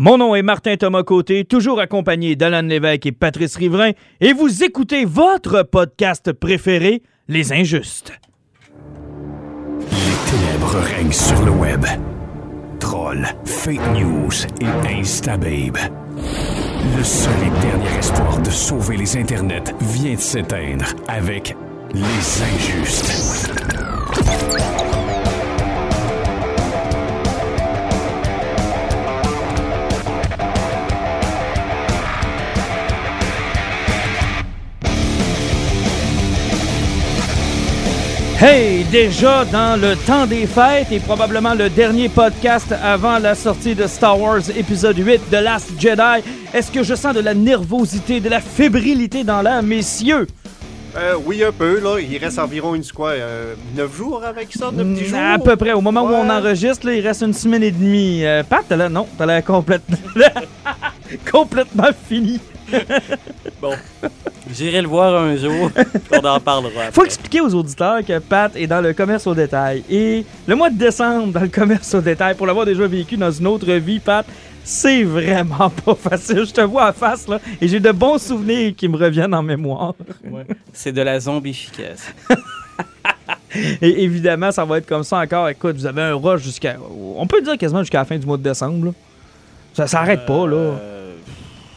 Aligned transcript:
Mon 0.00 0.16
nom 0.16 0.36
est 0.36 0.42
Martin 0.42 0.76
Thomas 0.76 1.02
Côté, 1.02 1.44
toujours 1.44 1.80
accompagné 1.80 2.36
d'Alan 2.36 2.62
Lévesque 2.62 3.06
et 3.06 3.10
Patrice 3.10 3.56
Riverain, 3.56 3.90
et 4.20 4.32
vous 4.32 4.62
écoutez 4.62 5.04
votre 5.04 5.64
podcast 5.64 6.32
préféré, 6.32 7.02
Les 7.26 7.52
Injustes. 7.52 8.12
Les 9.90 10.30
ténèbres 10.30 10.76
règnent 10.94 11.10
sur 11.10 11.44
le 11.44 11.50
web. 11.50 11.84
Trolls, 12.78 13.26
fake 13.44 13.92
news 13.94 14.30
et 14.60 15.00
instababe. 15.00 15.78
Le 16.96 17.02
seul 17.02 17.34
et 17.44 17.60
dernier 17.60 17.98
espoir 17.98 18.38
de 18.40 18.50
sauver 18.50 18.98
les 18.98 19.16
internets 19.16 19.74
vient 19.80 20.14
de 20.14 20.20
s'éteindre 20.20 20.94
avec 21.08 21.56
Les 21.92 22.02
Injustes. 22.54 23.50
Hey, 38.40 38.84
déjà 38.84 39.44
dans 39.44 39.80
le 39.80 39.96
temps 39.96 40.24
des 40.24 40.46
fêtes 40.46 40.92
et 40.92 41.00
probablement 41.00 41.54
le 41.54 41.68
dernier 41.68 42.08
podcast 42.08 42.72
avant 42.84 43.18
la 43.18 43.34
sortie 43.34 43.74
de 43.74 43.88
Star 43.88 44.20
Wars 44.20 44.48
épisode 44.56 44.96
8 44.96 45.22
de 45.28 45.38
Last 45.38 45.72
Jedi, 45.76 46.22
est-ce 46.54 46.70
que 46.70 46.84
je 46.84 46.94
sens 46.94 47.16
de 47.16 47.20
la 47.20 47.34
nervosité, 47.34 48.20
de 48.20 48.28
la 48.28 48.40
fébrilité 48.40 49.24
dans 49.24 49.42
l'air, 49.42 49.60
messieurs? 49.64 50.28
Euh, 50.96 51.14
oui, 51.24 51.42
un 51.44 51.52
peu. 51.52 51.80
Là. 51.80 51.98
Il 52.00 52.16
reste 52.18 52.38
environ 52.38 52.74
une 52.74 52.84
quoi, 52.84 53.10
euh, 53.10 53.54
9 53.76 53.96
jours 53.96 54.24
avec 54.24 54.52
ça, 54.52 54.70
9 54.72 54.86
10 54.86 55.04
jours? 55.06 55.18
À 55.18 55.38
peu 55.38 55.56
près. 55.56 55.72
Au 55.72 55.80
moment 55.80 56.02
où 56.02 56.12
on 56.12 56.28
enregistre, 56.30 56.86
là, 56.86 56.94
il 56.94 57.06
reste 57.06 57.22
une 57.22 57.34
semaine 57.34 57.62
et 57.62 57.70
demie. 57.70 58.24
Euh, 58.24 58.42
Pat, 58.42 58.64
t'as 58.68 58.76
l'air... 58.76 58.90
Non, 58.90 59.06
t'as 59.16 59.26
l'air 59.26 59.44
complètement... 59.44 59.96
complètement 61.30 61.90
fini. 62.08 62.40
Bon, 63.60 63.72
j'irai 64.52 64.82
le 64.82 64.86
voir 64.86 65.20
un 65.20 65.36
jour. 65.36 65.70
On 66.12 66.24
en 66.24 66.38
parlera. 66.38 66.70
Faut 66.70 67.00
après. 67.00 67.06
expliquer 67.06 67.40
aux 67.40 67.52
auditeurs 67.54 68.04
que 68.06 68.18
Pat 68.20 68.54
est 68.54 68.68
dans 68.68 68.80
le 68.80 68.92
commerce 68.92 69.26
au 69.26 69.34
détail. 69.34 69.82
Et 69.90 70.24
le 70.46 70.54
mois 70.54 70.70
de 70.70 70.78
décembre, 70.78 71.32
dans 71.32 71.40
le 71.40 71.48
commerce 71.48 71.92
au 71.94 72.00
détail, 72.00 72.36
pour 72.36 72.46
l'avoir 72.46 72.66
déjà 72.66 72.86
vécu 72.86 73.16
dans 73.16 73.32
une 73.32 73.48
autre 73.48 73.72
vie, 73.72 73.98
Pat, 73.98 74.24
c'est 74.68 75.02
vraiment 75.02 75.70
pas 75.70 75.94
facile. 75.94 76.44
Je 76.44 76.52
te 76.52 76.60
vois 76.60 76.90
en 76.90 76.92
face, 76.92 77.26
là, 77.26 77.40
et 77.58 77.66
j'ai 77.66 77.80
de 77.80 77.90
bons 77.90 78.18
souvenirs 78.18 78.74
qui 78.76 78.86
me 78.86 78.98
reviennent 78.98 79.32
en 79.32 79.42
mémoire. 79.42 79.94
Ouais. 80.30 80.44
C'est 80.74 80.92
de 80.92 81.00
la 81.00 81.18
zombification. 81.18 82.12
Et 83.80 84.04
évidemment, 84.04 84.52
ça 84.52 84.66
va 84.66 84.76
être 84.76 84.86
comme 84.86 85.04
ça 85.04 85.20
encore. 85.20 85.48
Écoute, 85.48 85.76
vous 85.76 85.86
avez 85.86 86.02
un 86.02 86.14
rush 86.14 86.42
jusqu'à. 86.42 86.76
On 87.16 87.26
peut 87.26 87.40
dire 87.40 87.56
quasiment 87.56 87.80
jusqu'à 87.80 88.00
la 88.00 88.04
fin 88.04 88.18
du 88.18 88.26
mois 88.26 88.36
de 88.36 88.42
décembre. 88.42 88.86
là. 88.86 88.92
Ça 89.72 89.86
s'arrête 89.86 90.26
pas, 90.26 90.46
là. 90.46 90.56
Euh, 90.56 91.14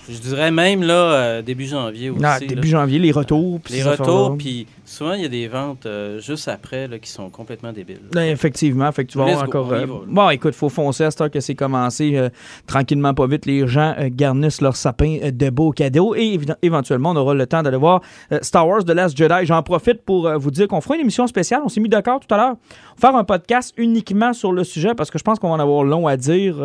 je 0.09 0.17
dirais 0.17 0.51
même 0.51 0.83
là, 0.83 0.93
euh, 0.93 1.41
début 1.41 1.67
janvier 1.67 2.09
aussi. 2.09 2.21
Non, 2.21 2.27
là. 2.27 2.39
début 2.39 2.67
janvier, 2.67 2.99
les 2.99 3.13
retours. 3.13 3.61
puis 3.61 3.75
Les 3.75 3.83
retours, 3.83 4.37
puis 4.37 4.67
souvent 4.91 5.13
il 5.13 5.21
y 5.21 5.25
a 5.25 5.29
des 5.29 5.47
ventes 5.47 5.85
euh, 5.85 6.19
juste 6.19 6.47
après 6.47 6.87
là, 6.87 6.99
qui 6.99 7.09
sont 7.09 7.29
complètement 7.29 7.71
débiles. 7.71 8.01
Là, 8.13 8.27
effectivement, 8.27 8.91
fait 8.91 9.05
que 9.05 9.11
tu 9.11 9.17
vas 9.17 9.25
avoir 9.25 9.43
encore. 9.43 9.71
euh, 9.73 9.85
va, 9.85 9.93
bon, 10.07 10.29
écoute, 10.29 10.53
faut 10.53 10.69
foncer 10.69 11.03
à 11.05 11.11
cette 11.11 11.21
heure 11.21 11.31
que 11.31 11.39
c'est 11.39 11.55
commencé. 11.55 12.17
euh, 12.17 12.29
tranquillement, 12.67 13.13
pas 13.13 13.27
vite, 13.27 13.45
les 13.45 13.67
gens 13.67 13.95
garnissent 14.09 14.61
leur 14.61 14.75
sapin 14.75 15.17
de 15.31 15.49
beaux 15.49 15.71
cadeaux 15.71 16.13
et 16.15 16.39
éventuellement, 16.61 17.11
on 17.11 17.15
aura 17.15 17.33
le 17.33 17.45
temps 17.47 17.63
d'aller 17.63 17.77
voir 17.77 18.01
Star 18.41 18.67
Wars 18.67 18.83
The 18.83 18.91
Last 18.91 19.17
Jedi. 19.17 19.45
J'en 19.45 19.63
profite 19.63 20.03
pour 20.03 20.29
vous 20.37 20.51
dire 20.51 20.67
qu'on 20.67 20.81
fera 20.81 20.95
une 20.95 21.01
émission 21.01 21.25
spéciale. 21.27 21.61
On 21.63 21.69
s'est 21.69 21.79
mis 21.81 21.89
d'accord 21.89 22.19
tout 22.19 22.33
à 22.33 22.37
l'heure. 22.37 22.55
Faire 22.99 23.15
un 23.15 23.23
podcast 23.23 23.73
uniquement 23.77 24.33
sur 24.33 24.51
le 24.51 24.63
sujet 24.63 24.93
parce 24.95 25.09
que 25.09 25.17
je 25.17 25.23
pense 25.23 25.39
qu'on 25.39 25.49
va 25.49 25.55
en 25.55 25.59
avoir 25.59 25.83
long 25.83 26.07
à 26.07 26.17
dire. 26.17 26.55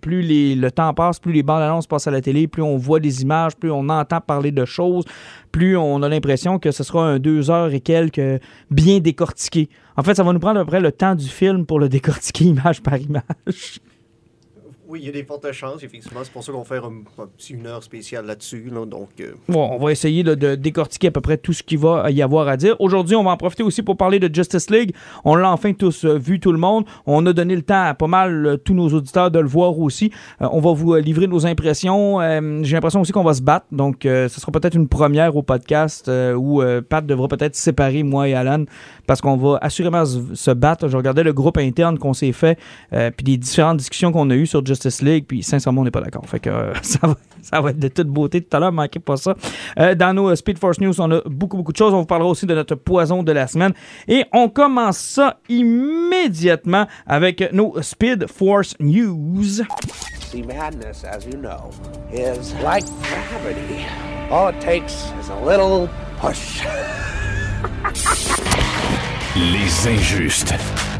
Plus 0.00 0.22
les- 0.22 0.54
le 0.54 0.70
temps 0.70 0.92
passe, 0.94 1.18
plus 1.18 1.32
les 1.32 1.42
bandes 1.42 1.62
annonces 1.62 1.86
passent 1.86 2.06
à 2.06 2.10
la 2.10 2.20
télé, 2.20 2.46
plus 2.46 2.62
on 2.62 2.76
voit 2.76 3.00
des 3.00 3.22
images, 3.22 3.56
plus 3.56 3.70
on 3.70 3.88
entend 3.88 4.20
parler 4.20 4.50
de 4.52 4.64
choses, 4.64 5.04
plus 5.50 5.76
on 5.76 6.02
a 6.02 6.08
l'impression 6.08 6.58
que 6.58 6.70
ce 6.70 6.82
sera 6.84 7.04
un 7.06 7.18
deux 7.18 7.50
heures 7.50 7.71
et 7.72 7.80
quelques 7.80 8.40
bien 8.70 9.00
décortiqué. 9.00 9.68
En 9.96 10.02
fait, 10.02 10.14
ça 10.14 10.22
va 10.22 10.32
nous 10.32 10.40
prendre 10.40 10.60
à 10.60 10.64
peu 10.64 10.70
près 10.70 10.80
le 10.80 10.92
temps 10.92 11.14
du 11.14 11.28
film 11.28 11.66
pour 11.66 11.78
le 11.78 11.88
décortiquer 11.88 12.44
image 12.46 12.82
par 12.82 12.96
image. 12.96 13.80
Oui, 14.92 14.98
il 15.00 15.06
y 15.06 15.08
a 15.08 15.12
des 15.12 15.24
fortes 15.24 15.50
chances, 15.52 15.82
effectivement. 15.82 16.20
C'est 16.22 16.30
pour 16.30 16.44
ça 16.44 16.52
qu'on 16.52 16.64
faire 16.64 16.84
un, 16.84 16.92
une 17.48 17.66
heure 17.66 17.82
spéciale 17.82 18.26
là-dessus. 18.26 18.70
Là, 18.70 18.84
donc, 18.84 19.08
euh, 19.20 19.32
Bon, 19.48 19.70
on 19.72 19.78
va 19.82 19.90
essayer 19.90 20.22
de 20.22 20.54
décortiquer 20.54 21.08
à 21.08 21.10
peu 21.10 21.22
près 21.22 21.38
tout 21.38 21.54
ce 21.54 21.62
qu'il 21.62 21.78
va 21.78 22.10
y 22.10 22.20
avoir 22.20 22.46
à 22.46 22.58
dire. 22.58 22.76
Aujourd'hui, 22.78 23.16
on 23.16 23.24
va 23.24 23.30
en 23.30 23.38
profiter 23.38 23.62
aussi 23.62 23.80
pour 23.82 23.96
parler 23.96 24.18
de 24.18 24.28
Justice 24.34 24.68
League. 24.68 24.94
On 25.24 25.34
l'a 25.34 25.50
enfin 25.50 25.72
tous 25.72 26.04
euh, 26.04 26.18
vu, 26.18 26.40
tout 26.40 26.52
le 26.52 26.58
monde. 26.58 26.84
On 27.06 27.24
a 27.24 27.32
donné 27.32 27.56
le 27.56 27.62
temps 27.62 27.82
à 27.86 27.94
pas 27.94 28.06
mal 28.06 28.44
euh, 28.46 28.56
tous 28.58 28.74
nos 28.74 28.86
auditeurs 28.90 29.30
de 29.30 29.38
le 29.38 29.48
voir 29.48 29.78
aussi. 29.78 30.12
Euh, 30.42 30.48
on 30.52 30.60
va 30.60 30.74
vous 30.74 30.92
euh, 30.92 31.00
livrer 31.00 31.26
nos 31.26 31.46
impressions. 31.46 32.20
Euh, 32.20 32.60
J'ai 32.62 32.74
l'impression 32.76 33.00
aussi 33.00 33.12
qu'on 33.12 33.24
va 33.24 33.32
se 33.32 33.40
battre. 33.40 33.64
Donc, 33.72 34.04
euh, 34.04 34.28
ce 34.28 34.42
sera 34.42 34.52
peut-être 34.52 34.74
une 34.74 34.88
première 34.88 35.34
au 35.36 35.42
podcast 35.42 36.08
euh, 36.08 36.34
où 36.34 36.60
euh, 36.60 36.82
Pat 36.86 37.06
devra 37.06 37.28
peut-être 37.28 37.56
séparer 37.56 38.02
moi 38.02 38.28
et 38.28 38.34
Alan 38.34 38.66
parce 39.06 39.22
qu'on 39.22 39.38
va 39.38 39.58
assurément 39.62 40.04
se 40.04 40.50
battre. 40.50 40.88
Je 40.88 40.98
regardais 40.98 41.22
le 41.22 41.32
groupe 41.32 41.56
interne 41.56 41.96
qu'on 41.98 42.12
s'est 42.12 42.32
fait 42.32 42.58
euh, 42.92 43.10
puis 43.16 43.24
les 43.24 43.38
différentes 43.38 43.78
discussions 43.78 44.12
qu'on 44.12 44.28
a 44.28 44.34
eues 44.34 44.44
sur 44.46 44.62
Justice 44.66 44.81
League. 45.02 45.24
Puis, 45.26 45.42
sincèrement, 45.42 45.82
on 45.82 45.84
n'est 45.84 45.90
pas 45.90 46.00
d'accord. 46.00 46.24
Fait 46.26 46.40
que 46.40 46.50
euh, 46.50 46.74
ça 46.82 47.06
va 47.06 47.16
ça 47.42 47.60
va 47.60 47.70
être 47.70 47.78
de 47.78 47.88
toute 47.88 48.06
beauté 48.08 48.40
tout 48.40 48.56
à 48.56 48.60
l'heure, 48.60 48.72
manquez 48.72 49.00
pas 49.00 49.16
ça. 49.16 49.34
Euh, 49.78 49.94
dans 49.94 50.14
nos 50.14 50.30
euh, 50.30 50.36
Speed 50.36 50.58
Force 50.58 50.80
News, 50.80 51.00
on 51.00 51.10
a 51.10 51.20
beaucoup, 51.26 51.56
beaucoup 51.56 51.72
de 51.72 51.76
choses. 51.76 51.92
On 51.92 52.00
vous 52.00 52.06
parlera 52.06 52.30
aussi 52.30 52.46
de 52.46 52.54
notre 52.54 52.76
poison 52.76 53.22
de 53.22 53.32
la 53.32 53.46
semaine. 53.48 53.72
Et 54.08 54.24
on 54.32 54.48
commence 54.48 54.98
ça 54.98 55.38
immédiatement 55.48 56.86
avec 57.06 57.52
nos 57.52 57.80
Speed 57.82 58.26
Force 58.28 58.74
News. 58.78 59.62
See, 60.30 60.42
madness, 60.42 61.04
as 61.04 61.26
you 61.26 61.36
know, 61.36 61.70
is 62.12 62.54
like 62.62 62.84
gravity. 63.02 63.84
All 64.30 64.48
it 64.48 64.60
takes 64.60 65.12
is 65.20 65.28
a 65.28 65.44
little 65.44 65.88
push. 66.20 66.62
Les 69.34 69.86
Injustes. 69.88 70.91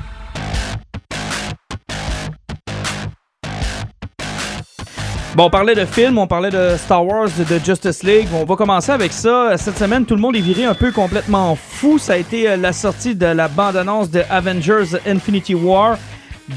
Bon, 5.34 5.44
on 5.44 5.50
parlait 5.50 5.74
de 5.74 5.86
films, 5.86 6.18
on 6.18 6.26
parlait 6.26 6.50
de 6.50 6.76
Star 6.76 7.06
Wars, 7.06 7.30
de 7.38 7.58
Justice 7.64 8.02
League. 8.02 8.28
On 8.34 8.44
va 8.44 8.54
commencer 8.54 8.92
avec 8.92 9.14
ça. 9.14 9.56
Cette 9.56 9.78
semaine, 9.78 10.04
tout 10.04 10.14
le 10.14 10.20
monde 10.20 10.36
est 10.36 10.40
viré 10.40 10.66
un 10.66 10.74
peu 10.74 10.92
complètement 10.92 11.56
fou. 11.56 11.98
Ça 11.98 12.12
a 12.12 12.16
été 12.18 12.50
euh, 12.50 12.58
la 12.58 12.74
sortie 12.74 13.14
de 13.14 13.24
la 13.24 13.48
bande-annonce 13.48 14.10
de 14.10 14.22
Avengers 14.28 14.98
Infinity 15.06 15.54
War. 15.54 15.96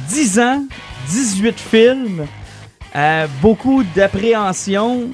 10 0.09 0.39
ans, 0.39 0.65
18 1.07 1.57
films, 1.57 2.25
euh, 2.97 3.27
beaucoup 3.41 3.81
d'appréhension. 3.95 5.07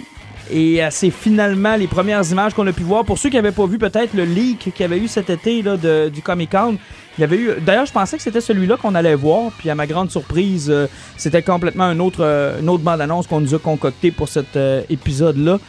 Et 0.49 0.83
euh, 0.83 0.87
c'est 0.89 1.11
finalement 1.11 1.75
les 1.75 1.87
premières 1.87 2.27
images 2.31 2.55
qu'on 2.55 2.65
a 2.65 2.73
pu 2.73 2.81
voir. 2.81 3.05
Pour 3.05 3.19
ceux 3.19 3.29
qui 3.29 3.35
n'avaient 3.35 3.51
pas 3.51 3.67
vu 3.67 3.77
peut-être 3.77 4.15
le 4.15 4.23
leak 4.23 4.71
qu'il 4.73 4.81
y 4.81 4.83
avait 4.83 4.97
eu 4.97 5.07
cet 5.07 5.29
été 5.29 5.61
là, 5.61 5.77
du 6.09 6.23
Comic 6.23 6.49
Con, 6.49 6.77
il 7.17 7.21
y 7.21 7.23
avait 7.23 7.37
eu. 7.37 7.51
D'ailleurs, 7.59 7.85
je 7.85 7.91
pensais 7.91 8.17
que 8.17 8.23
c'était 8.23 8.41
celui-là 8.41 8.77
qu'on 8.77 8.95
allait 8.95 9.15
voir. 9.15 9.51
Puis 9.57 9.69
à 9.69 9.75
ma 9.75 9.85
grande 9.85 10.09
surprise, 10.09 10.69
euh, 10.69 10.87
c'était 11.17 11.41
complètement 11.41 11.83
un 11.83 11.99
autre, 11.99 12.21
euh, 12.21 12.59
une 12.59 12.69
autre 12.69 12.83
bande-annonce 12.83 13.27
qu'on 13.27 13.41
nous 13.41 13.53
a 13.53 13.59
concocté 13.59 14.11
pour 14.11 14.29
cet 14.29 14.55
euh, 14.55 14.81
épisode-là. 14.89 15.59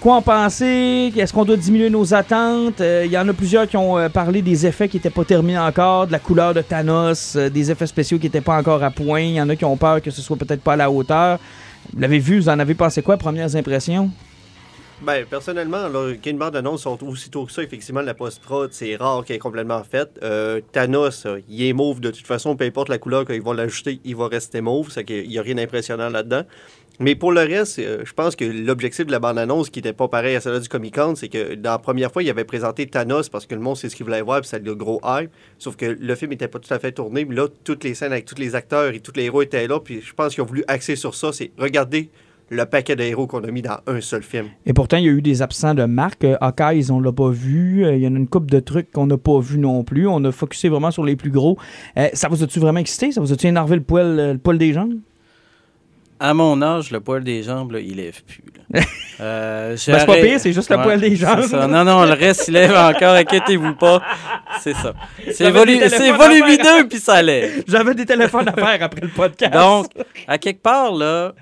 Quoi 0.00 0.16
en 0.16 0.22
penser? 0.22 1.10
Est-ce 1.16 1.32
qu'on 1.32 1.46
doit 1.46 1.56
diminuer 1.56 1.88
nos 1.88 2.12
attentes? 2.12 2.80
Il 2.80 3.10
y 3.10 3.16
en 3.16 3.26
a 3.26 3.32
plusieurs 3.32 3.66
qui 3.66 3.78
ont 3.78 4.10
parlé 4.10 4.42
des 4.42 4.66
effets 4.66 4.90
qui 4.90 4.98
n'étaient 4.98 5.08
pas 5.08 5.24
terminés 5.24 5.58
encore, 5.58 6.06
de 6.06 6.12
la 6.12 6.18
couleur 6.18 6.52
de 6.52 6.60
Thanos, 6.60 7.34
des 7.34 7.70
effets 7.70 7.86
spéciaux 7.86 8.18
qui 8.18 8.26
n'étaient 8.26 8.42
pas 8.42 8.58
encore 8.58 8.82
à 8.82 8.90
point. 8.90 9.20
Il 9.22 9.32
y 9.32 9.40
en 9.40 9.48
a 9.48 9.56
qui 9.56 9.64
ont 9.64 9.78
peur 9.78 10.02
que 10.02 10.10
ce 10.10 10.20
soit 10.20 10.36
peut-être 10.36 10.60
pas 10.60 10.74
à 10.74 10.76
la 10.76 10.90
hauteur. 10.90 11.38
Vous 11.94 11.98
l'avez 11.98 12.18
vu, 12.18 12.40
vous 12.40 12.50
en 12.50 12.58
avez 12.58 12.74
pensé 12.74 13.00
quoi, 13.00 13.16
premières 13.16 13.56
impressions? 13.56 14.10
Ben, 15.02 15.26
personnellement, 15.26 15.88
ait 16.08 16.30
une 16.30 16.38
bande-annonce 16.38 16.82
sont 16.82 17.02
aussitôt 17.04 17.44
que 17.44 17.52
ça, 17.52 17.62
effectivement, 17.62 18.00
la 18.00 18.14
post-prod, 18.14 18.72
c'est 18.72 18.96
rare 18.96 19.24
qu'elle 19.24 19.36
est 19.36 19.40
complètement 19.40 19.82
faite. 19.82 20.18
Euh, 20.22 20.60
Thanos, 20.72 21.26
euh, 21.26 21.40
il 21.48 21.64
est 21.64 21.72
mauve 21.72 22.00
de 22.00 22.10
toute 22.10 22.26
façon, 22.26 22.56
peu 22.56 22.64
importe 22.64 22.88
la 22.88 22.98
couleur 22.98 23.24
qu'ils 23.24 23.42
vont 23.42 23.52
l'ajouter, 23.52 24.00
il 24.04 24.16
va 24.16 24.28
rester 24.28 24.60
mauve. 24.60 24.90
C'est 24.90 25.04
qu'il 25.04 25.28
n'y 25.28 25.38
a 25.38 25.42
rien 25.42 25.56
d'impressionnant 25.56 26.08
là-dedans. 26.10 26.42
Mais 27.00 27.16
pour 27.16 27.32
le 27.32 27.40
reste, 27.40 27.80
euh, 27.80 28.02
je 28.04 28.12
pense 28.12 28.36
que 28.36 28.44
l'objectif 28.44 29.04
de 29.04 29.10
la 29.10 29.18
bande-annonce, 29.18 29.68
qui 29.68 29.80
n'était 29.80 29.92
pas 29.92 30.06
pareil 30.06 30.36
à 30.36 30.40
celle 30.40 30.60
du 30.60 30.68
Comic-Con, 30.68 31.16
c'est 31.16 31.28
que 31.28 31.56
dans 31.56 31.72
la 31.72 31.78
première 31.78 32.12
fois, 32.12 32.22
il 32.22 32.30
avait 32.30 32.44
présenté 32.44 32.86
Thanos 32.86 33.28
parce 33.28 33.46
que 33.46 33.54
le 33.56 33.60
monde 33.60 33.76
sait 33.76 33.88
ce 33.88 33.96
qu'il 33.96 34.04
voulait 34.04 34.22
voir, 34.22 34.42
puis 34.42 34.48
ça 34.48 34.58
a 34.58 34.60
le 34.60 34.74
gros 34.76 35.00
hype. 35.04 35.30
Sauf 35.58 35.74
que 35.76 35.86
le 35.86 36.14
film 36.14 36.30
n'était 36.30 36.46
pas 36.46 36.60
tout 36.60 36.72
à 36.72 36.78
fait 36.78 36.92
tourné. 36.92 37.24
Mais 37.24 37.34
là, 37.34 37.48
toutes 37.64 37.82
les 37.82 37.94
scènes 37.94 38.12
avec 38.12 38.26
tous 38.26 38.38
les 38.38 38.54
acteurs 38.54 38.94
et 38.94 39.00
tous 39.00 39.12
les 39.16 39.24
héros 39.24 39.42
étaient 39.42 39.66
là. 39.66 39.80
Puis 39.80 40.02
je 40.02 40.14
pense 40.14 40.34
qu'ils 40.34 40.44
ont 40.44 40.46
voulu 40.46 40.62
axer 40.68 40.94
sur 40.94 41.16
ça. 41.16 41.32
C'est 41.32 41.50
regarder 41.58 42.10
le 42.54 42.64
paquet 42.66 42.96
de 42.96 43.02
héros 43.02 43.26
qu'on 43.26 43.42
a 43.44 43.50
mis 43.50 43.62
dans 43.62 43.78
un 43.86 44.00
seul 44.00 44.22
film. 44.22 44.46
Et 44.66 44.72
pourtant, 44.72 44.96
il 44.96 45.04
y 45.04 45.08
a 45.08 45.12
eu 45.12 45.22
des 45.22 45.42
absents 45.42 45.74
de 45.74 45.84
marque. 45.84 46.24
Euh, 46.24 46.36
Hawkeye, 46.40 46.90
on 46.90 47.00
l'a 47.00 47.12
pas 47.12 47.28
vu. 47.30 47.84
Euh, 47.84 47.94
Il 47.96 48.02
y 48.02 48.06
en 48.06 48.14
a 48.14 48.18
une 48.18 48.28
coupe 48.28 48.50
de 48.50 48.60
trucs 48.60 48.90
qu'on 48.92 49.06
n'a 49.06 49.18
pas 49.18 49.38
vu 49.40 49.58
non 49.58 49.82
plus. 49.84 50.06
On 50.08 50.24
a 50.24 50.32
focusé 50.32 50.68
vraiment 50.68 50.90
sur 50.90 51.04
les 51.04 51.16
plus 51.16 51.30
gros. 51.30 51.58
Euh, 51.98 52.08
ça 52.12 52.28
vous 52.28 52.42
a-tu 52.42 52.60
vraiment 52.60 52.80
excité? 52.80 53.12
Ça 53.12 53.20
vous 53.20 53.32
a-tu 53.32 53.46
énervé 53.46 53.76
le 53.76 53.82
poil, 53.82 54.16
le 54.32 54.38
poil 54.38 54.58
des 54.58 54.72
jambes? 54.72 54.94
À 56.20 56.32
mon 56.32 56.62
âge, 56.62 56.90
le 56.92 57.00
poil 57.00 57.24
des 57.24 57.42
jambes, 57.42 57.72
là, 57.72 57.80
il 57.80 57.96
lève 57.96 58.22
plus. 58.24 58.42
Euh, 59.20 59.70
Ben, 59.70 59.76
c'est 59.76 60.06
pas 60.06 60.16
pire, 60.16 60.40
c'est 60.40 60.52
juste 60.52 60.68
le 60.70 60.76
poil 60.82 61.00
des 61.00 61.14
jambes. 61.14 61.44
Non, 61.52 61.84
non, 61.84 62.02
le 62.04 62.14
reste, 62.14 62.48
il 62.48 62.54
lève 62.54 62.74
encore, 62.74 63.14
inquiétez-vous 63.14 63.76
pas. 63.76 64.02
C'est 64.60 64.72
ça. 64.74 64.92
C'est 65.32 65.52
volu- 65.52 65.78
volumineux, 66.16 66.88
puis 66.90 66.98
ça 66.98 67.22
lève. 67.22 67.62
J'avais 67.68 67.94
des 67.94 68.06
téléphones 68.06 68.48
à 68.48 68.52
faire 68.52 68.82
après 68.82 69.02
le 69.02 69.08
podcast. 69.08 69.52
Donc, 69.54 69.86
à 70.26 70.36
quelque 70.38 70.60
part, 70.60 70.92
là, 70.92 71.32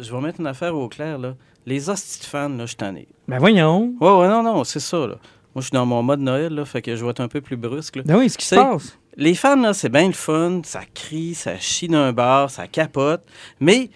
je 0.00 0.14
vais 0.14 0.20
mettre 0.20 0.40
une 0.40 0.46
affaire 0.46 0.74
au 0.76 0.88
clair, 0.88 1.18
là. 1.18 1.34
Les 1.66 1.90
hosties 1.90 2.20
de 2.20 2.24
fans, 2.24 2.48
là, 2.48 2.60
je 2.60 2.66
suis 2.66 2.76
tanné. 2.76 3.08
Ben 3.26 3.38
voyons. 3.38 3.94
Ouais, 4.00 4.12
ouais, 4.18 4.28
non, 4.28 4.42
non, 4.42 4.64
c'est 4.64 4.80
ça, 4.80 4.98
là. 4.98 5.16
Moi, 5.54 5.62
je 5.62 5.62
suis 5.62 5.72
dans 5.72 5.86
mon 5.86 6.02
mode 6.02 6.20
Noël, 6.20 6.54
là, 6.54 6.64
fait 6.64 6.82
que 6.82 6.94
je 6.94 7.04
vais 7.04 7.10
être 7.10 7.20
un 7.20 7.28
peu 7.28 7.40
plus 7.40 7.56
brusque, 7.56 7.96
là. 7.96 8.02
Ben 8.04 8.16
oui, 8.18 8.28
ce 8.28 8.38
qui 8.38 8.46
se 8.46 8.54
passe. 8.54 8.98
Les 9.16 9.34
fans, 9.34 9.56
là, 9.56 9.72
c'est 9.72 9.88
bien 9.88 10.06
le 10.06 10.12
fun, 10.12 10.60
ça 10.64 10.82
crie, 10.94 11.34
ça 11.34 11.58
chie 11.58 11.88
d'un 11.88 12.12
bar, 12.12 12.50
ça 12.50 12.68
capote, 12.68 13.24
mais 13.58 13.90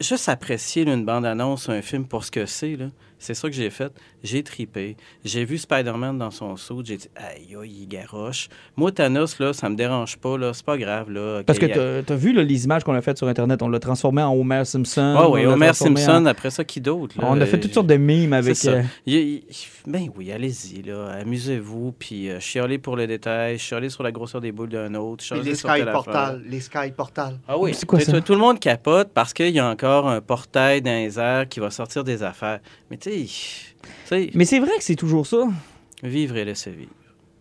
juste 0.00 0.28
apprécier 0.28 0.84
là, 0.84 0.94
une 0.94 1.04
bande-annonce, 1.04 1.68
un 1.68 1.80
film 1.80 2.06
pour 2.06 2.24
ce 2.24 2.30
que 2.30 2.44
c'est, 2.44 2.76
là, 2.76 2.86
c'est 3.26 3.34
ça 3.34 3.48
que 3.48 3.54
j'ai 3.54 3.70
fait. 3.70 3.92
J'ai 4.22 4.42
tripé. 4.42 4.96
J'ai 5.24 5.44
vu 5.44 5.58
Spider-Man 5.58 6.18
dans 6.18 6.30
son 6.30 6.56
saut, 6.56 6.82
j'ai 6.84 6.96
dit, 6.96 7.08
aïe, 7.16 7.56
aïe, 7.60 7.76
il 7.82 7.88
garoche. 7.88 8.48
Moi, 8.76 8.92
Thanos, 8.92 9.38
là, 9.40 9.52
ça 9.52 9.68
me 9.68 9.74
dérange 9.76 10.16
pas, 10.18 10.38
là, 10.38 10.52
c'est 10.54 10.64
pas 10.64 10.78
grave, 10.78 11.10
là. 11.10 11.42
Parce 11.44 11.58
que 11.58 11.66
a- 11.66 11.68
t'as 11.68 12.02
t'as 12.04 12.14
vu 12.14 12.32
là, 12.32 12.42
les 12.42 12.64
images 12.64 12.84
qu'on 12.84 12.94
a 12.94 13.00
faites 13.02 13.18
sur 13.18 13.26
Internet, 13.28 13.60
on 13.62 13.68
l'a 13.68 13.80
transformé 13.80 14.22
en 14.22 14.32
Homer 14.32 14.64
Simpson. 14.64 15.14
Ah 15.18 15.28
oui, 15.28 15.44
Homer 15.44 15.72
Simpson, 15.72 16.10
en- 16.22 16.26
après 16.26 16.50
ça, 16.50 16.64
qui 16.64 16.80
d'autre? 16.80 17.16
On 17.20 17.40
a 17.40 17.46
fait 17.46 17.58
toutes 17.58 17.74
sortes 17.74 17.86
de 17.88 17.96
mimes 17.96 18.32
avec. 18.32 18.56
Ça. 18.56 18.70
euh, 18.70 18.82
Il- 19.06 19.14
il- 19.16 19.42
ben 19.86 20.08
oui, 20.16 20.30
allez-y, 20.32 20.82
là. 20.82 21.08
Amusez-vous, 21.20 21.92
puis 21.98 22.30
euh, 22.30 22.40
chialez 22.40 22.78
pour 22.78 22.96
le 22.96 23.06
détail, 23.06 23.58
chialez 23.58 23.88
sur 23.90 24.02
la 24.02 24.12
grosseur 24.12 24.40
des 24.40 24.52
boules 24.52 24.68
d'un 24.68 24.94
autre, 24.94 25.24
chialez 25.24 25.42
les 25.42 25.54
sur 25.54 25.68
Sky. 25.70 25.82
Portal, 25.90 26.42
les 26.48 26.60
Sky 26.60 26.90
Portal. 26.96 27.38
Ah 27.48 27.58
oui, 27.58 27.72
C'est 27.74 27.86
quoi 27.86 27.98
Tu 27.98 28.04
ça? 28.06 28.12
tout, 28.12 28.20
tout 28.20 28.32
le 28.32 28.38
monde 28.38 28.58
capote 28.60 29.10
parce 29.14 29.32
qu'il 29.32 29.50
y 29.50 29.58
a 29.58 29.68
encore 29.68 30.08
un 30.08 30.20
portail 30.20 30.82
dans 30.82 30.90
les 30.90 31.18
airs 31.18 31.48
qui 31.48 31.60
va 31.60 31.70
sortir 31.70 32.04
des 32.04 32.22
affaires. 32.22 32.60
Mais 32.90 32.96
tu 32.96 33.10
sais, 33.10 33.15
tu 33.15 33.15
sais, 33.24 34.30
Mais 34.34 34.44
c'est 34.44 34.58
vrai 34.58 34.72
que 34.76 34.84
c'est 34.84 34.96
toujours 34.96 35.26
ça. 35.26 35.48
vivre 36.02 36.36
et 36.36 36.44
laisser 36.44 36.70
vivre. 36.70 36.90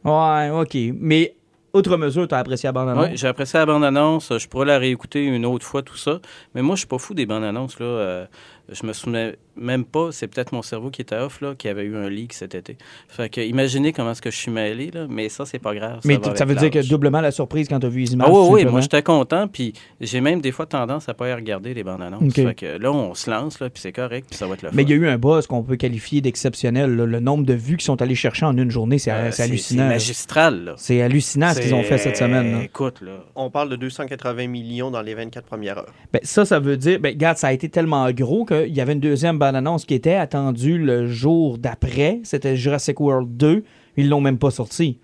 Ouais, 0.03 0.49
ok. 0.49 0.77
Mais 0.99 1.35
outre 1.73 1.97
mesure, 1.97 2.27
t'as 2.27 2.39
apprécié 2.39 2.67
la 2.67 2.71
bande 2.71 2.97
Ouais, 2.97 3.17
j'ai 3.17 3.27
apprécié 3.27 3.59
la 3.59 3.65
bande-annonce. 3.65 4.31
Je 4.37 4.47
pourrais 4.47 4.65
la 4.65 4.77
réécouter 4.77 5.23
une 5.25 5.45
autre 5.45 5.65
fois, 5.65 5.81
tout 5.81 5.97
ça. 5.97 6.19
Mais 6.53 6.61
moi, 6.61 6.75
je 6.75 6.79
suis 6.81 6.87
pas 6.87 6.97
fou 6.99 7.13
des 7.13 7.25
bandes-annonces. 7.25 7.79
Là. 7.79 7.85
Euh, 7.85 8.25
je 8.71 8.85
me 8.85 8.93
souvenais 8.93 9.35
même 9.57 9.85
pas, 9.85 10.09
c'est 10.11 10.27
peut-être 10.27 10.51
mon 10.51 10.61
cerveau 10.61 10.89
qui 10.89 11.01
était 11.01 11.15
off, 11.15 11.39
là, 11.41 11.55
qui 11.57 11.67
avait 11.69 11.83
eu 11.83 11.95
un 11.95 12.09
leak 12.09 12.33
cet 12.33 12.55
été. 12.55 12.77
Fait 13.07 13.29
que 13.29 13.39
imaginez 13.41 13.93
comment 13.93 14.11
est-ce 14.11 14.21
que 14.21 14.31
je 14.31 14.37
suis 14.37 14.51
mêlé, 14.51 14.91
là. 14.91 15.07
mais 15.09 15.29
ça, 15.29 15.45
c'est 15.45 15.59
pas 15.59 15.73
grave. 15.73 15.99
Mais 16.03 16.19
ça, 16.35 16.43
veut 16.45 16.55
dire 16.55 16.69
que 16.71 16.85
doublement 16.87 17.21
la 17.21 17.31
surprise 17.31 17.67
quand 17.69 17.79
t'as 17.79 17.87
vu 17.87 18.01
les 18.01 18.13
images. 18.13 18.27
Ah 18.29 18.33
oui, 18.33 18.39
oui, 18.39 18.47
simplement? 18.47 18.71
moi 18.71 18.81
j'étais 18.81 19.03
content, 19.03 19.47
puis 19.47 19.73
j'ai 20.01 20.19
même 20.21 20.41
des 20.41 20.51
fois 20.51 20.65
tendance 20.65 21.07
à 21.07 21.13
pas 21.13 21.29
y 21.29 21.33
regarder 21.33 21.73
les 21.73 21.83
bandes 21.83 22.01
annonces. 22.01 22.23
Ok. 22.23 22.33
Fait 22.35 22.55
que 22.55 22.77
là, 22.77 22.91
on 22.91 23.13
se 23.13 23.29
lance, 23.29 23.59
là, 23.59 23.69
puis 23.69 23.81
c'est 23.81 23.93
correct, 23.93 24.27
puis 24.29 24.37
ça 24.37 24.45
va 24.47 24.55
être 24.55 24.63
le. 24.63 24.69
Mais 24.73 24.83
il 24.83 24.89
y 24.89 24.93
a 24.93 24.95
eu 24.97 25.07
un 25.07 25.17
buzz 25.17 25.47
qu'on 25.47 25.63
peut 25.63 25.77
qualifier 25.77 26.21
d'exceptionnel. 26.21 26.93
Le 26.93 27.19
nombre 27.19 27.45
de 27.45 27.53
vues 27.53 27.77
qu'ils 27.77 27.85
sont 27.85 28.01
allés 28.01 28.15
chercher 28.15 28.45
en 28.45 28.57
une 28.57 28.71
journée, 28.71 28.97
c'est 28.99 29.11
Euh, 29.11 29.31
hallucinant. 29.39 29.83
C'est 29.83 29.89
magistral. 29.89 30.73
C'est 30.77 31.01
hallucinant 31.01 31.53
ce 31.53 31.61
qu'ils 31.61 31.73
ont 31.73 31.83
fait 31.83 31.97
cette 31.97 32.17
semaine. 32.17 32.51
là. 32.51 32.63
Écoute, 32.63 33.01
là. 33.01 33.23
On 33.35 33.49
parle 33.49 33.69
de 33.69 33.75
280 33.75 34.47
millions 34.47 34.91
dans 34.91 35.01
les 35.01 35.13
24 35.13 35.45
premières 35.45 35.77
heures. 35.77 35.93
Ben, 36.11 36.19
ça, 36.23 36.43
ça 36.45 36.59
veut 36.59 36.77
dire, 36.77 36.99
ben, 36.99 37.09
regarde, 37.13 37.37
ça 37.37 37.47
a 37.47 37.53
été 37.53 37.69
tellement 37.69 38.09
gros 38.11 38.43
qu'il 38.63 38.75
y 38.75 38.81
avait 38.81 38.93
une 38.93 38.99
deuxième 38.99 39.37
bande-annonce 39.37 39.85
qui 39.85 39.93
était 39.93 40.15
attendue 40.15 40.77
le 40.77 41.07
jour 41.07 41.57
d'après. 41.57 42.21
C'était 42.23 42.55
Jurassic 42.55 42.99
World 42.99 43.35
2. 43.37 43.63
Ils 43.97 44.09
l'ont 44.09 44.21
même 44.21 44.37
pas 44.37 44.51
sorti. 44.51 44.99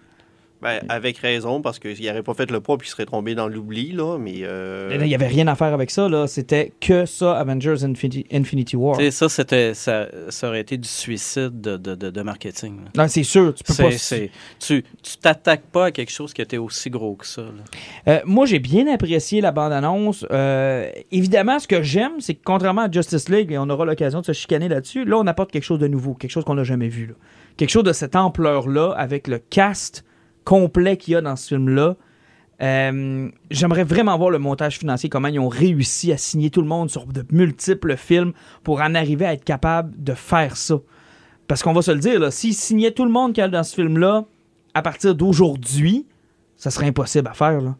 Ben, 0.62 0.80
avec 0.90 1.18
raison, 1.18 1.62
parce 1.62 1.80
qu'il 1.80 2.06
n'aurait 2.06 2.22
pas 2.22 2.34
fait 2.36 2.52
le 2.52 2.60
poids 2.62 2.78
puis 2.78 2.88
il 2.88 2.92
serait 2.92 3.06
tombé 3.06 3.34
dans 3.34 3.48
l'oubli, 3.48 3.92
là, 3.94 4.18
mais... 4.20 4.42
euh, 4.44 4.90
Il 4.94 5.02
n'y 5.08 5.16
avait 5.16 5.26
rien 5.28 5.48
à 5.48 5.56
faire 5.56 5.74
avec 5.74 5.90
ça. 5.90 6.08
là. 6.08 6.28
C'était 6.28 6.72
que 6.80 7.06
ça, 7.08 7.38
Avengers 7.40 7.84
Infinity, 7.84 8.28
Infinity 8.32 8.76
War. 8.76 9.00
Ça, 9.12 9.28
c'était, 9.28 9.74
ça, 9.74 10.08
ça 10.30 10.48
aurait 10.50 10.62
été 10.62 10.78
du 10.78 10.88
suicide 10.88 11.60
de, 11.62 11.78
de, 11.78 11.96
de, 11.96 12.10
de 12.12 12.22
marketing. 12.22 12.76
là. 12.96 13.04
Non, 13.04 13.08
c'est 13.08 13.24
sûr. 13.24 13.54
Tu 13.56 13.64
peux 13.64 13.74
C'est- 13.74 13.84
pas... 13.84 13.92
c'est- 13.92 14.30
tu 14.60 14.84
tu 15.02 15.18
t'attaques 15.18 15.64
pas 15.72 15.86
à 15.86 15.92
quelque 15.92 16.12
chose 16.12 16.32
qui 16.34 16.42
était 16.44 16.58
aussi 16.58 16.90
gros 16.92 17.16
que 17.16 17.26
ça. 17.26 17.42
là. 17.42 17.48
Euh, 18.08 18.20
moi, 18.26 18.46
j'ai 18.46 18.60
bien 18.60 18.86
apprécié 18.94 19.42
la 19.42 19.52
bande-annonce. 19.52 20.26
Euh, 20.32 20.92
évidemment, 21.12 21.58
ce 21.58 21.68
que 21.68 21.82
j'aime, 21.82 22.20
c'est 22.20 22.36
que 22.36 22.42
contrairement 22.44 22.84
à 22.84 22.92
Justice 22.92 23.30
League, 23.30 23.52
et 23.52 23.58
on 23.58 23.70
aura 23.70 23.86
l'occasion 23.86 24.22
de 24.22 24.26
se 24.26 24.34
chicaner 24.34 24.70
là-dessus, 24.70 25.06
là, 25.06 25.18
on 25.18 25.26
apporte 25.28 25.52
quelque 25.52 25.64
chose 25.64 25.80
de 25.80 25.88
nouveau, 25.88 26.14
quelque 26.14 26.32
chose 26.32 26.44
qu'on 26.46 26.54
n'a 26.56 26.64
jamais 26.64 26.88
vu. 26.90 27.08
là. 27.08 27.14
Quelque 27.58 27.70
chose 27.72 27.84
de 27.84 27.94
cette 27.94 28.16
ampleur-là, 28.16 28.92
avec 28.96 29.28
le 29.28 29.40
cast 29.40 30.06
complet 30.44 30.98
qu'il 30.98 31.14
y 31.14 31.16
a 31.16 31.22
dans 31.22 31.36
ce 31.36 31.50
film-là. 31.50 31.96
Euh, 32.62 33.30
J'aimerais 33.50 33.84
vraiment 33.84 34.18
voir 34.18 34.30
le 34.30 34.40
montage 34.40 34.78
financier, 34.78 35.10
comment 35.10 35.28
ils 35.28 35.40
ont 35.40 35.50
réussi 35.50 36.12
à 36.12 36.18
signer 36.18 36.50
tout 36.50 36.62
le 36.62 36.68
monde 36.68 36.90
sur 36.90 37.06
de 37.06 37.26
multiples 37.32 37.98
films 37.98 38.34
pour 38.64 38.82
en 38.82 38.94
arriver 38.94 39.26
à 39.26 39.34
être 39.34 39.44
capable 39.44 39.92
de 40.02 40.14
faire 40.14 40.58
ça. 40.58 40.76
Parce 41.48 41.64
qu'on 41.64 41.74
va 41.74 41.82
se 41.82 41.92
le 41.92 42.00
dire, 42.00 42.32
s'ils 42.32 42.54
signaient 42.54 42.92
tout 42.92 43.06
le 43.06 43.12
monde 43.12 43.34
qu'il 43.34 43.42
y 43.42 43.46
a 43.46 43.50
dans 43.50 43.64
ce 43.64 43.76
film-là, 43.76 44.26
à 44.74 44.82
partir 44.82 45.16
d'aujourd'hui, 45.16 46.06
ça 46.56 46.70
serait 46.70 46.88
impossible 46.88 47.28
à 47.28 47.34
faire. 47.34 47.60
Là. 47.60 47.76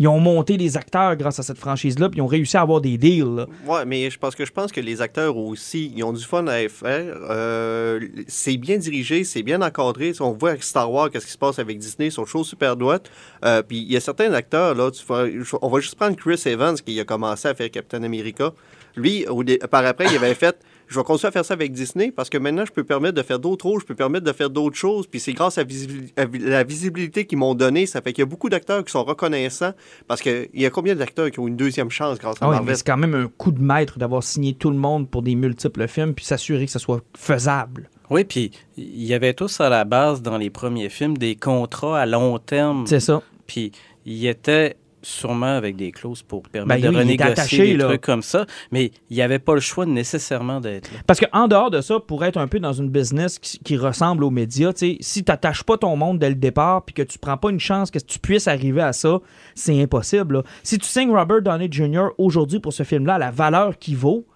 Ils 0.00 0.08
ont 0.08 0.18
monté 0.18 0.56
des 0.56 0.76
acteurs 0.78 1.14
grâce 1.14 1.38
à 1.38 1.42
cette 1.42 1.58
franchise-là, 1.58 2.08
puis 2.08 2.18
ils 2.18 2.22
ont 2.22 2.26
réussi 2.26 2.56
à 2.56 2.62
avoir 2.62 2.80
des 2.80 2.96
deals. 2.96 3.36
là. 3.36 3.46
Ouais, 3.66 3.84
mais 3.84 4.10
je 4.10 4.18
pense 4.18 4.34
que 4.34 4.44
je 4.46 4.50
pense 4.50 4.72
que 4.72 4.80
les 4.80 5.02
acteurs 5.02 5.36
aussi, 5.36 5.92
ils 5.94 6.02
ont 6.02 6.12
du 6.14 6.24
fun 6.24 6.46
à 6.46 6.66
faire. 6.68 7.14
Euh, 7.28 8.00
c'est 8.26 8.56
bien 8.56 8.78
dirigé, 8.78 9.24
c'est 9.24 9.42
bien 9.42 9.60
encadré. 9.60 10.12
On 10.20 10.32
voit 10.32 10.50
avec 10.50 10.62
Star 10.64 10.90
Wars 10.90 11.10
qu'est-ce 11.10 11.26
qui 11.26 11.32
se 11.32 11.38
passe 11.38 11.58
avec 11.58 11.78
Disney, 11.78 12.08
ils 12.08 12.12
sont 12.12 12.24
chaud 12.24 12.44
super 12.44 12.76
droite. 12.76 13.10
Euh, 13.44 13.62
puis 13.62 13.76
il 13.78 13.92
y 13.92 13.96
a 13.96 14.00
certains 14.00 14.32
acteurs 14.32 14.74
là, 14.74 14.90
tu 14.90 15.04
vas- 15.06 15.26
on 15.60 15.68
va 15.68 15.80
juste 15.80 15.96
prendre 15.96 16.16
Chris 16.16 16.40
Evans 16.46 16.76
qui 16.76 16.98
a 16.98 17.04
commencé 17.04 17.46
à 17.48 17.54
faire 17.54 17.70
Captain 17.70 18.02
America. 18.02 18.52
Lui, 18.96 19.26
au 19.26 19.44
par 19.70 19.84
après, 19.84 20.06
il 20.10 20.16
avait 20.16 20.34
fait. 20.46 20.56
Je 20.90 20.98
vais 20.98 21.04
continuer 21.04 21.28
à 21.28 21.30
faire 21.30 21.44
ça 21.44 21.54
avec 21.54 21.72
Disney 21.72 22.10
parce 22.10 22.28
que 22.28 22.36
maintenant, 22.36 22.64
je 22.66 22.72
peux 22.72 22.82
permettre 22.82 23.14
de 23.14 23.22
faire 23.22 23.38
d'autres 23.38 23.64
rôles, 23.66 23.80
je 23.80 23.86
peux 23.86 23.94
permettre 23.94 24.26
de 24.26 24.32
faire 24.32 24.50
d'autres 24.50 24.76
choses. 24.76 25.06
Puis 25.06 25.20
c'est 25.20 25.32
grâce 25.32 25.56
à, 25.56 25.62
visibil- 25.62 26.10
à 26.16 26.26
vi- 26.26 26.40
la 26.40 26.64
visibilité 26.64 27.26
qu'ils 27.26 27.38
m'ont 27.38 27.54
donnée, 27.54 27.86
ça 27.86 28.02
fait 28.02 28.12
qu'il 28.12 28.22
y 28.22 28.26
a 28.26 28.26
beaucoup 28.26 28.48
d'acteurs 28.48 28.84
qui 28.84 28.90
sont 28.90 29.04
reconnaissants 29.04 29.72
parce 30.08 30.20
qu'il 30.20 30.48
y 30.52 30.66
a 30.66 30.70
combien 30.70 30.96
d'acteurs 30.96 31.30
qui 31.30 31.38
ont 31.38 31.46
une 31.46 31.54
deuxième 31.56 31.90
chance 31.90 32.18
grâce 32.18 32.36
à 32.42 32.46
oui, 32.46 32.50
Marvel? 32.54 32.68
mais 32.68 32.74
c'est 32.74 32.86
quand 32.86 32.96
même 32.96 33.14
un 33.14 33.28
coup 33.28 33.52
de 33.52 33.62
maître 33.62 33.98
d'avoir 34.00 34.24
signé 34.24 34.52
tout 34.54 34.70
le 34.70 34.76
monde 34.76 35.08
pour 35.08 35.22
des 35.22 35.36
multiples 35.36 35.86
films, 35.86 36.12
puis 36.12 36.24
s'assurer 36.24 36.66
que 36.66 36.72
ça 36.72 36.80
soit 36.80 37.02
faisable. 37.16 37.88
Oui, 38.10 38.24
puis 38.24 38.50
il 38.76 39.04
y 39.04 39.14
avait 39.14 39.34
tous 39.34 39.60
à 39.60 39.68
la 39.68 39.84
base 39.84 40.20
dans 40.22 40.38
les 40.38 40.50
premiers 40.50 40.88
films 40.88 41.16
des 41.16 41.36
contrats 41.36 42.00
à 42.00 42.06
long 42.06 42.38
terme. 42.40 42.84
C'est 42.88 42.98
ça. 42.98 43.22
Puis 43.46 43.70
il 44.06 44.26
était 44.26 44.74
sûrement 45.02 45.56
avec 45.56 45.76
des 45.76 45.92
clauses 45.92 46.22
pour 46.22 46.42
permettre 46.42 46.80
Ben 46.82 46.90
de 46.90 46.94
oui, 46.94 47.02
renégocier 47.02 47.32
attaché, 47.32 47.66
des 47.68 47.76
là. 47.76 47.86
trucs 47.86 48.00
comme 48.02 48.22
ça, 48.22 48.46
mais 48.70 48.90
il 49.08 49.16
n'y 49.16 49.22
avait 49.22 49.38
pas 49.38 49.54
le 49.54 49.60
choix 49.60 49.86
nécessairement 49.86 50.60
d'être 50.60 50.92
là. 50.92 50.98
Parce 51.06 51.20
qu'en 51.20 51.48
dehors 51.48 51.70
de 51.70 51.80
ça, 51.80 52.00
pour 52.00 52.24
être 52.24 52.36
un 52.36 52.48
peu 52.48 52.60
dans 52.60 52.72
une 52.72 52.88
business 52.88 53.38
qui, 53.38 53.58
qui 53.58 53.76
ressemble 53.76 54.24
aux 54.24 54.30
médias, 54.30 54.72
si 54.74 54.98
tu 55.00 55.22
n'attaches 55.30 55.62
pas 55.62 55.76
ton 55.78 55.96
monde 55.96 56.18
dès 56.18 56.28
le 56.28 56.34
départ 56.34 56.84
puis 56.84 56.94
que 56.94 57.02
tu 57.02 57.18
prends 57.18 57.36
pas 57.36 57.50
une 57.50 57.60
chance 57.60 57.90
que 57.90 57.98
tu 57.98 58.18
puisses 58.18 58.48
arriver 58.48 58.82
à 58.82 58.92
ça, 58.92 59.20
c'est 59.54 59.80
impossible. 59.82 60.36
là. 60.36 60.42
Si 60.62 60.78
tu 60.78 60.86
signes 60.86 61.10
Robert 61.10 61.42
Downey 61.42 61.68
Jr. 61.70 62.08
aujourd'hui 62.18 62.60
pour 62.60 62.72
ce 62.72 62.82
film-là, 62.82 63.18
la 63.18 63.30
valeur 63.30 63.78
qu'il 63.78 63.96
vaut, 63.96 64.26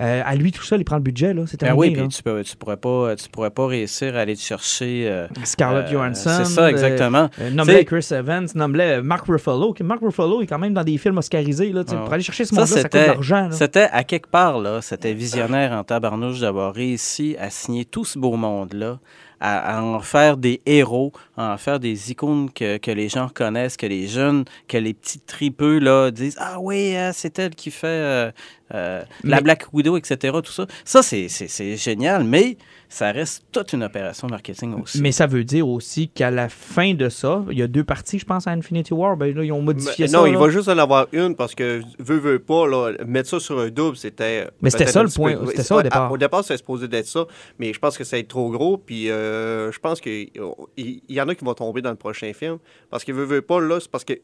euh, 0.00 0.22
à 0.24 0.34
lui 0.34 0.52
tout 0.52 0.62
seul, 0.62 0.80
il 0.80 0.84
prend 0.84 0.96
le 0.96 1.02
budget. 1.02 1.34
Là, 1.34 1.42
c'est 1.46 1.60
Ben 1.60 1.66
terminé, 1.68 1.88
oui, 1.88 1.94
là. 1.94 2.02
puis 2.08 2.22
tu 2.22 2.28
ne 2.28 2.42
tu 2.42 2.56
pourrais, 2.56 2.76
pas- 2.76 3.14
tu 3.16 3.28
pourrais 3.28 3.50
pas 3.50 3.66
réussir 3.66 4.16
à 4.16 4.20
aller 4.20 4.34
te 4.36 4.40
chercher. 4.40 5.06
euh, 5.08 5.26
Scarlett 5.44 5.86
euh, 5.86 5.92
Johansson. 5.92 6.30
C'est 6.38 6.44
ça, 6.46 6.70
exactement. 6.70 7.28
Euh, 7.40 7.50
nommait 7.50 7.74
T'sais- 7.74 7.84
Chris 7.84 8.08
Evans, 8.12 8.46
nommait 8.54 9.02
Mark 9.02 9.26
Ruffalo. 9.26 9.74
Mark 9.82 10.00
Ruffalo 10.02 10.40
est 10.42 10.46
quand 10.46 10.58
même 10.58 10.74
dans 10.74 10.84
des 10.84 10.98
films 10.98 11.18
oscarisés. 11.18 11.72
Là, 11.72 11.82
Ah. 11.88 11.94
Pour 11.96 12.12
aller 12.12 12.22
chercher 12.22 12.44
ce 12.44 12.54
monde-là, 12.54 12.66
ça 12.66 12.82
coûte 12.82 12.92
de 12.92 12.98
c'était- 12.98 13.06
l'argent. 13.06 13.48
C'était 13.50 13.88
à 13.92 14.04
quelque 14.04 14.28
part, 14.30 14.58
là, 14.58 14.80
c'était 14.82 15.12
visionnaire 15.12 15.72
en 15.72 15.84
tabarnouche 15.84 16.40
d'avoir 16.40 16.74
réussi 16.74 17.36
à 17.38 17.50
signer 17.50 17.84
tout 17.84 18.04
ce 18.04 18.18
beau 18.18 18.36
monde-là, 18.36 18.98
à, 19.42 19.76
à 19.76 19.82
en 19.82 19.98
faire 19.98 20.36
des 20.36 20.62
héros, 20.66 21.12
à 21.36 21.54
en 21.54 21.58
faire 21.58 21.80
des 21.80 22.12
icônes 22.12 22.48
que, 22.50 22.76
que 22.76 22.92
les 22.92 23.08
gens 23.08 23.28
connaissent, 23.28 23.76
que 23.76 23.86
les 23.86 24.06
jeunes, 24.06 24.44
que 24.68 24.78
les 24.78 24.94
petits 24.94 25.18
tripeux 25.18 25.80
là, 25.80 26.12
disent 26.12 26.36
Ah 26.38 26.60
oui, 26.60 26.96
hein, 26.96 27.10
c'est 27.12 27.40
elle 27.40 27.54
qui 27.56 27.72
fait 27.72 27.88
euh, 27.88 28.30
euh, 28.72 29.02
la 29.24 29.40
Black 29.40 29.66
Widow, 29.72 29.96
etc. 29.96 30.38
Tout 30.44 30.52
ça. 30.52 30.66
Ça, 30.84 31.02
c'est 31.02 31.76
génial, 31.76 32.22
mais 32.22 32.56
ça 32.92 33.10
reste 33.10 33.44
toute 33.52 33.72
une 33.72 33.82
opération 33.82 34.28
marketing 34.28 34.74
aussi. 34.82 35.00
Mais 35.00 35.12
ça 35.12 35.26
veut 35.26 35.44
dire 35.44 35.66
aussi 35.66 36.08
qu'à 36.08 36.30
la 36.30 36.48
fin 36.48 36.92
de 36.94 37.08
ça, 37.08 37.42
il 37.50 37.58
y 37.58 37.62
a 37.62 37.66
deux 37.66 37.84
parties, 37.84 38.18
je 38.18 38.26
pense, 38.26 38.46
à 38.46 38.50
Infinity 38.50 38.92
War. 38.92 39.16
Ben, 39.16 39.34
là, 39.34 39.42
ils 39.42 39.50
ont 39.52 39.62
modifié 39.62 40.04
Mais 40.04 40.08
ça. 40.08 40.18
non, 40.18 40.26
il 40.26 40.36
va 40.36 40.50
juste 40.50 40.68
en 40.68 40.76
avoir 40.76 41.06
une 41.12 41.34
parce 41.34 41.54
que 41.54 41.80
veut, 41.98 42.18
veut 42.18 42.38
pas, 42.38 42.66
là, 42.66 42.92
mettre 43.06 43.30
ça 43.30 43.40
sur 43.40 43.58
un 43.58 43.70
double, 43.70 43.96
c'était. 43.96 44.48
Mais 44.60 44.70
c'était 44.70 44.86
ça, 44.86 45.02
le 45.02 45.08
point- 45.08 45.36
peu- 45.36 45.46
c'était 45.46 45.62
ça 45.62 45.76
au 45.76 45.82
départ. 45.82 46.02
à- 46.02 46.12
Au 46.12 46.18
départ, 46.18 46.42
c'était 46.44 46.58
supposé 46.58 46.86
d'être 46.88 47.06
ça, 47.06 47.26
mais 47.58 47.72
je 47.72 47.78
pense 47.78 47.96
que 47.96 48.04
ça 48.04 48.16
va 48.16 48.20
être 48.20 48.28
trop 48.28 48.50
gros. 48.50 48.76
Puis 48.76 49.10
euh, 49.10 49.72
je 49.72 49.78
pense 49.78 50.00
qu'il 50.00 50.28
il 50.76 51.00
y 51.08 51.20
en 51.20 51.28
a 51.28 51.34
qui 51.34 51.44
vont 51.44 51.54
tomber 51.54 51.80
dans 51.82 51.90
le 51.90 51.96
prochain 51.96 52.32
film. 52.34 52.58
Parce 52.90 53.04
qu'ils 53.04 53.14
veut, 53.14 53.24
veut 53.24 53.42
pas, 53.42 53.60
là, 53.60 53.78
c'est 53.80 53.90
parce 53.90 54.04
que. 54.04 54.14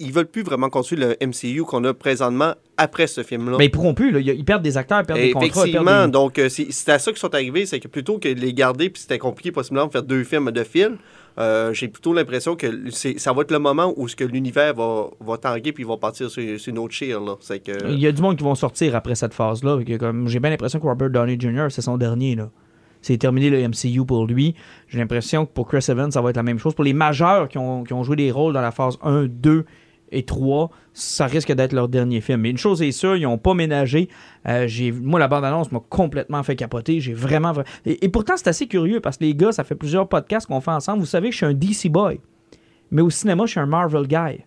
Ils 0.00 0.12
veulent 0.12 0.26
plus 0.26 0.42
vraiment 0.42 0.68
construire 0.70 1.08
le 1.20 1.26
MCU 1.26 1.62
qu'on 1.62 1.84
a 1.84 1.94
présentement 1.94 2.54
après 2.76 3.06
ce 3.06 3.22
film-là. 3.22 3.56
Mais 3.58 3.66
ils 3.66 3.70
pourront 3.70 3.94
plus. 3.94 4.10
Là. 4.10 4.18
Ils 4.20 4.44
perdent 4.44 4.62
des 4.62 4.76
acteurs, 4.76 5.00
ils 5.00 5.06
perdent 5.06 5.20
des 5.20 5.30
contrats. 5.32 5.46
Effectivement, 5.46 6.06
des- 6.06 6.10
donc 6.12 6.38
euh, 6.38 6.48
c'est 6.48 6.88
à 6.88 6.98
ça 6.98 7.10
qu'ils 7.12 7.20
sont 7.20 7.34
arrivés, 7.34 7.66
c'est 7.66 7.78
que 7.80 7.86
plutôt 7.88 8.18
que 8.18 8.28
de 8.32 8.40
les 8.40 8.52
garder, 8.54 8.90
puis 8.90 9.02
c'était 9.02 9.18
compliqué 9.18 9.52
possiblement 9.52 9.86
de 9.86 9.92
faire 9.92 10.02
deux 10.02 10.24
films 10.24 10.50
de 10.50 10.64
fil, 10.64 10.96
euh, 11.38 11.72
j'ai 11.72 11.88
plutôt 11.88 12.12
l'impression 12.12 12.56
que 12.56 12.66
ça 12.90 13.32
va 13.32 13.42
être 13.42 13.52
le 13.52 13.58
moment 13.58 13.92
où 13.96 14.08
ce 14.08 14.16
que 14.16 14.24
l'univers 14.24 14.74
va, 14.74 15.06
va 15.20 15.36
tanguer 15.38 15.72
puis 15.72 15.84
va 15.84 15.96
partir 15.96 16.28
sur, 16.30 16.42
sur 16.58 16.70
une 16.70 16.78
autre. 16.78 16.94
Là. 17.04 17.36
C'est 17.40 17.60
que, 17.60 17.88
Il 17.92 18.00
y 18.00 18.06
a 18.06 18.12
du 18.12 18.20
monde 18.20 18.36
qui 18.36 18.44
vont 18.44 18.54
sortir 18.54 18.96
après 18.96 19.14
cette 19.14 19.34
phase-là. 19.34 19.78
J'ai 20.26 20.40
bien 20.40 20.50
l'impression 20.50 20.80
que 20.80 20.86
Robert 20.86 21.10
Downey 21.10 21.36
Jr., 21.38 21.66
c'est 21.70 21.82
son 21.82 21.96
dernier. 21.98 22.34
là. 22.34 22.50
C'est 23.02 23.16
terminé 23.16 23.48
le 23.48 23.66
MCU 23.66 24.04
pour 24.04 24.26
lui. 24.26 24.54
J'ai 24.88 24.98
l'impression 24.98 25.46
que 25.46 25.52
pour 25.52 25.66
Chris 25.66 25.86
Evans, 25.88 26.10
ça 26.10 26.20
va 26.20 26.30
être 26.30 26.36
la 26.36 26.42
même 26.42 26.58
chose. 26.58 26.74
Pour 26.74 26.84
les 26.84 26.92
majeurs 26.92 27.48
qui 27.48 27.56
ont, 27.56 27.82
qui 27.84 27.94
ont 27.94 28.02
joué 28.02 28.16
des 28.16 28.30
rôles 28.30 28.52
dans 28.52 28.60
la 28.60 28.72
phase 28.72 28.98
1, 29.02 29.24
2 29.26 29.64
et 30.12 30.24
3, 30.24 30.70
ça 30.92 31.26
risque 31.26 31.52
d'être 31.52 31.72
leur 31.72 31.88
dernier 31.88 32.20
film. 32.20 32.40
Mais 32.40 32.50
une 32.50 32.58
chose 32.58 32.82
est 32.82 32.92
sûre, 32.92 33.16
ils 33.16 33.22
n'ont 33.22 33.38
pas 33.38 33.54
ménagé. 33.54 34.08
Euh, 34.48 34.66
moi, 35.00 35.20
la 35.20 35.28
bande-annonce 35.28 35.70
m'a 35.72 35.80
complètement 35.88 36.42
fait 36.42 36.56
capoter. 36.56 37.00
J'ai 37.00 37.12
vraiment. 37.14 37.52
vra- 37.52 37.64
Et, 37.86 38.08
pourtant, 38.08 38.34
c'est 38.36 38.48
assez 38.48 38.66
curieux 38.66 39.00
parce 39.00 39.16
que 39.18 39.24
les 39.24 39.34
gars, 39.34 39.52
ça 39.52 39.64
fait 39.64 39.74
plusieurs 39.74 40.08
podcasts 40.08 40.46
qu'on 40.46 40.60
fait 40.60 40.70
ensemble. 40.70 41.00
Vous 41.00 41.06
savez 41.06 41.30
je 41.30 41.36
suis 41.36 41.46
un 41.46 41.54
DC 41.54 41.88
boy. 41.88 42.20
Mais 42.90 43.02
au 43.02 43.10
cinéma, 43.10 43.46
je 43.46 43.52
suis 43.52 43.60
un 43.60 43.66
Marvel 43.66 44.06
guy. 44.06 44.44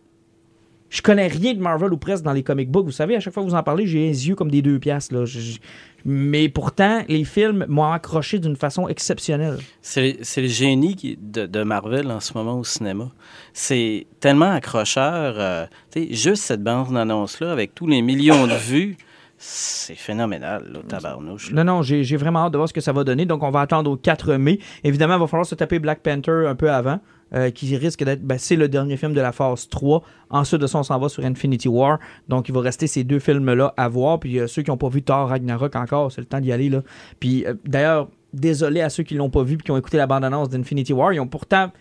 Je 0.93 1.01
connais 1.01 1.25
rien 1.27 1.55
de 1.55 1.59
Marvel 1.59 1.91
ou 1.91 1.97
presque 1.97 2.23
dans 2.23 2.33
les 2.33 2.43
comic 2.43 2.69
books. 2.69 2.85
Vous 2.85 2.91
savez, 2.91 3.15
à 3.15 3.19
chaque 3.19 3.33
fois 3.33 3.41
que 3.43 3.49
vous 3.49 3.55
en 3.55 3.63
parlez, 3.63 3.87
j'ai 3.87 3.99
les 4.09 4.27
yeux 4.27 4.35
comme 4.35 4.51
des 4.51 4.61
deux 4.61 4.77
piastres. 4.77 5.13
Là. 5.15 5.25
Je- 5.25 5.39
je- 5.39 5.57
Mais 6.05 6.49
pourtant, 6.49 7.01
les 7.07 7.23
films 7.23 7.65
m'ont 7.67 7.91
accroché 7.91 8.37
d'une 8.37 8.55
façon 8.55 8.87
exceptionnelle. 8.87 9.57
C'est 9.81 10.17
le 10.37 10.47
génie 10.47 11.17
de, 11.19 11.45
de 11.47 11.63
Marvel 11.63 12.11
en 12.11 12.19
ce 12.19 12.33
moment 12.37 12.59
au 12.59 12.63
cinéma. 12.63 13.09
C'est 13.53 14.05
tellement 14.19 14.51
accrocheur. 14.51 15.35
euh, 15.39 15.65
juste 16.11 16.43
cette 16.43 16.61
bande-annonce-là, 16.61 17.51
avec 17.51 17.73
tous 17.73 17.87
les 17.87 18.01
millions 18.03 18.45
de 18.45 18.53
vues, 18.53 18.97
c'est 19.37 19.95
phénoménal, 19.95 20.63
là, 20.71 20.79
tabarnouche. 20.87 21.51
là. 21.51 21.63
Non, 21.63 21.75
non, 21.77 21.81
j'ai 21.81 22.03
vraiment 22.17 22.45
hâte 22.45 22.53
de 22.53 22.57
voir 22.57 22.69
ce 22.69 22.73
que 22.73 22.81
ça 22.81 22.93
va 22.93 23.03
donner. 23.03 23.25
Donc, 23.25 23.41
on 23.41 23.49
va 23.49 23.61
attendre 23.61 23.89
au 23.89 23.97
4 23.97 24.35
mai. 24.35 24.59
Évidemment, 24.83 25.15
il 25.15 25.19
va 25.21 25.27
falloir 25.27 25.45
se 25.47 25.55
taper 25.55 25.79
Black 25.79 26.01
Panther 26.01 26.45
un 26.47 26.55
peu 26.55 26.69
avant, 26.71 26.99
euh, 27.35 27.49
qui 27.49 27.75
risque 27.77 28.03
d'être. 28.03 28.21
ben, 28.21 28.37
c'est 28.37 28.55
le 28.55 28.67
dernier 28.67 28.97
film 28.97 29.13
de 29.13 29.21
la 29.21 29.31
phase 29.31 29.67
3. 29.69 30.03
Ensuite 30.29 30.61
de 30.61 30.67
ça, 30.67 30.79
on 30.79 30.83
s'en 30.83 30.99
va 30.99 31.09
sur 31.09 31.25
Infinity 31.25 31.67
War. 31.67 31.99
Donc, 32.27 32.49
il 32.49 32.53
va 32.53 32.61
rester 32.61 32.87
ces 32.87 33.03
deux 33.03 33.19
films-là 33.19 33.73
à 33.75 33.87
voir. 33.87 34.19
Puis, 34.19 34.39
euh, 34.39 34.47
ceux 34.47 34.61
qui 34.61 34.69
n'ont 34.69 34.77
pas 34.77 34.89
vu 34.89 35.01
Thor 35.01 35.29
Ragnarok 35.29 35.75
encore, 35.75 36.11
c'est 36.11 36.21
le 36.21 36.27
temps 36.27 36.39
d'y 36.39 36.51
aller. 36.51 36.71
Puis, 37.19 37.45
euh, 37.45 37.55
d'ailleurs, 37.65 38.09
désolé 38.33 38.81
à 38.81 38.89
ceux 38.89 39.03
qui 39.03 39.15
l'ont 39.15 39.29
pas 39.29 39.43
vu 39.43 39.55
et 39.55 39.57
qui 39.57 39.71
ont 39.71 39.77
écouté 39.77 39.97
la 39.97 40.07
bande-annonce 40.07 40.49
d'Infinity 40.49 40.93
War. 40.93 41.13
Ils 41.13 41.19
ont 41.19 41.27
pourtant 41.27 41.71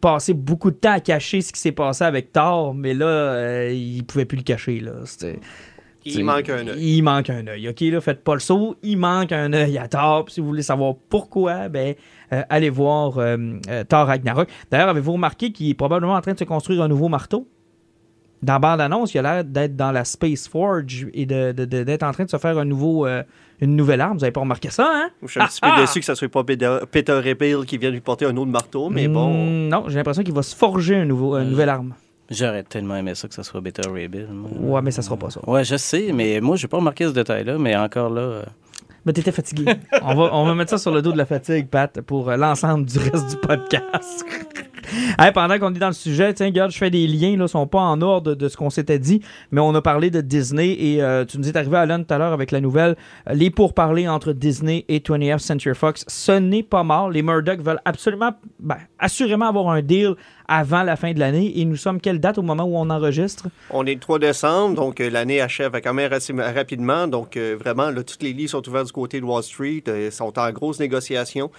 passé 0.00 0.34
beaucoup 0.34 0.70
de 0.70 0.76
temps 0.76 0.92
à 0.92 1.00
cacher 1.00 1.40
ce 1.40 1.52
qui 1.52 1.60
s'est 1.60 1.72
passé 1.72 2.04
avec 2.04 2.32
Thor, 2.32 2.74
mais 2.74 2.94
là, 2.94 3.68
ils 3.70 4.04
pouvaient 4.04 4.24
plus 4.24 4.38
le 4.38 4.44
cacher. 4.44 4.80
Là. 4.80 4.92
C'était. 5.04 5.40
Il 6.04 6.24
manque 6.24 6.48
un 6.48 6.66
œil. 6.68 6.78
Il 6.96 7.02
manque 7.02 7.30
un 7.30 7.46
œil. 7.46 7.68
OK, 7.68 7.80
là, 7.80 8.00
faites 8.00 8.22
pas 8.24 8.34
le 8.34 8.40
saut. 8.40 8.76
Il 8.82 8.96
manque 8.98 9.32
un 9.32 9.52
œil 9.52 9.76
à 9.78 9.88
Thor. 9.88 10.24
Puis 10.24 10.34
si 10.34 10.40
vous 10.40 10.46
voulez 10.46 10.62
savoir 10.62 10.94
pourquoi, 11.08 11.68
ben, 11.68 11.94
euh, 12.32 12.42
allez 12.48 12.70
voir 12.70 13.18
euh, 13.18 13.36
euh, 13.68 13.84
Thor 13.84 14.06
Ragnarok. 14.06 14.48
D'ailleurs, 14.70 14.88
avez-vous 14.88 15.12
remarqué 15.12 15.52
qu'il 15.52 15.68
est 15.68 15.74
probablement 15.74 16.14
en 16.14 16.20
train 16.20 16.32
de 16.34 16.38
se 16.38 16.44
construire 16.44 16.82
un 16.82 16.88
nouveau 16.88 17.08
marteau? 17.08 17.46
Dans 18.40 18.52
la 18.52 18.58
bande-annonce, 18.60 19.14
il 19.14 19.18
a 19.18 19.22
l'air 19.22 19.44
d'être 19.44 19.74
dans 19.74 19.90
la 19.90 20.04
Space 20.04 20.46
Forge 20.46 21.08
et 21.12 21.26
de- 21.26 21.50
de- 21.50 21.64
de- 21.64 21.82
d'être 21.82 22.04
en 22.04 22.12
train 22.12 22.24
de 22.24 22.30
se 22.30 22.36
faire 22.36 22.56
un 22.56 22.64
nouveau, 22.64 23.04
euh, 23.04 23.24
une 23.60 23.74
nouvelle 23.74 24.00
arme. 24.00 24.16
Vous 24.16 24.22
avez 24.22 24.30
pas 24.30 24.38
remarqué 24.42 24.70
ça, 24.70 24.88
hein? 24.94 25.08
Je 25.22 25.26
suis 25.28 25.40
un 25.40 25.46
petit 25.46 25.60
peu 25.60 25.66
déçu 25.76 25.98
que 25.98 26.04
ça 26.06 26.14
soit 26.14 26.28
pas 26.28 26.44
Peter, 26.44 26.78
Repeal 27.12 27.64
qui 27.66 27.78
vient 27.78 27.90
lui 27.90 27.98
porter 28.00 28.26
un 28.26 28.36
autre 28.36 28.50
marteau, 28.52 28.90
mais 28.90 29.08
bon. 29.08 29.32
Mm, 29.44 29.68
non, 29.68 29.84
j'ai 29.88 29.96
l'impression 29.96 30.22
qu'il 30.22 30.34
va 30.34 30.42
se 30.42 30.54
forger 30.54 30.94
un 30.94 31.04
nouveau, 31.04 31.36
une 31.36 31.50
nouvelle 31.50 31.68
arme. 31.68 31.94
J'aurais 32.30 32.62
tellement 32.62 32.96
aimé 32.96 33.14
ça 33.14 33.26
que 33.28 33.34
ça 33.34 33.42
soit 33.42 33.60
Better 33.60 33.88
Rebuild. 33.88 34.28
moi. 34.30 34.50
Ouais, 34.76 34.82
mais 34.82 34.90
ça 34.90 35.02
sera 35.02 35.16
pas 35.16 35.30
ça. 35.30 35.40
Ouais, 35.48 35.64
je 35.64 35.76
sais, 35.76 36.10
mais 36.12 36.40
moi, 36.40 36.56
j'ai 36.56 36.68
pas 36.68 36.76
remarqué 36.76 37.04
ce 37.06 37.12
détail-là, 37.12 37.56
mais 37.58 37.74
encore 37.76 38.10
là. 38.10 38.20
euh, 38.20 38.42
Mais 39.06 39.12
t'étais 39.14 39.32
fatigué. 39.32 39.64
on, 40.02 40.14
va, 40.14 40.30
on 40.34 40.44
va 40.44 40.54
mettre 40.54 40.70
ça 40.70 40.78
sur 40.78 40.92
le 40.92 41.00
dos 41.00 41.12
de 41.12 41.16
la 41.18 41.24
fatigue, 41.26 41.68
Pat, 41.68 42.00
pour 42.02 42.28
euh, 42.28 42.36
l'ensemble 42.36 42.84
du 42.84 42.98
reste 42.98 43.30
du 43.30 43.36
podcast. 43.36 44.24
Hey, 45.18 45.32
pendant 45.32 45.58
qu'on 45.58 45.74
est 45.74 45.78
dans 45.78 45.88
le 45.88 45.92
sujet, 45.92 46.32
tiens, 46.32 46.46
regarde, 46.46 46.70
je 46.70 46.78
fais 46.78 46.88
des 46.88 47.06
liens, 47.06 47.36
là, 47.36 47.46
sont 47.46 47.66
pas 47.66 47.80
en 47.80 48.00
ordre 48.00 48.34
de 48.34 48.48
ce 48.48 48.56
qu'on 48.56 48.70
s'était 48.70 48.98
dit, 48.98 49.20
mais 49.50 49.60
on 49.60 49.74
a 49.74 49.82
parlé 49.82 50.10
de 50.10 50.22
Disney 50.22 50.70
et 50.80 51.02
euh, 51.02 51.26
tu 51.26 51.36
nous 51.38 51.46
es 51.46 51.54
arrivé, 51.58 51.76
Alan, 51.76 52.02
tout 52.02 52.14
à 52.14 52.16
l'heure 52.16 52.32
avec 52.32 52.50
la 52.52 52.60
nouvelle, 52.62 52.96
euh, 53.28 53.34
les 53.34 53.50
pourparlers 53.50 54.08
entre 54.08 54.32
Disney 54.32 54.86
et 54.88 55.00
20th 55.00 55.40
Century 55.40 55.74
Fox, 55.74 56.06
ce 56.08 56.32
n'est 56.32 56.62
pas 56.62 56.84
mort. 56.84 57.10
Les 57.10 57.20
Murdoch 57.20 57.60
veulent 57.60 57.82
absolument, 57.84 58.30
ben, 58.60 58.78
assurément 58.98 59.48
avoir 59.48 59.68
un 59.68 59.82
deal 59.82 60.14
avant 60.48 60.82
la 60.82 60.96
fin 60.96 61.12
de 61.12 61.18
l'année 61.18 61.60
et 61.60 61.64
nous 61.66 61.76
sommes 61.76 62.00
quelle 62.00 62.18
date 62.18 62.38
au 62.38 62.42
moment 62.42 62.64
où 62.64 62.76
on 62.76 62.88
enregistre? 62.88 63.48
On 63.70 63.84
est 63.86 63.94
le 63.94 64.00
3 64.00 64.18
décembre, 64.18 64.74
donc 64.74 65.00
euh, 65.00 65.10
l'année 65.10 65.40
achève 65.42 65.78
quand 65.82 65.92
même 65.92 66.12
assez 66.12 66.32
rapidement. 66.32 67.06
Donc, 67.06 67.36
euh, 67.36 67.56
vraiment, 67.58 67.90
là, 67.90 68.02
toutes 68.02 68.22
les 68.22 68.32
lits 68.32 68.48
sont 68.48 68.66
ouverts 68.66 68.84
du 68.84 68.92
côté 68.92 69.20
de 69.20 69.26
Wall 69.26 69.42
Street, 69.42 69.84
euh, 69.88 70.10
sont 70.10 70.38
en 70.38 70.50
grosse 70.50 70.80
négociation. 70.80 71.50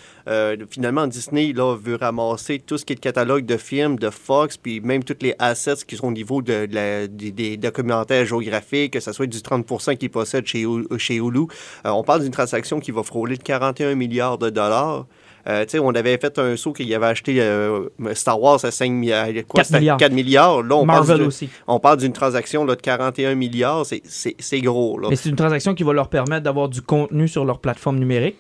Finalement, 0.70 1.08
Disney 1.08 1.54
là, 1.54 1.76
veut 1.76 1.96
ramasser 1.96 2.60
tout 2.60 2.78
ce 2.78 2.86
qui 2.86 2.94
est 2.94 2.96
catalogue 2.96 3.46
de 3.46 3.58
films 3.58 3.98
de 3.98 4.10
Fox, 4.10 4.58
puis 4.58 4.82
même 4.82 5.04
tous 5.04 5.18
les 5.22 5.36
assets 5.40 5.86
qui 5.88 5.96
sont 5.96 6.08
au 6.08 6.12
niveau 6.12 6.42
des, 6.42 7.58
documentaires 7.58 8.26
géographiques, 8.26 8.94
que 8.94 9.00
ce 9.00 9.12
soit 9.12 9.28
du 9.28 9.38
30% 9.38 9.98
qu'ils 9.98 10.10
possèdent 10.10 10.48
chez, 10.48 10.66
chez 10.98 11.16
Hulu. 11.16 11.46
On 11.84 12.04
parle 12.04 12.22
d'une 12.22 12.32
transaction 12.32 12.80
qui 12.80 12.92
va 12.92 13.04
frôler 13.04 13.38
de 13.38 13.44
41 13.44 13.96
milliards 13.96 14.38
de 14.38 14.50
dollars. 14.50 15.06
Euh, 15.48 15.66
on 15.82 15.94
avait 15.96 16.18
fait 16.18 16.38
un 16.40 16.56
saut 16.58 16.74
qu'il 16.74 16.94
avait 16.94 17.06
acheté 17.06 17.42
euh, 17.42 17.88
Star 18.14 18.42
Wars 18.42 18.64
à 18.64 18.72
5 18.72 18.92
milliards. 18.92 19.28
Quoi, 19.48 19.60
4 19.62 19.66
c'était 19.68 19.80
milliards. 19.80 19.98
4 19.98 20.12
milliards. 20.14 20.62
Là, 20.64 20.76
on 20.76 20.86
parle 20.86 21.00
Marvel 21.00 21.20
de- 21.20 21.26
aussi. 21.26 21.50
on 21.68 21.80
parle 21.80 21.98
d'une 21.98 22.14
transaction 22.14 22.66
là, 22.66 22.76
de 22.76 22.82
41 22.82 23.36
milliards, 23.36 23.86
c'est 23.86 24.62
gros. 24.62 25.00
Là. 25.00 25.08
Mais 25.10 25.16
c'est 25.16 25.30
une 25.30 25.36
transaction 25.36 25.74
qui 25.74 25.84
va 25.84 25.94
leur 25.94 26.10
permettre 26.10 26.44
d'avoir 26.44 26.70
du 26.70 26.82
contenu 26.82 27.28
sur 27.28 27.46
leur 27.46 27.60
plateforme 27.60 28.00
numérique. 28.00 28.38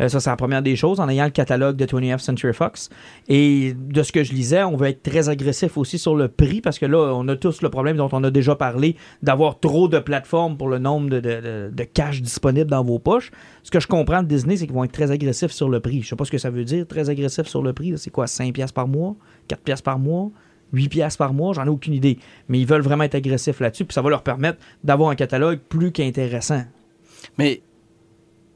Euh, 0.00 0.08
ça, 0.08 0.20
c'est 0.20 0.30
la 0.30 0.36
première 0.36 0.62
des 0.62 0.76
choses, 0.76 1.00
en 1.00 1.08
ayant 1.08 1.24
le 1.24 1.30
catalogue 1.30 1.76
de 1.76 1.86
20th 1.86 2.18
Century 2.18 2.52
Fox. 2.52 2.90
Et 3.28 3.74
de 3.74 4.02
ce 4.02 4.12
que 4.12 4.24
je 4.24 4.32
lisais, 4.32 4.62
on 4.62 4.76
va 4.76 4.90
être 4.90 5.02
très 5.02 5.28
agressif 5.28 5.76
aussi 5.76 5.98
sur 5.98 6.14
le 6.14 6.28
prix, 6.28 6.60
parce 6.60 6.78
que 6.78 6.86
là, 6.86 7.12
on 7.14 7.26
a 7.28 7.36
tous 7.36 7.62
le 7.62 7.70
problème 7.70 7.96
dont 7.96 8.08
on 8.12 8.24
a 8.24 8.30
déjà 8.30 8.56
parlé, 8.56 8.96
d'avoir 9.22 9.60
trop 9.60 9.88
de 9.88 9.98
plateformes 9.98 10.56
pour 10.56 10.68
le 10.68 10.78
nombre 10.78 11.10
de, 11.10 11.20
de, 11.20 11.84
cash 11.84 12.22
disponibles 12.22 12.70
dans 12.70 12.84
vos 12.84 12.98
poches. 12.98 13.30
Ce 13.62 13.70
que 13.70 13.80
je 13.80 13.86
comprends 13.86 14.22
de 14.22 14.28
Disney, 14.28 14.56
c'est 14.56 14.66
qu'ils 14.66 14.74
vont 14.74 14.84
être 14.84 14.92
très 14.92 15.10
agressifs 15.10 15.52
sur 15.52 15.68
le 15.68 15.80
prix. 15.80 16.02
Je 16.02 16.08
sais 16.08 16.16
pas 16.16 16.24
ce 16.24 16.30
que 16.30 16.38
ça 16.38 16.50
veut 16.50 16.64
dire, 16.64 16.86
très 16.86 17.10
agressif 17.10 17.46
sur 17.46 17.62
le 17.62 17.72
prix. 17.72 17.94
C'est 17.96 18.10
quoi, 18.10 18.26
5 18.26 18.52
piastres 18.54 18.74
par 18.74 18.88
mois? 18.88 19.16
4 19.48 19.62
piastres 19.62 19.84
par 19.84 19.98
mois? 19.98 20.30
8 20.72 20.88
piastres 20.88 21.18
par 21.18 21.34
mois? 21.34 21.52
J'en 21.52 21.66
ai 21.66 21.68
aucune 21.68 21.94
idée. 21.94 22.18
Mais 22.48 22.58
ils 22.58 22.66
veulent 22.66 22.82
vraiment 22.82 23.04
être 23.04 23.14
agressifs 23.14 23.60
là-dessus, 23.60 23.84
puis 23.84 23.94
ça 23.94 24.02
va 24.02 24.10
leur 24.10 24.22
permettre 24.22 24.58
d'avoir 24.82 25.10
un 25.10 25.14
catalogue 25.14 25.58
plus 25.68 25.92
qu'intéressant. 25.92 26.62
Mais 27.38 27.62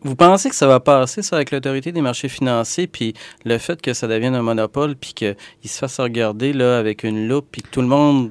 vous 0.02 0.16
pensez 0.16 0.48
que 0.48 0.54
ça 0.54 0.66
va 0.66 0.80
passer, 0.80 1.22
ça, 1.22 1.36
avec 1.36 1.50
l'autorité 1.50 1.92
des 1.92 2.02
marchés 2.02 2.28
financiers, 2.28 2.86
puis 2.86 3.14
le 3.44 3.58
fait 3.58 3.80
que 3.80 3.92
ça 3.92 4.06
devienne 4.06 4.34
un 4.34 4.42
monopole, 4.42 4.96
puis 4.96 5.14
qu'il 5.14 5.36
se 5.64 5.78
fasse 5.78 5.98
regarder 5.98 6.52
là, 6.52 6.78
avec 6.78 7.02
une 7.02 7.28
loupe, 7.28 7.48
puis 7.50 7.62
que 7.62 7.68
tout 7.68 7.80
le 7.80 7.88
monde, 7.88 8.30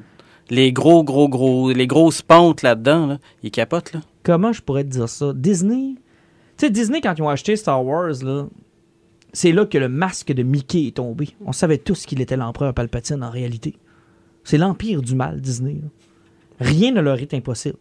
les 0.49 0.71
gros, 0.71 1.03
gros, 1.03 1.27
gros, 1.27 1.71
les 1.71 1.87
grosses 1.87 2.21
pentes 2.21 2.61
là-dedans, 2.61 3.07
là, 3.07 3.17
ils 3.43 3.51
capotent, 3.51 3.93
là? 3.93 4.01
comment 4.25 4.51
je 4.51 4.61
pourrais 4.61 4.83
te 4.83 4.89
dire 4.89 5.07
ça? 5.07 5.31
Disney. 5.33 5.95
Tu 6.57 6.65
sais, 6.65 6.69
Disney, 6.69 6.99
quand 6.99 7.13
ils 7.17 7.21
ont 7.21 7.29
acheté 7.29 7.55
Star 7.55 7.85
Wars, 7.85 8.23
là, 8.23 8.47
c'est 9.31 9.51
là 9.51 9.65
que 9.65 9.77
le 9.77 9.89
masque 9.89 10.31
de 10.33 10.43
Mickey 10.43 10.87
est 10.87 10.95
tombé. 10.95 11.29
On 11.45 11.51
savait 11.51 11.77
tous 11.77 12.05
qu'il 12.05 12.21
était 12.21 12.37
l'empereur 12.37 12.73
Palpatine 12.73 13.23
en 13.23 13.29
réalité. 13.29 13.75
C'est 14.43 14.57
l'empire 14.57 15.01
du 15.01 15.15
mal, 15.15 15.41
Disney. 15.41 15.75
là. 15.81 15.89
Rien 16.59 16.91
ne 16.91 17.01
leur 17.01 17.19
est 17.19 17.33
impossible. 17.33 17.77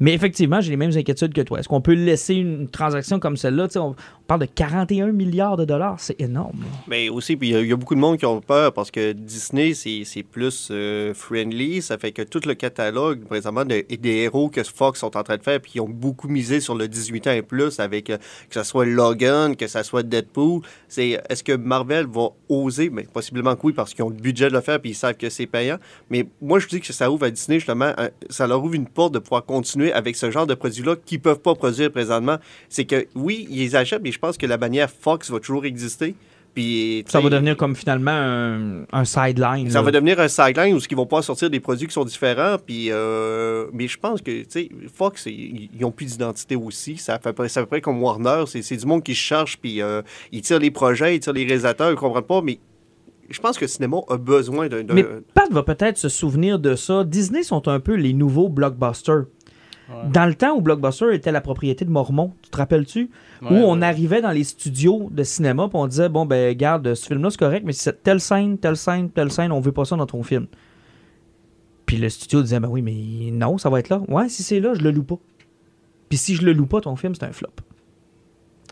Mais 0.00 0.14
effectivement, 0.14 0.60
j'ai 0.60 0.70
les 0.70 0.76
mêmes 0.76 0.96
inquiétudes 0.96 1.32
que 1.32 1.40
toi. 1.40 1.60
Est-ce 1.60 1.68
qu'on 1.68 1.80
peut 1.80 1.94
laisser 1.94 2.34
une 2.34 2.68
transaction 2.68 3.18
comme 3.18 3.36
celle-là? 3.36 3.68
On 3.76 3.94
parle 4.26 4.40
de 4.40 4.46
41 4.46 5.12
milliards 5.12 5.56
de 5.56 5.64
dollars. 5.64 5.96
C'est 6.00 6.20
énorme. 6.20 6.64
Mais 6.88 7.08
aussi, 7.08 7.36
puis 7.36 7.50
il 7.50 7.66
y 7.66 7.72
a- 7.72 7.76
beaucoup 7.76 7.94
de 7.94 8.00
monde 8.00 8.16
qui 8.18 8.26
ont 8.26 8.40
peur 8.40 8.72
parce 8.72 8.90
que 8.90 9.12
Disney, 9.12 9.74
c'est 9.74 10.22
plus 10.22 10.68
euh, 10.70 11.12
friendly. 11.14 11.82
Ça 11.82 11.98
fait 11.98 12.12
que 12.12 12.22
tout 12.22 12.40
le 12.46 12.54
catalogue, 12.54 13.24
présentement, 13.24 13.64
de- 13.64 13.84
des 13.96 14.10
héros 14.10 14.48
que 14.48 14.62
Fox 14.62 15.00
sont 15.00 15.16
en 15.16 15.22
train 15.22 15.36
de 15.36 15.42
faire, 15.42 15.60
puis 15.60 15.72
ils 15.76 15.80
ont 15.80 15.88
beaucoup 15.88 16.28
misé 16.28 16.60
sur 16.60 16.74
le 16.74 16.88
18 16.88 17.26
ans 17.26 17.32
et 17.32 17.42
plus, 17.42 17.80
avec 17.80 18.10
euh, 18.10 18.16
que 18.48 18.54
ce 18.54 18.62
soit 18.62 18.86
Logan, 18.86 19.56
que 19.56 19.66
ce 19.66 19.82
soit 19.82 20.02
Deadpool. 20.02 20.62
C'est 20.88 21.20
Est-ce 21.28 21.42
que 21.44 21.52
Marvel 21.52 22.06
va 22.06 22.28
oser? 22.48 22.90
Mais 22.90 23.02
possiblement 23.02 23.54
que 23.56 23.60
oui, 23.66 23.72
parce 23.72 23.92
qu'ils 23.92 24.04
ont 24.04 24.08
le 24.10 24.14
budget 24.16 24.48
de 24.48 24.54
le 24.54 24.60
faire, 24.60 24.80
puis 24.80 24.90
ils 24.90 24.94
savent 24.94 25.14
que 25.16 25.28
c'est 25.28 25.46
payant. 25.46 25.78
Mais 26.10 26.26
moi, 26.40 26.58
je 26.58 26.66
dis 26.68 26.80
que 26.80 26.92
ça 26.92 27.10
ouvre 27.10 27.26
à 27.26 27.30
Disney, 27.30 27.58
justement, 27.58 27.92
ça 28.30 28.46
leur 28.46 28.62
ouvre 28.64 28.74
une 28.74 28.86
porte 28.86 29.12
de 29.14 29.18
pouvoir 29.18 29.44
continuer 29.44 29.92
avec 29.92 30.16
ce 30.16 30.30
genre 30.30 30.46
de 30.46 30.54
produits-là 30.54 30.96
qu'ils 31.04 31.20
peuvent 31.20 31.40
pas 31.40 31.54
produire 31.54 31.90
présentement. 31.90 32.36
C'est 32.68 32.84
que, 32.84 33.06
oui, 33.14 33.46
ils 33.50 33.76
achètent, 33.76 34.02
mais 34.02 34.12
je 34.14 34.18
pense 34.18 34.38
que 34.38 34.46
la 34.46 34.56
bannière 34.56 34.88
Fox 34.90 35.30
va 35.30 35.38
toujours 35.40 35.64
exister. 35.66 36.14
Puis, 36.54 37.04
Ça 37.08 37.20
va 37.20 37.30
devenir 37.30 37.56
comme 37.56 37.74
finalement 37.74 38.12
un, 38.12 38.84
un 38.92 39.04
sideline. 39.04 39.68
ça 39.70 39.78
là. 39.80 39.82
va 39.82 39.90
devenir 39.90 40.20
un 40.20 40.28
sideline 40.28 40.76
où 40.76 40.78
ils 40.88 40.96
vont 40.96 41.04
pas 41.04 41.20
sortir 41.20 41.50
des 41.50 41.58
produits 41.58 41.88
qui 41.88 41.92
sont 41.92 42.04
différents. 42.04 42.58
Puis, 42.64 42.92
euh, 42.92 43.66
mais 43.72 43.88
je 43.88 43.98
pense 43.98 44.22
que, 44.22 44.44
Fox, 44.94 45.26
ils 45.26 45.68
ont 45.84 45.90
plus 45.90 46.12
d'identité 46.12 46.54
aussi. 46.54 46.96
Ça 46.96 47.18
fait, 47.18 47.36
ça 47.48 47.62
fait 47.62 47.66
près 47.66 47.80
comme 47.80 48.00
Warner. 48.00 48.44
C'est 48.46 48.76
du 48.76 48.86
monde 48.86 49.02
qui 49.02 49.16
se 49.16 49.20
cherche, 49.20 49.56
puis 49.58 49.82
euh, 49.82 50.02
ils 50.30 50.42
tirent 50.42 50.60
les 50.60 50.70
projets, 50.70 51.16
ils 51.16 51.20
tirent 51.20 51.32
les 51.32 51.44
réalisateurs, 51.44 51.90
ils 51.90 51.96
comprennent 51.96 52.22
pas. 52.22 52.40
Mais 52.40 52.60
je 53.28 53.40
pense 53.40 53.56
que 53.58 53.64
le 53.64 53.68
cinéma 53.68 53.96
a 54.08 54.16
besoin 54.16 54.68
d'un. 54.68 54.84
d'un- 54.84 54.94
Mais 54.94 55.04
Pat 55.34 55.50
va 55.50 55.64
peut-être 55.64 55.98
se 55.98 56.08
souvenir 56.08 56.60
de 56.60 56.76
ça. 56.76 57.02
Disney 57.02 57.42
sont 57.42 57.66
un 57.66 57.80
peu 57.80 57.94
les 57.94 58.12
nouveaux 58.12 58.48
blockbusters. 58.48 59.24
Dans 60.10 60.26
le 60.26 60.34
temps 60.34 60.56
où 60.56 60.60
Blockbuster 60.60 61.14
était 61.14 61.32
la 61.32 61.40
propriété 61.40 61.84
de 61.84 61.90
Mormon, 61.90 62.32
tu 62.42 62.50
te 62.50 62.56
rappelles-tu? 62.56 63.10
où 63.42 63.54
on 63.54 63.82
arrivait 63.82 64.22
dans 64.22 64.30
les 64.30 64.44
studios 64.44 65.08
de 65.10 65.22
cinéma 65.22 65.68
puis 65.68 65.76
on 65.78 65.86
disait 65.86 66.08
bon 66.08 66.24
ben 66.24 66.56
garde 66.56 66.94
ce 66.94 67.06
film-là 67.06 67.28
c'est 67.28 67.38
correct 67.38 67.62
mais 67.66 67.74
c'est 67.74 68.02
telle 68.02 68.18
scène, 68.20 68.56
telle 68.56 68.78
scène, 68.78 69.10
telle 69.10 69.30
scène, 69.30 69.52
on 69.52 69.60
veut 69.60 69.72
pas 69.72 69.84
ça 69.84 69.96
dans 69.96 70.06
ton 70.06 70.22
film. 70.22 70.46
Puis 71.84 71.98
le 71.98 72.08
studio 72.08 72.40
disait 72.40 72.60
ben 72.60 72.68
oui 72.68 72.80
mais 72.80 73.30
non 73.32 73.58
ça 73.58 73.68
va 73.68 73.80
être 73.80 73.90
là. 73.90 74.00
Ouais 74.08 74.30
si 74.30 74.42
c'est 74.42 74.60
là 74.60 74.72
je 74.72 74.80
le 74.80 74.90
loue 74.92 75.02
pas. 75.02 75.18
Puis 76.08 76.16
si 76.16 76.34
je 76.36 76.42
le 76.42 76.54
loue 76.54 76.64
pas 76.64 76.80
ton 76.80 76.96
film 76.96 77.14
c'est 77.14 77.24
un 77.24 77.32
flop. 77.32 77.50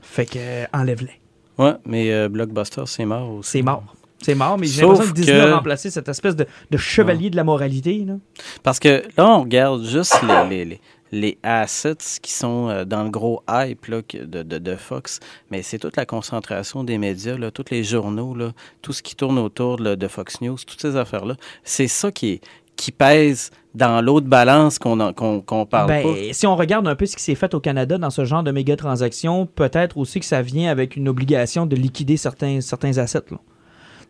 Fait 0.00 0.24
que 0.24 0.38
euh, 0.38 0.64
enlève-les. 0.72 1.20
Ouais, 1.58 1.74
mais 1.84 2.12
euh, 2.12 2.28
Blockbuster, 2.28 2.82
c'est 2.86 3.04
mort 3.04 3.30
aussi. 3.30 3.50
C'est 3.50 3.62
mort. 3.62 3.94
C'est 4.20 4.34
mort, 4.34 4.56
mais 4.56 4.66
j'ai 4.66 4.82
l'impression 4.82 5.12
que 5.12 5.16
Disney 5.16 5.40
a 5.40 5.56
remplacé 5.56 5.90
cette 5.90 6.08
espèce 6.08 6.36
de, 6.36 6.46
de 6.70 6.76
chevalier 6.76 7.28
de 7.28 7.36
la 7.36 7.44
moralité. 7.44 8.04
Là. 8.06 8.14
Parce 8.62 8.78
que 8.78 9.02
là, 9.16 9.28
on 9.28 9.42
regarde 9.42 9.84
juste 9.84 10.16
les, 10.22 10.48
les, 10.48 10.64
les, 10.64 10.80
les 11.12 11.38
assets 11.42 12.18
qui 12.22 12.32
sont 12.32 12.68
euh, 12.68 12.84
dans 12.84 13.04
le 13.04 13.10
gros 13.10 13.42
hype 13.48 13.86
là, 13.86 14.00
de, 14.12 14.42
de, 14.42 14.58
de 14.58 14.76
Fox, 14.76 15.20
mais 15.50 15.62
c'est 15.62 15.78
toute 15.78 15.96
la 15.96 16.06
concentration 16.06 16.82
des 16.84 16.98
médias, 16.98 17.36
là, 17.36 17.50
tous 17.50 17.66
les 17.70 17.84
journaux, 17.84 18.34
là, 18.34 18.52
tout 18.80 18.92
ce 18.92 19.02
qui 19.02 19.14
tourne 19.14 19.38
autour 19.38 19.78
là, 19.78 19.94
de 19.94 20.08
Fox 20.08 20.40
News, 20.40 20.56
toutes 20.66 20.80
ces 20.80 20.96
affaires-là. 20.96 21.36
C'est 21.64 21.86
ça 21.88 22.10
qui, 22.10 22.40
qui 22.76 22.90
pèse 22.92 23.50
dans 23.74 24.02
l'autre 24.02 24.26
balance 24.26 24.78
qu'on 24.78 25.12
qu'on 25.12 25.40
qu'on 25.40 25.66
parle 25.66 25.88
Ben, 25.88 26.02
pas. 26.02 26.32
si 26.32 26.46
on 26.46 26.56
regarde 26.56 26.88
un 26.88 26.94
peu 26.94 27.06
ce 27.06 27.16
qui 27.16 27.22
s'est 27.22 27.34
fait 27.34 27.54
au 27.54 27.60
Canada 27.60 27.98
dans 27.98 28.10
ce 28.10 28.24
genre 28.24 28.42
de 28.42 28.50
méga 28.50 28.76
transactions, 28.76 29.46
peut-être 29.46 29.98
aussi 29.98 30.20
que 30.20 30.26
ça 30.26 30.42
vient 30.42 30.70
avec 30.70 30.96
une 30.96 31.08
obligation 31.08 31.66
de 31.66 31.76
liquider 31.76 32.16
certains, 32.16 32.60
certains 32.60 32.98
assets. 32.98 33.30
là. 33.30 33.38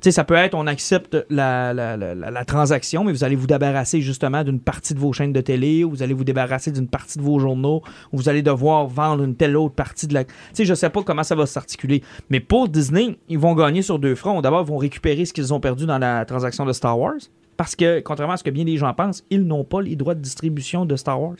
Sais, 0.02 0.10
ça 0.10 0.24
peut 0.24 0.34
être 0.34 0.54
on 0.54 0.66
accepte 0.66 1.16
la, 1.30 2.44
transaction, 2.44 3.04
mais 3.04 3.12
vous 3.12 3.22
allez 3.22 3.36
vous 3.36 3.46
débarrasser 3.46 4.00
justement 4.00 4.42
d'une 4.42 4.58
partie 4.58 4.94
de 4.94 4.98
vos 4.98 5.12
chaînes 5.12 5.32
de 5.32 5.40
télé, 5.40 5.84
ou 5.84 5.90
vous 5.90 6.02
allez 6.02 6.12
vous 6.12 6.24
débarrasser 6.24 6.72
d'une 6.72 6.88
partie 6.88 7.18
de 7.18 7.22
vos 7.22 7.38
journaux, 7.38 7.82
ou 8.12 8.16
vous 8.16 8.28
allez 8.28 8.42
devoir 8.42 8.88
vendre 8.88 9.22
une 9.22 9.36
telle 9.36 9.56
autre 9.56 9.76
partie 9.76 10.08
de 10.08 10.14
la. 10.14 10.24
Tu 10.24 10.32
sais, 10.54 10.64
je 10.64 10.74
sais 10.74 10.90
pas 10.90 11.04
comment 11.04 11.22
ça 11.22 11.36
va 11.36 11.46
s'articuler. 11.46 12.02
Mais 12.30 12.40
pour 12.40 12.68
Disney, 12.68 13.16
ils 13.28 13.38
vont 13.38 13.54
gagner 13.54 13.82
sur 13.82 14.00
deux 14.00 14.16
fronts. 14.16 14.42
D'abord, 14.42 14.62
ils 14.62 14.68
vont 14.68 14.76
récupérer 14.76 15.24
ce 15.24 15.32
qu'ils 15.32 15.54
ont 15.54 15.60
perdu 15.60 15.86
dans 15.86 15.98
la 15.98 16.24
transaction 16.24 16.66
de 16.66 16.72
Star 16.72 16.98
Wars. 16.98 17.20
Parce 17.56 17.76
que, 17.76 18.00
contrairement 18.00 18.34
à 18.34 18.38
ce 18.38 18.42
que 18.42 18.50
bien 18.50 18.64
des 18.64 18.76
gens 18.78 18.92
pensent, 18.94 19.24
ils 19.30 19.46
n'ont 19.46 19.62
pas 19.62 19.82
les 19.82 19.94
droits 19.94 20.16
de 20.16 20.20
distribution 20.20 20.84
de 20.84 20.96
Star 20.96 21.22
Wars. 21.22 21.36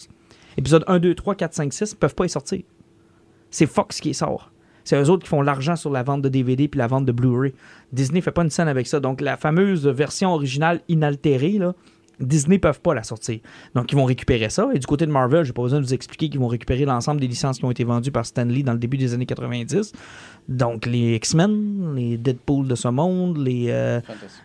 Épisode 0.57 0.85
1, 0.87 1.01
2, 1.01 1.17
3, 1.17 1.35
4, 1.35 1.55
5, 1.55 1.73
6 1.73 1.95
ne 1.95 1.97
peuvent 1.97 2.15
pas 2.15 2.27
y 2.27 2.29
sortir. 2.29 2.63
C'est 3.51 3.67
Fox 3.67 4.01
qui 4.01 4.11
y 4.11 4.15
sort. 4.15 4.53
C'est 4.85 5.01
eux 5.01 5.11
autres 5.11 5.25
qui 5.25 5.29
font 5.29 5.43
l'argent 5.43 5.77
sur 5.77 5.91
la 5.91 6.03
vente 6.03 6.23
de 6.23 6.29
DVD 6.29 6.69
puis 6.69 6.79
la 6.79 6.87
vente 6.87 7.05
de 7.05 7.13
Blu-ray. 7.13 7.53
Disney 7.93 8.21
fait 8.21 8.31
pas 8.31 8.43
une 8.43 8.51
scène 8.51 8.69
avec 8.69 8.87
ça. 8.87 9.01
Donc 9.01 9.21
la 9.21 9.37
fameuse 9.37 9.87
version 9.87 10.33
originale 10.33 10.81
inaltérée, 10.89 11.59
là, 11.59 11.75
Disney 12.21 12.59
peuvent 12.59 12.81
pas 12.81 12.95
la 12.95 13.03
sortir. 13.03 13.41
Donc 13.75 13.93
ils 13.93 13.97
vont 13.97 14.05
récupérer 14.05 14.49
ça. 14.49 14.69
Et 14.75 14.79
du 14.79 14.87
côté 14.87 15.07
de 15.07 15.11
Marvel, 15.11 15.45
j'ai 15.45 15.53
pas 15.53 15.63
besoin 15.63 15.81
de 15.81 15.85
vous 15.85 15.95
expliquer 15.95 16.29
qu'ils 16.29 16.41
vont 16.41 16.49
récupérer 16.49 16.85
l'ensemble 16.85 17.21
des 17.21 17.27
licences 17.27 17.59
qui 17.59 17.65
ont 17.65 17.71
été 17.71 17.85
vendues 17.85 18.13
par 18.13 18.27
Stan 18.27 18.45
Lee 18.45 18.63
dans 18.63 18.73
le 18.73 18.79
début 18.79 18.97
des 18.97 19.15
années 19.15 19.27
90. 19.27 19.93
Donc 20.49 20.87
les 20.87 21.15
X-Men, 21.17 21.95
les 21.95 22.17
Deadpool 22.17 22.67
de 22.67 22.75
ce 22.75 22.89
monde, 22.89 23.39
les, 23.39 23.67
euh, 23.71 24.01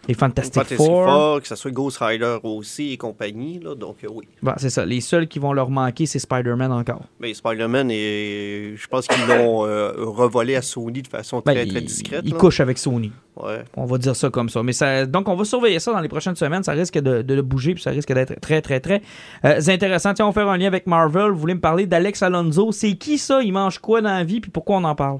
les 0.08 0.13
Fantastic, 0.13 0.54
Fantastic 0.54 0.77
Four. 0.77 1.06
Four, 1.06 1.42
que 1.42 1.48
ce 1.48 1.56
soit 1.56 1.72
Ghost 1.72 1.98
Rider 2.00 2.38
aussi 2.44 2.94
et 2.94 2.98
compagnie. 2.98 3.60
Là, 3.60 3.74
donc, 3.75 3.98
euh, 4.04 4.08
oui. 4.13 4.25
Bon, 4.42 4.54
c'est 4.58 4.70
ça. 4.70 4.86
Les 4.86 5.01
seuls 5.01 5.27
qui 5.27 5.39
vont 5.39 5.54
leur 5.54 5.70
manquer, 5.70 6.06
c'est 6.06 6.20
Spider-Man 6.20 6.72
encore. 6.72 7.01
Mais 7.20 7.34
Spider-Man, 7.34 7.89
et 7.92 8.74
je 8.75 8.88
pense 8.88 9.08
qu'ils 9.08 9.25
l'ont 9.27 9.66
euh, 9.66 9.92
revolé 9.98 10.56
à 10.56 10.62
Sony 10.62 11.01
de 11.01 11.08
façon 11.08 11.42
Ben, 11.46 11.54
très, 11.54 11.66
il, 11.66 11.72
très 11.72 11.82
discrète. 11.82 12.22
il 12.24 12.32
là. 12.34 12.38
couche 12.38 12.60
avec 12.60 12.77
Sony. 12.77 13.12
Ouais. 13.36 13.63
On 13.75 13.86
va 13.86 13.98
dire 13.98 14.16
ça 14.16 14.30
comme 14.30 14.50
ça. 14.50 14.63
Mais 14.63 14.74
ça, 14.74 15.06
donc, 15.06 15.27
on 15.27 15.36
va 15.36 15.46
surveiller 15.46 15.80
ça 15.80 15.92
dans 15.92 16.00
les 16.00 16.10
prochaines 16.10 16.36
semaines. 16.36 16.63
Ça 16.63 16.74
risque 16.74 16.98
de, 17.00 17.22
de 17.22 17.42
bouger, 17.42 17.74
puis 17.74 17.84
ça 17.84 17.92
risque 17.92 18.13
d'être 18.13 18.39
très, 18.39 18.62
très, 18.62 18.80
très 18.80 19.01
euh, 19.46 19.60
intéressant. 19.68 20.13
Tiens, 20.13 20.25
on 20.25 20.30
va 20.30 20.42
faire 20.42 20.50
un 20.50 20.58
lien 20.58 20.68
avec 20.68 20.86
Marvel. 20.88 21.32
Vous 21.32 21.39
voulez 21.39 21.56
me 21.56 21.60
parler 21.60 21.86
d'Alex 21.88 22.22
Alonso? 22.24 22.72
C'est 22.72 22.94
qui 22.94 23.18
ça? 23.18 23.42
Il 23.42 23.51
mange 23.51 23.80
quoi 23.80 24.01
dans 24.01 24.10
la 24.10 24.24
vie, 24.24 24.39
puis 24.39 24.51
pourquoi 24.51 24.77
on 24.77 24.84
en 24.84 24.96
parle? 24.96 25.20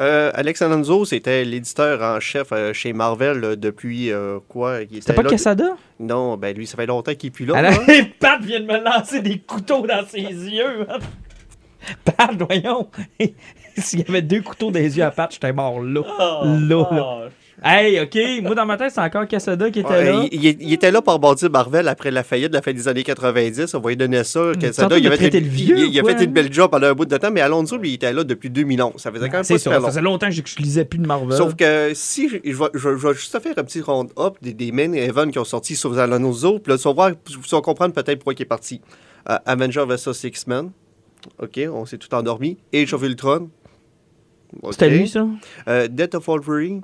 Euh, 0.00 0.30
Alex 0.34 0.62
Alonso, 0.62 1.04
c'était 1.04 1.44
l'éditeur 1.44 2.00
en 2.02 2.20
chef 2.20 2.48
euh, 2.52 2.72
chez 2.72 2.92
Marvel 2.94 3.44
euh, 3.44 3.56
depuis 3.56 4.10
euh, 4.10 4.38
quoi? 4.48 4.78
C'était 4.90 5.12
pas 5.12 5.22
là- 5.22 5.28
Quesada? 5.30 5.76
Non, 5.98 6.36
ben 6.38 6.56
lui, 6.56 6.66
ça 6.66 6.76
fait 6.76 6.86
longtemps 6.86 7.14
qu'il 7.14 7.28
est 7.28 7.30
plus 7.30 7.44
là. 7.44 7.56
Alors, 7.58 7.74
hein. 7.86 8.02
Pat 8.18 8.40
vient 8.42 8.60
de 8.60 8.64
me 8.66 8.82
lancer 8.82 9.20
des 9.20 9.38
couteaux 9.40 9.86
dans 9.86 10.06
ses 10.06 10.20
yeux. 10.22 10.86
Pat, 12.04 12.30
voyons. 12.38 12.88
S'il 13.76 14.00
y 14.00 14.04
avait 14.08 14.22
deux 14.22 14.40
couteaux 14.40 14.70
dans 14.70 14.78
les 14.78 14.96
yeux 14.96 15.04
à 15.04 15.10
Pat, 15.10 15.30
j'étais 15.32 15.52
mort 15.52 15.80
là. 15.80 16.00
là, 16.44 16.88
là. 16.90 17.28
Hey, 17.62 18.00
OK. 18.00 18.16
Moi, 18.42 18.54
dans 18.54 18.64
ma 18.64 18.76
tête, 18.78 18.90
c'est 18.94 19.00
encore 19.00 19.26
Quesada 19.28 19.70
qui 19.70 19.80
était 19.80 19.88
Ouais, 19.90 20.04
là. 20.04 20.24
il, 20.32 20.72
était 20.72 20.90
là 20.90 21.02
pour 21.02 21.18
bâtir 21.18 21.50
Marvel 21.50 21.88
après 21.88 22.10
la 22.10 22.22
faillite 22.22 22.48
de 22.48 22.54
la 22.54 22.62
fin 22.62 22.72
des 22.72 22.88
années 22.88 23.02
90. 23.02 23.74
On 23.74 23.86
lui 23.86 23.96
donner 23.96 24.24
ça. 24.24 24.52
Train 24.52 24.88
il, 24.98 25.06
avait 25.06 25.16
fait, 25.18 25.30
le 25.38 25.46
vieux, 25.46 25.76
il, 25.78 25.92
il 25.92 26.00
a 26.00 26.04
fait 26.04 26.12
une 26.24 26.30
hein? 26.30 26.32
belle 26.32 26.50
job 26.52 26.70
pendant 26.70 26.86
un 26.86 26.94
bout 26.94 27.04
de 27.04 27.16
temps, 27.18 27.30
mais 27.30 27.42
Alonso, 27.42 27.76
lui, 27.76 27.90
il 27.90 27.94
était 27.94 28.12
là 28.14 28.24
depuis 28.24 28.48
2011. 28.48 28.94
Ça 28.96 29.12
faisait 29.12 29.26
quand 29.28 29.32
même 29.38 29.40
pas 29.42 29.44
ça. 29.44 29.58
super 29.58 29.72
Ça 29.74 29.78
long. 29.80 29.86
faisait 29.88 30.00
longtemps 30.00 30.26
que 30.28 30.32
je, 30.34 30.42
je 30.44 30.56
lisais 30.56 30.84
plus 30.86 30.98
de 30.98 31.06
Marvel. 31.06 31.36
Sauf 31.36 31.54
que 31.54 31.90
si 31.94 32.28
je, 32.30 32.36
je 32.42 32.56
vais, 32.56 32.64
je 32.72 32.88
vais- 32.88 32.98
je 32.98 33.06
vais 33.08 33.14
juste 33.14 33.38
faire 33.38 33.58
un 33.58 33.64
petit 33.64 33.82
round-up 33.82 34.36
des, 34.40 34.54
des 34.54 34.72
main 34.72 34.92
events 34.94 35.30
qui 35.30 35.38
ont 35.38 35.44
sorti 35.44 35.76
sur 35.76 35.98
Alonso, 35.98 36.60
puis 36.60 36.72
là, 36.72 36.78
tu 36.78 36.84
vas, 36.84 36.92
voir, 36.94 37.10
tu 37.26 37.36
vas 37.50 37.60
comprendre 37.60 37.92
peut-être 37.92 38.18
pourquoi 38.20 38.32
il 38.38 38.40
est 38.42 38.46
parti. 38.46 38.80
Euh, 39.28 39.36
Avenger 39.44 39.84
vs. 39.86 40.24
X-Men. 40.24 40.70
OK, 41.42 41.60
on 41.70 41.84
s'est 41.84 41.98
tout 41.98 42.14
endormi. 42.14 42.56
Age 42.74 42.94
of 42.94 43.02
Ultron. 43.02 43.50
OK. 44.62 44.72
C'était 44.72 44.88
lui, 44.88 45.06
ça? 45.06 45.26
Euh, 45.68 45.88
Death 45.88 46.14
of 46.14 46.24
Wolverine. 46.26 46.80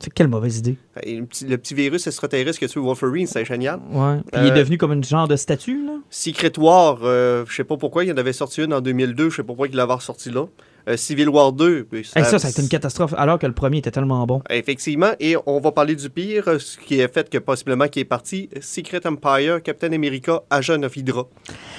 C'est 0.00 0.12
quelle 0.12 0.28
mauvaise 0.28 0.58
idée. 0.58 0.76
Le, 1.04 1.24
petit, 1.24 1.46
le 1.46 1.58
petit 1.58 1.74
virus 1.74 2.06
extraterrestre 2.06 2.60
que 2.60 2.66
tu 2.66 2.78
Wolverine, 2.78 3.26
c'est 3.26 3.44
génial. 3.44 3.80
Ouais. 3.90 4.16
Puis 4.32 4.40
il 4.42 4.46
est 4.48 4.50
Euh, 4.52 4.54
devenu 4.54 4.78
comme 4.78 4.92
une 4.92 5.04
genre 5.04 5.28
de 5.28 5.36
statue, 5.36 5.84
là. 5.84 5.92
Secret 6.10 6.52
War, 6.58 6.98
euh, 7.02 7.44
je 7.48 7.54
sais 7.54 7.64
pas 7.64 7.76
pourquoi, 7.76 8.04
il 8.04 8.08
y 8.08 8.12
en 8.12 8.16
avait 8.16 8.32
sorti 8.32 8.62
une 8.62 8.72
en 8.74 8.80
2002, 8.80 9.30
je 9.30 9.36
sais 9.36 9.42
pas 9.42 9.46
pourquoi 9.48 9.68
il 9.68 9.74
l'avait 9.76 9.92
ressorti 9.94 10.30
là. 10.30 10.46
Euh, 10.88 10.96
Civil 10.96 11.28
War 11.28 11.52
2. 11.52 11.88
ben, 11.90 11.98
Hey, 11.98 12.04
ça, 12.24 12.38
ça 12.38 12.46
a 12.46 12.50
été 12.50 12.62
une 12.62 12.68
catastrophe, 12.68 13.12
alors 13.18 13.40
que 13.40 13.46
le 13.48 13.52
premier 13.52 13.78
était 13.78 13.90
tellement 13.90 14.24
bon. 14.24 14.40
Effectivement, 14.48 15.10
et 15.18 15.34
on 15.44 15.58
va 15.58 15.72
parler 15.72 15.96
du 15.96 16.08
pire, 16.10 16.44
ce 16.60 16.78
qui 16.78 17.00
est 17.00 17.12
fait 17.12 17.28
que 17.28 17.38
possiblement 17.38 17.88
qui 17.88 17.98
est 17.98 18.04
parti, 18.04 18.48
Secret 18.60 19.04
Empire, 19.04 19.60
Captain 19.64 19.92
America, 19.92 20.44
Agent 20.48 20.84
of 20.84 20.96
Hydra. 20.96 21.26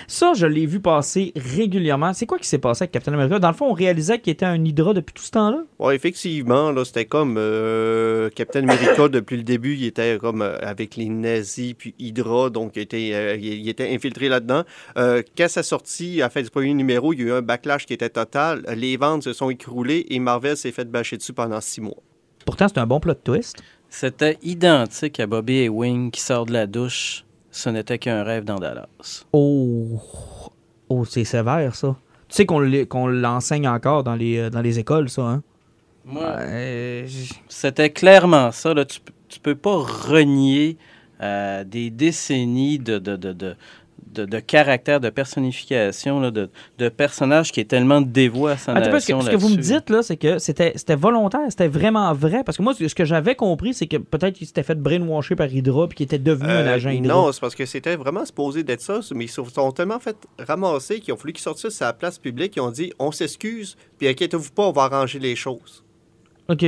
Ça, 0.09 0.33
je 0.33 0.45
l'ai 0.47 0.65
vu 0.65 0.79
passer 0.79 1.33
régulièrement. 1.35 2.13
C'est 2.13 2.25
quoi 2.25 2.39
qui 2.39 2.47
s'est 2.47 2.59
passé 2.59 2.83
avec 2.83 2.91
Captain 2.91 3.13
America? 3.13 3.39
Dans 3.39 3.49
le 3.49 3.53
fond, 3.53 3.67
on 3.69 3.73
réalisait 3.73 4.19
qu'il 4.19 4.31
était 4.31 4.45
un 4.45 4.63
Hydra 4.63 4.93
depuis 4.93 5.11
tout 5.13 5.21
ce 5.21 5.31
temps-là? 5.31 5.65
Ouais, 5.79 5.97
effectivement, 5.97 6.71
là, 6.71 6.85
c'était 6.85 7.03
comme 7.03 7.35
euh, 7.37 8.29
Captain 8.29 8.63
America 8.63 9.07
depuis 9.09 9.35
le 9.35 9.43
début, 9.43 9.75
il 9.75 9.83
était 9.83 10.17
comme 10.17 10.41
euh, 10.41 10.57
avec 10.61 10.95
les 10.95 11.09
nazis 11.09 11.73
puis 11.73 11.93
Hydra, 11.99 12.49
donc 12.49 12.77
il 12.77 12.83
était, 12.83 13.11
euh, 13.13 13.35
il, 13.35 13.55
il 13.55 13.67
était 13.67 13.93
infiltré 13.93 14.29
là-dedans. 14.29 14.63
Euh, 14.97 15.21
quand 15.37 15.49
sa 15.49 15.61
sortie, 15.61 16.21
à 16.21 16.25
la 16.25 16.29
fin 16.29 16.41
du 16.41 16.49
premier 16.49 16.73
numéro, 16.73 17.11
il 17.11 17.19
y 17.19 17.23
a 17.23 17.25
eu 17.25 17.31
un 17.33 17.41
backlash 17.41 17.85
qui 17.85 17.93
était 17.93 18.09
total. 18.09 18.63
Les 18.77 18.95
ventes 18.95 19.23
se 19.23 19.33
sont 19.33 19.49
écroulées 19.49 20.05
et 20.09 20.19
Marvel 20.19 20.55
s'est 20.55 20.71
fait 20.71 20.89
bâcher 20.89 21.17
dessus 21.17 21.33
pendant 21.33 21.59
six 21.59 21.81
mois. 21.81 22.01
Pourtant, 22.45 22.69
c'est 22.69 22.77
un 22.77 22.87
bon 22.87 23.01
plot 23.01 23.15
twist. 23.15 23.57
C'était 23.89 24.37
identique 24.41 25.19
à 25.19 25.27
Bobby 25.27 25.65
Ewing 25.65 26.11
qui 26.11 26.21
sort 26.21 26.45
de 26.45 26.53
la 26.53 26.65
douche. 26.65 27.25
Ce 27.57 27.69
n'était 27.71 27.97
qu'un 27.97 28.21
rêve 28.23 28.43
dans 28.43 28.59
Dallas. 28.59 28.85
Oh, 29.33 29.99
oh 30.89 31.05
c'est 31.05 31.23
sévère, 31.23 31.73
ça. 31.73 31.95
Tu 32.29 32.35
sais 32.35 32.45
qu'on 32.45 33.07
l'enseigne 33.07 33.67
encore 33.67 34.03
dans 34.03 34.13
les, 34.13 34.37
euh, 34.37 34.49
dans 34.51 34.61
les 34.61 34.77
écoles, 34.77 35.09
ça, 35.09 35.23
hein? 35.23 35.43
Moi, 36.05 36.35
j- 37.07 37.31
C'était 37.49 37.89
clairement 37.89 38.51
ça. 38.51 38.75
Là. 38.75 38.85
Tu, 38.85 38.99
tu 39.27 39.39
peux 39.39 39.55
pas 39.55 39.75
renier 39.75 40.77
euh, 41.19 41.63
des 41.63 41.89
décennies 41.89 42.77
de, 42.77 42.99
de, 42.99 43.15
de, 43.15 43.33
de, 43.33 43.55
de, 44.17 44.25
de 44.25 44.39
caractère, 44.39 44.99
de 44.99 45.09
personnification, 45.09 46.19
là, 46.19 46.31
de, 46.31 46.49
de 46.77 46.89
personnages 46.89 47.51
qui 47.51 47.59
est 47.59 47.65
tellement 47.65 48.01
dévoué 48.01 48.51
à 48.53 48.57
sa 48.57 48.73
que 48.73 48.79
nation 48.79 49.21
ce 49.21 49.29
que 49.29 49.35
vous 49.35 49.49
me 49.49 49.55
dites, 49.55 49.89
là, 49.89 50.03
c'est 50.03 50.17
que 50.17 50.39
c'était 50.39 50.73
c'était 50.75 50.95
volontaire, 50.95 51.41
c'était 51.49 51.67
vraiment 51.67 52.13
vrai. 52.13 52.43
Parce 52.43 52.57
que 52.57 52.63
moi, 52.63 52.73
ce 52.73 52.93
que 52.95 53.05
j'avais 53.05 53.35
compris, 53.35 53.73
c'est 53.73 53.87
que 53.87 53.97
peut-être 53.97 54.35
qu'il 54.35 54.47
s'était 54.47 54.63
fait 54.63 54.75
brainwasher 54.75 55.35
par 55.35 55.47
Hydra 55.47 55.87
puis 55.87 55.97
qu'il 55.97 56.03
était 56.05 56.19
devenu 56.19 56.49
un 56.49 56.65
Euh, 56.65 56.75
agent 56.75 56.89
Hydra. 56.89 57.13
non, 57.13 57.31
c'est 57.31 57.39
parce 57.41 57.55
que 57.55 57.65
c'était 57.65 57.95
vraiment 57.95 58.25
supposé 58.25 58.63
d'être 58.63 58.81
ça, 58.81 58.99
mais 59.13 59.25
ils 59.25 59.29
se 59.29 59.43
sont 59.43 59.71
tellement 59.71 59.99
fait 59.99 60.17
ramasser 60.39 60.99
qu'ils 60.99 61.13
ont 61.13 61.17
fallu 61.17 61.33
qu'ils 61.33 61.43
sortent 61.43 61.59
ça 61.59 61.69
sur 61.69 61.85
la 61.85 61.93
place 61.93 62.17
publique. 62.17 62.55
Ils 62.55 62.61
ont 62.61 62.71
dit 62.71 62.91
on 62.99 63.11
s'excuse, 63.11 63.77
puis 63.97 64.07
inquiétez-vous 64.07 64.51
pas, 64.51 64.63
on 64.67 64.71
va 64.71 64.83
arranger 64.83 65.19
les 65.19 65.35
choses. 65.35 65.83
OK. 66.49 66.65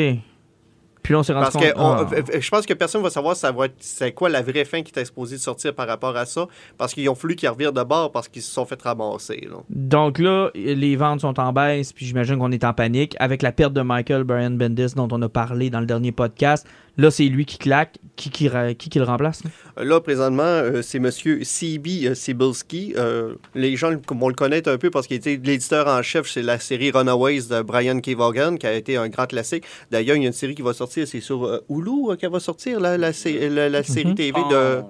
Puis 1.02 1.14
là, 1.14 1.20
on 1.20 1.24
s'est 1.24 1.34
rendu 1.34 1.46
Parce 1.52 1.56
compte... 1.56 1.74
que 1.74 1.80
on- 1.80 1.92
ah. 1.92 2.08
euh, 2.14 2.40
je 2.42 2.50
pense 2.50 2.66
que 2.66 2.74
personne 2.74 3.02
va 3.02 3.10
savoir 3.10 3.36
ça 3.36 3.52
va 3.52 3.66
être- 3.66 3.76
c'est 3.80 4.12
quoi 4.12 4.30
la 4.30 4.42
vraie 4.42 4.66
fin 4.66 4.82
qui 4.84 4.92
était 4.92 5.06
supposée 5.06 5.38
de 5.38 5.42
sortir 5.42 5.74
par 5.74 5.88
rapport 5.88 6.16
à 6.18 6.26
ça, 6.26 6.46
parce 6.78 6.94
qu'ils 6.94 7.10
ont 7.10 7.16
fallu 7.16 7.36
qu'ils 7.36 7.50
revirent 7.50 7.74
de 7.74 7.84
bord 7.84 8.12
parce 8.12 8.28
qu'ils 8.28 8.42
se 8.42 8.52
sont 8.52 8.66
fait 8.66 8.82
ramasser. 8.82 9.48
là. 9.50 9.58
Donc 9.70 10.20
là, 10.20 10.50
les 10.56 10.96
ventes 10.96 11.22
sont 11.22 11.40
en 11.40 11.54
baisse, 11.54 11.94
puis 11.94 12.06
j'imagine 12.06 12.38
qu'on 12.38 12.52
est 12.52 12.64
en 12.64 12.74
panique. 12.74 13.16
Avec 13.20 13.42
la 13.42 13.52
perte 13.52 13.74
de 13.74 13.82
Michael 13.82 14.24
Brian 14.24 14.52
Bendis 14.52 14.94
dont 14.96 15.08
on 15.12 15.22
a 15.22 15.30
parlé 15.30 15.70
dans 15.70 15.80
le 15.80 15.86
dernier 15.86 16.12
podcast, 16.12 16.68
là, 17.00 17.12
c'est 17.12 17.24
lui 17.26 17.46
qui 17.46 17.58
claque. 17.58 17.98
Qui, 18.16 18.30
qui, 18.30 18.50
qui, 18.78 18.90
qui 18.90 19.00
le 19.00 19.06
remplace? 19.06 19.42
là? 19.46 19.84
Là, 19.86 20.02
présentement, 20.02 20.44
euh, 20.44 20.82
c'est 20.82 20.98
M. 20.98 21.10
C.B. 21.10 21.88
euh, 22.04 22.14
Cebulski. 22.14 22.94
Euh, 22.98 23.36
les 23.56 23.78
gens 23.78 23.92
vont 24.10 24.28
le 24.28 24.34
connaître 24.34 24.70
un 24.70 24.78
peu 24.78 24.90
parce 24.90 25.08
qu'il 25.08 25.16
était 25.16 25.40
l'éditeur 25.42 25.88
en 25.88 26.02
chef 26.02 26.28
chez 26.28 26.42
la 26.42 26.60
série 26.60 26.92
Runaways 26.92 27.44
de 27.50 27.62
Brian 27.62 28.02
K. 28.02 28.10
Vaughan, 28.16 28.58
qui 28.58 28.68
a 28.68 28.74
été 28.74 28.98
un 28.98 29.08
grand 29.08 29.26
classique. 29.26 29.64
D'ailleurs, 29.90 30.18
il 30.18 30.24
y 30.24 30.26
a 30.26 30.28
une 30.28 30.34
série 30.34 30.54
qui 30.54 30.62
va 30.62 30.74
sortir, 30.74 31.08
c'est 31.08 31.22
sur 31.22 31.46
euh, 31.46 31.64
Hulu 31.70 32.10
euh, 32.12 32.16
qu'elle 32.18 32.32
va 32.32 32.42
sortir, 32.42 32.80
la, 32.82 32.98
la, 32.98 33.12
la- 33.50 33.70
la 33.70 33.84
série 33.84 34.08
Mhm. 34.10 34.16
TV 34.16 34.42
Ah, 34.46 34.50
de, 34.52 34.82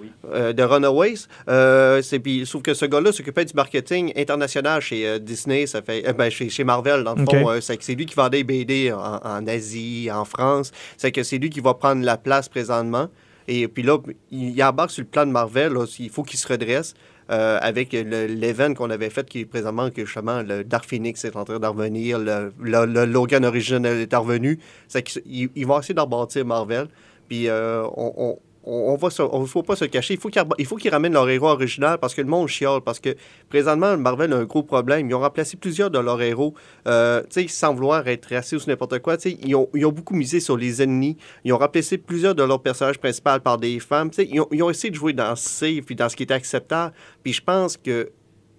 oui. 0.00 0.10
euh, 0.32 0.52
de 0.52 0.62
Runaways. 0.62 1.26
Euh, 1.48 2.02
c'est, 2.02 2.18
puis, 2.18 2.46
sauf 2.46 2.62
que 2.62 2.74
ce 2.74 2.84
gars-là 2.86 3.12
s'occupait 3.12 3.44
du 3.44 3.54
marketing 3.54 4.12
international 4.16 4.80
chez 4.80 5.06
euh, 5.06 5.18
Disney, 5.18 5.66
ça 5.66 5.82
fait, 5.82 6.06
euh, 6.08 6.12
ben, 6.12 6.30
chez, 6.30 6.48
chez 6.48 6.64
Marvel, 6.64 7.04
dans 7.04 7.14
le 7.14 7.24
fond. 7.24 7.30
euh, 7.50 7.60
c'est, 7.60 7.94
lui 7.94 8.06
qui 8.06 8.14
vendait 8.14 8.38
les 8.38 8.44
BD 8.44 8.92
en, 8.92 8.98
en 9.22 9.46
Asie, 9.46 10.08
en 10.12 10.24
France. 10.24 10.72
C'est 10.96 11.12
que 11.12 11.22
c'est 11.22 11.38
lui 11.38 11.50
qui 11.50 11.60
va 11.60 11.74
prendre 11.74 12.04
la 12.04 12.16
place 12.16 12.48
présentement. 12.48 13.08
Et 13.48 13.66
puis 13.68 13.82
là, 13.82 13.98
il, 14.30 14.50
il 14.50 14.62
embarque 14.62 14.90
sur 14.92 15.02
le 15.02 15.08
plan 15.08 15.26
de 15.26 15.32
Marvel. 15.32 15.72
là, 15.72 15.84
il 15.98 16.10
faut 16.10 16.22
qu'il 16.22 16.38
se 16.38 16.46
redresse. 16.48 16.94
euh, 17.32 17.58
avec 17.62 17.92
le- 17.92 18.26
l'event 18.26 18.74
qu'on 18.74 18.90
avait 18.90 19.08
fait, 19.08 19.24
qui 19.28 19.40
est 19.42 19.44
présentement, 19.44 19.88
que 19.90 20.04
justement, 20.04 20.42
le 20.42 20.64
Dark 20.64 20.84
Phoenix 20.84 21.24
est 21.24 21.36
en 21.36 21.44
train 21.44 21.60
de 21.60 21.66
revenir, 21.66 22.18
le, 22.18 22.52
le- 22.60 22.86
le 22.86 23.04
Logan 23.04 23.44
original 23.44 23.98
est 24.00 24.14
revenu. 24.16 24.58
C'est 24.88 25.04
qu'ils 25.04 25.48
ils 25.54 25.64
vont 25.64 25.78
essayer 25.78 25.94
de 25.94 26.00
rebâtir 26.00 26.44
Marvel. 26.44 26.88
Puis 27.28 27.48
euh, 27.48 27.84
on, 27.96 28.12
on, 28.16 28.38
on 28.64 28.98
on 29.00 29.46
faut 29.46 29.62
pas 29.62 29.76
se 29.76 29.84
cacher. 29.86 30.18
Il 30.58 30.66
faut 30.66 30.76
qu'ils 30.76 30.90
ramènent 30.90 31.12
leur 31.12 31.28
héros 31.28 31.48
original 31.48 31.98
parce 31.98 32.14
que 32.14 32.20
le 32.20 32.28
monde 32.28 32.48
chiale. 32.48 32.80
Parce 32.84 33.00
que 33.00 33.16
présentement, 33.48 33.96
Marvel 33.96 34.32
a 34.32 34.36
un 34.36 34.44
gros 34.44 34.62
problème. 34.62 35.08
Ils 35.08 35.14
ont 35.14 35.20
remplacé 35.20 35.56
plusieurs 35.56 35.90
de 35.90 35.98
leurs 35.98 36.20
héros, 36.20 36.54
euh, 36.86 37.22
sans 37.48 37.74
vouloir 37.74 38.06
être 38.08 38.34
raciste 38.34 38.66
ou 38.66 38.70
n'importe 38.70 38.98
quoi. 39.00 39.16
Ils 39.24 39.54
ont, 39.54 39.68
ils 39.74 39.84
ont 39.86 39.92
beaucoup 39.92 40.14
misé 40.14 40.40
sur 40.40 40.56
les 40.56 40.82
ennemis. 40.82 41.16
Ils 41.44 41.52
ont 41.52 41.58
remplacé 41.58 41.98
plusieurs 41.98 42.34
de 42.34 42.42
leurs 42.42 42.62
personnages 42.62 42.98
principaux 42.98 43.40
par 43.42 43.58
des 43.58 43.80
femmes. 43.80 44.10
Ils 44.18 44.40
ont, 44.40 44.48
ils 44.52 44.62
ont 44.62 44.70
essayé 44.70 44.90
de 44.90 44.96
jouer 44.96 45.12
dans 45.12 45.34
safe 45.36 45.84
puis 45.86 45.94
dans 45.94 46.08
ce 46.08 46.16
qui 46.16 46.24
était 46.24 46.34
acceptable. 46.34 46.92
Puis 47.22 47.32
je 47.32 47.42
pense 47.42 47.76
que 47.76 48.10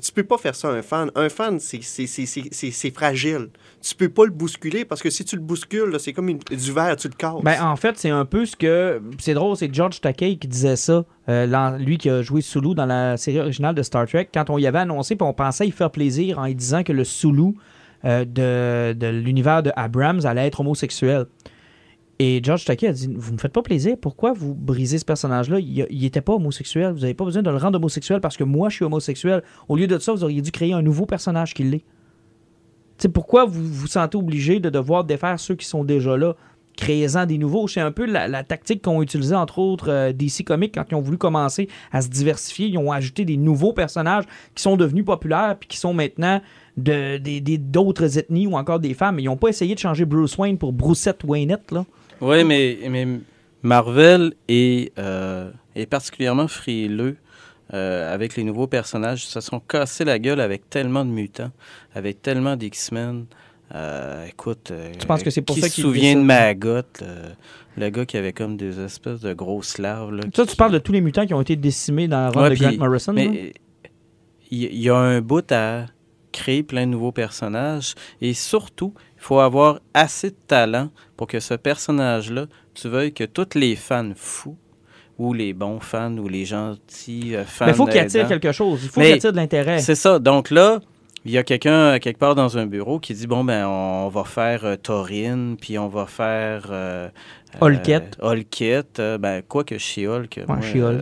tu 0.02 0.12
peux 0.12 0.24
pas 0.24 0.38
faire 0.38 0.56
ça 0.56 0.70
à 0.70 0.72
un 0.74 0.82
fan. 0.82 1.12
Un 1.16 1.30
fan, 1.30 1.60
c'est- 1.60 1.82
fragile. 2.94 3.50
Tu 3.82 3.96
peux 3.96 4.10
pas 4.10 4.26
le 4.26 4.32
bousculer 4.32 4.84
parce 4.86 5.02
que 5.02 5.10
si 5.10 5.24
tu 5.26 5.36
le 5.36 5.42
bouscules, 5.42 5.96
c'est 6.00 6.14
comme 6.14 6.30
une- 6.30 6.40
du 6.40 6.72
verre, 6.72 6.96
tu 6.96 7.08
le 7.08 7.14
casses. 7.14 7.42
Ben, 7.44 7.62
en 7.64 7.76
fait, 7.76 7.98
c'est 7.98 8.10
un 8.10 8.26
peu 8.26 8.46
ce 8.46 8.56
que. 8.56 9.02
C'est 9.20 9.34
drôle, 9.34 9.56
c'est 9.58 9.74
George 9.74 10.02
Takei 10.02 10.38
qui 10.38 10.48
disait 10.48 10.76
ça. 10.76 11.06
euh, 11.30 11.78
lui 11.78 11.98
qui 11.98 12.10
a 12.10 12.22
joué 12.24 12.42
Sulu 12.42 12.74
dans 12.76 12.86
la 12.88 13.16
série 13.16 13.40
originale 13.40 13.76
de 13.76 13.84
Star 13.84 14.06
Trek. 14.08 14.28
Quand 14.34 14.50
on 14.50 14.58
y 14.58 14.66
avait 14.68 14.80
annoncé, 14.80 15.16
on 15.22 15.34
pensait 15.34 15.68
y 15.68 15.72
faire 15.72 15.92
plaisir 15.92 16.40
en 16.40 16.48
disant 16.50 16.84
que 16.84 16.92
le 16.92 17.04
Sulu 17.06 17.54
euh, 18.04 18.26
de, 18.26 18.94
de 18.94 19.08
l'univers 19.08 19.62
de 19.64 19.72
Abrams 19.76 20.26
allait 20.26 20.48
être 20.48 20.60
homosexuel. 20.62 21.28
Et 22.24 22.40
George 22.44 22.66
Takei 22.66 22.86
a 22.86 22.94
dit 22.94 23.10
Vous 23.12 23.34
me 23.34 23.40
faites 23.40 23.52
pas 23.52 23.64
plaisir, 23.64 23.96
pourquoi 24.00 24.32
vous 24.32 24.54
brisez 24.54 25.00
ce 25.00 25.06
personnage-là? 25.06 25.58
Il 25.60 25.88
n'était 25.90 26.22
pas 26.22 26.34
homosexuel, 26.34 26.94
vous 26.94 27.00
n'avez 27.00 27.16
pas 27.16 27.26
besoin 27.26 27.42
de 27.42 27.50
le 27.50 27.58
rendre 27.58 27.78
homosexuel 27.78 28.22
parce 28.22 28.38
que 28.38 28.44
moi 28.44 28.70
je 28.70 28.76
suis 28.76 28.86
homosexuel. 28.86 29.42
Au 29.68 29.76
lieu 29.76 29.88
de 29.88 29.98
ça, 29.98 30.12
vous 30.12 30.24
auriez 30.24 30.40
dû 30.44 30.52
créer 30.52 30.72
un 30.74 30.84
nouveau 30.84 31.08
personnage 31.08 31.56
qui 31.56 31.64
l'est. 31.64 31.84
Sais, 33.00 33.10
pourquoi 33.10 33.46
vous 33.46 33.64
vous 33.64 33.88
sentez 33.88 34.20
obligé 34.20 34.60
de 34.60 34.70
devoir 34.70 35.04
défaire 35.04 35.40
ceux 35.40 35.56
qui 35.56 35.66
sont 35.66 35.84
déjà 35.84 36.16
là? 36.16 36.36
Créez-en 36.78 37.26
des 37.26 37.40
nouveaux. 37.40 37.68
C'est 37.68 37.82
un 37.82 37.92
peu 37.92 38.06
la, 38.06 38.44
tactique 38.44 38.84
qu'ont 38.84 39.02
utilisée, 39.02 39.34
entre 39.34 39.58
autres, 39.58 39.90
euh, 39.90 40.14
DC 40.14 40.44
Comics 40.46 40.76
quand 40.76 40.86
ils 40.92 40.96
ont 40.96 41.02
voulu 41.02 41.18
commencer 41.18 41.70
à 41.92 42.04
se 42.04 42.08
diversifier. 42.08 42.68
Ils 42.68 42.78
ont 42.78 42.92
ajouté 42.92 43.26
des 43.26 43.38
nouveaux 43.38 43.74
personnages 43.74 44.26
qui 44.54 44.62
sont 44.62 44.78
devenus 44.78 45.06
populaires 45.06 45.58
puis 45.60 45.68
qui 45.68 45.78
sont 45.78 45.96
maintenant 45.96 46.40
de- 46.78 47.18
d'autres 47.58 48.20
ethnies 48.20 48.46
ou 48.46 48.58
encore 48.58 48.80
des 48.80 48.94
femmes. 48.94 49.20
Ils 49.20 49.26
n'ont 49.26 49.38
pas 49.38 49.50
essayé 49.50 49.74
de 49.74 49.80
changer 49.80 50.06
Bruce 50.06 50.38
Wayne 50.38 50.60
pour 50.60 50.72
Brucette 50.72 51.24
Waynette, 51.24 51.72
là. 51.72 51.84
Oui, 52.22 52.44
mais, 52.44 52.78
mais 52.90 53.08
Marvel 53.64 54.34
est, 54.48 54.98
euh, 55.00 55.52
est 55.76 55.86
particulièrement 55.86 56.48
frileux 56.48 57.18
euh, 57.74 58.14
avec 58.14 58.36
les 58.36 58.44
nouveaux 58.44 58.68
personnages. 58.68 59.24
Ils 59.24 59.30
se 59.30 59.42
sont 59.42 59.60
cassés 59.60 60.06
la 60.06 60.20
gueule 60.20 60.40
avec 60.42 60.70
tellement 60.70 61.06
de 61.06 61.10
mutants, 61.10 61.52
avec 61.96 62.22
tellement 62.22 62.56
d'X-Men. 62.56 63.26
Euh, 63.74 64.26
écoute, 64.28 64.74
Tu 65.00 65.08
penses 65.08 65.24
que 65.24 65.30
c'est 65.30 65.42
pour 65.42 65.56
qui 65.56 65.62
ça 65.62 65.70
se 65.70 65.82
souvient 65.82 66.16
de? 66.16 66.22
Maggot, 66.22 66.82
le, 67.00 67.30
le 67.78 67.90
gars 67.90 68.06
qui 68.06 68.18
avait 68.18 68.34
comme 68.34 68.58
des 68.58 68.80
espèces 68.82 69.22
de 69.22 69.34
grosses 69.34 69.78
larves. 69.78 70.14
là, 70.14 70.24
Ça, 70.36 70.44
qui- 70.44 70.50
tu 70.52 70.56
parles 70.58 70.74
de 70.74 70.80
tous 70.80 70.92
les 70.92 71.00
mutants 71.02 71.26
qui 71.26 71.34
ont 71.34 71.42
été 71.42 71.56
décimés 71.56 72.10
dans 72.10 72.20
la 72.20 72.30
run 72.32 72.44
Ouais, 72.44 72.50
de 72.50 72.56
Grant 72.56 72.78
Morrison. 72.78 73.14
Mais 73.14 73.54
il 74.52 74.64
il 74.64 74.82
y, 74.82 74.90
a 74.90 74.98
un 74.98 75.22
bout 75.22 75.50
à 75.54 75.86
créer 76.34 76.62
plein 76.64 76.86
de 76.86 76.92
nouveaux 76.92 77.14
personnages 77.14 77.96
et 78.20 78.34
surtout, 78.34 78.94
il 79.22 79.24
faut 79.24 79.40
avoir 79.40 79.80
assez 79.94 80.32
de 80.32 80.36
talent 80.48 80.90
pour 81.16 81.28
que 81.28 81.40
ce 81.40 81.54
personnage-là, 81.54 82.48
tu 82.74 82.90
veuilles 82.90 83.14
que 83.14 83.24
tous 83.24 83.50
les 83.54 83.76
fans 83.76 84.14
fous 84.16 84.58
ou 85.20 85.32
les 85.34 85.54
bons 85.54 85.80
fans 85.80 86.18
ou 86.18 86.28
les 86.28 86.44
gentils 86.44 87.36
euh, 87.36 87.46
fans 87.46 87.66
Mais 87.66 87.72
il 87.74 87.76
faut 87.76 87.86
qu'il 87.86 88.00
attire 88.00 88.28
quelque 88.28 88.52
chose. 88.52 88.80
Il 88.84 88.90
faut 88.90 89.00
qu'il 89.00 89.14
attire 89.14 89.32
de 89.32 89.38
l'intérêt. 89.38 89.78
c'est 89.78 89.94
ça. 89.94 90.18
Donc 90.18 90.50
là, 90.50 90.80
il 91.26 91.32
y 91.32 91.38
a 91.38 91.44
quelqu'un 91.44 91.72
euh, 91.74 92.00
quelque 92.00 92.18
part 92.18 92.36
dans 92.36 92.58
un 92.58 92.66
bureau 92.66 93.00
qui 93.00 93.14
dit 93.14 93.28
bon 93.28 93.44
ben 93.44 93.66
on 93.68 94.10
va 94.10 94.24
faire 94.24 94.66
euh, 94.66 94.76
Taurine, 94.76 95.56
puis 95.60 95.78
on 95.78 95.88
va 95.88 96.06
faire 96.08 96.64
euh, 96.72 97.10
Hulkette. 97.62 98.18
euh, 98.24 98.36
euh, 99.00 99.18
ben 99.18 99.42
quoi 99.48 99.64
que 99.64 99.78
She-Hulk, 99.78 100.40
moi, 100.48 100.60
She-Hulk. 100.62 101.02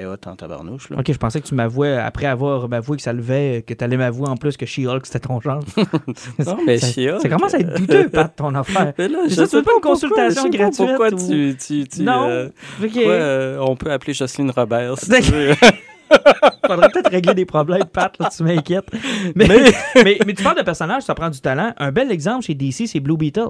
est 0.00 0.26
en 0.26 0.36
tabarnouche 0.36 0.88
là. 0.90 0.98
Ok, 1.00 1.12
je 1.12 1.18
pensais 1.18 1.40
que 1.40 1.46
tu 1.46 1.54
m'avouais, 1.54 1.96
après 1.96 2.26
avoir 2.26 2.72
avoué 2.72 2.96
que 2.96 3.02
ça 3.02 3.12
levait, 3.12 3.64
que 3.66 3.74
tu 3.74 3.82
allais 3.84 3.96
m'avouer 3.96 4.28
en 4.28 4.36
plus 4.36 4.56
que 4.56 4.66
She-Hulk 4.66 5.04
c'était 5.04 5.20
ton 5.20 5.40
genre. 5.40 5.62
Non, 6.46 6.58
mais 6.66 6.78
ça, 6.78 6.86
She-Hulk, 6.86 7.20
ça 7.20 7.28
commence 7.28 7.54
à 7.54 7.58
être 7.58 7.74
douteux, 7.76 8.08
Pat, 8.08 8.34
ton 8.34 8.54
affaire. 8.54 8.92
Mais 8.96 9.08
là, 9.08 9.18
je 9.24 9.28
tu 9.28 9.34
sais 9.34 9.42
veux 9.42 9.48
pas 9.50 9.58
une 9.58 9.80
pourquoi, 9.80 9.90
consultation 9.92 10.42
je 10.46 10.52
sais 10.52 10.58
pas 10.58 10.64
gratuite 10.70 10.86
Pourquoi 10.86 11.08
ou- 11.12 11.28
tu, 11.28 11.56
tu, 11.56 11.88
tu, 11.88 12.02
non. 12.02 12.46
Ok. 12.46 12.90
pourquoi, 12.92 13.12
euh, 13.12 13.58
on 13.60 13.76
peut 13.76 13.90
appeler 13.92 14.14
Jocelyne 14.14 14.50
Robert 14.50 14.98
si 14.98 15.04
tu 15.10 15.10
D'accord. 15.10 15.30
veux. 15.32 15.54
Faudrait 16.66 16.88
peut-être 16.90 17.10
régler 17.10 17.34
des 17.34 17.44
problèmes, 17.44 17.84
Pat, 17.84 18.16
là, 18.18 18.28
tu 18.34 18.42
m'inquiètes. 18.42 18.86
Mais, 19.34 19.46
mais, 19.48 20.18
mais 20.26 20.34
tu 20.34 20.42
parles 20.42 20.58
de 20.58 20.62
personnage, 20.62 21.02
ça 21.02 21.14
prend 21.14 21.30
du 21.30 21.40
talent. 21.40 21.72
Un 21.78 21.92
bel 21.92 22.10
exemple 22.10 22.44
chez 22.44 22.54
DC, 22.54 22.86
c'est 22.86 23.00
Blue 23.00 23.16
Beetle, 23.16 23.48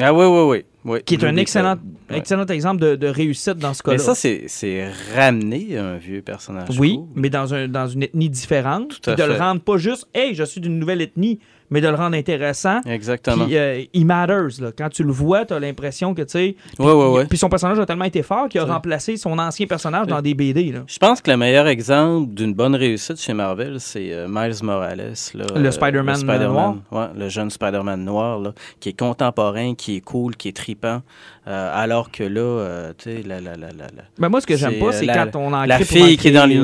Ah 0.00 0.12
oui, 0.14 0.24
oui, 0.26 0.42
oui. 0.48 0.64
oui. 0.84 0.98
qui 1.04 1.14
est 1.14 1.16
Blue 1.18 1.26
un 1.26 1.30
Beetle. 1.30 1.40
excellent, 1.42 1.76
Ouais. 2.10 2.18
excellent 2.18 2.46
exemple 2.46 2.80
de, 2.80 2.96
de 2.96 3.06
réussite 3.06 3.54
dans 3.58 3.74
ce 3.74 3.82
cas-là. 3.82 3.98
Mais 3.98 4.02
ça, 4.02 4.14
c'est 4.14 4.90
ramener 5.14 5.76
un 5.78 5.96
vieux 5.96 6.22
personnage. 6.22 6.68
Oui, 6.78 6.96
cool. 6.96 7.06
mais 7.14 7.30
dans, 7.30 7.54
un, 7.54 7.68
dans 7.68 7.86
une 7.86 8.02
ethnie 8.02 8.30
différente. 8.30 9.00
Tout 9.00 9.10
à 9.10 9.14
de 9.14 9.22
le 9.22 9.34
rendre 9.34 9.60
pas 9.60 9.76
juste, 9.76 10.08
hey, 10.14 10.34
je 10.34 10.42
suis 10.44 10.60
d'une 10.60 10.78
nouvelle 10.78 11.02
ethnie, 11.02 11.38
mais 11.70 11.80
de 11.80 11.88
le 11.88 11.94
rendre 11.94 12.16
intéressant. 12.16 12.80
Exactement. 12.86 13.44
Puis, 13.46 13.56
euh, 13.56 13.82
il 13.92 14.04
matters. 14.06 14.60
Là. 14.60 14.70
Quand 14.76 14.88
tu 14.88 15.02
le 15.04 15.12
vois, 15.12 15.44
tu 15.44 15.54
as 15.54 15.60
l'impression 15.60 16.14
que, 16.14 16.22
tu 16.22 16.30
sais. 16.30 16.56
Ouais, 16.78 16.92
ouais, 16.92 17.08
ouais. 17.12 17.24
Puis 17.26 17.38
son 17.38 17.48
personnage 17.48 17.78
a 17.78 17.86
tellement 17.86 18.04
été 18.04 18.22
fort 18.22 18.48
qu'il 18.48 18.60
a 18.60 18.64
remplacé 18.64 19.16
son 19.16 19.38
ancien 19.38 19.66
personnage 19.66 20.06
dans 20.06 20.20
des 20.22 20.34
BD. 20.34 20.72
Là. 20.72 20.80
Je 20.86 20.98
pense 20.98 21.20
que 21.20 21.30
le 21.30 21.36
meilleur 21.36 21.66
exemple 21.66 22.34
d'une 22.34 22.54
bonne 22.54 22.74
réussite 22.74 23.20
chez 23.20 23.32
Marvel, 23.34 23.76
c'est 23.80 24.12
euh, 24.12 24.26
Miles 24.28 24.62
Morales. 24.62 25.14
là, 25.34 25.44
Le 25.56 25.66
euh, 25.66 25.70
Spider-Man, 25.70 26.22
noir. 26.24 27.10
le 27.16 27.28
jeune 27.28 27.50
Spider-Man 27.50 28.04
noir, 28.04 28.38
là, 28.40 28.52
qui 28.80 28.90
est 28.90 28.98
contemporain, 28.98 29.74
qui 29.74 29.96
est 29.96 30.00
cool, 30.00 30.36
qui 30.36 30.48
est 30.48 30.56
tripant. 30.56 31.02
euh, 31.46 31.70
alors 31.74 32.10
que 32.10 32.22
là, 32.24 32.92
tu 32.98 33.10
sais, 33.10 33.22
la, 33.26 33.40
la, 33.40 33.52
la, 33.56 33.68
la, 33.68 33.84
la- 33.86 34.04
Ben, 34.18 34.28
moi, 34.28 34.40
ce 34.40 34.46
que 34.46 34.56
j'aime 34.56 34.78
pas, 34.78 34.92
c'est 34.92 35.06
quand 35.06 35.36
on 35.36 35.52
en 35.52 35.64
la 35.64 35.78
fille 35.78 36.16
qui 36.16 36.28
est 36.28 36.32
dans 36.32 36.46
les. 36.46 36.60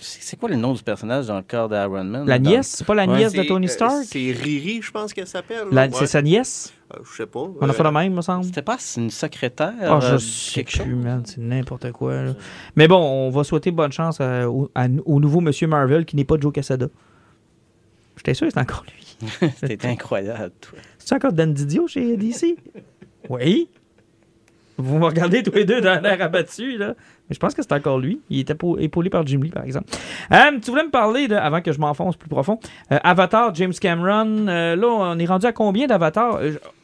C'est 0.00 0.38
quoi 0.38 0.48
le 0.48 0.56
nom 0.56 0.72
du 0.74 0.82
personnage 0.82 1.26
dans 1.26 1.36
le 1.36 1.44
corps 1.48 1.68
d'Iron 1.68 2.04
Man? 2.04 2.26
La 2.26 2.38
nièce, 2.38 2.68
c'est 2.78 2.86
pas 2.86 2.94
la 2.94 3.06
nièce 3.06 3.32
de 3.32 3.42
C'est, 3.42 3.46
Tony 3.66 3.70
euh, 3.70 3.74
Stark? 3.74 4.04
c'est 4.06 4.32
Riri, 4.32 4.80
je 4.82 4.90
pense 4.90 5.12
qu'elle 5.12 5.26
s'appelle. 5.26 5.64
La- 5.72 5.90
C'est 5.90 6.06
sa 6.06 6.22
nièce? 6.22 6.72
Euh, 6.94 6.98
je 7.04 7.16
sais 7.16 7.26
pas. 7.26 7.40
On 7.40 7.66
a 7.66 7.70
Euh, 7.70 7.72
fait 7.72 7.82
le 7.82 7.90
même, 7.90 8.14
me 8.14 8.22
semble. 8.22 8.44
C'était 8.44 8.62
pas 8.62 8.78
une 8.96 9.10
secrétaire? 9.10 9.72
Ah, 9.80 9.98
je 10.00 10.14
euh, 10.14 10.18
sais 10.18 10.62
quelque 10.64 10.82
plus, 10.82 10.90
chose? 10.92 11.02
man. 11.04 11.22
C'est 11.26 11.38
n'importe 11.40 11.90
quoi. 11.92 12.22
là. 12.22 12.32
Mais 12.76 12.86
bon, 12.88 12.98
on 12.98 13.30
va 13.30 13.42
souhaiter 13.44 13.70
bonne 13.70 13.92
chance 13.92 14.20
à- 14.20 14.48
au, 14.48 14.70
à- 14.74 14.86
au 15.04 15.20
nouveau 15.20 15.40
Monsieur 15.40 15.66
Marvel 15.66 16.04
qui 16.04 16.16
n'est 16.16 16.24
pas 16.24 16.36
Joe 16.40 16.52
Quesada. 16.52 16.86
J'étais 18.16 18.34
sûr 18.34 18.46
que 18.46 18.50
c'était 18.52 18.60
encore 18.60 18.84
lui. 18.84 19.02
C'était 19.60 19.88
incroyable, 19.88 20.52
toi. 20.60 20.78
C'est 20.98 21.14
encore 21.14 21.32
Dan 21.32 21.52
Didio 21.52 21.86
chez 21.88 22.16
DC? 22.16 22.56
Oui. 23.28 23.68
Vous 24.78 24.98
me 24.98 25.06
regardez 25.06 25.42
tous 25.42 25.52
les 25.52 25.64
deux 25.64 25.80
dans 25.80 26.00
l'air 26.02 26.20
abattu, 26.22 26.76
là. 26.76 26.94
Mais 27.28 27.34
je 27.34 27.40
pense 27.40 27.54
que 27.54 27.62
c'est 27.62 27.72
encore 27.72 27.98
lui. 27.98 28.20
Il 28.30 28.38
était 28.40 28.52
épau- 28.54 28.78
épaulé 28.78 29.10
par 29.10 29.26
Jim 29.26 29.40
Lee, 29.42 29.50
par 29.50 29.64
exemple. 29.64 29.88
Euh, 30.32 30.58
tu 30.62 30.70
voulais 30.70 30.84
me 30.84 30.90
parler, 30.90 31.26
de, 31.28 31.34
avant 31.34 31.60
que 31.60 31.72
je 31.72 31.78
m'enfonce 31.80 32.16
plus 32.16 32.28
profond, 32.28 32.60
euh, 32.92 32.98
Avatar, 33.02 33.52
James 33.54 33.72
Cameron. 33.72 34.46
euh, 34.48 34.76
là, 34.76 34.86
on 34.88 35.18
est 35.18 35.26
rendu 35.26 35.44
à 35.46 35.52
combien 35.52 35.86
d'Avatar? 35.88 36.38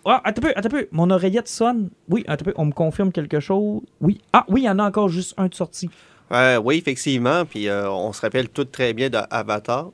Ah, 0.04 0.20
attends 0.24 0.42
un 0.42 0.48
peu, 0.48 0.52
attends 0.56 0.66
un 0.66 0.70
peu. 0.70 0.88
Mon 0.90 1.10
oreillette 1.10 1.46
sonne. 1.48 1.90
Oui, 2.08 2.24
attends 2.26 2.42
un 2.42 2.44
peu. 2.46 2.54
On 2.56 2.64
me 2.64 2.72
confirme 2.72 3.12
quelque 3.12 3.38
chose. 3.40 3.80
Oui. 4.00 4.20
Ah, 4.32 4.44
oui, 4.48 4.62
il 4.62 4.64
y 4.64 4.68
en 4.70 4.78
a 4.80 4.84
encore 4.88 5.08
juste 5.08 5.34
un 5.38 5.46
de 5.46 5.54
sorti. 5.54 5.88
Euh, 6.32 6.58
oui, 6.64 6.76
effectivement. 6.78 7.44
Puis 7.44 7.68
on 7.70 8.12
se 8.12 8.20
rappelle 8.20 8.48
tout 8.48 8.64
très 8.64 8.94
bien 8.94 9.10
d'Avatar, 9.10 9.90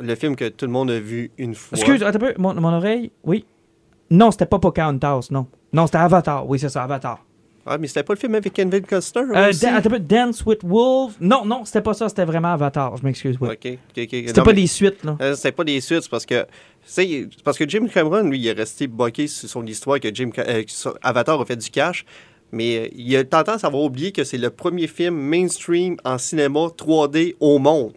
le 0.00 0.14
film 0.14 0.34
que 0.34 0.48
tout 0.48 0.64
le 0.66 0.72
monde 0.72 0.90
a 0.90 0.98
vu 0.98 1.30
une 1.36 1.54
fois. 1.54 1.76
Excuse, 1.78 2.02
attends 2.02 2.16
un 2.16 2.20
peu. 2.20 2.34
Mon, 2.38 2.54
mon 2.54 2.72
oreille. 2.72 3.10
Oui. 3.22 3.44
Non, 4.10 4.30
c'était 4.30 4.46
pas 4.46 4.58
Pocahontas, 4.58 5.28
non. 5.30 5.46
Non, 5.72 5.86
c'était 5.86 5.98
Avatar. 5.98 6.48
Oui, 6.48 6.58
c'est 6.58 6.68
ça, 6.68 6.84
Avatar. 6.84 7.24
Ah, 7.66 7.78
mais 7.78 7.86
c'était 7.86 8.02
pas 8.02 8.12
le 8.14 8.18
film 8.18 8.34
avec 8.34 8.52
Kevin 8.52 8.82
Costner 8.82 9.22
Euh, 9.34 9.98
Dance 10.00 10.44
with 10.44 10.60
Wolves. 10.62 11.14
Non, 11.20 11.44
non, 11.46 11.64
c'était 11.64 11.80
pas 11.80 11.94
ça, 11.94 12.08
c'était 12.08 12.24
vraiment 12.26 12.52
Avatar. 12.52 12.96
Je 12.98 13.04
m'excuse. 13.04 13.38
ouais. 13.40 13.50
Ok, 13.52 13.66
ok, 13.72 13.78
ok. 14.04 14.08
C'était 14.10 14.32
pas 14.34 14.44
mais- 14.46 14.52
des 14.54 14.66
suites, 14.66 15.02
là. 15.04 15.16
Euh, 15.20 15.34
c'était 15.34 15.52
pas 15.52 15.64
des 15.64 15.80
suites, 15.80 16.02
c'est 16.02 16.10
parce 16.10 16.26
que, 16.26 16.46
parce 17.42 17.56
que 17.58 17.68
Jim 17.68 17.86
Cameron, 17.92 18.28
lui, 18.28 18.38
il 18.38 18.46
est 18.46 18.52
resté 18.52 18.86
bloqué 18.86 19.26
sur 19.26 19.48
son 19.48 19.64
histoire 19.66 19.98
que 19.98 20.14
Jim 20.14 20.30
euh, 20.38 20.62
Avatar 21.02 21.40
a 21.40 21.44
fait 21.46 21.56
du 21.56 21.70
cash. 21.70 22.04
Mais 22.52 22.76
euh, 22.78 22.88
il 22.94 23.16
a 23.16 23.24
tendance 23.24 23.64
à 23.64 23.68
avoir 23.68 23.82
oublié 23.82 24.12
que 24.12 24.22
c'est 24.22 24.38
le 24.38 24.50
premier 24.50 24.86
film 24.86 25.14
mainstream 25.16 25.96
en 26.04 26.18
cinéma 26.18 26.68
3D 26.76 27.34
au 27.40 27.58
monde. 27.58 27.94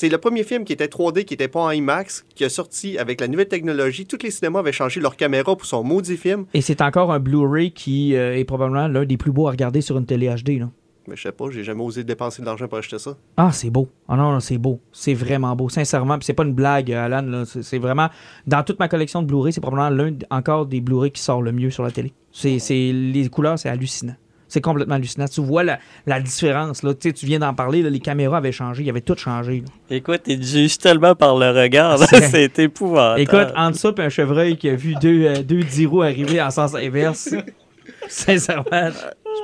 C'est 0.00 0.08
le 0.08 0.18
premier 0.18 0.44
film 0.44 0.64
qui 0.64 0.72
était 0.72 0.86
3D, 0.86 1.24
qui 1.24 1.34
n'était 1.34 1.48
pas 1.48 1.58
en 1.58 1.70
IMAX, 1.72 2.24
qui 2.36 2.44
a 2.44 2.48
sorti 2.48 2.96
avec 2.98 3.20
la 3.20 3.26
nouvelle 3.26 3.48
technologie. 3.48 4.06
Tous 4.06 4.22
les 4.22 4.30
cinémas 4.30 4.60
avaient 4.60 4.70
changé 4.70 5.00
leur 5.00 5.16
caméra 5.16 5.56
pour 5.56 5.66
son 5.66 5.82
maudit 5.82 6.16
film. 6.16 6.44
Et 6.54 6.60
c'est 6.60 6.80
encore 6.82 7.10
un 7.12 7.18
Blu-ray 7.18 7.72
qui 7.72 8.14
euh, 8.14 8.36
est 8.38 8.44
probablement 8.44 8.86
l'un 8.86 9.04
des 9.04 9.16
plus 9.16 9.32
beaux 9.32 9.48
à 9.48 9.50
regarder 9.50 9.80
sur 9.80 9.98
une 9.98 10.06
télé 10.06 10.28
HD, 10.28 10.60
là. 10.60 10.70
Mais 11.08 11.16
je 11.16 11.22
sais 11.22 11.32
pas, 11.32 11.46
j'ai 11.50 11.64
jamais 11.64 11.82
osé 11.82 12.04
dépenser 12.04 12.42
de 12.42 12.46
l'argent 12.46 12.68
pour 12.68 12.78
acheter 12.78 13.00
ça. 13.00 13.16
Ah, 13.36 13.50
c'est 13.50 13.70
beau. 13.70 13.88
Ah 14.08 14.14
non, 14.16 14.30
non, 14.30 14.38
c'est 14.38 14.58
beau. 14.58 14.78
C'est 14.92 15.14
vraiment 15.14 15.56
beau. 15.56 15.68
Sincèrement, 15.68 16.16
c'est 16.20 16.32
pas 16.32 16.44
une 16.44 16.54
blague, 16.54 16.92
euh, 16.92 17.06
Alan. 17.06 17.42
C'est 17.44 17.78
vraiment. 17.78 18.06
Dans 18.46 18.62
toute 18.62 18.78
ma 18.78 18.86
collection 18.86 19.20
de 19.22 19.26
Blu-ray, 19.26 19.52
c'est 19.52 19.60
probablement 19.60 19.90
l'un 19.90 20.12
encore 20.30 20.66
des 20.66 20.80
Blu-ray 20.80 21.10
qui 21.10 21.20
sort 21.22 21.42
le 21.42 21.50
mieux 21.50 21.70
sur 21.70 21.82
la 21.82 21.90
télé. 21.90 22.12
C'est- 22.30 22.58
Les 22.92 23.28
couleurs, 23.30 23.58
c'est 23.58 23.68
hallucinant. 23.68 24.14
C'est 24.48 24.60
complètement 24.60 24.94
hallucinant. 24.94 25.26
Tu 25.28 25.40
vois 25.40 25.62
la, 25.62 25.78
la 26.06 26.20
différence. 26.20 26.82
Là. 26.82 26.94
Tu 26.94 27.08
sais, 27.08 27.12
tu 27.12 27.26
viens 27.26 27.38
d'en 27.38 27.52
parler, 27.54 27.82
là, 27.82 27.90
les 27.90 28.00
caméras 28.00 28.38
avaient 28.38 28.50
changé, 28.52 28.82
il 28.82 28.90
avait 28.90 29.00
tout 29.02 29.16
changé. 29.16 29.62
là. 29.64 29.96
Écoute, 29.96 30.22
il 30.26 30.40
te 30.40 30.44
juge 30.46 30.78
tellement 30.78 31.14
par 31.14 31.36
le 31.36 31.50
regard. 31.50 31.98
C'est- 32.08 32.58
épouvantable. 32.58 33.20
Écoute, 33.20 33.52
entre 33.56 33.76
ça 33.78 33.92
et 33.96 34.00
un 34.02 34.08
chevreuil 34.08 34.56
qui 34.56 34.68
a 34.70 34.74
vu 34.74 34.94
deux, 35.00 35.26
euh, 35.26 35.42
deux 35.42 35.62
dix 35.62 35.86
roues 35.86 36.02
arriver 36.02 36.40
en 36.40 36.50
sens 36.50 36.74
inverse, 36.74 37.34
sincèrement, 38.08 38.90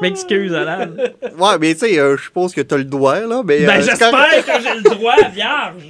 je 0.01 0.07
m'excuse, 0.07 0.53
Alan. 0.55 0.89
Ouais, 1.39 1.59
mais 1.61 1.75
tu 1.75 1.81
sais, 1.81 1.99
euh, 1.99 2.17
je 2.17 2.23
suppose 2.25 2.53
que 2.55 2.61
t'as 2.61 2.77
le 2.77 2.85
doigt, 2.85 3.21
là. 3.21 3.43
Mais, 3.45 3.61
Ben, 3.65 3.79
euh, 3.81 3.83
j'espère 3.83 4.11
que 4.45 4.63
j'ai 4.63 4.75
le 4.75 4.83
droit, 4.83 5.15
vierge. 5.33 5.83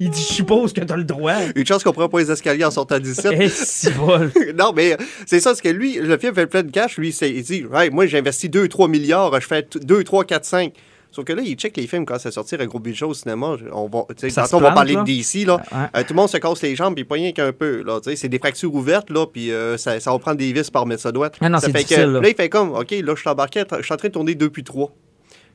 Il 0.00 0.10
dit, 0.10 0.20
je 0.20 0.32
suppose 0.34 0.72
que 0.72 0.80
t'as 0.80 0.96
le 0.96 1.04
droit. 1.04 1.34
Une 1.54 1.66
chance 1.66 1.82
qu'on 1.84 1.92
prend 1.92 2.08
pas 2.08 2.18
les 2.20 2.30
escaliers 2.30 2.64
en 2.64 2.70
sortant 2.70 2.98
d'ici. 2.98 3.26
Eh, 3.32 3.48
si 3.48 3.88
non, 4.56 4.72
mais 4.74 4.92
euh, 4.92 4.96
c'est 5.26 5.40
ça, 5.40 5.54
c'est 5.54 5.62
que 5.62 5.68
lui, 5.68 5.94
le 5.96 6.16
film 6.18 6.34
fait 6.34 6.46
plein 6.46 6.62
de 6.62 6.70
cash. 6.70 6.96
Lui, 6.98 7.10
il 7.20 7.42
dit 7.42 7.64
Hey, 7.74 7.90
Moi, 7.90 8.06
j'ai 8.06 8.18
investi 8.18 8.48
2-3 8.48 8.88
milliards, 8.88 9.40
je 9.40 9.46
fais 9.46 9.62
t- 9.62 9.78
2, 9.80 10.04
3, 10.04 10.24
4, 10.24 10.44
5. 10.44 10.72
Sauf 11.10 11.24
que 11.24 11.32
là, 11.32 11.42
il 11.42 11.54
check 11.54 11.76
les 11.76 11.86
films 11.86 12.04
quand 12.04 12.18
ça 12.18 12.30
sortir 12.30 12.60
à 12.60 12.66
gros 12.66 12.78
budget 12.78 13.06
au 13.06 13.14
cinéma. 13.14 13.56
On 13.72 13.88
va, 13.88 14.04
tantôt, 14.14 14.56
on 14.56 14.60
va 14.60 14.72
parler 14.72 14.94
là. 14.94 15.00
de 15.00 15.06
DC. 15.06 15.46
Là. 15.46 15.56
Ouais. 15.56 15.78
Euh, 15.96 16.02
tout 16.02 16.12
le 16.12 16.16
monde 16.16 16.28
se 16.28 16.36
casse 16.36 16.62
les 16.62 16.76
jambes, 16.76 16.94
puis 16.94 17.04
pas 17.04 17.14
rien 17.14 17.32
qu'un 17.32 17.52
peu. 17.52 17.82
Là, 17.82 18.00
c'est 18.14 18.28
des 18.28 18.38
fractures 18.38 18.74
ouvertes, 18.74 19.08
là, 19.10 19.26
puis 19.26 19.50
euh, 19.50 19.78
ça, 19.78 19.98
ça 20.00 20.12
va 20.12 20.18
prendre 20.18 20.36
des 20.36 20.52
vis 20.52 20.70
par 20.70 20.84
doigt. 20.86 21.30
Ah 21.40 21.48
non, 21.48 21.58
ça 21.58 21.70
fait 21.70 21.84
que, 21.84 22.00
là. 22.00 22.20
il 22.22 22.34
fait 22.34 22.48
comme 22.48 22.72
OK, 22.72 22.90
là, 22.90 23.14
je 23.14 23.20
suis 23.20 23.30
embarqué, 23.30 23.64
je 23.78 23.82
suis 23.82 23.94
en 23.94 23.96
train 23.96 24.08
de 24.08 24.12
tourner 24.12 24.34
2 24.34 24.50
puis 24.50 24.64
3. 24.64 24.92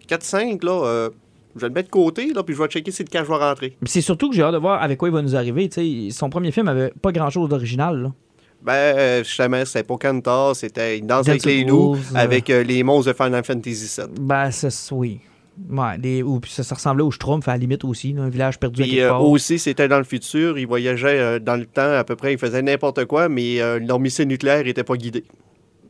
4, 0.08 0.24
5, 0.24 0.64
là, 0.64 0.72
euh, 0.72 1.10
je 1.56 1.62
vais 1.62 1.68
le 1.68 1.74
mettre 1.74 1.90
de 1.90 1.94
côté, 1.94 2.34
là, 2.34 2.42
puis 2.44 2.56
je 2.56 2.62
vais 2.62 2.68
checker 2.68 2.92
si 2.92 3.04
le 3.04 3.10
cash 3.10 3.28
va 3.28 3.50
rentrer. 3.50 3.78
Mais 3.82 3.88
C'est 3.88 4.02
surtout 4.02 4.30
que 4.30 4.36
j'ai 4.36 4.42
hâte 4.42 4.54
de 4.54 4.58
voir 4.58 4.82
avec 4.82 4.98
quoi 4.98 5.10
il 5.10 5.14
va 5.14 5.22
nous 5.22 5.36
arriver. 5.36 5.70
Son 6.12 6.30
premier 6.30 6.52
film 6.52 6.68
avait 6.68 6.92
pas 7.02 7.12
grand-chose 7.12 7.48
d'original. 7.48 8.12
Ben, 8.64 8.74
euh, 8.74 9.24
justement, 9.24 9.64
c'était 9.66 9.84
pas 9.84 9.98
Cantor, 9.98 10.56
c'était 10.56 10.98
une 10.98 11.06
danse 11.08 11.28
avec 11.28 11.46
les 11.46 11.64
loups, 11.64 11.98
avec 12.16 12.48
les 12.48 12.82
monstres 12.82 13.12
de 13.12 13.16
Final 13.16 13.44
Fantasy 13.44 14.02
VII. 14.02 14.08
Ben, 14.20 14.50
c'est 14.52 14.70
oui. 14.92 15.20
Ouais, 15.70 15.98
des, 16.00 16.24
ou, 16.24 16.40
puis 16.40 16.50
ça, 16.52 16.64
ça 16.64 16.76
ressemblait 16.76 17.04
au 17.04 17.12
Schtroumpf 17.12 17.48
à 17.48 17.52
la 17.52 17.58
limite 17.58 17.84
aussi, 17.86 18.14
là, 18.14 18.24
un 18.24 18.30
village 18.30 18.60
perdu 18.60 18.82
à 18.82 18.86
Puis 18.86 18.94
quelque 18.96 19.04
euh, 19.06 19.10
part. 19.10 19.24
aussi, 19.28 19.60
c'était 19.60 19.88
dans 19.88 20.00
le 20.00 20.04
futur. 20.04 20.58
Il 20.58 20.66
voyageait 20.66 21.20
euh, 21.20 21.40
dans 21.40 21.56
le 21.56 21.66
temps 21.68 21.92
à 21.94 22.04
peu 22.04 22.16
près. 22.16 22.34
Il 22.34 22.40
faisait 22.40 22.62
n'importe 22.64 23.06
quoi, 23.06 23.30
mais 23.30 23.62
euh, 23.62 23.80
leur 23.80 24.00
missile 24.00 24.28
nucléaire 24.28 24.64
n'était 24.64 24.84
pas 24.84 24.96
guidé. 24.98 25.24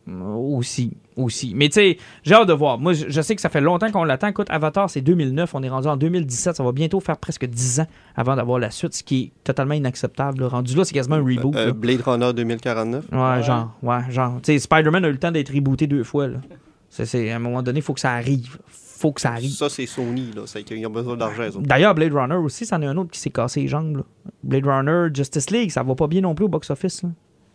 Aussi, 0.06 0.92
aussi. 1.16 1.54
Mais 1.56 1.70
tu 1.70 1.76
sais, 1.76 1.98
j'ai 2.24 2.34
hâte 2.36 2.50
de 2.50 2.54
voir. 2.54 2.78
Moi, 2.78 2.92
je 2.92 3.06
je 3.08 3.22
sais 3.22 3.36
que 3.36 3.42
ça 3.42 3.48
fait 3.48 3.62
longtemps 3.62 3.90
qu'on 3.90 4.04
l'attend. 4.04 4.28
Écoute, 4.28 4.48
Avatar, 4.50 4.90
c'est 4.90 5.00
2009. 5.00 5.56
On 5.56 5.64
est 5.64 5.70
rendu 5.70 5.88
en 5.88 5.96
2017. 5.96 6.58
Ça 6.58 6.64
va 6.64 6.74
bientôt 6.74 7.00
faire 7.00 7.16
presque 7.18 7.46
10 7.46 7.80
ans 7.80 7.88
avant 8.18 8.36
d'avoir 8.36 8.60
la 8.60 8.70
suite, 8.70 8.94
ce 8.94 9.02
qui 9.04 9.22
est 9.24 9.32
totalement 9.46 9.76
inacceptable. 9.76 10.42
là. 10.42 10.50
Rendu 10.50 10.76
là, 10.76 10.84
c'est 10.84 10.94
quasiment 10.94 11.16
un 11.16 11.24
reboot. 11.24 11.56
Euh. 11.56 11.72
Blade 11.72 12.02
Runner 12.02 12.34
2049. 12.34 13.06
Ouais, 13.14 13.44
genre, 13.44 13.72
ouais, 13.82 14.00
genre. 14.10 14.42
Tu 14.44 14.52
sais, 14.52 14.60
Spider-Man 14.60 15.06
a 15.06 15.08
eu 15.08 15.14
le 15.14 15.20
temps 15.20 15.32
d'être 15.32 15.54
rebooté 15.54 15.88
deux 15.88 16.04
fois, 16.04 16.28
là. 16.28 16.40
C'est, 16.90 17.06
c'est- 17.06 17.32
à 17.32 17.38
un 17.38 17.40
moment 17.40 17.64
donné, 17.64 17.80
il 17.80 17.84
faut 17.84 17.94
que 17.94 18.02
ça 18.02 18.12
arrive. 18.12 18.58
Faut 19.04 19.12
que 19.12 19.20
ça 19.20 19.32
arrive. 19.34 19.52
Ça, 19.52 19.68
c'est 19.68 19.86
Sony. 19.86 20.32
Là. 20.34 20.44
C'est 20.46 20.64
qu'ils 20.64 20.88
ont 20.88 20.90
besoin 20.90 21.18
d'argent. 21.18 21.60
D'ailleurs, 21.60 21.94
Blade 21.94 22.14
Runner 22.14 22.36
aussi, 22.36 22.66
c'en 22.66 22.82
est 22.82 22.86
un 22.86 22.96
autre 22.96 23.12
qui 23.12 23.20
s'est 23.20 23.32
cassé 23.32 23.60
les 23.62 23.68
jambes. 23.68 23.98
là. 23.98 24.04
Blade 24.44 24.66
Runner, 24.66 25.14
Justice 25.14 25.50
League, 25.50 25.72
ça 25.72 25.84
va 25.84 25.94
pas 25.94 26.08
bien 26.08 26.22
non 26.22 26.34
plus 26.34 26.46
au 26.46 26.48
box-office. 26.48 27.02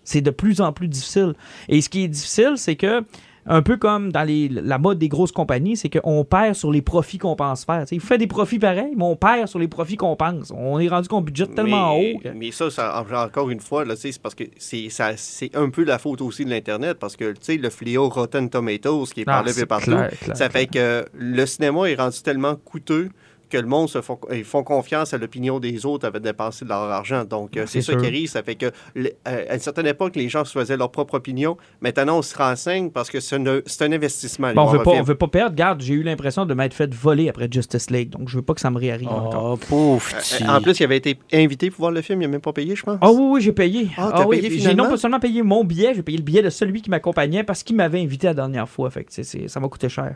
C'est 0.05 0.21
de 0.21 0.31
plus 0.31 0.61
en 0.61 0.75
plus 0.75 0.89
difficile. 0.89 1.33
Et 1.71 1.81
ce 1.81 1.89
qui 1.89 2.05
est 2.05 2.09
difficile, 2.09 2.53
c'est 2.57 2.77
que, 2.77 3.03
un 3.49 3.63
peu 3.63 3.77
comme 3.77 4.13
dans 4.13 4.23
les- 4.25 4.49
la 4.49 4.79
mode 4.79 4.99
des 4.99 5.09
grosses 5.09 5.33
compagnies, 5.33 5.77
c'est 5.77 5.89
qu'on 5.89 6.25
perd 6.25 6.55
sur 6.55 6.71
les 6.71 6.83
profits 6.83 7.19
qu'on 7.19 7.35
pense 7.37 7.65
faire. 7.65 7.85
T'sais, 7.85 7.97
il 7.97 8.01
fait 8.01 8.19
des 8.19 8.27
profits 8.27 8.59
pareils, 8.59 8.93
mais 8.97 9.05
on 9.05 9.17
perd 9.17 9.49
sur 9.49 9.59
les 9.59 9.69
profits 9.69 9.97
qu'on 9.97 10.17
pense. 10.17 10.53
On 10.55 10.79
est 10.79 10.89
rendu 10.89 11.09
qu'on 11.09 11.21
budgète 11.23 11.55
tellement 11.55 11.97
mais, 11.99 12.15
haut. 12.15 12.19
que- 12.19 12.29
Mais 12.29 12.51
ça, 12.53 12.71
ça, 12.71 13.05
encore 13.27 13.51
une 13.51 13.61
fois, 13.61 13.85
c'est 13.97 14.19
parce 14.21 14.35
que 14.35 14.45
c'est 14.59 15.57
un 15.57 15.71
peu 15.71 15.85
la 15.85 15.99
faute 15.99 16.21
aussi 16.21 16.45
de 16.45 16.51
l'Internet, 16.51 16.99
parce 16.99 17.17
que 17.17 17.35
le 17.49 17.71
fléau 17.71 18.09
Rotten 18.09 18.49
Tomatoes 18.51 19.07
qui 19.13 19.21
est 19.21 19.25
Ah, 19.27 19.43
parlé 19.43 19.53
partout, 19.67 19.91
clair, 19.91 20.11
clair, 20.21 20.37
ça 20.37 20.51
fait 20.51 20.67
que 20.67 21.05
le 21.15 21.47
cinéma 21.47 21.89
est 21.91 21.95
rendu 21.95 22.21
tellement 22.23 22.55
coûteux 22.57 23.09
que 23.51 23.57
le 23.59 23.67
monde 23.67 23.89
se 23.89 24.01
font, 24.01 24.19
ils 24.33 24.45
font 24.45 24.63
confiance 24.63 25.15
à 25.15 25.19
l'opinion 25.19 25.59
des 25.61 25.85
autres 25.87 26.07
avec 26.07 26.23
dépenser 26.23 26.65
de 26.65 26.71
leur 26.71 26.83
argent. 26.83 27.25
Donc, 27.25 27.57
euh, 27.57 27.65
c'est 27.67 27.83
ça 27.83 27.95
qui 27.95 28.07
arrive. 28.07 28.29
Ça 28.29 28.43
fait 28.43 28.55
que, 28.57 28.67
le- 28.95 29.11
euh, 29.27 29.45
à 29.49 29.55
une 29.55 29.61
certaine 29.61 29.87
époque, 29.87 30.17
les 30.17 30.29
gens 30.29 30.45
se 30.45 30.59
faisaient 30.59 30.77
leur 30.77 30.91
propre 30.91 31.15
opinion. 31.15 31.57
Maintenant, 31.81 32.19
on 32.19 32.23
se 32.23 32.37
renseigne 32.37 32.91
parce 32.91 33.11
que 33.11 33.21
c'est 33.21 33.37
un, 33.37 33.61
c'est 33.67 33.85
un 33.85 33.93
investissement. 33.93 34.53
Bon, 34.55 34.63
on 34.63 34.67
veut 34.67 34.83
pas, 34.83 34.91
on 34.93 35.03
veut 35.03 35.15
pas 35.15 35.29
perdre. 35.29 35.55
Garde, 35.57 35.81
j'ai 35.81 35.95
eu 35.95 36.03
l'impression 36.03 36.47
de 36.47 36.55
m'être 36.55 36.75
fait 36.75 36.93
voler 36.95 37.29
après 37.29 37.49
Justice 37.51 37.91
League, 37.91 38.11
donc 38.11 38.29
je 38.29 38.37
veux 38.37 38.43
pas 38.43 38.55
que 38.55 38.61
ça 38.61 38.71
me 38.71 38.79
réarrive 38.79 39.09
encore. 39.09 39.53
Oh, 39.53 39.57
pauvre 39.69 40.03
petit. 40.17 40.43
Euh, 40.45 40.49
En 40.49 40.61
plus, 40.61 40.79
il 40.81 40.85
avait 40.85 40.97
été 40.99 41.19
invité 41.33 41.71
pour 41.71 41.81
voir 41.81 41.93
le 41.93 42.03
film. 42.03 42.21
Il 42.23 42.27
n'a 42.27 42.33
même 42.33 42.41
pas 42.41 42.53
payé, 42.53 42.75
je 42.77 42.83
pense. 42.83 42.99
Ah 43.01 43.11
oui, 43.11 43.23
oui, 43.31 43.41
j'ai 43.41 43.53
payé. 43.53 43.89
Ah, 43.97 44.11
t'as 44.17 44.27
oui, 44.27 44.39
payé 44.39 44.51
J'ai 44.51 44.59
finalement? 44.59 44.85
non 44.85 44.91
pas 44.91 44.97
seulement 44.97 45.21
payé 45.21 45.43
mon 45.43 45.65
billet, 45.65 45.93
j'ai 45.95 46.03
payé 46.03 46.19
le 46.19 46.25
billet 46.25 46.43
de 46.43 46.51
celui 46.51 46.83
qui 46.83 46.91
m'accompagnait 46.91 47.45
parce 47.45 47.63
qu'il 47.63 47.77
m'avait 47.77 48.01
invité 48.01 48.27
la 48.27 48.35
dernière 48.35 48.69
fois. 48.69 48.91
Fait 48.91 49.05
que 49.05 49.13
c'est- 49.13 49.23
c'est- 49.25 49.49
ça 49.49 49.61
m'a 49.61 49.69
coûté 49.69 49.89
cher. 49.89 50.15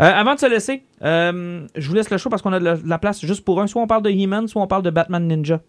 Euh, 0.00 0.04
avant 0.04 0.34
de 0.34 0.40
se 0.40 0.46
laisser, 0.46 0.82
euh, 1.02 1.66
je 1.76 1.88
vous 1.88 1.94
laisse 1.94 2.10
le 2.10 2.18
show 2.18 2.28
parce 2.30 2.42
qu'on 2.42 2.52
a 2.52 2.58
de 2.60 2.64
la, 2.64 2.71
la 2.84 2.98
place 2.98 3.24
juste 3.24 3.44
pour 3.44 3.60
un. 3.60 3.66
Soit 3.66 3.82
on 3.82 3.86
parle 3.86 4.02
de 4.02 4.10
He-Man, 4.10 4.48
soit 4.48 4.62
on 4.62 4.66
parle 4.66 4.82
de 4.82 4.90
Batman 4.90 5.26
Ninja. 5.26 5.60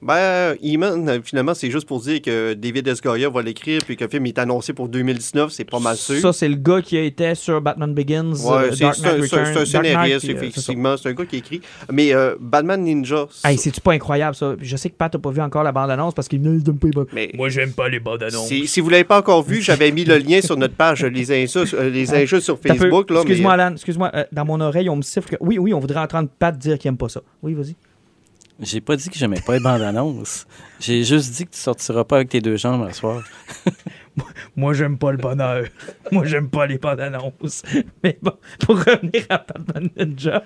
Ben, 0.00 0.54
He-Man, 0.62 1.08
euh, 1.08 1.18
finalement, 1.24 1.54
c'est 1.54 1.72
juste 1.72 1.86
pour 1.88 2.00
dire 2.00 2.22
que 2.22 2.54
David 2.54 2.86
S. 2.86 3.00
Goya 3.02 3.28
va 3.28 3.42
l'écrire 3.42 3.80
puis 3.84 3.96
que 3.96 4.04
le 4.04 4.10
film 4.10 4.26
est 4.26 4.38
annoncé 4.38 4.72
pour 4.72 4.88
2019. 4.88 5.50
C'est 5.50 5.64
pas 5.64 5.80
mal 5.80 5.96
sûr. 5.96 6.20
Ça, 6.20 6.32
c'est 6.32 6.48
le 6.48 6.54
gars 6.54 6.80
qui 6.80 6.96
a 6.96 7.02
été 7.02 7.34
sur 7.34 7.60
Batman 7.60 7.92
Begins, 7.92 8.30
Ouais, 8.44 8.52
euh, 8.52 8.72
c'est 8.72 8.84
Dark 8.84 8.96
c'est 8.96 9.36
un, 9.38 9.64
scénariste, 9.64 10.28
euh, 10.28 10.32
effectivement. 10.32 10.96
C'est 10.96 11.08
un 11.08 11.14
gars 11.14 11.24
qui 11.26 11.36
écrit. 11.38 11.60
Mais 11.90 12.14
euh, 12.14 12.36
Batman 12.38 12.80
Ninja, 12.80 13.26
Hey, 13.44 13.58
c'est-tu 13.58 13.80
pas 13.80 13.92
incroyable 13.92 14.36
ça? 14.36 14.54
Je 14.60 14.76
sais 14.76 14.88
que 14.88 14.94
Pat 14.94 15.12
n'a 15.12 15.18
pas 15.18 15.30
vu 15.30 15.40
encore 15.40 15.64
la 15.64 15.72
bande-annonce 15.72 16.14
parce 16.14 16.28
qu'il 16.28 16.42
ne 16.42 16.60
donne 16.60 16.78
pas 16.78 16.88
les 16.88 17.04
mais 17.12 17.30
Moi, 17.34 17.48
j'aime 17.48 17.72
pas 17.72 17.88
les 17.88 17.98
bandes-annonces. 17.98 18.46
si, 18.46 18.68
si 18.68 18.80
vous 18.80 18.90
l'avez 18.90 19.04
pas 19.04 19.18
encore 19.18 19.42
vu, 19.42 19.60
j'avais 19.62 19.90
mis 19.90 20.04
le 20.04 20.18
lien 20.18 20.40
sur 20.40 20.56
notre 20.56 20.74
page 20.74 21.04
Les 21.04 21.32
Injustes, 21.32 21.74
euh, 21.74 21.90
les 21.90 22.14
injustes 22.14 22.42
sur. 22.44 22.58
Facebook. 22.58 23.10
Là, 23.10 23.20
Excuse-moi, 23.22 23.56
mais, 23.56 23.62
Alan. 23.62 23.74
Excuse-moi. 23.74 24.10
euh, 24.14 24.24
dans 24.30 24.44
mon 24.44 24.60
oreille, 24.60 24.88
on 24.88 24.96
me 24.96 25.02
siffle. 25.02 25.30
que- 25.30 25.36
Oui, 25.40 25.58
oui, 25.58 25.74
on 25.74 25.80
voudrait 25.80 26.00
entendre 26.00 26.28
Pat 26.38 26.56
dire 26.56 26.78
qu'il 26.78 26.88
aime 26.88 26.96
pas 26.96 27.08
ça. 27.08 27.20
Oui, 27.42 27.54
vas-y. 27.54 27.74
J'ai 28.60 28.80
pas 28.80 28.96
dit 28.96 29.08
que 29.08 29.16
j'aimais 29.16 29.40
pas 29.40 29.54
les 29.54 29.60
bandes 29.60 29.82
annonces. 29.82 30.46
J'ai 30.80 31.04
juste 31.04 31.32
dit 31.32 31.46
que 31.46 31.52
tu 31.52 31.60
sortiras 31.60 32.04
pas 32.04 32.16
avec 32.16 32.30
tes 32.30 32.40
deux 32.40 32.56
jambes 32.56 32.82
à 32.82 32.92
soir. 32.92 33.22
Moi, 34.56 34.74
j'aime 34.74 34.98
pas 34.98 35.12
le 35.12 35.18
bonheur. 35.18 35.66
Moi, 36.10 36.24
j'aime 36.24 36.50
pas 36.50 36.66
les 36.66 36.78
bandes 36.78 37.00
annonces. 37.00 37.62
Mais 38.02 38.18
bon, 38.20 38.32
pour 38.60 38.76
revenir 38.78 39.24
à 39.28 39.38
Batman 39.38 39.88
Ninja, 39.96 40.42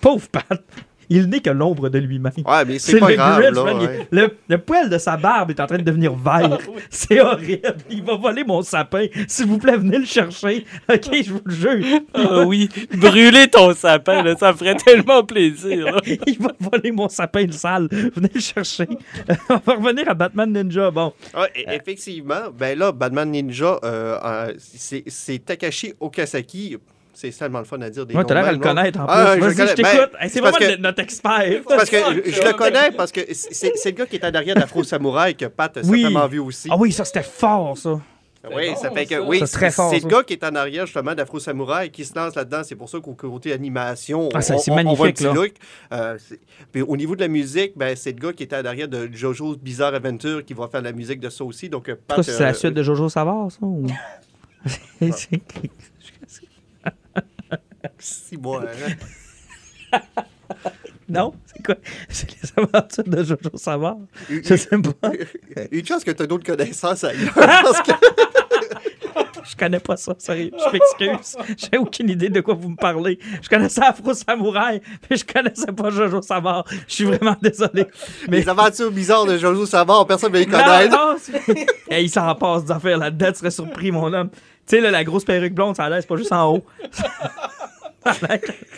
pauvre 0.00 0.28
Pat, 0.28 0.62
il 1.10 1.26
n'est 1.28 1.40
que 1.40 1.50
l'ombre 1.50 1.88
de 1.90 1.98
lui-même. 1.98 2.32
Ouais, 2.46 2.64
mais 2.64 2.78
c'est 2.78 2.98
pas 2.98 3.10
le 3.10 3.16
grave. 3.16 3.40
Grinch, 3.42 3.54
là, 3.56 3.64
man, 3.64 3.76
il- 3.82 3.86
ouais. 3.86 4.08
le, 4.10 4.36
le 4.48 4.58
poil 4.58 4.88
de 4.88 4.96
sa 4.96 5.16
barbe 5.16 5.50
est 5.50 5.60
en 5.60 5.66
train 5.66 5.76
de 5.78 5.82
devenir 5.82 6.14
vert. 6.14 6.56
C'est 6.90 7.20
horrible. 7.20 7.74
Il 7.90 8.02
va 8.02 8.14
voler 8.16 8.44
mon 8.44 8.62
sapin. 8.62 9.06
S'il 9.28 9.46
vous 9.46 9.58
plaît, 9.58 9.76
venez 9.76 9.98
le 9.98 10.04
chercher. 10.06 10.64
OK, 10.88 11.08
je 11.24 11.32
vous 11.32 11.40
le 11.44 11.52
jure. 11.54 12.00
Ah 12.14 12.44
oui, 12.46 12.68
brûler 12.96 13.48
ton 13.48 13.74
sapin, 13.74 14.22
là, 14.22 14.34
ça 14.36 14.52
me 14.52 14.56
ferait 14.56 14.74
tellement 14.84 15.22
plaisir. 15.24 15.86
là. 15.94 16.00
Il 16.26 16.38
va 16.38 16.52
voler 16.58 16.92
mon 16.92 17.08
sapin 17.08 17.44
de 17.44 17.52
sale. 17.52 17.88
Venez 17.90 18.30
le 18.34 18.40
chercher. 18.40 18.88
On 19.48 19.56
va 19.66 19.74
revenir 19.74 20.08
à 20.08 20.14
Batman 20.14 20.52
Ninja. 20.52 20.90
Bon, 20.90 21.12
Ouais, 21.34 21.48
e- 21.56 21.72
effectivement, 21.74 22.50
ben 22.56 22.78
là, 22.78 22.92
Batman 22.92 23.30
Ninja, 23.30 23.78
euh, 23.84 24.18
euh, 24.24 24.52
c'est 24.58 25.44
Takashi 25.44 25.94
Okazaki. 26.00 26.76
C'est 27.12 27.30
tellement 27.30 27.58
le 27.58 27.64
fun 27.64 27.80
à 27.82 27.90
dire 27.90 28.06
des 28.06 28.14
ouais, 28.14 28.20
noms 28.22 28.26
t'as 28.26 28.34
l'air 28.34 28.44
à 28.46 28.50
de 28.52 28.56
le 28.56 28.62
connaître 28.62 29.00
en 29.00 29.04
plus. 29.06 29.14
Ah, 29.14 29.34
je 29.36 29.40
le 29.40 29.46
Vas-y, 29.46 29.52
je 29.52 29.58
connais. 29.58 29.74
Ben, 29.82 29.90
t'écoute. 29.90 30.10
Hey, 30.20 30.30
c'est 30.30 30.40
vraiment 30.40 30.56
que- 30.58 30.76
notre 30.80 31.00
expert. 31.02 31.62
Parce 31.68 31.90
que 31.90 31.96
je, 31.96 32.30
je 32.30 32.42
le 32.42 32.52
connais 32.54 32.90
parce 32.96 33.12
que 33.12 33.20
c'est 33.32 33.72
c'est 33.76 33.90
le 33.90 33.96
gars 33.96 34.06
qui 34.06 34.16
est 34.16 34.24
en 34.24 34.32
arrière 34.34 34.54
d'Afro 34.54 34.82
Samouraï 34.84 35.34
que 35.34 35.46
Pat 35.46 35.76
a 35.76 35.80
Oui. 35.84 36.00
certainement 36.02 36.26
vu 36.28 36.38
aussi. 36.38 36.68
Ah 36.70 36.76
oui, 36.78 36.92
ça 36.92 37.04
c'était 37.04 37.22
fort, 37.22 37.76
ça. 37.76 38.00
oui, 38.54 38.70
ça 38.80 38.90
fait 38.90 39.04
que 39.04 39.16
ça. 39.16 39.22
oui, 39.22 39.38
Ça, 39.40 39.46
c'est 39.46 39.56
très 39.58 39.70
fort, 39.70 39.90
c'est 39.90 40.00
ça. 40.00 40.06
le 40.08 40.14
gars 40.14 40.22
qui 40.22 40.32
est 40.32 40.44
en 40.44 40.54
arrière 40.54 40.86
justement 40.86 41.14
d'Afro 41.14 41.38
Samouraï 41.40 41.90
qui 41.90 42.04
se 42.06 42.14
lance 42.18 42.34
là-dedans. 42.36 42.62
C'est 42.64 42.76
pour 42.76 42.88
ça 42.88 42.98
qu'au 43.00 43.12
côté 43.12 43.52
animation, 43.52 44.28
Ah, 44.32 44.40
ça, 44.40 44.54
on, 44.54 44.58
c'est 44.58 44.70
on- 44.70 44.74
on 44.74 44.94
voit 44.94 45.08
un 45.08 45.08
magnifique, 45.10 45.16
petit 45.16 45.24
là. 45.24 45.32
look. 45.34 45.52
Euh, 45.92 46.16
c'est- 46.18 46.40
puis 46.72 46.80
au 46.80 46.96
niveau 46.96 47.16
de 47.16 47.20
la 47.20 47.28
musique, 47.28 47.72
ben, 47.76 47.94
c'est 47.96 48.12
le 48.12 48.18
gars 48.26 48.32
qui 48.32 48.44
était 48.44 48.56
en 48.56 48.64
arrière 48.64 48.88
de 48.88 49.10
Jojo's 49.12 49.58
Bizarre 49.58 49.92
Adventure 49.94 50.42
qui 50.44 50.54
va 50.54 50.68
faire 50.68 50.80
la 50.80 50.92
musique 50.92 51.20
de 51.20 51.28
ça 51.28 51.44
aussi. 51.44 51.68
Donc, 51.68 51.88
euh, 51.90 51.96
Pat, 52.06 52.14
Toi, 52.16 52.24
c'est 52.24 52.40
la 52.42 52.50
euh, 52.50 52.54
suite 52.54 52.72
de 52.72 52.82
Jojo 52.82 53.08
Savard, 53.10 53.50
ça? 53.50 53.58
ou- 53.60 53.84
six 58.00 58.36
mois. 58.36 58.62
hein. 59.92 59.98
non? 61.08 61.32
C'est 61.46 61.64
quoi? 61.64 61.74
C'est 62.08 62.30
les 62.30 62.50
aventures 62.62 63.04
de 63.04 63.22
Jojo 63.24 63.56
Savard? 63.56 63.96
Je 64.28 64.54
sais 64.56 64.68
pas. 65.00 65.12
Une 65.72 65.84
chance 65.86 66.04
que 66.04 66.10
tu 66.12 66.22
as 66.22 66.26
d'autres 66.26 66.44
connaissances 66.46 67.04
ailleurs. 67.04 67.32
parce 67.34 67.80
que- 67.82 67.92
Je 69.44 69.56
connais 69.56 69.80
pas 69.80 69.96
ça, 69.96 70.14
sérieux. 70.18 70.52
Je 70.56 70.70
m'excuse. 70.72 71.36
J'ai 71.56 71.78
aucune 71.78 72.10
idée 72.10 72.28
de 72.28 72.40
quoi 72.40 72.54
vous 72.54 72.68
me 72.68 72.76
parlez. 72.76 73.18
Je 73.42 73.48
connaissais 73.48 73.82
Afro 73.82 74.14
Samouraï, 74.14 74.80
mais 75.10 75.16
je 75.16 75.24
connaissais 75.24 75.72
pas 75.72 75.90
Jojo 75.90 76.22
Savard. 76.22 76.64
Je 76.86 76.94
suis 76.94 77.04
vraiment 77.04 77.36
désolé. 77.42 77.86
Mais 78.28 78.40
Les 78.40 78.48
aventures 78.48 78.92
bizarres 78.92 79.26
de 79.26 79.36
Jojo 79.36 79.66
Savard, 79.66 80.06
personne 80.06 80.32
ne 80.32 80.38
les 80.38 80.46
Non, 80.46 80.58
connaître. 80.58 80.96
non, 80.96 81.16
c'est- 81.18 81.66
Hey, 81.90 82.04
il 82.04 82.08
s'en 82.10 82.32
passe 82.36 82.64
des 82.66 82.70
affaires 82.72 82.98
là-dedans, 82.98 83.32
tu 83.32 83.38
serais 83.38 83.50
surpris, 83.50 83.90
mon 83.90 84.12
homme. 84.12 84.30
Tu 84.66 84.80
sais, 84.80 84.90
la 84.90 85.02
grosse 85.02 85.24
perruque 85.24 85.54
blonde, 85.54 85.74
ça 85.74 85.88
c'est 86.00 86.06
pas 86.06 86.16
juste 86.16 86.30
en 86.32 86.52
haut. 86.54 86.64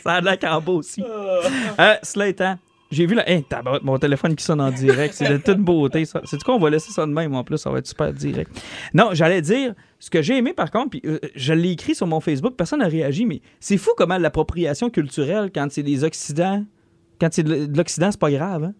Ça 0.02 0.12
a 0.12 0.20
l'air- 0.20 0.38
qu'en 0.38 0.60
bas 0.60 0.72
aussi. 0.72 1.02
Euh, 1.02 1.94
cela 2.02 2.28
étant, 2.28 2.58
J'ai 2.90 3.06
vu 3.06 3.14
la. 3.14 3.26
Hey, 3.30 3.42
mon 3.82 3.98
téléphone 3.98 4.36
qui 4.36 4.44
sonne 4.44 4.60
en 4.60 4.70
direct. 4.70 5.14
C'est 5.14 5.26
de 5.28 5.38
toute 5.38 5.58
beauté, 5.58 6.04
ça. 6.04 6.20
C'est 6.24 6.42
quoi, 6.42 6.54
on 6.56 6.58
va 6.58 6.68
laisser 6.68 6.92
ça 6.92 7.06
de 7.06 7.10
même 7.12 7.34
en 7.34 7.42
plus, 7.42 7.56
ça 7.56 7.70
va 7.70 7.78
être 7.78 7.86
super 7.86 8.12
direct. 8.12 8.50
Non, 8.92 9.10
j'allais 9.12 9.40
dire, 9.40 9.72
ce 9.98 10.10
que 10.10 10.20
j'ai 10.20 10.36
aimé 10.36 10.52
par 10.52 10.70
contre, 10.70 10.90
puis 10.90 11.02
euh, 11.06 11.18
je 11.34 11.54
l'ai 11.54 11.70
écrit 11.70 11.94
sur 11.94 12.06
mon 12.06 12.20
Facebook, 12.20 12.54
personne 12.54 12.80
n'a 12.80 12.88
réagi, 12.88 13.24
mais 13.24 13.40
c'est 13.60 13.78
fou 13.78 13.92
comment 13.96 14.18
l'appropriation 14.18 14.90
culturelle, 14.90 15.50
quand 15.54 15.68
c'est 15.70 15.82
des 15.82 16.04
Occidents, 16.04 16.64
quand 17.18 17.28
c'est 17.32 17.42
de 17.44 17.64
de 17.64 17.76
l'Occident, 17.78 18.10
c'est 18.10 18.20
pas 18.20 18.30
grave. 18.30 18.64
Hein? 18.64 18.74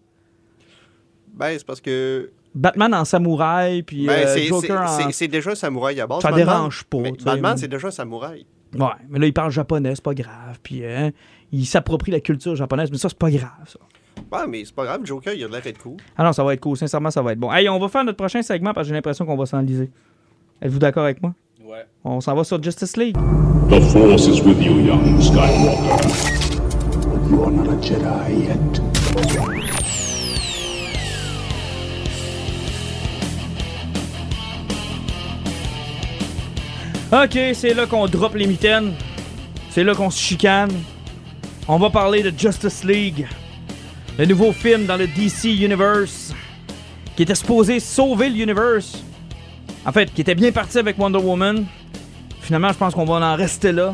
Ben, 1.33 1.57
c'est 1.57 1.65
parce 1.65 1.81
que. 1.81 2.29
Batman 2.53 2.93
en 2.93 3.05
samouraï, 3.05 3.81
puis 3.81 4.05
Ben, 4.05 4.27
euh, 4.27 4.33
c'est- 4.35 4.45
Joker 4.45 4.87
c'est 4.87 5.03
en. 5.03 5.07
c'est- 5.07 5.11
c'est 5.11 5.27
déjà 5.27 5.51
un 5.51 5.55
samouraï 5.55 5.99
à 5.99 6.05
base. 6.05 6.21
Ça 6.21 6.29
Batman. 6.29 6.45
dérange 6.45 6.83
pas, 6.83 6.99
Batman, 7.25 7.57
c'est 7.57 7.67
déjà 7.67 7.87
un 7.87 7.91
samouraï. 7.91 8.45
Ouais, 8.75 8.87
mais 9.09 9.19
là, 9.19 9.27
il 9.27 9.33
parle 9.33 9.51
japonais, 9.51 9.95
c'est 9.95 10.03
pas 10.03 10.13
grave. 10.13 10.59
Puis 10.61 10.85
hein, 10.85 11.11
il 11.51 11.65
s'approprie 11.65 12.11
la 12.11 12.19
culture 12.19 12.55
japonaise, 12.55 12.89
mais 12.91 12.97
ça, 12.97 13.09
c'est 13.09 13.17
pas 13.17 13.31
grave, 13.31 13.67
ça. 13.67 13.79
Ouais, 14.31 14.47
mais 14.47 14.65
c'est 14.65 14.73
pas 14.75 14.85
grave, 14.85 15.01
Joker, 15.03 15.33
il 15.33 15.43
a 15.43 15.47
de 15.47 15.51
l'air 15.53 15.61
d'être 15.61 15.79
cool. 15.79 15.97
Ah 16.17 16.23
non, 16.23 16.33
ça 16.33 16.43
va 16.43 16.53
être 16.53 16.59
cool. 16.59 16.77
Sincèrement, 16.77 17.11
ça 17.11 17.21
va 17.21 17.33
être 17.33 17.39
bon. 17.39 17.51
Hey, 17.51 17.69
on 17.69 17.79
va 17.79 17.87
faire 17.87 18.03
notre 18.03 18.17
prochain 18.17 18.41
segment 18.41 18.73
parce 18.73 18.85
que 18.85 18.89
j'ai 18.89 18.95
l'impression 18.95 19.25
qu'on 19.25 19.37
va 19.37 19.45
s'enliser. 19.45 19.89
Êtes-vous 20.61 20.79
d'accord 20.79 21.03
avec 21.03 21.21
moi? 21.21 21.33
Ouais. 21.63 21.85
On 22.03 22.21
s'en 22.21 22.35
va 22.35 22.43
sur 22.43 22.61
Justice 22.61 22.97
League. 22.97 23.15
The 23.69 23.79
Force 23.79 24.27
is 24.27 24.41
with 24.41 24.61
you, 24.61 24.79
young 24.79 25.19
Skywalker. 25.21 26.33
You 27.29 27.43
are 27.43 27.51
not 27.51 27.69
a 27.69 27.81
Jedi 27.81 28.47
yet. 28.47 29.52
OK, 37.13 37.37
c'est 37.53 37.75
là 37.75 37.85
qu'on 37.85 38.07
drop 38.07 38.33
les 38.33 38.47
mitaines. 38.47 38.93
C'est 39.69 39.83
là 39.83 39.93
qu'on 39.93 40.09
se 40.09 40.19
chicane. 40.19 40.71
On 41.67 41.77
va 41.77 41.91
parler 41.91 42.23
de 42.23 42.33
Justice 42.35 42.83
League. 42.83 43.27
Le 44.17 44.25
nouveau 44.25 44.51
film 44.51 44.87
dans 44.87 44.97
le 44.97 45.05
DC 45.05 45.43
Universe. 45.43 46.33
Qui 47.15 47.21
était 47.21 47.35
supposé 47.35 47.79
sauver 47.79 48.29
l'univers. 48.29 48.81
En 49.85 49.91
fait, 49.91 50.11
qui 50.11 50.21
était 50.21 50.33
bien 50.33 50.51
parti 50.51 50.79
avec 50.79 50.97
Wonder 50.97 51.19
Woman. 51.19 51.67
Finalement, 52.41 52.69
je 52.69 52.77
pense 52.79 52.95
qu'on 52.95 53.05
va 53.05 53.23
en 53.23 53.35
rester 53.35 53.71
là. 53.71 53.93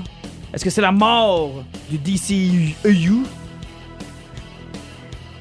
Est-ce 0.53 0.63
que 0.63 0.69
c'est 0.69 0.79
la 0.79 0.93
mort 0.93 1.65
du 1.89 1.97
DCEU? 1.97 3.25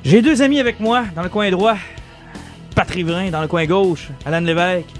J'ai 0.02 0.20
deux 0.20 0.42
amis 0.42 0.58
avec 0.58 0.80
moi 0.80 1.04
dans 1.14 1.22
le 1.22 1.28
coin 1.28 1.48
droit. 1.48 1.76
Pat 2.74 2.90
Riverain 2.90 3.30
dans 3.30 3.40
le 3.40 3.46
coin 3.46 3.66
gauche. 3.66 4.08
Alan 4.26 4.40
Lévesque 4.40 4.97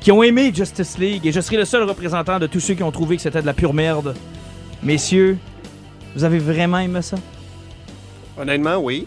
qui 0.00 0.12
ont 0.12 0.22
aimé 0.22 0.52
Justice 0.54 0.96
League 0.98 1.26
et 1.26 1.32
je 1.32 1.40
serai 1.40 1.56
le 1.56 1.64
seul 1.64 1.82
représentant 1.82 2.38
de 2.38 2.46
tous 2.46 2.60
ceux 2.60 2.74
qui 2.74 2.82
ont 2.82 2.92
trouvé 2.92 3.16
que 3.16 3.22
c'était 3.22 3.40
de 3.40 3.46
la 3.46 3.54
pure 3.54 3.74
merde. 3.74 4.14
Messieurs, 4.82 5.38
vous 6.14 6.24
avez 6.24 6.38
vraiment 6.38 6.78
aimé 6.78 7.02
ça? 7.02 7.16
Honnêtement, 8.38 8.76
oui. 8.78 9.06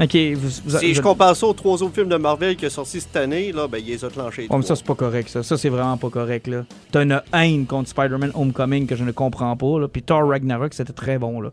Ok, 0.00 0.14
vous, 0.34 0.48
vous- 0.64 0.78
Si 0.78 0.94
je 0.94 1.00
vous- 1.02 1.08
compare 1.08 1.34
ça 1.34 1.46
aux 1.46 1.52
trois 1.52 1.82
autres 1.82 1.94
films 1.94 2.08
de 2.08 2.16
Marvel 2.16 2.54
qui 2.54 2.64
sont 2.70 2.84
sortis 2.84 3.00
cette 3.00 3.16
année, 3.16 3.50
là, 3.50 3.66
ben, 3.66 3.78
il 3.78 3.86
les 3.86 4.04
a 4.04 4.08
clenchés. 4.08 4.46
Oh, 4.48 4.56
mais 4.56 4.62
ça, 4.62 4.76
c'est 4.76 4.86
pas 4.86 4.94
correct, 4.94 5.28
ça. 5.28 5.42
Ça, 5.42 5.56
c'est 5.56 5.68
vraiment 5.68 5.96
pas 5.96 6.08
correct, 6.08 6.46
là. 6.46 6.64
T'as 6.92 7.02
une 7.02 7.20
haine 7.32 7.66
contre 7.66 7.88
Spider-Man 7.88 8.30
Homecoming 8.34 8.86
que 8.86 8.94
je 8.94 9.02
ne 9.02 9.10
comprends 9.10 9.56
pas, 9.56 9.80
là. 9.80 9.88
Puis 9.88 10.02
Thor 10.04 10.28
Ragnarok, 10.28 10.72
c'était 10.72 10.92
très 10.92 11.18
bon, 11.18 11.40
là. 11.40 11.50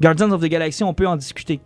Guardians 0.00 0.30
of 0.30 0.40
the 0.40 0.46
Galaxy, 0.46 0.84
on 0.84 0.94
peut 0.94 1.08
en 1.08 1.16
discuter. 1.16 1.58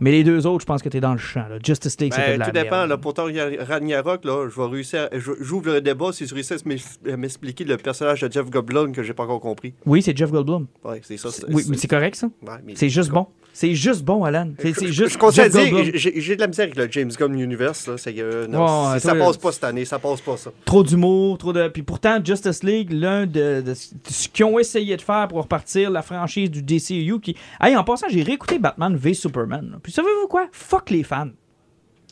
Mais 0.00 0.12
les 0.12 0.24
deux 0.24 0.46
autres, 0.46 0.60
je 0.62 0.66
pense 0.66 0.82
que 0.82 0.88
t'es 0.88 1.00
dans 1.00 1.12
le 1.12 1.18
champ, 1.18 1.46
là. 1.48 1.58
Justice 1.64 1.98
League, 2.00 2.12
c'était 2.14 2.26
de 2.26 2.32
Ben, 2.32 2.38
la 2.38 2.44
tout 2.46 2.52
dépend. 2.52 2.76
merde. 2.76 2.88
Là, 2.90 2.98
pour 2.98 3.14
Ragnarok, 3.16 4.24
là, 4.24 4.48
je 4.48 4.60
vais 4.60 4.66
réussir. 4.68 5.08
J'ouvre 5.40 5.72
le 5.72 5.80
débat 5.80 6.12
si 6.12 6.26
je 6.26 6.34
réussis 6.34 6.54
à 6.54 6.56
m'ex- 6.64 6.98
à 7.10 7.16
m'expliquer 7.16 7.64
le 7.64 7.76
personnage 7.76 8.20
de 8.22 8.30
Jeff 8.32 8.48
Goldblum 8.50 8.92
que 8.92 9.02
j'ai 9.02 9.12
pas 9.14 9.24
encore 9.24 9.40
compris. 9.40 9.74
Oui, 9.86 10.02
c'est 10.02 10.16
Jeff 10.16 10.30
Goldblum. 10.30 10.66
Ouais, 10.84 11.00
c'est 11.02 11.16
ça. 11.16 11.28
Oui, 11.48 11.64
mais 11.68 11.76
c'est 11.76 11.88
correct, 11.88 12.14
ça? 12.16 12.28
ouais, 12.42 12.74
C'est 12.74 12.88
juste 12.88 13.10
bon. 13.10 13.26
C'est 13.60 13.74
juste 13.74 14.04
bon, 14.04 14.22
Alan. 14.22 14.50
C'est 14.62 14.72
juste 14.92 15.18
Je 15.20 15.48
dire, 15.48 15.90
j'ai 15.94 16.20
j'ai 16.20 16.36
de 16.36 16.40
la 16.40 16.46
misère 16.46 16.66
avec 16.66 16.76
le 16.76 16.86
James 16.92 17.10
Gunn 17.18 17.36
Universe. 17.40 17.88
Là, 17.88 17.94
c'est 17.96 18.14
que, 18.14 18.46
non, 18.46 18.92
Ouais, 18.92 19.00
c'est- 19.00 19.08
ça 19.08 19.14
toi, 19.16 19.26
passe 19.26 19.36
pas 19.36 19.50
cette 19.50 19.64
année, 19.64 19.84
ça 19.84 19.98
passe 19.98 20.20
pas 20.20 20.36
ça. 20.36 20.52
trop 20.64 20.84
d'humour, 20.84 21.38
trop 21.38 21.52
de. 21.52 21.66
Puis 21.66 21.82
pourtant, 21.82 22.20
Justice 22.24 22.62
League, 22.62 22.92
l'un 22.92 23.26
de, 23.26 23.60
de 23.66 23.74
ce 23.74 24.28
qu'ils 24.28 24.44
ont 24.44 24.60
essayé 24.60 24.96
de 24.96 25.02
faire 25.02 25.26
pour 25.26 25.38
repartir 25.42 25.90
la 25.90 26.02
franchise 26.02 26.52
du 26.52 26.62
DCU 26.62 27.18
qui. 27.20 27.34
Hey, 27.60 27.74
en 27.76 27.82
passant, 27.82 28.06
j'ai 28.08 28.22
réécouté 28.22 28.60
Batman 28.60 28.94
v 28.96 29.12
Superman. 29.12 29.70
là. 29.72 29.78
Puis 29.82 29.90
savez-vous 29.90 30.28
quoi? 30.28 30.46
Fuck 30.52 30.90
les 30.90 31.02
fans. 31.02 31.30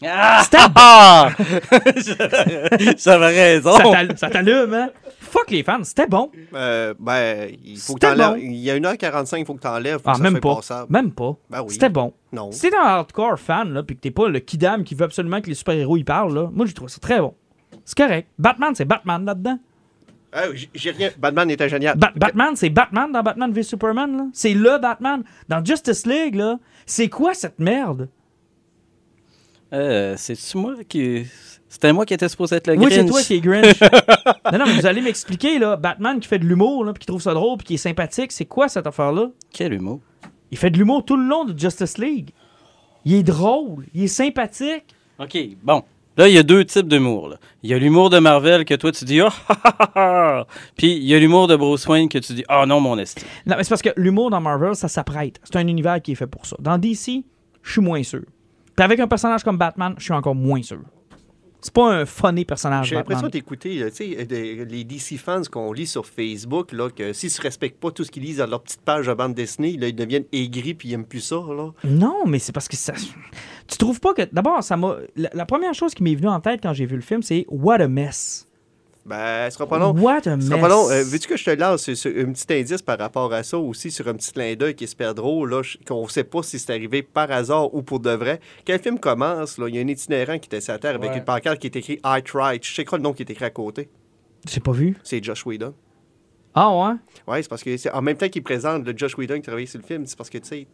Ah! 0.05 0.41
C'était 0.43 0.59
Ah! 0.75 1.31
J'avais 2.99 3.27
raison. 3.55 3.77
ça 3.77 3.83
t'al- 3.85 4.19
ça 4.19 4.31
t'allume, 4.31 4.75
hein? 4.75 4.91
Fuck 5.38 5.51
les 5.51 5.62
fans, 5.62 5.83
c'était 5.85 6.07
bon. 6.07 6.31
Euh, 6.55 6.94
ben, 6.99 7.51
il 7.64 7.77
faut 7.79 7.94
que 7.94 8.01
t'enlèves. 8.01 8.31
bon. 8.31 8.37
Il 8.37 8.55
y 8.57 8.70
a 8.70 8.77
1h45, 8.79 9.38
il 9.40 9.44
faut 9.44 9.55
que 9.55 9.61
t'enlèves. 9.61 10.01
Ah, 10.05 10.12
que 10.12 10.16
ça 10.18 10.22
même 10.22 10.40
pas. 10.40 10.55
passable. 10.57 10.92
Même 10.92 11.12
pas. 11.12 11.37
Ben 11.51 11.62
oui. 11.62 11.72
C'était 11.72 11.88
bon. 11.90 12.12
Non. 12.33 12.51
Si 12.53 12.62
t'es 12.70 12.77
un 12.77 12.81
hardcore 12.87 13.38
fan, 13.38 13.72
là, 13.72 13.83
puis 13.83 13.96
que 13.96 14.01
t'es 14.01 14.11
pas 14.11 14.29
le 14.29 14.38
kidam 14.40 14.83
qui 14.85 14.94
veut 14.94 15.05
absolument 15.05 15.40
que 15.40 15.49
les 15.49 15.55
super-héros 15.55 15.96
y 15.96 16.05
parlent, 16.05 16.35
là, 16.35 16.51
moi, 16.53 16.64
j'ai 16.66 16.72
trouvé 16.72 16.90
ça 16.90 16.99
très 17.01 17.20
bon. 17.20 17.35
C'est 17.85 17.96
correct. 17.99 18.29
Batman, 18.38 18.72
c'est 18.75 18.85
Batman 18.87 19.25
là-dedans. 19.25 19.59
Ah, 20.33 20.42
j'ai- 20.55 20.70
j'ai 20.75 20.90
rien. 20.90 21.11
Batman 21.18 21.51
était 21.51 21.68
génial. 21.68 21.96
Ba- 21.96 22.12
Batman, 22.16 22.57
c'est 22.57 22.68
Batman 22.70 23.11
dans 23.12 23.22
Batman 23.22 23.53
v 23.53 23.62
Superman, 23.62 24.16
là. 24.16 24.25
C'est 24.33 24.55
le 24.55 24.79
Batman. 24.79 25.22
Dans 25.49 25.64
Justice 25.64 26.05
League, 26.07 26.35
là, 26.35 26.59
c'est 26.85 27.09
quoi 27.09 27.33
cette 27.35 27.59
merde? 27.59 28.09
Euh, 29.72 30.14
C'est-tu 30.16 30.57
moi 30.59 30.75
qui. 30.88 31.27
C'était 31.77 31.93
moi 31.93 32.07
qui 32.07 32.15
étais 32.15 32.31
supposé 32.31 32.57
être 32.57 32.69
le 32.69 32.73
Oui, 32.79 32.87
Grinch. 32.87 32.95
c'est 32.95 33.05
toi 33.05 33.21
qui 33.21 33.35
es 33.35 33.41
Grinch. 33.41 33.81
non, 34.51 34.59
non, 34.61 34.65
mais 34.67 34.73
vous 34.81 34.87
allez 34.87 35.03
m'expliquer, 35.03 35.59
là, 35.59 35.77
Batman 35.77 36.19
qui 36.19 36.27
fait 36.27 36.39
de 36.39 36.47
l'humour, 36.47 36.87
là, 36.87 36.95
puis 36.95 37.01
qui 37.01 37.07
trouve 37.07 37.21
ça 37.21 37.35
drôle, 37.35 37.59
puis 37.59 37.67
qui 37.67 37.75
est 37.75 37.77
sympathique, 37.77 38.33
c'est 38.33 38.47
quoi 38.47 38.67
cette 38.71 38.87
affaire-là? 38.87 39.29
Quel 39.53 39.75
humour? 39.75 40.01
Il 40.51 40.57
fait 40.57 40.71
de 40.71 40.79
l'humour 40.79 41.05
tout 41.05 41.19
le 41.19 41.25
long 41.25 41.45
de 41.45 41.59
Justice 41.59 41.99
League. 41.99 42.31
Il 43.05 43.12
est 43.12 43.23
drôle, 43.23 43.85
il 43.93 44.05
est 44.05 44.09
sympathique. 44.09 44.85
OK, 45.19 45.37
bon. 45.62 45.83
Là, 46.17 46.29
il 46.29 46.35
y 46.35 46.39
a 46.39 46.43
deux 46.43 46.65
types 46.65 46.89
d'humour. 46.89 47.29
là. 47.29 47.37
Il 47.62 47.69
y 47.69 47.75
a 47.75 47.79
l'humour 47.79 48.09
de 48.09 48.21
Marvel 48.21 48.65
que 48.65 48.73
toi, 48.73 48.91
tu 48.91 49.05
dis 49.05 49.21
«Ah, 49.21 49.29
ah, 49.51 49.57
ah, 49.79 49.91
ah. 49.97 50.47
Puis 50.79 50.93
il 50.97 51.05
y 51.05 51.15
a 51.15 51.19
l'humour 51.19 51.47
de 51.47 51.57
Bruce 51.57 51.87
Wayne 51.87 52.09
que 52.09 52.17
tu 52.17 52.33
dis 52.33 52.45
«Ah 52.49 52.65
non, 52.65 52.81
mon 52.81 52.97
esti. 52.99 53.23
Non, 53.45 53.55
mais 53.59 53.65
c'est 53.65 53.69
parce 53.69 53.83
que 53.83 53.91
l'humour 53.99 54.31
dans 54.31 54.41
Marvel, 54.41 54.75
ça 54.75 54.89
s'apprête. 54.89 55.39
C'est 55.45 55.57
un 55.57 55.67
univers 55.69 56.01
qui 56.01 56.12
est 56.12 56.15
fait 56.15 56.27
pour 56.27 56.47
ça. 56.47 56.57
Dans 56.59 56.79
DC, 56.79 57.23
je 57.62 57.71
suis 57.71 57.83
moins 57.83 58.03
sûr. 58.03 58.23
Puis 58.75 58.83
avec 58.83 58.99
un 58.99 59.07
personnage 59.09 59.45
comme 59.45 59.59
Batman, 59.59 59.95
je 59.99 60.05
suis 60.05 60.15
encore 60.15 60.35
moins 60.35 60.62
sûr. 60.62 60.81
C'est 61.61 61.73
pas 61.73 61.92
un 61.92 62.07
funny 62.07 62.45
personnage, 62.45 62.88
J'ai 62.88 62.95
l'impression 62.97 63.29
d'écouter 63.29 63.83
euh, 63.83 63.90
tu 63.90 64.14
sais, 64.14 64.25
des- 64.25 64.64
les 64.64 64.85
DC 64.85 65.16
fans 65.19 65.42
qu'on 65.51 65.73
lit 65.73 65.87
sur 65.87 66.07
Facebook, 66.07 66.71
là, 66.73 66.90
que 66.90 67.12
s'ils 67.12 67.31
se 67.31 67.40
respectent 67.42 67.81
pas 67.81 67.90
tout 67.90 68.05
ce 68.05 68.11
qu'ils 68.11 68.23
lisent 68.23 68.37
dans 68.38 68.47
leur 68.47 68.62
petite 68.62 68.83
page 68.83 69.07
de 69.07 69.14
bande 69.14 69.35
dessinée, 69.35 69.77
là, 69.77 69.88
ils 69.88 69.95
deviennent 69.95 70.27
aigris 70.33 70.75
puis 70.75 70.90
ils 70.90 70.92
aiment 70.92 71.07
plus 71.07 71.21
ça. 71.21 71.37
Là. 71.37 71.71
Non, 71.85 72.23
mais 72.27 72.38
c'est 72.38 72.53
parce 72.53 72.69
que 72.69 72.77
ça. 72.77 72.92
Tu 73.66 73.79
trouves 73.79 73.99
pas 74.01 74.14
que. 74.14 74.23
D'abord, 74.33 74.62
ça 74.62 74.77
m'a. 74.77 74.97
La, 75.16 75.31
la 75.33 75.47
première 75.47 75.75
chose 75.75 75.92
qui 75.95 76.03
m'est 76.05 76.14
venue 76.14 76.29
en 76.29 76.40
tête 76.40 76.61
quand 76.62 76.73
j'ai 76.73 76.87
vu 76.87 76.95
le 76.97 77.03
film, 77.03 77.23
c'est 77.23 77.45
What 77.49 77.81
a 77.81 77.88
mess. 77.88 78.46
Ben, 79.07 79.49
ce 79.49 79.55
sera 79.57 79.69
pas 79.69 79.79
long. 79.79 79.92
What 79.92 80.16
a 80.16 80.23
Ce 80.23 80.31
mess. 80.31 80.47
sera 80.49 80.59
pas 80.59 80.69
long. 80.69 80.90
Euh, 80.90 81.05
Veux-tu 81.05 81.29
que 81.29 81.37
je 81.37 81.45
te 81.45 81.51
lance 81.51 81.83
sur- 81.85 81.97
sur 81.97 82.11
un 82.11 82.33
petit 82.33 82.53
indice 82.53 82.83
par 82.83 82.99
rapport 82.99 83.33
à 83.33 83.45
ça 83.45 83.57
aussi, 83.57 83.90
sur 83.92 84.09
un 84.09 84.14
petit 84.14 84.33
clin 84.33 84.55
d'œil 84.57 84.75
qui 84.75 84.83
est 84.85 84.88
super 84.88 85.14
drôle, 85.14 85.49
là, 85.51 85.62
je- 85.62 85.79
qu'on 85.87 86.09
sait 86.09 86.25
pas 86.25 86.42
si 86.42 86.59
c'est 86.59 86.73
arrivé 86.73 87.03
par 87.03 87.31
hasard 87.31 87.73
ou 87.73 87.83
pour 87.83 88.01
de 88.01 88.11
vrai? 88.11 88.40
Quand 88.66 88.73
le 88.73 88.79
film 88.81 88.99
commence, 88.99 89.59
là, 89.59 89.69
il 89.69 89.77
y 89.77 89.79
a 89.79 89.83
un 89.83 89.87
itinérant 89.87 90.38
qui 90.40 90.47
était 90.47 90.61
sur 90.61 90.73
la 90.73 90.81
terre 90.81 90.97
avec 90.97 91.11
Ouais. 91.12 91.19
une 91.19 91.25
pancarte 91.25 91.59
qui 91.61 91.69
est 91.69 91.77
écrit 91.77 92.01
I 92.05 92.21
tried. 92.25 92.64
Je 92.64 92.75
sais 92.75 92.85
quoi 92.85 92.99
le 92.99 93.05
nom 93.05 93.12
qui 93.12 93.23
est 93.23 93.31
écrit 93.31 93.45
à 93.45 93.51
côté. 93.51 93.88
J'ai 94.49 94.61
pas 94.61 94.73
vu. 94.73 94.97
C'est 95.05 95.23
Josh 95.23 95.47
Whedon. 95.47 95.73
Ah 96.55 96.71
ouais? 96.75 96.95
Ouais, 97.29 97.42
c'est 97.42 97.49
parce 97.49 97.62
que 97.62 97.77
c'est 97.77 97.90
en 97.92 98.03
même 98.03 98.16
temps 98.16 98.29
qu'il 98.29 98.42
présente 98.42 98.85
le 98.87 98.97
Josh 98.97 99.16
Whedon 99.16 99.37
qui 99.37 99.42
travaillait 99.42 99.66
sur 99.66 99.79
le 99.81 99.87
film, 99.87 100.05
c'est 100.07 100.16
parce 100.16 100.31
que 100.31 100.38
tu 100.38 100.49
sais, 100.49 100.66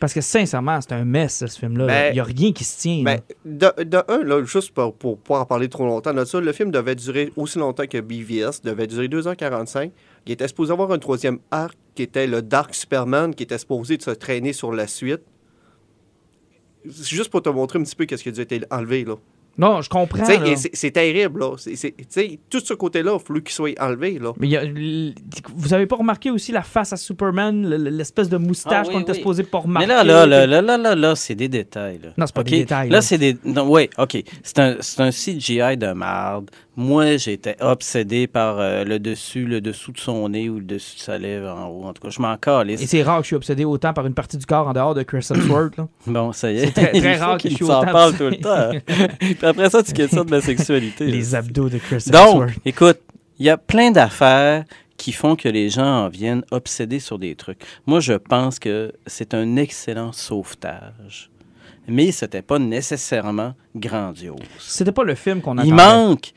Parce 0.00 0.14
que 0.14 0.22
sincèrement, 0.22 0.80
c'est 0.80 0.92
un 0.92 1.04
mess, 1.04 1.44
ce 1.46 1.58
film-là. 1.58 1.86
Ben, 1.86 2.14
Il 2.14 2.16
y 2.16 2.20
a 2.20 2.24
rien 2.24 2.52
qui 2.52 2.64
se 2.64 2.80
tient. 2.80 3.02
Ben, 3.02 3.20
de, 3.44 3.84
de 3.84 4.02
un, 4.08 4.24
là, 4.24 4.42
juste 4.44 4.72
pour, 4.72 4.94
pour 4.94 5.18
pas 5.18 5.40
en 5.40 5.44
parler 5.44 5.68
trop 5.68 5.84
longtemps 5.84 6.24
ça, 6.24 6.40
le 6.40 6.52
film 6.52 6.70
devait 6.70 6.94
durer 6.94 7.32
aussi 7.36 7.58
longtemps 7.58 7.86
que 7.86 8.00
BVS, 8.00 8.62
devait 8.64 8.86
durer 8.86 9.08
2h45. 9.08 9.90
Il 10.26 10.32
était 10.32 10.48
supposé 10.48 10.72
avoir 10.72 10.90
un 10.92 10.98
troisième 10.98 11.38
arc 11.50 11.76
qui 11.94 12.02
était 12.02 12.26
le 12.26 12.40
Dark 12.40 12.74
Superman, 12.74 13.34
qui 13.34 13.42
était 13.42 13.58
supposé 13.58 13.98
de 13.98 14.02
se 14.02 14.10
traîner 14.10 14.54
sur 14.54 14.72
la 14.72 14.86
suite. 14.86 15.20
C'est 16.90 17.14
juste 17.14 17.30
pour 17.30 17.42
te 17.42 17.50
montrer 17.50 17.78
un 17.78 17.82
petit 17.82 17.94
peu 17.94 18.06
qu'est-ce 18.06 18.22
qui 18.22 18.30
a 18.30 18.32
dû 18.32 18.40
être 18.40 18.66
enlevé, 18.70 19.04
là. 19.04 19.16
Non, 19.58 19.82
je 19.82 19.88
comprends. 19.90 20.24
C'est 20.72 20.90
terrible, 20.90 21.40
là. 21.40 21.50
C'est- 21.58 21.76
c'est- 21.76 21.94
tu 21.96 22.04
sais, 22.08 22.38
tout 22.48 22.60
ce 22.60 22.72
côté-là, 22.74 23.16
il 23.20 23.26
fallu 23.26 23.42
qu'il 23.42 23.52
soit 23.52 23.78
enlevé, 23.80 24.18
là. 24.18 24.32
Mais 24.38 24.48
y 24.48 24.56
a- 24.56 24.62
vous 25.54 25.74
avez 25.74 25.86
pas 25.86 25.96
remarqué 25.96 26.30
aussi 26.30 26.50
la 26.52 26.62
face 26.62 26.92
à 26.92 26.96
Superman, 26.96 27.68
l'espèce 27.68 28.28
de 28.28 28.36
moustache 28.38 28.86
Ah 28.86 28.88
oui, 28.88 28.94
qu'on 28.94 29.00
était 29.00 29.12
oui. 29.12 29.18
supposé 29.18 29.42
pas 29.42 29.58
Mais 29.66 29.84
remarquer? 29.84 29.88
là, 29.88 30.04
là, 30.04 30.26
là, 30.26 30.46
là, 30.46 30.62
là, 30.62 30.76
là, 30.78 30.94
là, 30.94 31.14
c'est 31.16 31.34
des 31.34 31.48
détails. 31.48 31.98
Là. 32.02 32.10
Non, 32.16 32.26
c'est 32.26 32.34
pas 32.34 32.42
des 32.44 32.50
détails, 32.60 32.88
Là, 32.88 32.96
là. 32.96 33.02
c'est 33.02 33.18
des. 33.18 33.36
Non, 33.44 33.70
oui, 33.70 33.90
OK. 33.98 34.22
C'est 34.42 34.58
un, 34.58 34.76
c'est 34.80 35.00
un 35.02 35.10
CGI 35.10 35.76
de 35.76 35.92
marde. 35.92 36.50
Moi, 36.80 37.16
j'étais 37.18 37.56
obsédé 37.60 38.26
par 38.26 38.58
euh, 38.58 38.84
le 38.84 38.98
dessus, 38.98 39.44
le 39.44 39.60
dessous 39.60 39.92
de 39.92 39.98
son 39.98 40.28
nez 40.30 40.48
ou 40.48 40.56
le 40.60 40.64
dessus 40.64 40.96
de 40.96 41.00
sa 41.02 41.18
lèvre 41.18 41.48
en 41.54 41.66
haut. 41.68 41.84
En 41.84 41.92
tout 41.92 42.00
cas, 42.02 42.08
je 42.10 42.20
m'en 42.22 42.34
Et 42.34 42.38
calisse. 42.38 42.86
c'est 42.86 43.02
rare 43.02 43.18
que 43.18 43.24
je 43.24 43.26
suis 43.28 43.36
obsédé 43.36 43.64
autant 43.66 43.92
par 43.92 44.06
une 44.06 44.14
partie 44.14 44.38
du 44.38 44.46
corps 44.46 44.66
en 44.66 44.72
dehors 44.72 44.94
de 44.94 45.02
Chris 45.02 45.26
Hemsworth. 45.30 45.76
là. 45.76 45.88
Bon, 46.06 46.32
ça 46.32 46.50
y 46.50 46.56
est. 46.58 46.66
C'est 46.66 46.72
très- 46.72 46.90
Il 46.98 47.06
rare 47.16 47.36
que 47.38 47.48
je 47.50 47.54
suis 47.54 47.64
autant 47.64 47.82
parle 47.84 48.10
obsédé. 48.14 48.38
tout 48.40 48.48
le 48.48 48.80
temps. 48.80 49.14
Puis 49.18 49.36
après 49.42 49.68
ça, 49.70 49.82
tu 49.82 49.92
questionnes 49.92 50.24
de 50.24 50.30
ma 50.30 50.40
sexualité. 50.40 51.06
Les 51.06 51.34
abdos 51.34 51.68
de 51.68 51.78
Chris 51.78 52.04
Donc, 52.06 52.16
Hemsworth. 52.42 52.54
écoute, 52.64 52.98
il 53.38 53.46
y 53.46 53.50
a 53.50 53.56
plein 53.58 53.90
d'affaires 53.90 54.64
qui 54.96 55.12
font 55.12 55.36
que 55.36 55.48
les 55.48 55.70
gens 55.70 56.04
en 56.04 56.08
viennent 56.08 56.44
obsédés 56.50 57.00
sur 57.00 57.18
des 57.18 57.34
trucs. 57.34 57.60
Moi, 57.86 58.00
je 58.00 58.12
pense 58.14 58.58
que 58.58 58.92
c'est 59.06 59.34
un 59.34 59.56
excellent 59.56 60.12
sauvetage. 60.12 61.30
Mais 61.88 62.12
c'était 62.12 62.42
pas 62.42 62.58
nécessairement 62.58 63.54
grandiose. 63.74 64.38
C'était 64.58 64.92
pas 64.92 65.02
le 65.04 65.14
film 65.14 65.40
qu'on 65.40 65.54
Il 65.56 65.72
attendait. 65.72 65.72
manque 65.82 66.32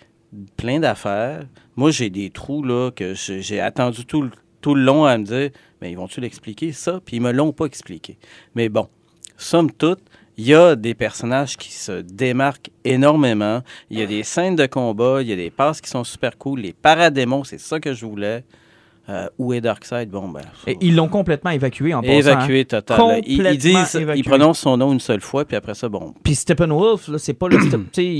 plein 0.58 0.80
d'affaires. 0.80 1.46
Moi, 1.76 1.92
j'ai 1.92 2.10
des 2.10 2.30
trous 2.30 2.64
là 2.64 2.92
que 2.92 3.14
j'ai 3.14 3.60
attendu 3.60 4.06
tout 4.06 4.22
le, 4.22 4.32
tout 4.62 4.76
le 4.76 4.84
long 4.84 5.06
à 5.06 5.18
me 5.18 5.24
dire, 5.24 5.50
mais 5.82 5.92
ils 5.92 5.98
vont-tu 5.98 6.22
l'expliquer 6.22 6.72
ça? 6.72 7.00
Puis 7.04 7.18
ils 7.18 7.22
me 7.22 7.32
l'ont 7.32 7.52
pas 7.52 7.66
expliqué. 7.66 8.18
Mais 8.56 8.70
bon, 8.70 8.88
somme 9.38 9.72
toute, 9.72 10.02
il 10.38 10.46
y 10.46 10.56
a 10.56 10.76
des 10.76 10.96
personnages 10.96 11.58
qui 11.58 11.72
se 11.72 12.02
démarquent 12.02 12.72
énormément. 12.84 13.62
Il 13.90 14.00
y 14.00 14.02
a 14.02 14.08
des 14.08 14.24
scènes 14.24 14.56
de 14.56 14.66
combat, 14.66 15.22
il 15.22 15.28
y 15.28 15.34
a 15.34 15.36
des 15.36 15.52
passes 15.52 15.82
qui 15.82 15.90
sont 15.90 16.04
super 16.04 16.38
cool. 16.38 16.62
Les 16.62 16.74
paradémons, 16.74 17.44
c'est 17.44 17.60
ça 17.60 17.80
que 17.80 17.94
je 17.94 18.06
voulais. 18.06 18.44
Euh, 19.10 19.28
où 19.38 19.52
est 19.52 19.60
Darkseid? 19.60 20.10
Bon, 20.10 20.30
ben. 20.30 20.40
ça- 20.42 20.72
Et 20.72 20.78
ils 20.80 20.96
l'ont 20.96 21.10
complètement 21.10 21.52
évacué 21.52 21.94
en 21.94 22.02
passant. 22.02 22.14
hein. 22.14 22.18
Évacué 22.20 22.64
total. 22.64 22.98
là. 22.98 23.18
Ils, 23.18 23.34
ils 23.34 23.38
Complètement 23.38 23.82
disent, 23.82 23.96
évacué. 23.96 24.20
ils 24.20 24.24
prononcent 24.24 24.60
son 24.62 24.78
nom 24.78 24.94
une 24.94 25.02
seule 25.02 25.20
fois, 25.20 25.44
puis 25.44 25.58
après 25.58 25.74
ça, 25.74 25.90
bon. 25.90 26.14
Puis 26.24 26.36
Steppenwolf, 26.36 27.10
là, 27.10 27.18
c'est 27.18 27.34
pas 27.34 27.50
le. 27.50 27.58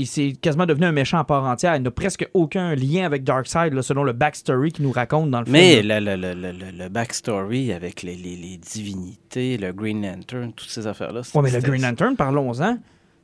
C'est 0.04 0.32
quasiment 0.42 0.66
devenu 0.66 0.84
un 0.84 0.92
méchant 0.92 1.16
à 1.18 1.24
part 1.24 1.44
entière. 1.44 1.74
Il 1.76 1.82
n'a 1.82 1.90
presque 1.90 2.28
aucun 2.34 2.74
lien 2.74 3.06
avec 3.06 3.24
Darkseid, 3.24 3.72
là, 3.72 3.80
selon 3.80 4.04
le 4.04 4.12
backstory 4.12 4.72
qu'il 4.72 4.84
nous 4.84 4.92
raconte 4.92 5.30
dans 5.30 5.40
le 5.40 5.46
Mais 5.50 5.76
film. 5.76 5.88
là. 5.88 6.00
le, 6.00 6.16
le, 6.16 6.34
le, 6.34 6.52
le, 6.52 6.88
backstory 6.90 7.72
avec 7.72 8.02
les, 8.02 8.14
les, 8.16 8.36
les 8.36 8.58
divinités, 8.58 9.56
le 9.56 9.72
Green 9.72 10.02
Lantern, 10.02 10.52
toutes 10.52 10.68
ces 10.68 10.86
affaires-là. 10.86 11.22
Ouais, 11.34 11.42
mais 11.42 11.50
le 11.50 11.60
Green 11.60 11.80
Lantern, 11.80 12.14
parlons-en. 12.14 12.76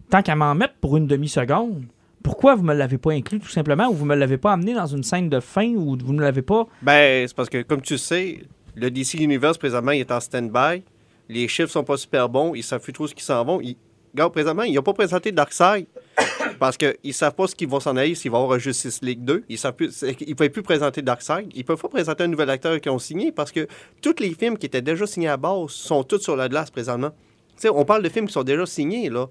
Tant 0.09 0.23
qu'à 0.23 0.35
m'en 0.35 0.55
mettre 0.55 0.75
pour 0.81 0.97
une 0.97 1.07
demi-seconde, 1.07 1.85
pourquoi 2.23 2.55
vous 2.55 2.63
me 2.63 2.75
l'avez 2.75 2.99
pas 2.99 3.13
inclus 3.13 3.41
tout 3.41 3.49
simplement 3.49 3.89
ou 3.89 3.95
vous 3.95 4.05
me 4.05 4.15
l'avez 4.15 4.39
pas 4.39 4.53
amené 4.53 4.75
dans 4.75 4.87
une 4.87 5.03
scène 5.03 5.29
de 5.29 5.41
fin 5.41 5.69
ou 5.75 5.97
vous 6.03 6.13
ne 6.13 6.21
l'avez 6.21 6.43
pas? 6.43 6.67
Ben, 6.83 7.27
c'est 7.27 7.35
parce 7.35 7.49
que, 7.49 7.63
comme 7.63 7.81
tu 7.81 7.99
sais, 7.99 8.43
le 8.75 8.91
DC 8.91 9.15
Universe, 9.15 9.59
présentement, 9.59 9.93
il 9.93 10.01
est 10.01 10.11
en 10.11 10.21
stand-by. 10.21 10.83
Les 11.29 11.49
chiffres 11.49 11.71
sont 11.71 11.85
pas 11.85 11.97
super 11.97 12.29
bons. 12.29 12.55
Ils 12.55 12.63
savent 12.63 12.83
plus 12.83 12.93
trop 12.93 13.07
ce 13.07 13.15
qu'ils 13.15 13.25
s'en 13.25 13.45
vont. 13.45 13.61
Ils... 13.61 13.77
Regarde, 14.13 14.33
présentement, 14.33 14.65
ils 14.65 14.75
n'ont 14.75 14.83
pas 14.83 14.93
présenté 14.93 15.31
Darkseid 15.31 15.87
parce 16.59 16.77
qu'ils 16.77 16.97
ne 17.05 17.13
savent 17.13 17.35
pas 17.35 17.47
ce 17.47 17.55
qu'ils 17.55 17.69
vont 17.69 17.79
s'en 17.79 17.97
aller, 17.97 18.17
s'il 18.17 18.33
va 18.33 18.39
y 18.39 18.41
avoir 18.43 18.57
un 18.57 18.59
Justice 18.59 19.01
League 19.03 19.25
2. 19.25 19.45
Ils 19.49 19.59
ne 19.63 20.35
peuvent 20.35 20.51
plus 20.51 20.63
présenter 20.63 21.01
Darkseid. 21.01 21.49
Ils 21.55 21.65
peuvent 21.65 21.81
pas 21.81 21.89
présenter 21.89 22.25
un 22.25 22.27
nouvel 22.27 22.51
acteur 22.51 22.81
qu'ils 22.81 22.91
ont 22.91 22.99
signé 22.99 23.31
parce 23.31 23.53
que 23.53 23.69
tous 24.03 24.17
les 24.19 24.35
films 24.35 24.59
qui 24.59 24.67
étaient 24.67 24.83
déjà 24.83 25.07
signés 25.07 25.29
à 25.29 25.37
base 25.37 25.71
sont 25.71 26.03
tous 26.03 26.19
sur 26.19 26.35
la 26.35 26.49
glace 26.49 26.71
présentement. 26.71 27.11
Tu 27.55 27.63
sais, 27.63 27.69
on 27.69 27.85
parle 27.85 28.03
de 28.03 28.09
films 28.09 28.27
qui 28.27 28.33
sont 28.33 28.43
déjà 28.43 28.67
signés, 28.67 29.09
là. 29.09 29.29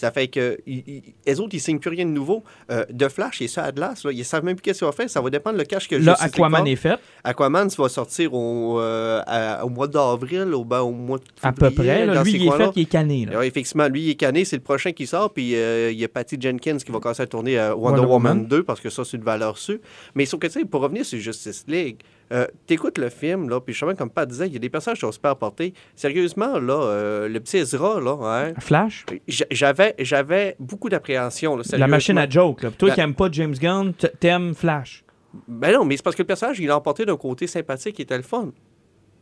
Ça 0.00 0.10
fait 0.10 0.28
que 0.28 0.58
ils, 0.66 0.82
ils- 0.86 1.02
les 1.26 1.40
autres, 1.40 1.50
ils 1.52 1.60
signent 1.60 1.78
plus 1.78 1.90
rien 1.90 2.06
de 2.06 2.10
nouveau. 2.10 2.42
Euh, 2.70 2.84
de 2.90 3.06
Flash, 3.08 3.40
il 3.40 3.44
est 3.44 3.48
sur 3.48 3.60
la 3.62 3.70
glace. 3.70 4.04
Là. 4.04 4.12
Ils 4.12 4.24
savent 4.24 4.44
même 4.44 4.56
plus 4.56 4.62
qu'est-ce 4.62 4.78
qu'ils 4.78 4.86
vont 4.86 4.92
faire. 4.92 5.10
Ça 5.10 5.20
va 5.20 5.28
dépendre 5.28 5.58
le 5.58 5.64
cash 5.64 5.86
que 5.88 5.96
Là, 5.96 6.12
Justice 6.12 6.22
League 6.24 6.34
Aquaman 6.36 6.66
est 6.66 6.76
fait. 6.76 6.98
Aquaman, 7.22 7.68
ça 7.68 7.82
va 7.82 7.88
sortir 7.90 8.32
au, 8.32 8.80
euh, 8.80 9.20
à- 9.26 9.64
au 9.64 9.68
mois 9.68 9.86
d'avril, 9.88 10.54
au, 10.54 10.64
ben, 10.64 10.80
au 10.80 10.90
mois 10.92 11.18
de 11.18 11.24
À 11.42 11.52
peu 11.52 11.70
près. 11.70 12.06
là. 12.06 12.22
Lui, 12.22 12.32
il 12.32 12.46
est 12.48 12.50
fait, 12.56 12.70
il 12.76 12.82
est 12.82 12.84
cané. 12.86 13.24
là. 13.26 13.32
Alors, 13.32 13.42
effectivement, 13.42 13.88
lui, 13.88 14.02
il 14.02 14.10
est 14.10 14.14
cané, 14.14 14.44
c'est 14.46 14.56
le 14.56 14.62
prochain 14.62 14.92
qui 14.92 15.06
sort, 15.06 15.32
puis 15.32 15.54
euh, 15.54 15.90
il 15.92 15.98
y 15.98 16.04
a 16.04 16.08
Patty 16.08 16.36
Jenkins 16.40 16.78
qui 16.78 16.90
va 16.90 16.98
commencer 17.00 17.22
à 17.22 17.26
tourner 17.26 17.58
à 17.58 17.76
Wonder, 17.76 18.00
Wonder 18.00 18.12
Woman. 18.12 18.32
Woman. 18.38 18.46
2, 18.48 18.62
parce 18.62 18.80
que 18.80 18.88
ça, 18.90 19.04
c'est 19.04 19.16
une 19.18 19.22
valeur 19.22 19.58
sûre. 19.58 19.78
Mais 20.14 20.24
sauf 20.24 20.40
que, 20.40 20.46
tu 20.46 20.54
sais, 20.54 20.64
pour 20.64 20.80
revenir 20.80 21.04
sur 21.04 21.18
Justice 21.18 21.64
League, 21.68 21.98
euh, 22.32 22.46
t'écoutes 22.66 22.98
le 22.98 23.08
film, 23.08 23.48
là, 23.48 23.60
puis 23.60 23.72
justement, 23.74 23.94
comme 23.94 24.10
Pat 24.10 24.28
disait, 24.28 24.46
il 24.46 24.52
y 24.52 24.56
a 24.56 24.58
des 24.58 24.68
personnages 24.70 24.98
qui 24.98 25.06
sont 25.06 25.12
super 25.12 25.36
portés. 25.36 25.74
Sérieusement, 25.96 26.58
là, 26.58 26.74
euh, 26.74 27.28
le 27.28 27.40
petit 27.40 27.58
Ezra, 27.58 28.00
là, 28.00 28.16
hein, 28.22 28.52
Flash? 28.60 29.04
j'avais, 29.50 29.94
j'avais 29.98 30.56
beaucoup 30.58 30.88
d'appréhension, 30.88 31.58
La 31.72 31.86
machine 31.86 32.18
à 32.18 32.28
joke. 32.28 32.62
Là. 32.62 32.70
Toi 32.70 32.88
La- 32.88 32.94
qui 32.94 33.00
n'aimes 33.00 33.14
pas 33.14 33.28
James 33.32 33.54
Gunn, 33.54 33.92
t'aimes 34.20 34.54
Flash. 34.54 35.04
Ben 35.46 35.72
non, 35.72 35.84
mais 35.84 35.96
c'est 35.96 36.02
parce 36.02 36.16
que 36.16 36.22
le 36.22 36.26
personnage, 36.26 36.58
il 36.58 36.66
l'a 36.66 36.76
emporté 36.76 37.04
d'un 37.06 37.16
côté 37.16 37.46
sympathique 37.46 38.00
et 38.00 38.02
était 38.02 38.16
le 38.16 38.22
fun. 38.24 38.50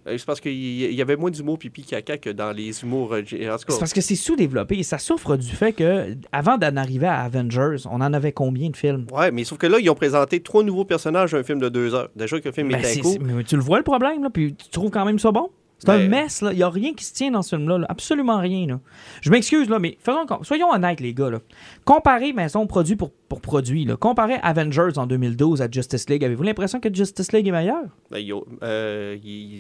Euh, 0.09 0.19
C'est 0.19 0.27
parce 0.27 0.41
qu'il 0.41 0.53
y 0.95 1.03
avait 1.03 1.17
moins 1.17 1.31
d'humour 1.31 1.59
pipi 1.59 1.83
caca 1.83 2.19
que 2.19 2.31
dans 2.31 2.53
les 2.53 2.83
humours. 2.83 3.13
euh, 3.15 3.23
C'est 3.29 3.79
parce 3.79 3.93
que 3.93 4.01
c'est 4.01 4.15
sous-développé 4.17 4.79
et 4.79 4.83
ça 4.83 4.99
souffre 4.99 5.37
du 5.37 5.47
fait 5.49 5.73
que, 5.73 6.15
avant 6.33 6.59
d'en 6.59 6.77
arriver 6.77 7.07
à 7.07 7.21
Avengers, 7.23 7.77
on 7.91 8.01
en 8.01 8.13
avait 8.13 8.33
combien 8.33 8.71
de 8.71 8.77
films? 8.77 9.07
ouais, 9.13 9.31
mais 9.31 9.45
sauf 9.45 9.59
que 9.59 9.67
là, 9.67 9.79
ils 9.81 9.89
ont 9.91 9.95
présenté 9.95 10.41
trois 10.41 10.63
nouveaux 10.63 10.85
personnages 10.85 11.33
dans 11.33 11.39
un 11.39 11.43
film 11.43 11.59
de 11.61 11.69
deux 11.69 11.95
heures. 11.95 12.09
Déjà 12.17 12.41
que 12.41 12.49
le 12.49 12.53
film 12.53 12.69
Ben, 12.69 12.79
était 12.81 13.01
court. 13.01 13.17
mais 13.21 13.45
tu 13.45 13.57
le 13.57 13.63
vois 13.63 13.79
le 13.79 13.85
problème, 13.85 14.23
là, 14.23 14.31
puis 14.33 14.55
tu 14.55 14.69
trouves 14.71 14.91
quand 14.91 15.05
même 15.05 15.19
ça 15.19 15.31
bon? 15.31 15.49
C'est 15.79 15.89
un 15.91 16.09
mess, 16.09 16.43
là. 16.43 16.53
Il 16.53 16.57
n'y 16.57 16.63
a 16.65 16.69
rien 16.71 16.93
qui 16.93 17.05
se 17.05 17.13
tient 17.15 17.31
dans 17.31 17.43
ce 17.43 17.55
film-là. 17.57 17.79
là. 17.79 17.87
Absolument 17.89 18.39
rien, 18.39 18.67
là. 18.67 18.81
Je 19.21 19.31
m'excuse, 19.31 19.69
là, 19.69 19.79
mais 19.79 19.97
faisons, 20.01 20.27
soyons 20.43 20.71
honnêtes, 20.73 20.99
les 21.01 21.15
gars, 21.15 21.31
là. 21.31 21.39
Comparez, 21.85 22.33
maison 22.33 22.67
produit 22.67 22.97
pour, 22.97 23.13
pour 23.13 23.41
produit, 23.41 23.85
là. 23.85 23.97
Comparez 23.97 24.39
Avengers 24.43 24.97
en 24.99 25.07
2012 25.07 25.63
à 25.63 25.71
Justice 25.71 26.09
League. 26.11 26.25
Avez-vous 26.25 26.43
l'impression 26.43 26.81
que 26.81 26.93
Justice 26.93 27.31
League 27.33 27.47
est 27.47 27.53
meilleur? 27.53 27.85
Ben, 28.11 28.19
ils 28.19 28.33
ont- 28.33 28.45
euh, 28.65 29.17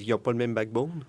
n'ont 0.09 0.19
pas 0.19 0.33
le 0.33 0.39
même 0.39 0.55
backbone. 0.55 1.05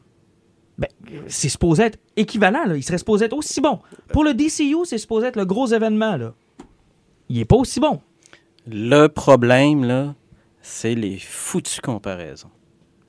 Ben, 0.78 0.88
c'est 1.28 1.50
supposé 1.50 1.84
être 1.84 2.00
équivalent, 2.16 2.66
là. 2.66 2.78
Il 2.78 2.84
serait 2.84 3.00
supposé 3.00 3.26
être 3.26 3.34
aussi 3.36 3.62
bon. 3.62 3.80
Pour 4.14 4.24
le 4.24 4.34
DCU, 4.36 4.86
c'est 4.86 4.98
supposé 5.00 5.28
être 5.28 5.36
le 5.38 5.46
gros 5.46 5.66
événement, 5.68 6.18
là. 6.18 6.34
Il 7.30 7.40
est 7.40 7.46
pas 7.46 7.58
aussi 7.58 7.80
bon. 7.80 8.00
Le 8.68 9.08
problème, 9.08 9.84
là, 9.86 10.14
c'est 10.62 10.94
les 10.96 11.18
foutues 11.18 11.82
comparaisons. 11.82 12.52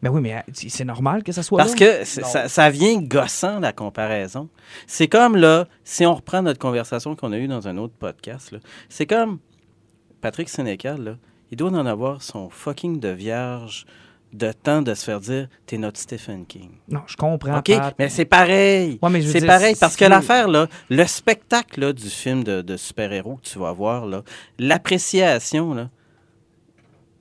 Ben 0.03 0.11
oui, 0.11 0.21
mais 0.23 0.37
euh, 0.37 0.41
c'est 0.53 0.85
normal 0.85 1.23
que 1.23 1.33
ça 1.33 1.43
soit 1.43 1.59
Parce 1.59 1.79
là. 1.79 1.99
que 2.01 2.05
ça, 2.05 2.49
ça 2.49 2.71
vient 2.71 3.01
gossant, 3.03 3.61
la 3.61 3.73
comparaison. 3.73 4.49
C'est 4.87 5.09
comme, 5.09 5.37
là, 5.37 5.67
si 5.85 6.07
on 6.07 6.15
reprend 6.15 6.43
notre 6.43 6.59
conversation 6.59 7.15
qu'on 7.15 7.33
a 7.33 7.39
eue 7.39 7.49
dans 7.49 7.69
un 7.69 7.77
autre 7.77 7.95
podcast, 7.99 8.53
là, 8.53 8.59
c'est 8.89 9.07
comme 9.07 9.39
Patrick 10.21 10.49
Sénécal, 10.49 11.03
là, 11.03 11.17
il 11.51 11.57
doit 11.57 11.71
en 11.71 11.87
avoir 11.87 12.23
son 12.23 12.49
fucking 12.49 12.99
de 13.01 13.09
vierge 13.09 13.85
de 14.33 14.53
temps 14.53 14.81
de 14.81 14.95
se 14.95 15.05
faire 15.05 15.21
dire 15.21 15.49
«t'es 15.67 15.77
notre 15.77 15.99
Stephen 15.99 16.47
King 16.47 16.71
Non, 16.89 17.01
je 17.07 17.17
comprends.». 17.17 17.59
OK, 17.61 17.77
Pat. 17.77 17.95
mais 17.99 18.09
c'est 18.09 18.25
pareil. 18.25 18.99
Ouais, 19.03 19.11
mais 19.11 19.23
c'est 19.23 19.45
pareil, 19.45 19.75
parce 19.79 19.97
que 19.97 20.05
l'affaire, 20.05 20.47
là, 20.47 20.69
le 20.89 21.05
spectacle 21.05 21.81
là, 21.81 21.93
du 21.93 22.09
film 22.09 22.45
de, 22.45 22.63
de 22.63 22.77
super-héros 22.77 23.37
que 23.37 23.49
tu 23.49 23.59
vas 23.59 23.73
voir, 23.73 24.07
là, 24.07 24.23
l'appréciation, 24.59 25.75
là, 25.75 25.91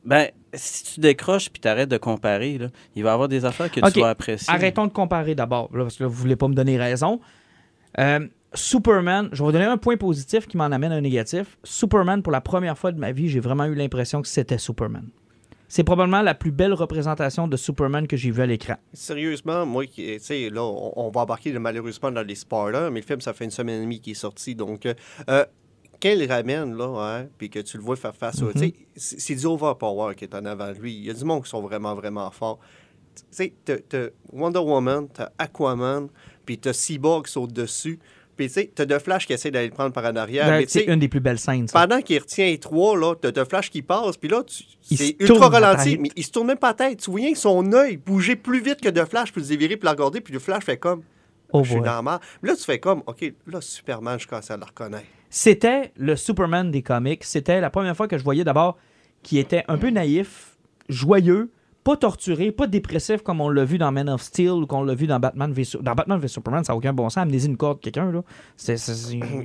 ben, 0.05 0.29
si 0.53 0.93
tu 0.95 0.99
décroches 0.99 1.49
puis 1.49 1.59
t'arrêtes 1.59 1.89
de 1.89 1.97
comparer, 1.97 2.57
là, 2.57 2.67
il 2.95 3.03
va 3.03 3.09
y 3.09 3.13
avoir 3.13 3.27
des 3.27 3.45
affaires 3.45 3.71
que 3.71 3.79
tu 3.79 3.99
vas 4.01 4.09
apprécier. 4.09 4.53
Arrêtons 4.53 4.87
de 4.87 4.91
comparer 4.91 5.35
d'abord, 5.35 5.69
parce 5.69 5.97
que 5.97 6.03
là, 6.03 6.07
vous 6.09 6.15
voulez 6.15 6.35
pas 6.35 6.47
me 6.47 6.53
donner 6.55 6.77
raison. 6.77 7.19
Euh, 7.99 8.27
Superman, 8.53 9.29
je 9.31 9.37
vais 9.39 9.45
vous 9.45 9.51
donner 9.51 9.65
un 9.65 9.77
point 9.77 9.97
positif 9.97 10.47
qui 10.47 10.57
m'en 10.57 10.65
amène 10.65 10.91
un 10.91 11.01
négatif. 11.01 11.57
Superman, 11.63 12.21
pour 12.23 12.31
la 12.31 12.41
première 12.41 12.77
fois 12.77 12.91
de 12.91 12.99
ma 12.99 13.11
vie, 13.11 13.29
j'ai 13.29 13.39
vraiment 13.39 13.65
eu 13.65 13.75
l'impression 13.75 14.21
que 14.21 14.27
c'était 14.27 14.57
Superman. 14.57 15.07
C'est 15.71 15.83
probablement 15.83 16.23
la 16.23 16.33
plus 16.33 16.51
belle 16.51 16.73
représentation 16.73 17.47
de 17.47 17.55
Superman 17.55 18.07
que 18.07 18.17
j'ai 18.17 18.31
vue 18.31 18.41
à 18.41 18.47
l'écran. 18.47 18.73
Sérieusement, 18.91 19.67
moi, 19.67 19.85
qui- 19.85 20.13
tu 20.17 20.19
sais, 20.19 20.49
là, 20.49 20.63
on, 20.63 20.93
on 20.95 21.09
va 21.11 21.21
embarquer 21.21 21.51
malheureusement 21.59 22.11
dans 22.11 22.23
les 22.23 22.33
spoilers, 22.33 22.89
mais 22.91 23.01
le 23.01 23.05
film, 23.05 23.21
ça 23.21 23.33
fait 23.33 23.45
une 23.45 23.51
semaine 23.51 23.81
et 23.81 23.83
demie 23.83 23.99
qu'il 24.01 24.11
est 24.13 24.15
sorti. 24.15 24.55
Donc, 24.55 24.87
euh, 24.87 24.95
euh, 25.29 25.45
quand 26.01 26.09
il 26.09 26.31
ramène, 26.31 26.75
là, 26.75 26.87
hein, 26.99 27.27
puis 27.37 27.49
que 27.49 27.59
tu 27.59 27.77
le 27.77 27.83
vois 27.83 27.95
faire 27.95 28.15
face 28.15 28.41
au. 28.41 28.51
Tu 28.51 28.59
sais, 28.59 28.73
c'est 28.95 29.35
du 29.35 29.45
overpower 29.45 30.15
qui 30.15 30.25
est 30.25 30.35
en 30.35 30.45
avant 30.45 30.71
de 30.71 30.77
lui. 30.79 30.93
Il 30.93 31.05
y 31.05 31.09
a 31.09 31.13
du 31.13 31.25
monde 31.25 31.43
qui 31.43 31.49
sont 31.49 31.61
vraiment, 31.61 31.95
vraiment 31.95 32.29
forts. 32.31 32.59
Tu 33.15 33.23
sais, 33.31 33.53
t'as- 33.65 34.07
Wonder 34.31 34.59
Woman, 34.59 35.07
t'as 35.13 35.29
Aquaman, 35.37 36.07
puis 36.45 36.57
t'as 36.57 36.73
Cyborg 36.73 37.25
qui 37.25 37.31
saute 37.31 37.53
dessus. 37.53 37.99
Puis, 38.37 38.47
tu 38.47 38.53
sais, 38.53 38.71
t'as 38.73 38.85
The 38.85 38.99
Flash 38.99 39.27
qui 39.27 39.33
essaie 39.33 39.51
d'aller 39.51 39.67
le 39.67 39.73
prendre 39.73 39.91
par 39.91 40.05
en 40.05 40.15
arrière. 40.15 40.47
Ben, 40.47 40.63
c'est 40.65 40.85
une 40.85 40.99
des 40.99 41.09
plus 41.09 41.19
belles 41.19 41.39
scènes. 41.39 41.67
ça. 41.67 41.81
pendant 41.81 42.01
qu'il 42.01 42.17
retient 42.19 42.45
les 42.45 42.57
trois, 42.57 42.97
là, 42.97 43.13
t'as 43.15 43.33
The 43.33 43.43
Flash 43.43 43.69
qui 43.69 43.81
passe, 43.81 44.15
puis 44.15 44.29
là, 44.29 44.43
c'est 44.81 45.17
ultra 45.19 45.49
ralenti, 45.49 45.97
mais 45.97 46.09
il 46.15 46.23
se 46.23 46.31
tourne 46.31 46.47
même 46.47 46.57
pas 46.57 46.69
la 46.69 46.73
tête. 46.75 47.01
Tu 47.01 47.11
vois 47.11 47.19
bien 47.19 47.33
que 47.33 47.37
son 47.37 47.73
œil 47.73 47.97
bougeait 47.97 48.37
plus 48.37 48.61
vite 48.61 48.79
que 48.79 48.87
The 48.87 49.03
Flash, 49.03 49.33
puis 49.33 49.41
le 49.41 49.47
dévirer, 49.47 49.75
puis 49.75 49.85
le 49.85 49.91
regarder, 49.91 50.21
puis 50.21 50.33
le 50.33 50.39
Flash 50.39 50.63
fait 50.63 50.77
comme. 50.77 51.03
Oh 51.51 51.63
je 51.65 51.71
suis 51.71 51.81
dans 51.81 52.01
la 52.01 52.19
Là, 52.43 52.55
tu 52.55 52.63
fais 52.63 52.79
comme, 52.79 53.03
OK, 53.07 53.33
là, 53.47 53.59
Superman, 53.59 54.17
je 54.17 54.27
commence 54.27 54.49
à 54.51 54.55
le 54.55 54.63
reconnaître. 54.63 55.07
C'était 55.29 55.91
le 55.95 56.15
Superman 56.15 56.71
des 56.71 56.81
comics. 56.81 57.23
C'était 57.23 57.61
la 57.61 57.69
première 57.69 57.95
fois 57.95 58.07
que 58.07 58.17
je 58.17 58.23
voyais 58.23 58.43
d'abord 58.43 58.77
qui 59.21 59.37
était 59.37 59.63
un 59.67 59.77
peu 59.77 59.89
naïf, 59.89 60.57
joyeux, 60.87 61.51
pas 61.83 61.97
torturé, 61.97 62.51
pas 62.51 62.67
dépressif 62.67 63.21
comme 63.21 63.41
on 63.41 63.49
l'a 63.49 63.65
vu 63.65 63.77
dans 63.77 63.91
Man 63.91 64.09
of 64.09 64.21
Steel 64.21 64.51
ou 64.51 64.67
qu'on 64.67 64.83
l'a 64.83 64.93
vu 64.93 65.07
dans 65.07 65.19
Batman 65.19 65.51
v 65.51 65.63
Dans 65.81 65.93
Batman 65.93 66.27
Superman, 66.27 66.63
ça 66.63 66.73
n'a 66.73 66.77
aucun 66.77 66.93
bon 66.93 67.09
sens. 67.09 67.17
Amenez-y 67.23 67.47
une 67.47 67.57
corde 67.57 67.79
quelqu'un, 67.79 68.11
là. 68.11 68.21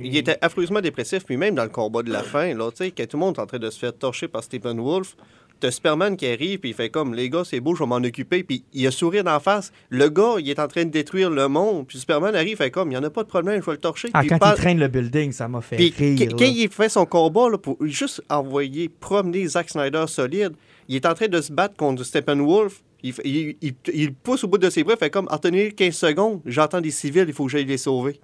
Il 0.03 0.15
était 0.15 0.37
affreusement 0.41 0.81
dépressif, 0.81 1.25
puis 1.25 1.37
même 1.37 1.55
dans 1.55 1.63
le 1.63 1.69
combat 1.69 2.03
de 2.03 2.11
la 2.11 2.23
fin, 2.23 2.53
là, 2.53 2.69
tu 2.71 2.77
sais, 2.77 2.91
quand 2.91 3.07
tout 3.07 3.17
le 3.17 3.21
monde 3.21 3.37
est 3.37 3.41
en 3.41 3.45
train 3.45 3.59
de 3.59 3.69
se 3.69 3.79
faire 3.79 3.97
torcher 3.97 4.27
par 4.27 4.43
Stephen 4.43 4.79
Wolf, 4.79 5.15
t'as 5.59 5.71
Superman 5.71 6.17
qui 6.17 6.27
arrive, 6.27 6.59
puis 6.59 6.69
il 6.69 6.73
fait 6.75 6.89
comme, 6.89 7.13
les 7.13 7.29
gars, 7.29 7.43
c'est 7.45 7.59
beau, 7.59 7.75
je 7.75 7.79
vais 7.83 7.87
m'en 7.87 7.95
occuper, 7.97 8.43
puis 8.43 8.63
il 8.73 8.85
a 8.87 8.91
sourire 8.91 9.23
d'en 9.23 9.39
face. 9.39 9.71
Le 9.89 10.09
gars, 10.09 10.35
il 10.39 10.49
est 10.49 10.59
en 10.59 10.67
train 10.67 10.85
de 10.85 10.89
détruire 10.89 11.29
le 11.29 11.47
monde, 11.47 11.87
puis 11.87 11.97
Superman 11.99 12.35
arrive, 12.35 12.51
il 12.51 12.57
fait 12.57 12.71
comme, 12.71 12.89
il 12.89 12.91
n'y 12.91 12.97
en 12.97 13.03
a 13.03 13.09
pas 13.09 13.23
de 13.23 13.27
problème, 13.27 13.61
je 13.61 13.65
vais 13.65 13.71
le 13.73 13.77
torcher. 13.77 14.09
Ah, 14.13 14.19
Puis 14.19 14.29
quand 14.29 14.35
il 14.35 14.39
parle- 14.39 14.55
il 14.57 14.61
traîne 14.61 14.79
le 14.79 14.87
building, 14.87 15.31
ça 15.31 15.47
m'a 15.47 15.61
fait 15.61 15.75
Puis 15.77 15.93
rire. 15.97 16.19
là. 16.29 16.35
quand 16.37 16.45
il 16.45 16.69
fait 16.69 16.89
son 16.89 17.05
combat 17.05 17.49
là, 17.49 17.57
pour 17.57 17.77
juste 17.81 18.21
envoyer 18.29 18.89
promener 18.89 19.47
Zack 19.47 19.69
Snyder 19.69 20.05
solide, 20.07 20.53
il 20.87 20.95
est 20.95 21.05
en 21.05 21.13
train 21.13 21.27
de 21.27 21.41
se 21.41 21.51
battre 21.51 21.75
contre 21.75 22.03
Steppenwolf. 22.03 22.81
Il, 23.03 23.13
il, 23.23 23.55
il- 23.61 23.73
il 23.93 24.13
pousse 24.13 24.43
au 24.43 24.47
bout 24.47 24.57
de 24.57 24.69
ses 24.69 24.83
bras, 24.83 24.93
il 24.95 24.99
fait 24.99 25.09
comme 25.09 25.27
retenez 25.29 25.71
15 25.71 25.93
secondes, 25.95 26.41
j'entends 26.45 26.81
des 26.81 26.91
civils, 26.91 27.25
il 27.27 27.33
faut 27.33 27.45
que 27.45 27.51
j'aille 27.51 27.65
les 27.65 27.77
sauver. 27.77 28.19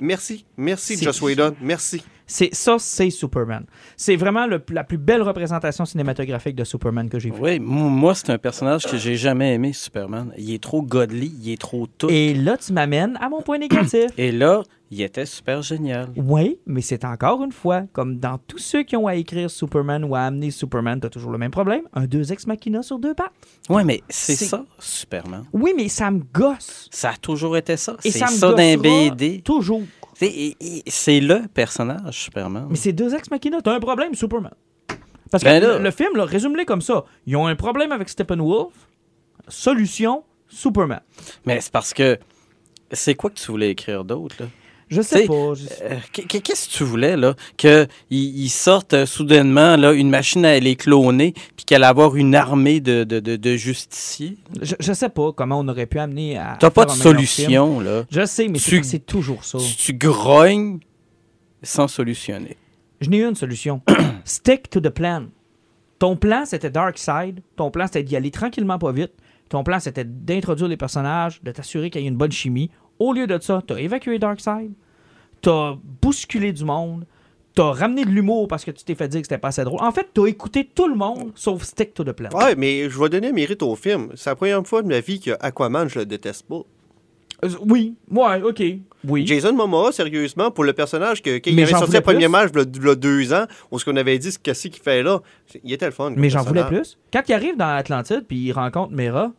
Merci, 0.00 0.46
merci 0.56 0.96
Joss 0.96 1.20
Whedon, 1.20 1.54
merci. 1.60 2.02
C'est 2.26 2.54
ça, 2.54 2.76
c'est 2.78 3.10
Superman. 3.10 3.64
C'est 3.96 4.16
vraiment 4.16 4.46
le- 4.46 4.62
la 4.70 4.84
plus 4.84 4.98
belle 4.98 5.22
représentation 5.22 5.84
cinématographique 5.84 6.56
de 6.56 6.64
Superman 6.64 7.08
que 7.08 7.18
j'ai 7.18 7.30
vue. 7.30 7.36
Oui, 7.40 7.60
moi, 7.60 8.14
c'est 8.14 8.30
un 8.30 8.38
personnage 8.38 8.84
que 8.84 8.96
j'ai 8.96 9.16
jamais 9.16 9.54
aimé, 9.54 9.72
Superman. 9.72 10.32
Il 10.36 10.52
est 10.52 10.62
trop 10.62 10.82
godly, 10.82 11.32
il 11.40 11.52
est 11.52 11.60
trop 11.60 11.86
tout. 11.86 12.08
Et 12.10 12.34
là, 12.34 12.56
tu 12.56 12.72
m'amènes 12.72 13.16
à 13.20 13.28
mon 13.28 13.42
point 13.42 13.58
négatif. 13.58 14.06
Et 14.18 14.32
là, 14.32 14.62
il 14.90 15.02
était 15.02 15.26
super 15.26 15.62
génial. 15.62 16.08
Oui, 16.16 16.58
mais 16.66 16.80
c'est 16.80 17.04
encore 17.04 17.42
une 17.44 17.50
fois, 17.52 17.82
comme 17.92 18.18
dans 18.18 18.38
tous 18.38 18.58
ceux 18.58 18.82
qui 18.84 18.96
ont 18.96 19.06
à 19.08 19.14
écrire 19.16 19.50
Superman 19.50 20.04
ou 20.04 20.14
à 20.14 20.20
amener 20.20 20.50
Superman, 20.50 21.00
t'as 21.00 21.08
toujours 21.08 21.32
le 21.32 21.38
même 21.38 21.50
problème. 21.50 21.82
Un 21.92 22.06
deux 22.06 22.32
ex 22.32 22.46
machina 22.46 22.82
sur 22.82 22.98
deux 22.98 23.14
pattes. 23.14 23.32
Oui, 23.68 23.82
mais 23.84 24.02
c'est 24.08 24.36
ça, 24.36 24.64
Superman. 24.78 25.44
Oui, 25.52 25.72
mais 25.76 25.88
ça 25.88 26.10
me 26.10 26.20
gosse. 26.32 26.88
Ça 26.92 27.10
a 27.10 27.16
toujours 27.16 27.56
été 27.56 27.76
ça. 27.76 27.96
Et 28.04 28.10
C'est 28.10 28.18
ça 28.20 28.26
ça, 28.28 28.50
me 28.50 28.56
d'un 28.56 28.76
gossera 28.76 29.10
BD. 29.14 29.40
Toujours. 29.42 29.82
C'est- 30.18 31.20
le 31.20 31.46
personnage, 31.48 32.24
Superman. 32.24 32.66
Mais 32.70 32.76
c'est 32.76 32.92
deux 32.92 33.14
ex 33.14 33.30
machina. 33.30 33.60
T'as 33.60 33.74
un 33.74 33.80
problème, 33.80 34.14
Superman. 34.14 34.52
Parce 35.30 35.42
que 35.42 35.48
Ben 35.48 35.60
là- 35.62 35.78
le, 35.78 35.84
le 35.84 35.90
film, 35.90 36.18
résume-le 36.20 36.64
comme 36.64 36.80
ça. 36.80 37.04
Ils 37.26 37.36
ont 37.36 37.46
un 37.46 37.56
problème 37.56 37.92
avec 37.92 38.08
Steppenwolf. 38.08 38.72
Solution, 39.48 40.24
Superman. 40.48 41.00
Mais 41.44 41.60
c'est 41.60 41.72
parce 41.72 41.92
que. 41.92 42.18
C'est 42.92 43.14
quoi 43.16 43.30
que 43.30 43.34
tu 43.38 43.50
voulais 43.50 43.70
écrire 43.70 44.04
d'autre, 44.04 44.36
là? 44.40 44.46
Je 44.88 45.02
sais 45.02 45.26
pas. 45.26 45.54
je- 45.54 45.64
Euh, 45.82 45.96
qu- 46.12 46.26
Qu'est-ce 46.40 46.68
que 46.68 46.74
tu 46.74 46.84
voulais, 46.84 47.16
là? 47.16 47.34
Qu'ils 47.56 47.88
ils 48.10 48.48
sortent 48.48 48.94
euh, 48.94 49.04
soudainement 49.06 49.76
là, 49.76 49.92
une 49.92 50.10
machine 50.10 50.44
à 50.44 50.58
les 50.60 50.76
cloner, 50.76 51.32
puis 51.56 51.64
qu'elle 51.66 51.82
avoir 51.82 52.14
une 52.16 52.34
armée 52.36 52.80
de, 52.80 53.02
de, 53.04 53.18
de, 53.18 53.34
de 53.36 53.56
justiciers? 53.56 54.36
Je, 54.62 54.74
je 54.78 54.92
sais 54.92 55.08
pas 55.08 55.32
comment 55.32 55.58
on 55.58 55.66
aurait 55.68 55.86
pu 55.86 55.98
amener 55.98 56.38
à. 56.38 56.56
T'as 56.60 56.70
pas 56.70 56.84
de 56.84 56.90
solution, 56.92 57.80
là. 57.80 58.04
Je 58.10 58.24
sais, 58.26 58.46
mais 58.48 58.58
c'est 58.84 59.04
toujours 59.04 59.44
ça. 59.44 59.58
Tu, 59.58 59.74
tu 59.76 59.92
grognes 59.94 60.78
sans 61.62 61.88
solutionner. 61.88 62.56
Je 63.00 63.10
n'ai 63.10 63.22
une 63.22 63.34
solution. 63.34 63.82
Stick 64.24 64.70
to 64.70 64.80
the 64.80 64.88
plan. 64.90 65.24
Ton 65.98 66.14
plan, 66.16 66.44
c'était 66.46 66.70
Darkseid. 66.70 67.40
Ton 67.56 67.70
plan, 67.70 67.86
c'était 67.86 68.02
d'y 68.04 68.16
aller 68.16 68.30
tranquillement, 68.30 68.78
pas 68.78 68.92
vite. 68.92 69.12
Ton 69.48 69.64
plan, 69.64 69.80
c'était 69.80 70.04
d'introduire 70.04 70.68
les 70.68 70.76
personnages, 70.76 71.40
de 71.42 71.50
t'assurer 71.50 71.90
qu'il 71.90 72.02
y 72.02 72.04
ait 72.04 72.08
une 72.08 72.16
bonne 72.16 72.32
chimie. 72.32 72.70
Au 72.98 73.12
lieu 73.12 73.26
de 73.26 73.38
ça, 73.40 73.62
t'as 73.66 73.76
évacué 73.76 74.18
Darkseid. 74.18 74.72
T'as 75.42 75.74
bousculé 76.02 76.52
du 76.52 76.64
monde. 76.64 77.04
T'as 77.54 77.72
ramené 77.72 78.04
de 78.04 78.10
l'humour 78.10 78.48
parce 78.48 78.64
que 78.64 78.70
tu 78.70 78.84
t'es 78.84 78.94
fait 78.94 79.08
dire 79.08 79.20
que 79.22 79.26
c'était 79.26 79.38
pas 79.38 79.48
assez 79.48 79.64
drôle. 79.64 79.80
En 79.80 79.92
fait, 79.92 80.08
t'as 80.12 80.26
écouté 80.26 80.68
tout 80.74 80.88
le 80.88 80.94
monde 80.94 81.32
sauf 81.34 81.62
Stick 81.62 81.94
to 81.94 82.04
the 82.04 82.12
plan. 82.12 82.28
Ouais, 82.34 82.54
mais 82.54 82.90
je 82.90 83.00
vais 83.00 83.08
donner 83.08 83.32
mérite 83.32 83.62
au 83.62 83.74
film. 83.76 84.10
C'est 84.14 84.30
la 84.30 84.36
première 84.36 84.66
fois 84.66 84.82
de 84.82 84.88
ma 84.88 85.00
vie 85.00 85.20
que 85.20 85.30
Aquaman, 85.40 85.88
je 85.88 85.98
le 86.00 86.06
déteste 86.06 86.46
pas. 86.46 86.62
Euh, 87.44 87.50
oui, 87.66 87.94
ouais, 88.10 88.42
ok. 88.42 88.62
Oui. 89.06 89.26
Jason 89.26 89.52
Momoa, 89.52 89.92
sérieusement, 89.92 90.50
pour 90.50 90.64
le 90.64 90.72
personnage 90.72 91.22
que 91.22 91.38
quand 91.38 91.50
il 91.50 91.62
avait 91.62 91.70
sorti 91.70 91.94
le 91.94 92.00
premier 92.00 92.28
match, 92.28 92.50
il 92.54 92.84
y 92.84 92.88
a 92.88 92.94
deux 92.94 93.32
ans, 93.32 93.44
où 93.70 93.78
ce 93.78 93.84
qu'on 93.84 93.96
avait 93.96 94.18
dit, 94.18 94.34
qu'est-ce 94.42 94.68
qu'il 94.68 94.82
fait 94.82 95.02
là, 95.02 95.20
il 95.62 95.72
était 95.72 95.86
le 95.86 95.92
fun. 95.92 96.12
Mais 96.16 96.30
j'en 96.30 96.42
voulais 96.42 96.64
plus. 96.64 96.98
Quand 97.12 97.22
il 97.28 97.32
arrive 97.32 97.56
dans 97.56 97.76
Atlantide 97.76 98.24
puis 98.26 98.38
il 98.38 98.52
rencontre 98.52 98.92
Mera, 98.92 99.32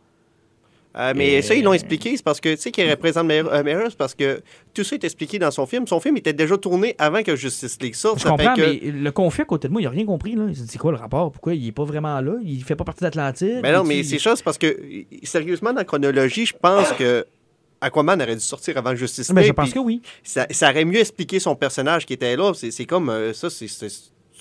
Euh, 0.98 1.12
mais 1.14 1.42
ça, 1.42 1.54
ils 1.54 1.62
l'ont 1.62 1.72
expliqué, 1.72 2.16
c'est 2.16 2.24
parce 2.24 2.40
que, 2.40 2.54
tu 2.54 2.60
sais, 2.60 2.70
qu'il 2.72 2.90
représente 2.90 3.26
Mera, 3.26 3.50
euh, 3.54 3.86
c'est 3.88 3.96
parce 3.96 4.14
que 4.14 4.42
tout 4.74 4.82
ça 4.82 4.96
est 4.96 5.04
expliqué 5.04 5.38
dans 5.38 5.50
son 5.52 5.64
film. 5.66 5.86
Son 5.86 6.00
film 6.00 6.16
était 6.16 6.32
déjà 6.32 6.56
tourné 6.58 6.96
avant 6.98 7.22
que 7.22 7.36
Justice 7.36 7.78
League 7.80 7.94
sorte. 7.94 8.18
Je 8.18 8.24
ça 8.24 8.30
comprends, 8.30 8.54
que- 8.54 8.60
mais 8.62 8.90
le 8.90 9.10
conflit 9.12 9.42
à 9.42 9.44
côté 9.44 9.68
de 9.68 9.72
moi, 9.72 9.80
il 9.80 9.86
a 9.86 9.90
rien 9.90 10.04
compris. 10.04 10.34
Là. 10.34 10.46
Il 10.48 10.54
dit, 10.54 10.64
c'est 10.68 10.78
quoi 10.78 10.90
le 10.90 10.98
rapport? 10.98 11.30
Pourquoi 11.30 11.54
il 11.54 11.66
est 11.68 11.72
pas 11.72 11.84
vraiment 11.84 12.20
là? 12.20 12.32
Il 12.44 12.64
fait 12.64 12.74
pas 12.76 12.84
partie 12.84 13.02
d'Atlantide? 13.04 13.60
Mais 13.62 13.72
non, 13.72 13.84
mais 13.84 14.02
c'est 14.02 14.18
ça, 14.18 14.34
c'est 14.34 14.42
parce 14.44 14.58
que, 14.58 14.76
sérieusement, 15.22 15.70
dans 15.70 15.76
la 15.78 15.84
chronologie, 15.84 16.46
je 16.46 16.54
pense 16.60 16.90
que 16.92 17.24
Aquaman 17.80 18.20
aurait 18.20 18.34
dû 18.34 18.40
sortir 18.40 18.76
avant 18.76 18.94
Justice 18.96 19.28
League. 19.28 19.36
Mais 19.36 19.42
Ben, 19.42 19.46
je 19.48 19.52
pense 19.52 19.72
que 19.72 19.78
oui. 19.78 20.02
ça, 20.24 20.46
ça 20.50 20.70
aurait 20.70 20.84
mieux 20.84 20.98
expliqué 20.98 21.38
son 21.38 21.54
personnage 21.54 22.06
qui 22.06 22.12
était 22.14 22.36
là. 22.36 22.52
C'est 22.54 22.84
comme 22.86 23.08
euh, 23.08 23.32
ça, 23.32 23.50
c'est- 23.50 23.68
c'est 23.68 23.88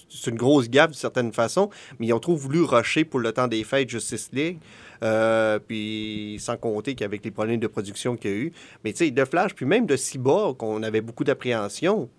c'est 0.09 0.31
une 0.31 0.37
grosse 0.37 0.69
gaffe 0.69 0.91
d'une 0.91 0.95
certaine 0.99 1.33
façon, 1.33 1.69
mais 1.99 2.07
ils 2.07 2.13
ont 2.13 2.19
trop 2.19 2.35
voulu 2.35 2.61
rusher 2.63 3.03
pour 3.03 3.19
le 3.19 3.33
temps 3.33 3.47
des 3.49 3.63
fêtes 3.65 3.89
Justice 3.89 4.29
League. 4.31 4.57
Euh, 5.03 5.59
puis 5.59 6.37
sans 6.39 6.57
compter 6.57 6.95
qu'avec 6.95 7.23
les 7.23 7.31
problèmes 7.31 7.59
de 7.59 7.67
production 7.67 8.15
qu'il 8.15 8.31
y 8.31 8.33
a 8.33 8.37
eu. 8.37 8.53
Mais 8.83 8.93
tu 8.93 9.05
sais, 9.05 9.11
de 9.11 9.25
Flash, 9.25 9.53
puis 9.53 9.65
même 9.65 9.85
de 9.85 9.95
Cyborg, 9.95 10.57
qu'on 10.57 10.81
avait 10.83 11.01
beaucoup 11.01 11.23
d'appréhension, 11.23 12.09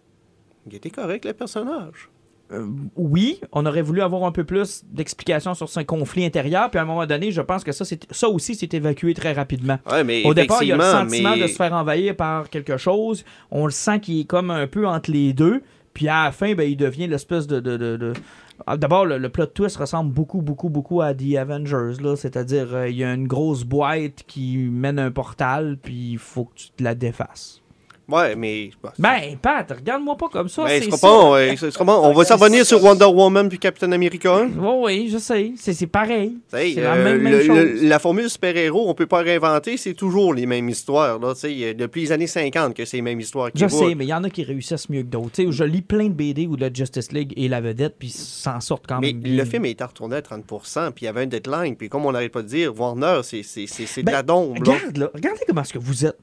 il 0.70 0.74
était 0.76 0.90
correct 0.90 1.24
le 1.24 1.32
personnage. 1.32 2.08
Oui, 2.96 3.40
on 3.52 3.66
aurait 3.66 3.82
voulu 3.82 4.00
avoir 4.00 4.24
un 4.24 4.32
peu 4.32 4.42
plus 4.42 4.82
d'explications 4.90 5.52
sur 5.54 5.68
ce 5.68 5.80
conflit 5.80 6.24
intérieur, 6.24 6.70
puis 6.70 6.78
à 6.78 6.82
un 6.82 6.86
moment 6.86 7.04
donné, 7.04 7.30
je 7.30 7.42
pense 7.42 7.62
que 7.62 7.72
ça, 7.72 7.84
ça 8.10 8.28
aussi 8.28 8.54
s'est 8.54 8.70
évacué 8.72 9.12
très 9.12 9.32
rapidement. 9.34 9.78
Ouais, 9.90 10.02
mais 10.02 10.24
Au 10.24 10.32
départ, 10.32 10.62
il 10.62 10.68
y 10.68 10.72
a 10.72 10.76
le 10.76 10.82
sentiment 10.82 11.36
mais- 11.36 11.42
de 11.42 11.46
se 11.46 11.56
faire 11.56 11.74
envahir 11.74 12.16
par 12.16 12.48
quelque 12.48 12.78
chose. 12.78 13.24
On 13.50 13.66
le 13.66 13.70
sent 13.70 14.00
qu'il 14.00 14.20
est 14.20 14.24
comme 14.24 14.50
un 14.50 14.66
peu 14.66 14.86
entre 14.86 15.10
les 15.10 15.34
deux. 15.34 15.62
Puis 15.92 16.08
à 16.08 16.24
la 16.24 16.32
fin, 16.32 16.54
ben, 16.54 16.62
il 16.68 16.76
devient 16.76 17.06
l'espèce 17.06 17.46
de. 17.46 17.60
de, 17.60 17.76
de- 17.76 17.96
de- 17.96 18.12
D'abord, 18.66 19.06
le, 19.06 19.28
plot 19.28 19.46
twist 19.46 19.76
ressemble 19.76 20.12
beaucoup, 20.12 20.42
beaucoup, 20.42 20.68
beaucoup 20.68 21.00
à 21.00 21.14
The 21.14 21.36
Avengers. 21.36 21.94
C'est-à-dire, 22.16 22.74
euh, 22.74 22.88
il 22.88 22.96
y 22.96 23.04
a 23.04 23.14
une 23.14 23.26
grosse 23.26 23.64
boîte 23.64 24.24
qui 24.26 24.56
mène 24.58 24.98
un 24.98 25.10
portal, 25.10 25.78
puis 25.80 26.12
il 26.12 26.18
faut 26.18 26.46
que 26.46 26.54
tu 26.54 26.70
te 26.70 26.82
la 26.82 26.94
défasses. 26.94 27.57
Ouais, 28.08 28.34
mais. 28.36 28.70
bah, 28.82 28.92
Ben, 28.98 29.36
Pat, 29.40 29.70
regarde-moi 29.70 30.16
pas 30.16 30.28
comme 30.28 30.48
ça. 30.48 30.64
mais 30.64 30.80
c'est 30.80 30.88
pas, 31.00 31.30
ouais, 31.30 31.54
sera 31.56 31.84
pas- 31.84 31.98
on 32.00 32.12
va 32.14 32.24
s'en 32.24 32.36
revenir 32.36 32.64
sur 32.64 32.82
Wonder 32.82 33.04
Woman 33.04 33.48
puis 33.50 33.58
Captain 33.58 33.92
America. 33.92 34.44
Oui, 34.44 34.70
oui, 34.82 35.08
je 35.12 35.18
sais. 35.18 35.52
C'est 35.56 35.86
pareil. 35.86 36.38
C'est 36.48 36.74
la 36.76 36.94
euh, 36.94 37.04
même, 37.04 37.22
même 37.22 37.32
le- 37.32 37.44
chose. 37.44 37.56
le- 37.82 37.88
la 37.88 37.98
formule 37.98 38.30
super-héros, 38.30 38.88
on 38.88 38.94
peut 38.94 39.06
pas 39.06 39.18
réinventer, 39.18 39.76
c'est 39.76 39.92
toujours 39.92 40.32
les 40.32 40.46
mêmes 40.46 40.68
histoires. 40.70 41.18
Là, 41.18 41.34
t'sais, 41.34 41.74
depuis 41.74 42.00
les 42.02 42.12
années 42.12 42.26
50 42.26 42.74
que 42.74 42.84
c'est 42.86 42.96
les 42.96 43.02
mêmes 43.02 43.20
histoires 43.20 43.52
qui 43.52 43.58
Je 43.62 43.68
sais, 43.68 43.94
mais 43.94 44.06
il 44.06 44.08
y 44.08 44.14
en 44.14 44.24
a 44.24 44.30
qui 44.30 44.42
réussissent 44.42 44.88
mieux 44.88 45.02
que 45.02 45.08
d'autres. 45.08 45.50
Je 45.50 45.64
lis 45.64 45.82
plein 45.82 46.06
de 46.06 46.14
BD 46.14 46.46
où 46.46 46.56
la 46.56 46.72
Justice 46.72 47.12
League 47.12 47.34
est 47.36 47.48
la 47.48 47.60
vedette, 47.60 47.96
puis 47.98 48.08
s'en 48.08 48.60
sortent 48.60 48.86
quand 48.88 49.00
Mais 49.00 49.12
même 49.12 49.20
bien. 49.20 49.36
le 49.36 49.44
film 49.44 49.66
été 49.66 49.84
retourné 49.84 50.16
à 50.16 50.22
30% 50.22 50.92
puis 50.92 51.02
il 51.02 51.06
y 51.06 51.08
avait 51.08 51.22
un 51.22 51.26
deadline. 51.26 51.76
Puis 51.76 51.88
comme 51.90 52.06
on 52.06 52.12
n'arrête 52.12 52.32
pas 52.32 52.42
de 52.42 52.48
dire, 52.48 52.72
Warner, 52.78 53.20
c'est 53.22 53.42
c'est 53.42 53.66
de 54.00 54.06
Ben, 54.06 54.12
la 54.12 54.22
dombe. 54.22 54.58
Regarde, 54.58 54.96
là, 54.96 55.10
regardez 55.14 55.40
comment 55.46 55.60
est-ce 55.62 55.74
que 55.74 55.78
vous 55.78 56.06
êtes. 56.06 56.16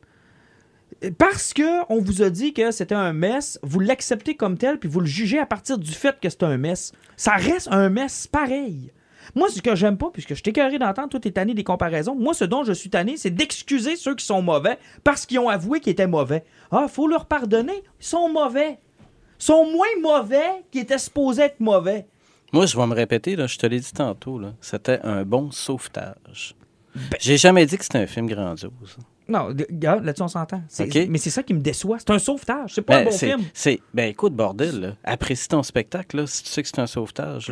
Parce 1.18 1.53
que 1.53 1.91
on 1.91 1.99
vous 1.99 2.22
a 2.22 2.30
dit 2.30 2.53
que 2.53 2.72
c'était 2.72 2.95
un 2.95 3.14
mess, 3.14 3.60
vous 3.64 3.80
l'acceptez 3.80 4.36
comme 4.36 4.58
tel, 4.58 4.80
puis 4.80 4.89
vous 4.89 4.99
le 4.99 5.06
jugez 5.06 5.39
à 5.39 5.45
partir 5.45 5.78
du 5.78 5.91
fait 5.91 6.20
que 6.20 6.30
c'est 6.30 6.43
un 6.43 6.58
mess. 6.58 6.91
Ça 7.18 7.34
reste 7.34 7.68
un 7.72 7.89
mess 7.89 8.28
pareil. 8.28 8.91
Moi, 9.34 9.49
ce 9.49 9.62
que 9.62 9.76
j'aime 9.76 9.97
pas, 9.97 10.10
puisque 10.12 10.36
je 10.36 10.43
t'ai 10.43 10.53
carré 10.53 10.78
d'entendre, 10.78 11.10
toi, 11.10 11.20
t'es 11.20 11.32
tanné 11.32 11.53
des 11.53 11.64
comparaisons. 11.64 12.16
Moi, 12.16 12.34
ce 12.34 12.45
dont 12.45 12.64
je 12.64 12.74
suis 12.74 12.89
tanné, 12.89 13.18
c'est 13.18 13.32
d'excuser 13.32 13.95
ceux 13.95 14.16
qui 14.16 14.26
sont 14.26 14.41
mauvais 14.41 14.78
parce 15.03 15.26
qu'ils 15.26 15.39
ont 15.39 15.49
avoué 15.49 15.80
qu'ils 15.80 15.93
étaient 15.93 16.08
mauvais. 16.08 16.43
Ah, 16.72 16.88
faut 16.88 17.08
leur 17.08 17.26
pardonner. 17.26 17.84
Ils 17.99 18.06
sont 18.06 18.30
mauvais. 18.30 18.80
Ils 19.39 19.43
sont 19.43 19.66
moins 19.66 19.88
mauvais 20.01 20.64
qu'ils 20.72 20.82
étaient 20.82 20.97
supposés 20.97 21.43
être 21.43 21.60
mauvais. 21.60 22.06
Moi, 22.53 22.68
je 22.68 22.78
vais 22.78 22.88
me 22.88 22.93
répéter, 22.93 23.36
là, 23.36 23.47
je 23.47 23.58
te 23.58 23.66
l'ai 23.66 23.80
dit 23.80 23.91
tantôt, 23.91 24.39
là, 24.39 24.53
c'était 24.62 24.99
un 25.03 25.24
bon 25.24 25.51
sauvetage. 25.51 26.56
Ben 26.93 27.18
J'ai 27.20 27.38
jamais 27.38 27.66
dit 27.66 27.78
que 27.78 27.84
c'était 27.84 27.97
un 27.97 28.08
film 28.08 28.28
grandiose. 28.28 28.97
Non, 29.28 29.50
là-dessus, 29.82 30.22
on 30.22 30.28
s'entend. 30.28 30.62
Mais 31.10 31.18
c'est 31.18 31.30
ça 31.32 31.42
qui 31.42 31.54
me 31.54 31.60
déçoit. 31.60 31.98
C'est 32.00 32.12
un 32.12 32.20
sauvetage. 32.20 32.74
C'est 32.76 32.82
pas 32.84 32.98
un 32.98 33.00
Ben, 33.00 33.06
bon 33.06 33.12
c'est- 33.12 33.28
film. 33.28 33.42
c'est- 33.54 33.80
ben 33.94 34.10
écoute, 34.10 34.34
bordel, 34.34 34.80
là, 34.80 34.90
apprécie 35.04 35.48
ton 35.48 35.64
spectacle, 35.64 36.18
là, 36.18 36.28
si 36.28 36.44
tu 36.44 36.50
sais 36.50 36.62
que 36.62 36.68
c'est 36.70 36.80
un 36.80 36.86
sauvetage. 36.88 37.52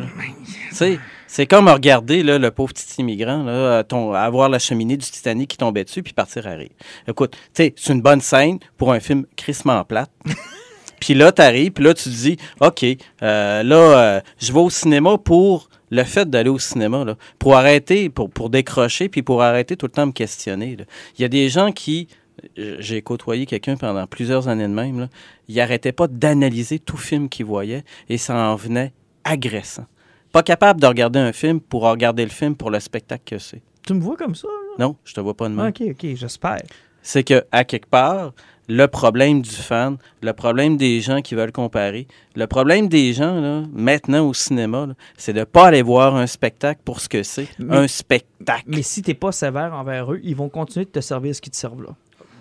sais, 0.72 0.98
c'est 1.26 1.46
comme 1.46 1.68
regarder 1.68 2.22
là, 2.22 2.38
le 2.38 2.50
pauvre 2.50 2.72
petit 2.72 3.00
immigrant 3.00 3.42
là, 3.42 3.78
à 3.78 3.84
ton- 3.84 4.12
à 4.12 4.28
voir 4.30 4.48
la 4.48 4.58
cheminée 4.58 4.96
du 4.96 5.04
Titanic 5.06 5.50
qui 5.50 5.56
tombait 5.56 5.84
dessus 5.84 6.02
puis 6.02 6.12
partir 6.12 6.46
à 6.46 6.50
rire. 6.52 6.70
Écoute, 7.08 7.32
tu 7.32 7.38
sais, 7.54 7.74
c'est 7.76 7.92
une 7.92 8.02
bonne 8.02 8.20
scène 8.20 8.58
pour 8.76 8.92
un 8.92 9.00
film 9.00 9.26
crissement 9.36 9.82
plate. 9.84 10.10
Puis 11.00 11.12
là, 11.12 11.32
t'arrives, 11.32 11.72
puis 11.72 11.84
là, 11.84 11.92
tu 11.92 12.04
te 12.04 12.08
dis, 12.08 12.36
OK, 12.60 12.82
euh, 13.22 13.62
là, 13.62 13.76
euh, 13.76 14.20
je 14.38 14.50
vais 14.52 14.60
au 14.60 14.70
cinéma 14.70 15.18
pour 15.18 15.68
le 15.94 16.04
fait 16.04 16.28
d'aller 16.28 16.50
au 16.50 16.58
cinéma, 16.58 17.04
là, 17.04 17.16
pour 17.38 17.56
arrêter, 17.56 18.08
pour, 18.08 18.28
pour 18.28 18.50
décrocher, 18.50 19.08
puis 19.08 19.22
pour 19.22 19.42
arrêter 19.42 19.76
tout 19.76 19.86
le 19.86 19.92
temps 19.92 20.02
de 20.02 20.08
me 20.08 20.12
questionner. 20.12 20.76
là. 20.76 20.84
Il 21.16 21.22
y 21.22 21.24
a 21.24 21.28
des 21.28 21.48
gens 21.48 21.70
qui, 21.72 22.08
j'ai 22.56 23.00
côtoyé 23.00 23.46
quelqu'un 23.46 23.76
pendant 23.76 24.06
plusieurs 24.06 24.48
années 24.48 24.66
de 24.66 24.72
même, 24.72 25.00
là, 25.00 25.08
il 25.48 25.60
arrêtait 25.60 25.92
pas 25.92 26.08
d'analyser 26.08 26.78
tout 26.78 26.96
film 26.96 27.28
qu'il 27.28 27.46
voyait, 27.46 27.84
et 28.08 28.18
ça 28.18 28.34
en 28.34 28.56
venait 28.56 28.92
agressant. 29.22 29.86
Pas 30.32 30.42
capable 30.42 30.80
de 30.80 30.86
regarder 30.86 31.20
un 31.20 31.32
film 31.32 31.60
pour 31.60 31.82
regarder 31.82 32.24
le 32.24 32.30
film 32.30 32.56
pour 32.56 32.70
le 32.70 32.80
spectacle 32.80 33.22
que 33.24 33.38
c'est. 33.38 33.62
Tu 33.86 33.94
me 33.94 34.00
vois 34.00 34.16
comme 34.16 34.34
ça? 34.34 34.48
là? 34.48 34.86
Non, 34.86 34.96
je 35.04 35.14
te 35.14 35.20
vois 35.20 35.34
pas 35.34 35.48
de 35.48 35.54
même. 35.54 35.68
Ok, 35.68 35.80
ok, 35.90 36.14
j'espère. 36.16 36.62
c'est 37.02 37.22
que 37.22 37.44
à 37.52 37.64
quelque 37.64 37.88
part, 37.88 38.32
le 38.68 38.86
problème 38.86 39.42
du 39.42 39.50
fan, 39.50 39.96
le 40.22 40.32
problème 40.32 40.76
des 40.76 41.00
gens 41.00 41.20
qui 41.22 41.34
veulent 41.34 41.52
comparer, 41.52 42.06
le 42.34 42.46
problème 42.46 42.88
des 42.88 43.12
gens 43.12 43.40
là, 43.40 43.62
maintenant 43.72 44.26
au 44.26 44.34
cinéma, 44.34 44.88
c'est 45.16 45.32
de 45.32 45.44
pas 45.44 45.66
aller 45.66 45.82
voir 45.82 46.16
un 46.16 46.26
spectacle 46.26 46.80
pour 46.84 47.00
ce 47.00 47.08
que 47.08 47.22
c'est, 47.22 47.48
Mais- 47.58 47.76
un 47.76 47.88
spectacle. 47.88 48.64
Mais 48.66 48.82
si 48.82 49.02
t'es 49.02 49.14
pas 49.14 49.32
sévère 49.32 49.74
envers 49.74 50.12
eux, 50.12 50.20
ils 50.22 50.36
vont 50.36 50.48
continuer 50.48 50.86
de 50.86 50.90
te 50.90 51.00
servir 51.00 51.34
ce 51.34 51.40
qu'ils 51.40 51.52
te 51.52 51.56
servent 51.56 51.82
là. 51.82 51.94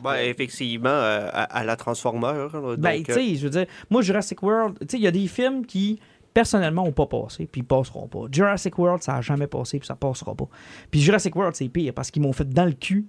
Ben, 0.03 0.15
effectivement, 0.15 0.89
euh, 0.89 1.29
à, 1.31 1.43
à 1.59 1.63
la 1.63 1.75
Transformer. 1.77 2.33
là, 2.51 2.75
Ben, 2.77 3.01
tu 3.03 3.11
euh, 3.11 3.15
sais, 3.15 3.35
je 3.35 3.43
veux 3.43 3.49
dire, 3.49 3.65
moi, 3.89 4.01
Jurassic 4.01 4.43
World, 4.43 4.77
tu 4.81 4.85
sais, 4.89 4.97
il 4.97 5.03
y 5.03 5.07
a 5.07 5.11
des 5.11 5.27
films 5.27 5.65
qui, 5.65 5.97
personnellement, 6.33 6.83
ont 6.83 6.91
pas 6.91 7.05
passé, 7.05 7.47
puis 7.49 7.61
ils 7.61 7.63
passeront 7.63 8.07
pas. 8.09 8.25
Jurassic 8.29 8.77
World, 8.77 9.01
ça 9.01 9.15
a 9.15 9.21
jamais 9.21 9.47
passé, 9.47 9.79
puis 9.79 9.87
ça 9.87 9.95
passera 9.95 10.35
pas. 10.35 10.47
Puis 10.91 10.99
Jurassic 10.99 11.33
World, 11.35 11.55
c'est 11.55 11.69
pire, 11.69 11.93
parce 11.93 12.11
qu'ils 12.11 12.21
m'ont 12.21 12.33
fait 12.33 12.49
dans 12.49 12.65
le 12.65 12.73
cul, 12.73 13.05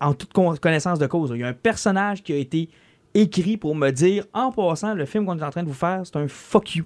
en 0.00 0.14
toute 0.14 0.32
con- 0.32 0.54
connaissance 0.60 0.98
de 0.98 1.06
cause. 1.06 1.30
Il 1.34 1.40
y 1.40 1.44
a 1.44 1.48
un 1.48 1.52
personnage 1.52 2.22
qui 2.22 2.32
a 2.32 2.36
été 2.36 2.68
écrit 3.14 3.56
pour 3.56 3.74
me 3.74 3.90
dire, 3.90 4.24
en 4.32 4.52
passant, 4.52 4.94
le 4.94 5.04
film 5.04 5.26
qu'on 5.26 5.38
est 5.38 5.42
en 5.42 5.50
train 5.50 5.62
de 5.62 5.68
vous 5.68 5.74
faire, 5.74 6.02
c'est 6.04 6.16
un 6.16 6.28
fuck 6.28 6.76
you. 6.76 6.84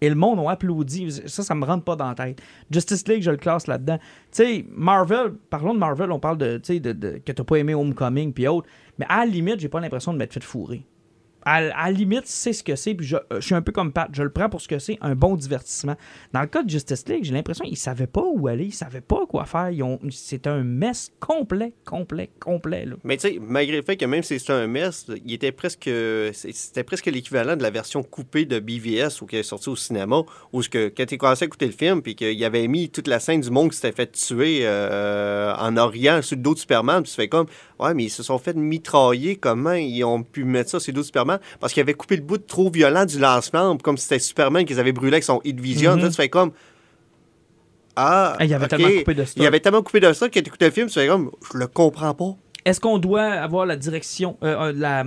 Et 0.00 0.08
le 0.08 0.16
monde 0.16 0.40
a 0.46 0.50
applaudi. 0.50 1.10
Ça, 1.26 1.42
ça 1.42 1.54
me 1.54 1.64
rentre 1.64 1.84
pas 1.84 1.96
dans 1.96 2.08
la 2.08 2.14
tête. 2.14 2.42
Justice 2.70 3.06
League, 3.08 3.22
je 3.22 3.30
le 3.30 3.36
classe 3.38 3.66
là-dedans. 3.66 3.98
Tu 3.98 4.04
sais, 4.32 4.66
Marvel, 4.70 5.32
parlons 5.48 5.72
de 5.72 5.78
Marvel, 5.78 6.10
on 6.12 6.18
parle 6.18 6.36
de, 6.36 6.58
de, 6.58 6.92
de- 6.92 7.18
que 7.24 7.32
t'as 7.32 7.44
pas 7.44 7.56
aimé 7.56 7.74
Homecoming 7.74 8.32
puis 8.32 8.46
autres. 8.48 8.68
Mais 8.98 9.06
à 9.08 9.18
la 9.24 9.26
limite, 9.26 9.60
j'ai 9.60 9.68
pas 9.68 9.80
l'impression 9.80 10.12
de 10.12 10.18
m'être 10.18 10.34
fait 10.34 10.42
fourrer. 10.42 10.84
À, 11.44 11.60
la 11.60 11.90
limite, 11.90 12.26
c'est 12.26 12.52
ce 12.52 12.62
que 12.62 12.76
c'est, 12.76 12.94
puis 12.94 13.06
je, 13.06 13.16
euh, 13.16 13.40
je 13.40 13.40
suis 13.40 13.54
un 13.54 13.62
peu 13.62 13.72
comme 13.72 13.92
Pat, 13.92 14.08
je 14.12 14.22
le 14.22 14.30
prends 14.30 14.48
pour 14.48 14.60
ce 14.60 14.68
que 14.68 14.78
c'est, 14.78 14.98
un 15.00 15.14
bon 15.14 15.36
divertissement. 15.36 15.96
Dans 16.32 16.40
le 16.40 16.46
cas 16.46 16.62
de 16.62 16.70
Justice 16.70 17.08
League, 17.08 17.24
j'ai 17.24 17.34
l'impression 17.34 17.64
qu'ils 17.64 17.76
savaient 17.76 18.06
pas 18.06 18.22
où 18.22 18.48
aller, 18.48 18.66
ils 18.66 18.74
savaient 18.74 19.00
pas 19.00 19.26
quoi 19.26 19.44
faire. 19.44 19.70
C'est 20.10 20.46
un 20.46 20.62
mess 20.62 21.12
complet, 21.20 21.74
complet, 21.84 22.30
complet. 22.40 22.86
Mais 23.04 23.16
tu 23.16 23.28
sais, 23.28 23.38
malgré 23.40 23.76
le 23.76 23.82
fait 23.82 23.96
que 23.96 24.04
même 24.04 24.22
si 24.22 24.38
c'était 24.38 24.52
un 24.52 24.66
mess, 24.66 25.06
il 25.24 25.32
était 25.32 25.52
presque, 25.52 25.90
c'était 26.32 26.84
presque 26.84 27.06
l'équivalent 27.06 27.56
de 27.56 27.62
la 27.62 27.70
version 27.70 28.02
coupée 28.02 28.44
de 28.44 28.58
BVS 28.58 29.22
ou 29.22 29.26
qui 29.26 29.36
est 29.36 29.42
sortie 29.42 29.68
au 29.68 29.76
cinéma, 29.76 30.22
où 30.52 30.62
que, 30.62 30.88
quand 30.88 31.06
tu 31.06 31.18
commencé 31.18 31.44
à 31.44 31.46
écouter 31.46 31.66
le 31.66 31.72
film, 31.72 32.02
puis 32.02 32.14
qu'il 32.14 32.44
avait 32.44 32.66
mis 32.68 32.88
toute 32.90 33.08
la 33.08 33.20
scène 33.20 33.40
du 33.40 33.50
monde 33.50 33.70
qui 33.70 33.76
s'était 33.76 33.92
fait 33.92 34.10
tuer 34.12 34.60
euh, 34.62 35.54
en 35.56 35.76
Orient 35.76 36.20
sur 36.22 36.36
le 36.36 36.42
dos 36.42 36.54
de 36.54 36.58
Superman, 36.58 37.02
puis 37.02 37.10
tu 37.10 37.16
fais 37.16 37.28
comme, 37.28 37.46
ouais, 37.80 37.94
mais 37.94 38.04
ils 38.04 38.10
se 38.10 38.22
sont 38.22 38.38
fait 38.38 38.54
mitrailler, 38.54 39.36
comment 39.36 39.72
ils 39.72 40.04
ont 40.04 40.22
pu 40.22 40.44
mettre 40.44 40.70
ça 40.70 40.80
sur 40.80 40.92
le 40.92 40.96
dos 40.96 41.00
de 41.00 41.06
Superman? 41.06 41.38
Parce 41.60 41.72
qu'ils 41.72 41.82
avaient 41.82 41.94
coupé 41.94 42.16
le 42.16 42.22
bout 42.22 42.38
trop 42.38 42.70
violent 42.70 43.04
du 43.04 43.18
lancement, 43.18 43.76
comme 43.78 43.96
si 43.96 44.04
c'était 44.04 44.18
Superman 44.18 44.64
qu'ils 44.64 44.80
avaient 44.80 44.92
brûlé 44.92 45.14
avec 45.14 45.24
son 45.24 45.40
Hit 45.44 45.58
Vision. 45.60 45.96
Mhm. 45.96 46.08
Tu 46.08 46.14
fais 46.14 46.28
comme, 46.28 46.52
ah, 47.96 48.36
il 48.40 48.52
avait 48.52 48.64
ok. 48.64 48.70
tellement 48.70 48.98
coupé 48.98 49.14
de 49.14 49.24
stock. 49.24 49.42
Il 49.42 49.46
avait 49.46 49.60
tellement 49.60 49.82
coupé 49.82 50.00
de 50.00 50.12
ça 50.12 50.28
que 50.28 50.38
tu 50.38 50.46
écoutais 50.46 50.66
le 50.66 50.72
film, 50.72 50.88
tu 50.88 50.94
fais 50.94 51.06
comme, 51.06 51.30
je 51.52 51.58
le 51.58 51.66
comprends 51.66 52.14
pas. 52.14 52.36
Est-ce 52.64 52.80
qu'on 52.80 52.98
doit 52.98 53.24
avoir 53.24 53.66
la 53.66 53.76
direction, 53.76 54.38
euh, 54.42 54.68
euh, 54.68 54.72
la, 54.74 55.04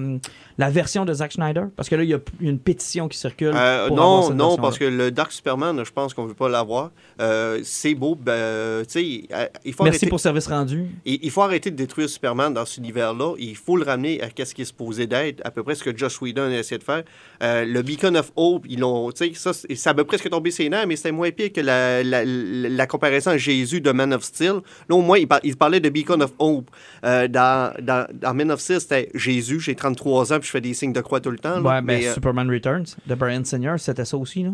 la 0.57 0.69
version 0.69 1.05
de 1.05 1.13
Zack 1.13 1.33
Snyder? 1.33 1.63
Parce 1.75 1.87
que 1.89 1.95
là, 1.95 2.03
il 2.03 2.09
y 2.09 2.13
a 2.13 2.19
une 2.41 2.59
pétition 2.59 3.07
qui 3.07 3.17
circule. 3.17 3.51
Euh, 3.55 3.87
pour 3.87 3.97
non, 3.97 4.23
cette 4.23 4.35
non, 4.35 4.57
parce 4.57 4.77
que 4.77 4.85
le 4.85 5.11
Dark 5.11 5.31
Superman, 5.31 5.83
je 5.85 5.91
pense 5.91 6.13
qu'on 6.13 6.23
ne 6.23 6.29
veut 6.29 6.33
pas 6.33 6.49
l'avoir. 6.49 6.91
Euh, 7.21 7.59
c'est 7.63 7.93
beau, 7.95 8.15
ben, 8.15 8.31
euh, 8.33 8.83
il 8.95 9.27
faut 9.73 9.83
Merci 9.83 9.97
arrêter. 9.97 10.07
pour 10.07 10.19
service 10.19 10.47
rendu. 10.47 10.87
Il, 11.05 11.19
il 11.21 11.31
faut 11.31 11.41
arrêter 11.41 11.71
de 11.71 11.75
détruire 11.75 12.09
Superman 12.09 12.53
dans 12.53 12.65
cet 12.65 12.77
univers-là. 12.77 13.33
Il 13.37 13.55
faut 13.55 13.77
le 13.77 13.83
ramener 13.83 14.21
à 14.21 14.27
ce 14.45 14.53
qui 14.53 14.61
est 14.61 14.65
supposé 14.65 15.07
d'être, 15.07 15.41
à 15.45 15.51
peu 15.51 15.63
près 15.63 15.75
ce 15.75 15.83
que 15.83 15.95
Josh 15.95 16.21
Whedon 16.21 16.43
a 16.51 16.57
essayé 16.57 16.77
de 16.79 16.83
faire. 16.83 17.03
Euh, 17.43 17.65
le 17.65 17.81
Beacon 17.81 18.15
of 18.15 18.31
Hope, 18.35 18.65
ils 18.69 18.79
l'ont, 18.79 19.11
ça, 19.33 19.51
ça 19.53 19.93
m'a 19.93 20.03
presque 20.03 20.29
tombé 20.29 20.51
ses 20.51 20.69
nerfs, 20.69 20.87
mais 20.87 20.95
c'était 20.95 21.11
moins 21.11 21.31
pire 21.31 21.51
que 21.53 21.61
la, 21.61 22.03
la, 22.03 22.23
la- 22.25 22.69
la 22.69 22.87
comparaison 22.87 23.31
à 23.31 23.37
Jésus 23.37 23.81
de 23.81 23.91
Man 23.91 24.13
of 24.13 24.23
Steel. 24.23 24.61
Là, 24.89 24.95
au 24.95 25.01
moins, 25.01 25.17
il, 25.17 25.27
par- 25.27 25.39
il 25.43 25.55
parlait 25.55 25.79
de 25.79 25.89
Beacon 25.89 26.21
of 26.21 26.33
Hope. 26.39 26.69
Dans, 27.03 27.73
dans, 27.81 28.07
dans 28.13 28.33
Man 28.33 28.51
of 28.51 28.59
Steel, 28.59 28.79
c'était 28.81 29.09
Jésus, 29.13 29.59
j'ai 29.59 29.75
33 29.75 30.33
ans, 30.33 30.39
puis 30.39 30.46
je 30.47 30.51
fais 30.51 30.61
des 30.61 30.73
signes 30.73 30.93
de 30.93 31.01
croix 31.01 31.19
tout 31.21 31.31
le 31.31 31.37
temps. 31.37 31.59
là. 31.59 31.61
Ouais, 31.61 31.81
ben, 31.81 31.99
mais, 31.99 32.07
euh, 32.07 32.13
Superman 32.13 32.49
Returns 32.49 32.85
de 33.05 33.15
Brian 33.15 33.43
Singer, 33.43 33.75
c'était 33.77 34.05
ça 34.05 34.17
aussi, 34.17 34.43
là? 34.43 34.51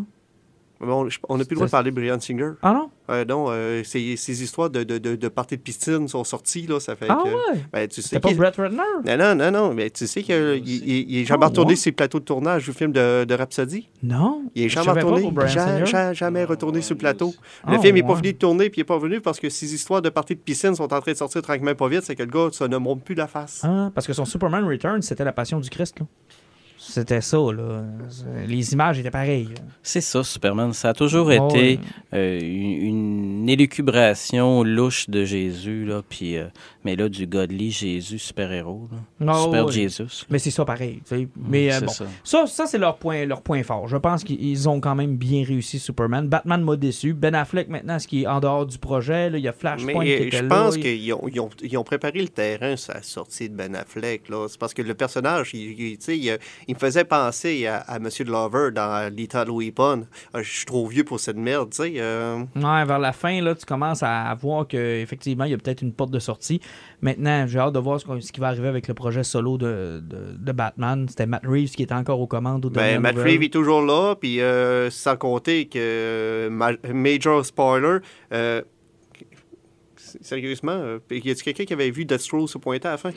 On 0.80 1.04
n'a 1.04 1.44
plus 1.44 1.50
le 1.50 1.54
droit 1.56 1.66
de 1.66 1.70
parler 1.70 1.90
de 1.90 1.96
Brian 1.96 2.20
Singer. 2.20 2.52
Ah 2.62 2.72
non? 2.72 2.90
Euh, 3.10 3.24
non, 3.26 3.46
euh, 3.50 3.82
ces, 3.84 4.16
ces 4.16 4.42
histoires 4.42 4.70
de, 4.70 4.82
de, 4.82 4.96
de, 4.98 5.14
de 5.14 5.28
parties 5.28 5.56
de 5.56 5.62
piscine 5.62 6.08
sont 6.08 6.24
sorties, 6.24 6.66
là, 6.66 6.80
ça 6.80 6.96
fait 6.96 7.06
Ah 7.08 7.20
que... 7.22 7.28
ouais? 7.28 7.60
Ben, 7.72 7.86
tu 7.88 8.00
sais 8.00 8.18
pas 8.18 8.32
Brett 8.32 8.56
Ratner? 8.56 8.76
Non, 9.04 9.16
non, 9.18 9.34
non, 9.34 9.50
non, 9.50 9.74
mais 9.74 9.90
tu 9.90 10.06
sais 10.06 10.22
qu'il 10.22 10.62
il, 10.66 11.10
il 11.10 11.18
est 11.18 11.24
jamais 11.26 11.44
Ah, 11.44 11.48
retourné 11.48 11.76
sur 11.76 11.90
le 11.90 11.96
plateau 11.96 12.18
de 12.18 12.24
tournage 12.24 12.64
du 12.64 12.72
film 12.72 12.92
de, 12.92 13.24
de 13.24 13.34
Rhapsody. 13.34 13.88
Non. 14.02 14.42
Il 14.54 14.64
est 14.64 14.68
jamais 14.68 14.86
pas 14.86 14.92
retourné. 14.94 15.20
pour 15.22 15.32
Bryan 15.32 15.50
Ja- 15.50 15.66
Singer. 15.66 15.86
ja- 15.86 16.12
jamais 16.14 16.44
retourné 16.44 16.80
sur 16.80 16.94
le 16.94 16.98
plateau. 16.98 17.34
Le 17.68 17.74
Ah, 17.74 17.78
film 17.78 17.94
n'est 17.96 18.02
pas 18.02 18.08
ouais. 18.10 18.16
fini 18.16 18.32
de 18.32 18.38
tourner, 18.38 18.70
puis 18.70 18.80
il 18.80 18.84
n'est 18.84 18.86
pas 18.86 18.98
venu 18.98 19.20
parce 19.20 19.38
que 19.38 19.50
ces 19.50 19.74
histoires 19.74 20.00
de 20.02 20.08
parties 20.08 20.34
de 20.34 20.40
piscine 20.40 20.74
sont 20.74 20.92
en 20.92 21.00
train 21.00 21.12
de 21.12 21.16
sortir 21.16 21.42
tranquillement 21.42 21.74
pas 21.74 21.88
vite, 21.88 22.02
c'est 22.04 22.16
que 22.16 22.22
le 22.22 22.30
gars, 22.30 22.48
ça 22.52 22.68
ne 22.68 22.76
monte 22.78 23.02
plus 23.04 23.14
la 23.14 23.26
face. 23.26 23.60
Ah, 23.64 23.90
parce 23.94 24.06
que 24.06 24.12
son 24.14 24.24
Superman 24.24 24.64
Returns, 24.64 25.02
c'était 25.02 25.24
la 25.24 25.32
passion 25.32 25.60
du 25.60 25.68
Christ, 25.68 26.00
là. 26.00 26.06
C'était 26.86 27.20
ça, 27.20 27.38
là. 27.38 27.82
Les 28.46 28.72
images 28.72 28.98
étaient 28.98 29.10
pareilles. 29.10 29.48
C'est 29.82 30.00
ça, 30.00 30.22
Superman. 30.22 30.72
Ça 30.72 30.90
a 30.90 30.92
toujours 30.92 31.32
été 31.32 31.80
euh, 32.12 32.38
une, 32.40 33.40
une 33.40 33.48
élucubration 33.48 34.62
louche 34.62 35.08
de 35.08 35.24
Jésus, 35.24 35.84
là, 35.84 36.02
puis, 36.08 36.36
euh, 36.36 36.46
mais 36.84 36.94
là, 36.96 37.08
du 37.08 37.26
godly 37.26 37.70
Jésus 37.70 38.18
super-héros. 38.18 38.88
Super 39.18 39.66
ouais. 39.66 39.72
Jesus. 39.72 40.24
Mais 40.30 40.38
c'est 40.38 40.50
ça 40.50 40.64
pareil. 40.64 41.00
tu 41.08 41.16
sais. 41.16 41.28
Mais 41.36 41.72
euh, 41.72 41.78
c'est 41.80 41.84
bon. 41.86 41.92
ça. 41.92 42.04
Ça, 42.22 42.46
ça 42.46 42.66
c'est 42.66 42.78
leur 42.78 42.96
point, 42.98 43.24
leur 43.24 43.42
point 43.42 43.62
fort. 43.62 43.88
Je 43.88 43.96
pense 43.96 44.22
qu'ils 44.24 44.68
ont 44.68 44.80
quand 44.80 44.94
même 44.94 45.16
bien 45.16 45.44
réussi 45.44 45.78
Superman. 45.78 46.28
Batman 46.28 46.62
m'a 46.62 46.76
déçu. 46.76 47.14
Ben 47.14 47.34
Affleck, 47.34 47.68
maintenant, 47.68 47.98
ce 47.98 48.06
qui 48.06 48.22
est 48.22 48.26
en 48.26 48.40
dehors 48.40 48.66
du 48.66 48.78
projet, 48.78 49.30
là, 49.30 49.38
il 49.38 49.44
y 49.44 49.48
a 49.48 49.52
Flashpoint 49.52 50.00
Mais 50.00 50.04
qui 50.04 50.12
euh, 50.22 50.26
était 50.26 50.36
je 50.38 50.44
pense 50.44 50.76
Il- 50.76 50.82
qu'ils 50.82 51.12
ont, 51.14 51.28
ils 51.32 51.40
ont, 51.40 51.50
ils 51.62 51.76
ont 51.78 51.84
préparé 51.84 52.20
le 52.20 52.28
terrain 52.28 52.74
la 52.88 53.02
sortie 53.02 53.48
de 53.48 53.54
Ben 53.54 53.74
Affleck. 53.74 54.28
là. 54.28 54.46
C'est 54.48 54.58
parce 54.58 54.74
que 54.74 54.82
le 54.82 54.94
personnage, 54.94 55.50
il, 55.54 55.80
il- 55.80 55.98
tu 55.98 56.04
sais, 56.04 56.18
il, 56.18 56.73
il 56.74 56.84
me 56.84 56.88
faisait 56.90 57.04
penser 57.04 57.66
à, 57.66 57.76
à 57.78 57.96
M. 57.96 58.08
Glover 58.20 58.70
dans 58.72 59.12
Lethal 59.14 59.48
Weapon. 59.50 60.06
Ah, 60.32 60.42
Je 60.42 60.50
suis 60.50 60.64
trop 60.66 60.86
vieux 60.86 61.04
pour 61.04 61.20
cette 61.20 61.36
merde, 61.36 61.70
tu 61.70 61.76
sais. 61.82 61.92
euh. 61.98 62.38
Ouais, 62.56 62.84
vers 62.84 62.98
la 62.98 63.12
fin, 63.12 63.40
là, 63.40 63.54
tu 63.54 63.64
commences 63.64 64.02
à 64.02 64.34
voir 64.34 64.66
qu'effectivement, 64.66 65.44
il 65.44 65.52
y 65.52 65.54
a 65.54 65.58
peut-être 65.58 65.82
une 65.82 65.92
porte 65.92 66.10
de 66.10 66.18
sortie. 66.18 66.60
Maintenant, 67.00 67.46
j'ai 67.46 67.58
hâte 67.60 67.74
de 67.74 67.78
voir 67.78 68.00
ce, 68.00 68.32
qui 68.32 68.40
va 68.40 68.48
arriver 68.48 68.66
avec 68.68 68.88
le 68.88 68.94
projet 68.94 69.22
solo 69.22 69.56
de, 69.56 70.02
de, 70.02 70.36
de 70.36 70.52
Batman. 70.52 71.06
C'était 71.08 71.26
Matt 71.26 71.42
Reeves 71.46 71.70
qui 71.70 71.82
était 71.84 71.94
encore 71.94 72.18
aux 72.20 72.26
commandes. 72.26 72.66
Ben, 72.72 73.00
Matt. 73.00 73.16
Reeves 73.16 73.42
est 73.44 73.52
toujours 73.52 73.82
là, 73.82 74.16
puis 74.16 74.40
euh, 74.40 74.90
sans 74.90 75.16
compter 75.16 75.66
que 75.66 75.78
euh, 75.78 76.50
ma- 76.50 76.72
Major 76.92 77.44
Spoiler. 77.44 77.98
euh, 78.32 78.62
sérieusement, 80.20 80.72
euh, 80.72 80.98
y 81.10 81.18
a-t-il 81.30 81.42
quelqu'un 81.42 81.64
qui 81.64 81.72
avait 81.72 81.90
vu 81.90 82.04
Deathstroke 82.04 82.48
se 82.48 82.58
pointer 82.58 82.88
à 82.88 82.92
la 82.92 82.98
fin? 82.98 83.10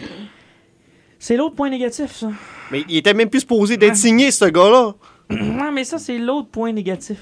C'est 1.19 1.35
l'autre 1.37 1.55
point 1.55 1.69
négatif, 1.69 2.11
ça. 2.15 2.29
Mais 2.71 2.83
il 2.89 2.97
était 2.97 3.13
même 3.13 3.29
plus 3.29 3.39
supposé 3.41 3.77
d'être 3.77 3.95
signé, 3.95 4.31
ce 4.31 4.45
gars-là. 4.45 4.93
Non, 5.29 5.71
mais 5.73 5.83
ça, 5.83 5.97
c'est 5.97 6.17
l'autre 6.17 6.47
point 6.49 6.71
négatif. 6.71 7.17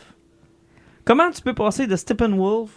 Comment 1.05 1.31
tu 1.31 1.41
peux 1.41 1.53
passer 1.55 1.87
de 1.87 1.95
Steppenwolf 1.95 2.69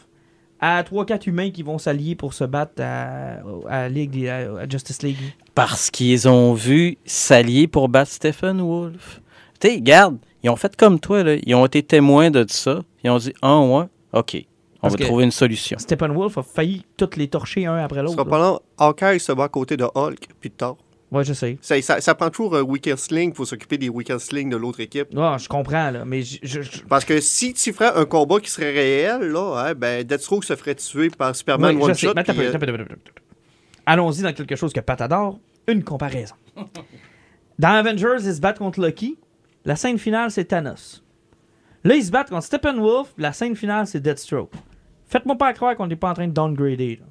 à 0.60 0.82
3-4 0.82 1.28
humains 1.28 1.50
qui 1.50 1.62
vont 1.62 1.76
s'allier 1.78 2.14
pour 2.14 2.32
se 2.34 2.44
battre 2.44 2.80
à, 2.82 3.38
à, 3.68 3.88
Ligue 3.88 4.26
à- 4.26 4.60
à 4.60 4.68
Justice 4.68 5.02
League? 5.02 5.18
Parce 5.54 5.90
qu'ils 5.90 6.28
ont 6.28 6.54
vu 6.54 6.96
s'allier 7.04 7.66
pour 7.68 7.88
battre 7.88 8.10
Stephen 8.10 8.60
Wolf. 8.60 9.20
Tu 9.60 9.68
sais, 9.68 9.74
regarde, 9.74 10.16
ils 10.42 10.50
ont 10.50 10.56
fait 10.56 10.74
comme 10.76 10.98
toi, 11.00 11.22
là. 11.22 11.34
Ils 11.44 11.54
ont 11.54 11.66
été 11.66 11.82
témoins 11.82 12.30
de 12.30 12.44
ça. 12.48 12.80
Ils 13.04 13.10
ont 13.10 13.18
dit, 13.18 13.32
ah 13.42 13.58
ouais, 13.60 13.84
OK, 14.12 14.36
on 14.78 14.80
Parce 14.82 14.94
va 14.96 15.04
trouver 15.04 15.24
une 15.24 15.30
solution. 15.30 15.78
Steppenwolf 15.78 16.38
a 16.38 16.42
failli 16.42 16.84
toutes 16.96 17.16
les 17.16 17.28
torcher 17.28 17.66
un 17.66 17.76
après 17.76 17.98
Ce 18.00 18.04
l'autre. 18.04 18.14
sera 18.14 18.24
là. 18.24 18.30
pas 18.30 18.38
long. 18.38 18.60
Hawkeye 18.78 19.20
se 19.20 19.32
bat 19.32 19.44
à 19.44 19.48
côté 19.48 19.76
de 19.76 19.84
Hulk, 19.94 20.28
puis 20.40 20.48
de 20.50 20.54
Thor. 20.54 20.78
Ouais, 21.10 21.24
je 21.24 21.32
sais. 21.32 21.56
Ça, 21.62 21.80
ça, 21.80 22.00
ça 22.02 22.14
prend 22.14 22.28
toujours 22.28 22.54
un 22.56 22.60
weekend 22.62 22.98
sling 22.98 23.32
pour 23.32 23.46
s'occuper 23.46 23.78
des 23.78 23.88
weekend 23.88 24.18
slings 24.18 24.50
de 24.50 24.56
l'autre 24.56 24.80
équipe. 24.80 25.08
Ah, 25.16 25.36
je 25.38 25.48
comprends, 25.48 25.90
là, 25.90 26.04
mais 26.04 26.20
je- 26.22 26.38
je- 26.42 26.60
je- 26.60 26.82
Parce 26.82 27.04
que 27.06 27.18
si 27.20 27.54
tu 27.54 27.72
ferais 27.72 27.92
un 27.96 28.04
combat 28.04 28.40
qui 28.40 28.50
serait 28.50 28.72
réel, 28.72 29.22
là, 29.22 29.64
hein, 29.68 29.74
ben 29.74 30.04
Deathstroke 30.04 30.44
se 30.44 30.54
ferait 30.54 30.74
tuer 30.74 31.08
par 31.08 31.34
Superman 31.34 31.76
je 31.78 31.82
One 31.82 31.94
sais. 31.94 32.06
Shot. 32.08 32.10
Euh. 32.10 32.14
Allons-y 33.86 34.20
dans 34.22 34.32
quelque 34.34 34.54
chose 34.56 34.72
que 34.74 34.80
Pat 34.80 35.00
adore, 35.00 35.38
une 35.66 35.82
comparaison. 35.82 36.34
Dans 37.58 37.70
Avengers, 37.70 38.18
ils 38.20 38.34
se 38.34 38.40
battent 38.40 38.58
contre 38.58 38.80
Loki. 38.80 39.18
La 39.64 39.74
scène 39.76 39.98
finale, 39.98 40.30
c'est 40.30 40.44
Thanos. 40.44 41.02
Là, 41.84 41.94
ils 41.96 42.04
se 42.04 42.10
battent 42.10 42.28
contre 42.30 42.44
Steppenwolf. 42.44 43.08
La 43.18 43.32
scène 43.32 43.56
finale, 43.56 43.86
c'est 43.86 44.00
Deathstroke. 44.00 44.52
Faites-moi 45.08 45.36
pas 45.36 45.52
croire 45.54 45.74
qu'on 45.76 45.86
n'est 45.86 45.96
pas 45.96 46.10
en 46.10 46.14
train 46.14 46.28
de 46.28 46.32
downgrader. 46.32 46.96
là. 47.00 47.06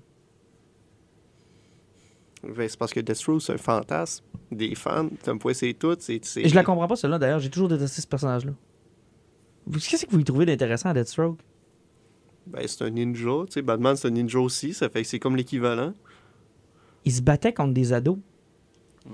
Ben, 2.55 2.69
c'est 2.69 2.77
parce 2.77 2.93
que 2.93 2.99
Deathstroke, 2.99 3.41
c'est 3.41 3.53
un 3.53 3.57
fantasme. 3.57 4.23
Des 4.51 4.75
fans, 4.75 5.09
t'aimes 5.23 5.39
pas 5.39 5.53
c'est 5.53 5.73
tout. 5.73 5.95
C'est, 5.99 6.21
Et 6.37 6.47
je 6.47 6.55
la 6.55 6.63
comprends 6.63 6.87
pas, 6.87 6.95
celle-là, 6.95 7.19
d'ailleurs. 7.19 7.39
J'ai 7.39 7.49
toujours 7.49 7.67
détesté 7.67 8.01
ce 8.01 8.07
personnage-là. 8.07 8.53
Qu'est-ce 9.73 10.05
que 10.05 10.11
vous 10.11 10.19
y 10.19 10.23
trouvez 10.23 10.45
d'intéressant 10.45 10.89
à 10.89 10.93
Deathstroke? 10.93 11.39
Ben, 12.45 12.65
c'est 12.65 12.83
un 12.83 12.89
ninja. 12.89 13.43
Tu 13.47 13.53
sais, 13.53 13.61
Batman, 13.61 13.95
c'est 13.95 14.07
un 14.07 14.11
ninja 14.11 14.39
aussi. 14.39 14.73
Ça 14.73 14.89
fait 14.89 15.01
que 15.01 15.07
c'est 15.07 15.19
comme 15.19 15.35
l'équivalent. 15.35 15.93
Il 17.03 17.11
se 17.11 17.21
battait 17.21 17.53
contre 17.53 17.73
des 17.73 17.91
ados. 17.91 18.17
C'est 19.03 19.11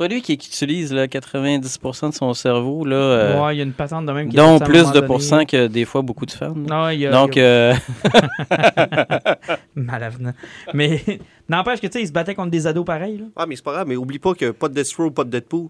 pas 0.00 0.08
lui 0.08 0.22
qui, 0.22 0.38
qui 0.38 0.48
utilise 0.48 0.94
là, 0.94 1.06
90% 1.08 2.08
de 2.08 2.14
son 2.14 2.32
cerveau, 2.32 2.86
là, 2.86 2.96
euh, 2.96 3.44
ouais, 3.44 3.54
il 3.54 3.58
y 3.58 3.60
a 3.60 3.64
une 3.64 3.74
patente 3.74 4.06
de 4.06 4.12
même 4.12 4.30
qui 4.30 4.36
dont 4.36 4.58
plus 4.58 4.88
de 4.88 4.94
donné. 4.94 5.06
pourcents 5.06 5.44
que 5.44 5.66
des 5.66 5.84
fois 5.84 6.00
beaucoup 6.00 6.24
de 6.24 6.30
fans. 6.30 6.54
Non, 6.56 6.88
il 6.88 7.00
y 7.00 7.06
a, 7.06 7.10
Donc, 7.10 7.36
il 7.36 7.40
y 7.40 7.42
a- 7.42 7.44
euh, 7.44 7.74
Malavenant. 9.74 10.32
Mais 10.72 11.02
n'empêche 11.50 11.82
que, 11.82 11.86
tu 11.86 11.92
sais, 11.92 12.02
il 12.02 12.06
se 12.08 12.12
battait 12.12 12.34
contre 12.34 12.50
des 12.50 12.66
ados 12.66 12.84
pareils. 12.86 13.18
là. 13.18 13.26
Ah, 13.36 13.44
mais 13.46 13.56
c'est 13.56 13.64
pas 13.64 13.72
grave. 13.72 13.88
Mais 13.88 13.96
oublie 13.96 14.18
pas 14.18 14.32
que 14.32 14.52
pas 14.52 14.68
de 14.68 14.74
Deathstroke, 14.74 15.12
pas 15.14 15.24
de 15.24 15.30
Deadpool. 15.30 15.68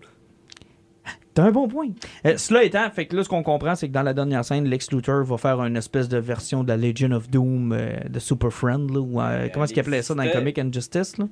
T'as 1.34 1.44
un 1.44 1.50
bon 1.52 1.66
point. 1.68 1.88
Euh, 2.26 2.36
cela 2.36 2.62
étant, 2.62 2.88
fait 2.90 3.06
que 3.06 3.16
là, 3.16 3.24
ce 3.24 3.28
qu'on 3.28 3.42
comprend, 3.42 3.74
c'est 3.74 3.88
que 3.88 3.92
dans 3.92 4.02
la 4.02 4.14
dernière 4.14 4.44
scène, 4.44 4.64
Lex 4.64 4.92
Luthor 4.92 5.24
va 5.24 5.38
faire 5.38 5.60
une 5.64 5.76
espèce 5.76 6.08
de 6.08 6.18
version 6.18 6.62
de 6.62 6.68
la 6.68 6.76
Legion 6.76 7.10
of 7.12 7.28
Doom 7.30 7.72
euh, 7.72 7.94
de 8.08 8.18
Super 8.20 8.52
Friend, 8.52 8.88
là, 8.92 9.00
ou 9.00 9.20
euh, 9.20 9.48
comment 9.52 9.64
est-ce 9.64 9.72
qu'il 9.72 9.80
appelait 9.80 10.02
ça 10.02 10.14
dans 10.14 10.22
le 10.22 10.28
existait. 10.28 10.52
Comic 10.54 10.58
Injustice, 10.76 11.18
là? 11.18 11.24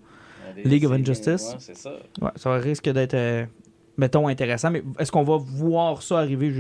League 0.65 0.85
of 0.85 0.93
Injustice. 0.93 1.55
Ouais, 1.55 1.75
ça. 1.75 1.99
Ouais, 2.21 2.31
ça 2.37 2.53
risque 2.55 2.89
d'être 2.89 3.15
euh, 3.15 3.47
mettons, 3.99 4.29
intéressant. 4.29 4.71
Mais 4.71 4.83
est-ce 4.99 5.13
qu'on 5.13 5.25
va 5.25 5.37
voir 5.37 6.03
ça 6.03 6.21
arriver? 6.21 6.51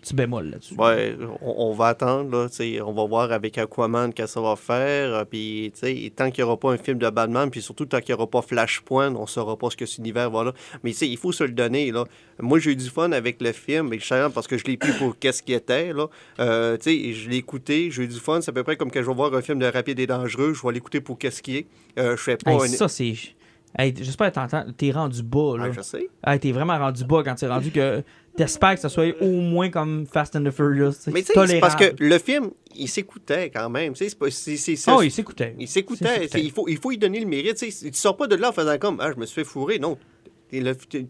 Petit 0.00 0.14
bémol 0.14 0.50
là-dessus. 0.50 0.74
Ouais, 0.74 1.16
on, 1.42 1.54
on 1.68 1.72
va 1.72 1.88
attendre, 1.88 2.30
là, 2.30 2.48
on 2.84 2.92
va 2.92 3.04
voir 3.06 3.30
avec 3.32 3.56
Aquaman 3.58 4.12
qu'est-ce 4.12 4.26
que 4.26 4.32
ça 4.32 4.40
va 4.40 4.56
faire. 4.56 5.14
euh, 5.14 5.24
Puis, 5.24 5.70
tu 5.74 5.80
sais, 5.80 6.12
tant 6.16 6.30
qu'il 6.30 6.42
n'y 6.44 6.48
aura 6.48 6.58
pas 6.58 6.72
un 6.72 6.78
film 6.78 6.98
de 6.98 7.08
Batman, 7.10 7.50
puis 7.50 7.62
surtout 7.62 7.86
tant 7.86 8.00
qu'il 8.00 8.14
n'y 8.14 8.18
aura 8.20 8.28
pas 8.28 8.42
Flashpoint, 8.42 9.14
on 9.14 9.22
ne 9.22 9.26
saura 9.26 9.56
pas 9.56 9.70
ce 9.70 9.76
que 9.76 9.86
cet 9.86 9.98
univers 9.98 10.30
va 10.30 10.44
là. 10.44 10.52
Mais, 10.82 10.90
tu 10.90 10.96
sais, 10.96 11.08
il 11.08 11.16
faut 11.18 11.32
se 11.32 11.44
le 11.44 11.52
donner, 11.52 11.92
là. 11.92 12.04
Moi, 12.40 12.58
j'ai 12.58 12.72
eu 12.72 12.76
du 12.76 12.88
fun 12.88 13.12
avec 13.12 13.40
le 13.42 13.52
film, 13.52 13.88
mais 13.88 13.98
je 13.98 14.28
parce 14.28 14.46
que 14.48 14.58
je 14.58 14.64
l'ai 14.64 14.76
pris 14.76 14.92
pour 14.92 15.18
qu'est-ce 15.18 15.42
qu'il 15.42 15.54
était, 15.54 15.92
là. 15.92 16.06
Euh, 16.40 16.76
tu 16.78 16.84
sais, 16.90 17.12
je 17.12 17.28
l'ai 17.30 17.36
écouté, 17.36 17.90
j'ai 17.90 18.04
eu 18.04 18.08
du 18.08 18.18
fun. 18.18 18.40
C'est 18.40 18.50
à 18.50 18.52
peu 18.54 18.64
près 18.64 18.76
comme 18.76 18.90
quand 18.90 19.02
je 19.02 19.06
vais 19.06 19.14
voir 19.14 19.32
un 19.34 19.42
film 19.42 19.58
de 19.58 19.66
Rapide 19.66 19.98
et 20.00 20.06
Dangereux, 20.06 20.54
je 20.54 20.66
vais 20.66 20.72
l'écouter 20.72 21.00
pour 21.00 21.18
qu'est-ce 21.18 21.42
qu'il 21.42 21.56
est. 21.56 21.66
Euh, 21.98 22.16
je 22.16 22.22
fais 22.22 22.36
pas 22.36 22.52
Hey, 22.52 22.58
un... 22.62 22.66
Ça, 22.68 22.88
c'est. 22.88 23.14
Hey, 23.78 23.94
J'espère 23.96 24.30
que 24.30 24.34
t'entends- 24.34 24.66
t'es 24.76 24.90
rendu 24.90 25.22
bas. 25.22 25.56
Là. 25.56 25.64
Ah, 25.68 25.72
je 25.72 25.80
sais. 25.80 26.08
Hey, 26.26 26.40
t'es 26.40 26.52
vraiment 26.52 26.76
rendu 26.78 27.04
bas 27.04 27.22
quand 27.24 27.34
t'es 27.36 27.46
rendu 27.46 27.70
que 27.70 28.02
t'espères 28.36 28.74
que 28.74 28.80
ça 28.80 28.88
soit 28.88 29.14
au 29.20 29.30
moins 29.40 29.70
comme 29.70 30.06
Fast 30.06 30.34
and 30.36 30.42
the 30.44 30.50
Furious. 30.50 30.92
Mais 31.12 31.20
tu 31.22 31.26
sais, 31.32 31.46
c'est 31.46 31.60
parce 31.60 31.76
que 31.76 31.94
le 31.98 32.18
film, 32.18 32.50
il 32.74 32.88
s'écoutait 32.88 33.50
quand 33.50 33.70
même. 33.70 33.94
C'est 33.94 34.18
pas- 34.18 34.30
c'est- 34.30 34.56
c'est- 34.56 34.76
c'est- 34.76 34.90
Oh, 34.90 35.02
il 35.02 35.10
s'écoutait. 35.12 35.54
Il 35.58 35.68
s'écoutait. 35.68 36.26
Il 36.34 36.50
faut, 36.50 36.66
il 36.68 36.78
faut 36.78 36.90
y 36.90 36.98
donner 36.98 37.20
le 37.20 37.26
mérite. 37.26 37.56
Tu 37.56 37.70
sais, 37.70 37.90
tu 37.90 37.96
sors 37.98 38.16
pas 38.16 38.26
de 38.26 38.34
là 38.36 38.48
en 38.48 38.52
faisant 38.52 38.76
comme 38.78 38.98
Ah, 39.00 39.12
je 39.14 39.20
me 39.20 39.24
suis 39.26 39.34
fait 39.36 39.44
fourrer. 39.44 39.78
Non. 39.78 39.96
Tu 40.52 40.58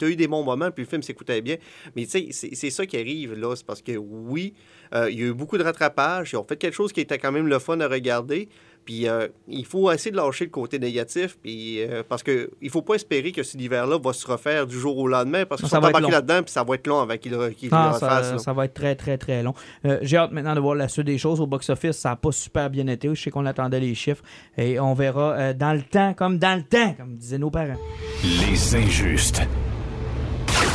as 0.03 0.07
eu 0.09 0.17
des 0.17 0.29
bons 0.29 0.45
moments, 0.45 0.71
puis 0.71 0.85
le 0.85 0.89
film 0.91 1.03
s'écoutait 1.03 1.41
bien. 1.41 1.57
Mais 1.97 2.05
tu 2.05 2.11
sais, 2.11 2.27
c'est- 2.31 2.55
c'est 2.55 2.69
ça 2.69 2.85
qui 2.85 2.99
arrive 2.99 3.33
là. 3.33 3.57
C'est 3.57 3.65
parce 3.65 3.81
que 3.81 3.93
oui, 3.97 4.53
euh, 4.95 5.11
il 5.11 5.19
y 5.19 5.23
a 5.23 5.27
eu 5.29 5.33
beaucoup 5.33 5.57
de 5.57 5.63
rattrapage. 5.63 6.33
Ils 6.33 6.37
ont 6.37 6.45
fait 6.45 6.57
quelque 6.59 6.75
chose 6.75 6.93
qui 6.93 7.01
était 7.01 7.17
quand 7.17 7.33
même 7.33 7.47
le 7.47 7.59
fun 7.59 7.81
à 7.81 7.89
regarder. 7.89 8.51
Puis 8.85 9.09
euh, 9.09 9.29
il 9.49 9.65
faut 9.67 9.91
essayer 9.93 10.11
de 10.11 10.17
lâcher 10.17 10.45
le 10.45 10.51
côté 10.51 10.79
négatif. 10.79 11.37
Puis, 11.43 11.83
euh, 11.83 12.03
parce 12.09 12.23
que 12.23 12.51
il 12.61 12.71
faut 12.71 12.83
pas 12.83 12.95
espérer 12.95 13.31
que 13.33 13.43
cet 13.43 13.61
hiver-là 13.61 13.99
va 14.03 14.13
se 14.13 14.27
refaire 14.27 14.67
du 14.67 14.79
jour 14.79 14.97
au 14.99 15.07
lendemain. 15.07 15.45
Parce 15.47 15.61
qu'ils 15.61 15.71
Ça 15.71 15.77
sont 15.77 15.83
va 15.83 16.01
long. 16.01 16.09
là-dedans, 16.09 16.43
puis 16.43 16.53
ça 16.53 16.65
va 16.65 16.75
être 16.75 16.87
long 16.87 17.01
avant 17.01 17.17
qu'ils 17.17 17.33
le, 17.33 17.55
Ah, 17.73 17.97
ça, 17.99 18.21
là. 18.21 18.39
ça 18.39 18.53
va 18.53 18.65
être 18.65 18.75
très, 18.75 18.97
très, 18.97 19.19
très 19.19 19.43
long. 19.43 19.55
Euh, 19.85 19.99
J'ai 20.03 20.17
hâte 20.17 20.33
maintenant 20.33 20.55
de 20.55 20.61
voir 20.61 20.75
la 20.75 20.89
suite 20.89 21.07
des 21.07 21.19
choses. 21.19 21.41
Au 21.41 21.47
box-office, 21.47 21.97
ça 21.99 22.11
n'a 22.11 22.17
pas 22.17 22.33
super 22.33 22.71
bien 22.71 22.87
été. 22.87 23.09
Je 23.15 23.21
sais 23.23 23.31
qu'on 23.31 23.47
attendait 23.47 23.81
les 23.81 23.95
chiffres. 23.95 24.23
Et 24.57 24.81
on 24.81 24.95
verra 24.95 25.33
euh, 25.35 25.53
dans 25.55 25.73
le 25.73 25.83
temps, 25.83 26.15
comme 26.15 26.39
dans 26.39 26.57
le 26.57 26.63
temps, 26.65 26.95
comme 26.95 27.15
disaient 27.15 27.39
nos 27.39 27.51
parents. 27.51 27.79
Les 28.25 28.75
injustes. 28.75 29.43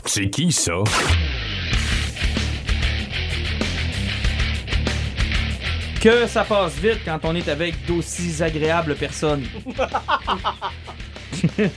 C'est 0.05 0.29
qui 0.29 0.51
ça? 0.51 0.73
Que 6.05 6.27
ça 6.27 6.43
passe 6.43 6.75
vite 6.75 6.99
quand 7.03 7.17
on 7.23 7.33
est 7.33 7.49
avec 7.49 7.83
d'aussi 7.87 8.43
agréables 8.43 8.93
personnes. 8.93 9.43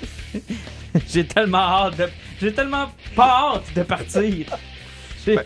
J'ai 1.08 1.24
tellement 1.24 1.56
hâte 1.56 1.96
de... 1.96 2.08
J'ai 2.38 2.52
tellement 2.52 2.92
pas 3.16 3.54
hâte 3.54 3.74
de 3.74 3.82
partir. 3.84 4.44
J'ai 5.24 5.38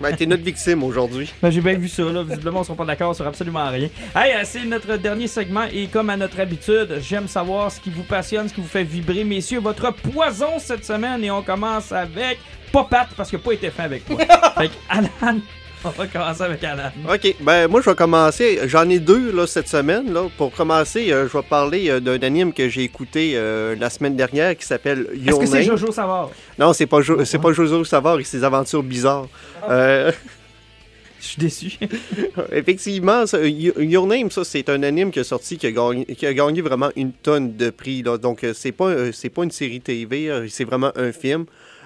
Ben, 0.00 0.16
t'es 0.16 0.26
notre 0.26 0.42
victime 0.42 0.82
aujourd'hui. 0.82 1.32
ben, 1.40 1.52
j'ai 1.52 1.60
bien 1.60 1.74
vu 1.74 1.86
ça, 1.86 2.02
là. 2.02 2.24
Visiblement, 2.24 2.58
on 2.58 2.64
sera 2.64 2.74
pas 2.74 2.84
d'accord 2.84 3.14
sur 3.14 3.24
absolument 3.28 3.70
rien. 3.70 3.88
Hey, 4.16 4.34
euh, 4.34 4.40
c'est 4.42 4.64
notre 4.64 4.96
dernier 4.96 5.28
segment 5.28 5.66
et 5.72 5.86
comme 5.86 6.10
à 6.10 6.16
notre 6.16 6.40
habitude, 6.40 6.98
j'aime 7.00 7.28
savoir 7.28 7.70
ce 7.70 7.80
qui 7.80 7.90
vous 7.90 8.02
passionne, 8.02 8.48
ce 8.48 8.54
qui 8.54 8.60
vous 8.60 8.66
fait 8.66 8.82
vibrer. 8.82 9.22
Messieurs, 9.22 9.60
votre 9.60 9.92
poison 9.92 10.58
cette 10.58 10.84
semaine 10.84 11.22
et 11.22 11.30
on 11.30 11.42
commence 11.42 11.92
avec... 11.92 12.40
Pas 12.72 12.88
Pat, 12.90 13.08
parce 13.16 13.32
n'a 13.32 13.38
pas 13.38 13.52
été 13.52 13.70
fin 13.70 13.84
avec 13.84 14.08
moi. 14.08 14.18
fait 14.58 14.68
que 14.68 14.74
Alan, 14.88 15.38
on 15.84 15.88
va 15.90 16.06
commencer 16.06 16.42
avec 16.42 16.62
Alan. 16.64 16.90
OK. 17.08 17.36
Ben, 17.40 17.68
moi, 17.68 17.80
je 17.80 17.88
vais 17.88 17.96
commencer. 17.96 18.60
J'en 18.66 18.88
ai 18.88 18.98
deux, 18.98 19.32
là, 19.32 19.46
cette 19.46 19.68
semaine. 19.68 20.12
Là. 20.12 20.24
Pour 20.36 20.52
commencer, 20.52 21.10
euh, 21.10 21.26
je 21.26 21.36
vais 21.36 21.42
parler 21.42 21.88
euh, 21.88 22.00
d'un 22.00 22.20
anime 22.22 22.52
que 22.52 22.68
j'ai 22.68 22.82
écouté 22.82 23.32
euh, 23.34 23.74
la 23.78 23.88
semaine 23.88 24.16
dernière 24.16 24.56
qui 24.56 24.66
s'appelle 24.66 25.08
Est-ce 25.14 25.30
Your 25.30 25.40
que 25.40 25.46
c'est. 25.46 25.62
Jojo 25.62 25.90
Savard? 25.90 26.30
Non, 26.58 26.72
c'est 26.72 26.86
pas, 26.86 27.00
jo 27.00 27.24
c'est 27.24 27.38
pas 27.38 27.52
Jojo 27.52 27.84
Savard 27.84 28.20
et 28.20 28.24
ses 28.24 28.44
aventures 28.44 28.82
bizarres. 28.82 29.28
Euh, 29.68 30.12
Je 31.20 31.26
suis 31.26 31.38
déçu. 31.38 31.72
effectivement, 32.52 33.26
ça, 33.26 33.38
Your 33.42 34.06
Name, 34.06 34.30
ça, 34.30 34.42
c'est 34.42 34.70
un 34.70 34.82
anime 34.82 35.10
qui 35.10 35.18
est 35.18 35.24
sorti, 35.24 35.58
qui 35.58 35.66
a 35.66 35.70
gagné, 35.70 36.06
qui 36.06 36.26
a 36.26 36.32
gagné 36.32 36.62
vraiment 36.62 36.88
une 36.96 37.12
tonne 37.12 37.56
de 37.56 37.68
prix. 37.68 38.02
Là. 38.02 38.16
Donc, 38.16 38.46
c'est 38.54 38.72
pas, 38.72 39.12
c'est 39.12 39.28
pas 39.28 39.44
une 39.44 39.50
série 39.50 39.82
TV, 39.82 40.30
c'est 40.48 40.64
vraiment 40.64 40.92
un 40.96 41.12
film. 41.12 41.44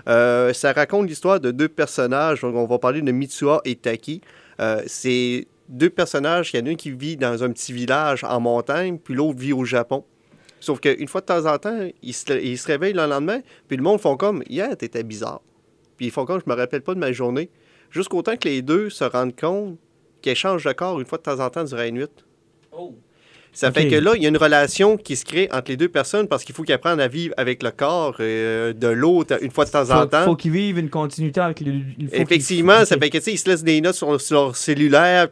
Euh, 0.09 0.53
ça 0.53 0.73
raconte 0.73 1.09
l'histoire 1.09 1.41
de 1.41 1.51
deux 1.51 1.69
personnages. 1.69 2.45
On 2.45 2.67
va 2.67 2.79
parler 2.79 3.03
de 3.03 3.13
Mitsuha 3.13 3.61
et 3.65 3.77
Taki. 3.77 4.21
Euh, 4.61 4.83
c'est 4.87 5.47
deux 5.69 5.91
personnages. 5.91 6.51
Il 6.53 6.61
y 6.61 6.63
en 6.63 6.67
a 6.67 6.71
un 6.71 6.75
qui 6.75 6.91
vit 6.91 7.17
dans 7.17 7.43
un 7.43 7.51
petit 7.51 7.73
village 7.73 8.25
en 8.25 8.41
montagne, 8.41 8.99
puis 8.99 9.15
l'autre 9.15 9.39
vit 9.39 9.53
au 9.53 9.65
Japon. 9.65 10.05
Sauf 10.61 10.81
qu'une 10.81 11.09
fois 11.09 11.21
de 11.21 11.27
temps 11.27 11.47
en 11.47 11.59
temps, 11.59 11.89
ils 12.03 12.15
se, 12.15 12.67
réveillent 12.67 12.95
le 12.95 13.07
lendemain, 13.07 13.41
puis 13.69 13.77
le 13.77 13.83
monde 13.83 14.01
font 14.01 14.17
comme 14.17 14.43
Hier, 14.49 14.75
t'étais 14.77 15.03
bizarre. 15.03 15.43
Puis 15.97 16.07
ils 16.07 16.13
font 16.13 16.25
comme 16.25 16.41
Je 16.45 16.51
me 16.51 16.57
rappelle 16.57 16.83
pas 16.83 16.95
de 16.95 16.99
ma 16.99 17.13
journée. 17.13 17.51
Jusqu'au 17.91 18.23
temps 18.23 18.37
que 18.37 18.49
les 18.49 18.63
deux 18.63 18.91
se 18.91 19.05
rendent 19.05 19.39
compte 19.39 19.79
qu'ils 20.23 20.35
changent 20.35 20.65
de 20.65 20.73
corps 20.73 20.99
une 20.99 21.07
fois 21.07 21.19
de 21.19 21.23
temps 21.23 21.39
en 21.39 21.51
temps 21.51 21.65
durant 21.65 21.83
la 21.83 21.91
nuit. 21.91 22.07
Ça 23.55 23.71
fait 23.71 23.87
que 23.89 23.95
là, 23.95 24.13
il 24.17 24.23
y 24.23 24.27
a 24.27 24.29
une 24.29 24.37
relation 24.37 24.97
qui 24.97 25.15
se 25.15 25.25
crée 25.25 25.49
entre 25.53 25.71
les 25.71 25.77
deux 25.77 25.89
personnes 25.89 26.27
parce 26.27 26.43
qu'il 26.43 26.55
faut 26.55 26.65
qu'ils 26.65 26.75
apprennent 26.75 26.99
à 26.99 27.07
vivre 27.07 27.33
avec 27.37 27.63
le 27.63 27.71
corps 27.71 28.17
euh, 28.19 28.73
de 28.73 28.89
l'autre 28.89 29.39
une 29.43 29.53
fois 29.53 29.65
de 29.65 29.71
temps 29.71 29.91
en 29.93 30.07
temps. 30.09 30.25
faut 30.25 30.35
qu'ils 30.35 30.51
vivent 30.51 30.79
une 30.79 30.91
continuité 30.91 31.39
avec 31.41 31.61
le. 31.61 31.73
il 31.99 32.09
Effectivement, 32.13 32.85
ça 32.85 32.97
fait 32.99 33.11
que, 33.11 33.19
tu 33.19 33.25
sais, 33.25 33.33
ils 33.33 33.39
se 33.39 33.49
laissent 33.49 33.63
des 33.63 33.81
notes 33.81 33.95
sur, 33.95 34.21
sur 34.21 34.35
leur 34.47 34.57
cellulaire, 34.57 35.29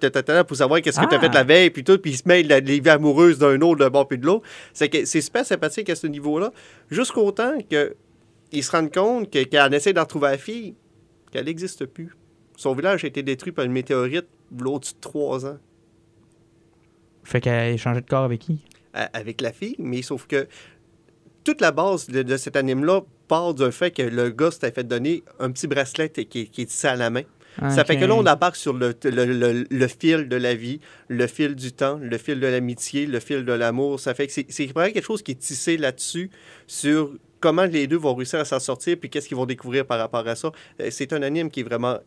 pour 0.46 0.56
savoir 0.56 0.80
qu'est-ce 0.80 1.00
que 1.00 1.06
tu 1.08 1.14
as 1.14 1.18
Ah. 1.18 1.20
fait 1.20 1.34
la 1.34 1.42
veille, 1.44 1.70
puis 1.70 1.82
tout, 1.82 1.98
puis 1.98 2.12
ils 2.12 2.16
se 2.16 2.22
mêlent 2.26 2.46
la- 2.46 2.60
les 2.60 2.78
vies 2.80 2.90
amoureuses 2.90 3.38
d'un 3.38 3.60
autre, 3.60 3.80
d'un 3.80 3.90
bord 3.90 4.06
puis 4.06 4.18
de 4.18 4.24
l'autre. 4.26 4.46
C'est 4.72 4.88
que 4.88 5.04
c'est 5.04 5.20
super 5.20 5.44
sympathique 5.44 5.90
à 5.90 5.96
ce 5.96 6.06
niveau-là, 6.06 6.52
jusqu'au 6.90 7.32
temps 7.32 7.58
qu'ils 7.68 8.62
se 8.62 8.70
rendent 8.70 8.92
compte 8.94 9.30
que, 9.32 9.42
qu'elle 9.42 9.74
essaie 9.74 9.92
d'en 9.92 10.02
retrouver 10.02 10.28
la 10.28 10.38
fille, 10.38 10.74
qu'elle 11.32 11.46
n'existe 11.46 11.86
plus. 11.86 12.14
Son 12.56 12.72
village 12.74 13.02
a 13.02 13.08
été 13.08 13.22
détruit 13.24 13.50
par 13.52 13.64
une 13.64 13.72
météorite 13.72 14.26
l'autre 14.56 14.86
de 14.92 15.00
trois 15.00 15.44
ans. 15.46 15.56
Fait 17.24 17.40
qu'elle 17.40 17.78
changé 17.78 18.00
de 18.00 18.06
corps 18.06 18.24
avec 18.24 18.40
qui? 18.40 18.60
avec 18.94 19.40
la 19.40 19.52
fille, 19.52 19.76
mais 19.78 20.02
sauf 20.02 20.26
que 20.26 20.46
toute 21.44 21.60
la 21.62 21.72
base 21.72 22.08
de, 22.08 22.22
de 22.22 22.36
cet 22.36 22.56
anime-là 22.56 23.00
part 23.26 23.54
du 23.54 23.72
fait 23.72 23.90
que 23.90 24.02
le 24.02 24.28
gars 24.30 24.50
s'était 24.50 24.70
fait 24.70 24.84
donner 24.84 25.24
un 25.40 25.50
petit 25.50 25.66
bracelet 25.66 26.10
qui, 26.10 26.26
qui 26.48 26.62
est 26.62 26.66
tissé 26.66 26.88
à 26.88 26.96
la 26.96 27.08
main. 27.08 27.22
Ça 27.70 27.84
fait 27.84 27.96
que 27.98 28.04
là, 28.06 28.14
on 28.14 28.26
embarque 28.26 28.56
sur 28.56 28.72
le, 28.72 28.94
le- 29.04 29.24
le- 29.26 29.66
le 29.70 29.86
fil 29.88 30.28
de 30.28 30.36
la 30.36 30.54
vie, 30.54 30.80
le 31.08 31.26
fil 31.26 31.54
du 31.54 31.72
temps, 31.72 31.98
le 32.02 32.16
fil 32.18 32.38
de 32.40 32.46
l'amitié, 32.46 33.06
le 33.06 33.18
fil 33.20 33.44
de 33.44 33.52
l'amour. 33.52 33.98
Ça 34.00 34.14
fait 34.14 34.26
que 34.26 34.32
c'est- 34.32 34.46
c'est 34.50 34.66
vraiment 34.66 34.92
quelque 34.92 35.04
chose 35.04 35.22
qui 35.22 35.32
est 35.32 35.40
tissé 35.40 35.76
là-dessus, 35.76 36.30
sur 36.66 37.12
comment 37.40 37.64
les 37.64 37.86
deux 37.86 37.96
vont 37.98 38.14
réussir 38.14 38.40
à 38.40 38.44
s'en 38.46 38.60
sortir, 38.60 38.96
puis 38.98 39.10
qu'est-ce 39.10 39.28
qu'ils 39.28 39.36
vont 39.36 39.46
découvrir 39.46 39.84
par 39.86 39.98
rapport 39.98 40.26
à 40.28 40.34
ça. 40.34 40.50
Euh, 40.80 40.88
C'est 40.90 41.12
un 41.12 41.22
anime 41.22 41.50
qui 41.50 41.60
est 41.60 41.64
vraiment 41.64 41.98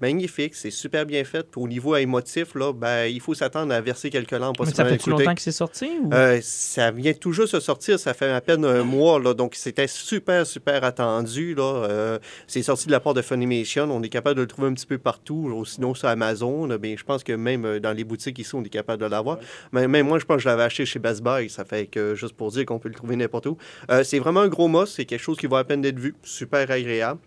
magnifique, 0.00 0.54
c'est 0.54 0.70
super 0.70 1.06
bien 1.06 1.24
fait. 1.24 1.42
Puis 1.50 1.60
au 1.60 1.68
niveau 1.68 1.96
émotif, 1.96 2.54
là, 2.54 2.72
ben, 2.72 3.06
il 3.06 3.20
faut 3.20 3.34
s'attendre 3.34 3.72
à 3.72 3.80
verser 3.80 4.10
quelques 4.10 4.32
lampes. 4.32 4.56
Mais 4.60 4.66
ça 4.66 4.84
fait-tu 4.84 5.10
écouter. 5.10 5.24
longtemps 5.24 5.34
que 5.34 5.40
c'est 5.40 5.52
sorti? 5.52 5.90
Ou... 6.02 6.12
Euh, 6.12 6.38
ça 6.42 6.90
vient 6.90 7.12
tout 7.12 7.32
juste 7.32 7.54
de 7.54 7.60
sortir, 7.60 7.98
ça 7.98 8.14
fait 8.14 8.30
à 8.30 8.40
peine 8.40 8.64
un 8.64 8.82
mois, 8.82 9.18
là, 9.20 9.34
donc 9.34 9.54
c'était 9.54 9.86
super, 9.86 10.46
super 10.46 10.84
attendu. 10.84 11.54
Là. 11.54 11.84
Euh, 11.84 12.18
c'est 12.46 12.62
sorti 12.62 12.86
de 12.86 12.92
la 12.92 13.00
part 13.00 13.14
de 13.14 13.22
Funimation, 13.22 13.84
on 13.90 14.02
est 14.02 14.08
capable 14.08 14.36
de 14.36 14.42
le 14.42 14.46
trouver 14.46 14.68
un 14.68 14.74
petit 14.74 14.86
peu 14.86 14.98
partout, 14.98 15.52
ou 15.54 15.64
sinon 15.64 15.94
sur 15.94 16.08
Amazon, 16.08 16.66
là, 16.66 16.78
mais 16.80 16.96
je 16.96 17.04
pense 17.04 17.22
que 17.22 17.32
même 17.32 17.64
euh, 17.64 17.80
dans 17.80 17.92
les 17.92 18.04
boutiques 18.04 18.38
ici, 18.38 18.54
on 18.54 18.62
est 18.62 18.68
capable 18.68 19.02
de 19.02 19.06
l'avoir. 19.06 19.38
Mais 19.72 19.88
même 19.88 20.06
moi, 20.06 20.18
je 20.18 20.24
pense 20.24 20.36
que 20.36 20.42
je 20.42 20.48
l'avais 20.48 20.64
acheté 20.64 20.86
chez 20.86 20.98
Best 20.98 21.22
Buy, 21.22 21.48
ça 21.48 21.64
fait 21.64 21.86
que 21.86 22.14
juste 22.14 22.34
pour 22.34 22.50
dire 22.50 22.66
qu'on 22.66 22.78
peut 22.78 22.88
le 22.88 22.94
trouver 22.94 23.16
n'importe 23.16 23.46
où. 23.46 23.56
Euh, 23.90 24.04
c'est 24.04 24.18
vraiment 24.18 24.40
un 24.40 24.48
gros 24.48 24.68
must, 24.68 24.94
c'est 24.94 25.04
quelque 25.04 25.22
chose 25.22 25.36
qui 25.36 25.46
va 25.46 25.58
à 25.58 25.64
peine 25.64 25.80
d'être 25.80 25.98
vu, 25.98 26.14
super 26.22 26.70
agréable. 26.70 27.20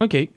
OK. 0.00 0.28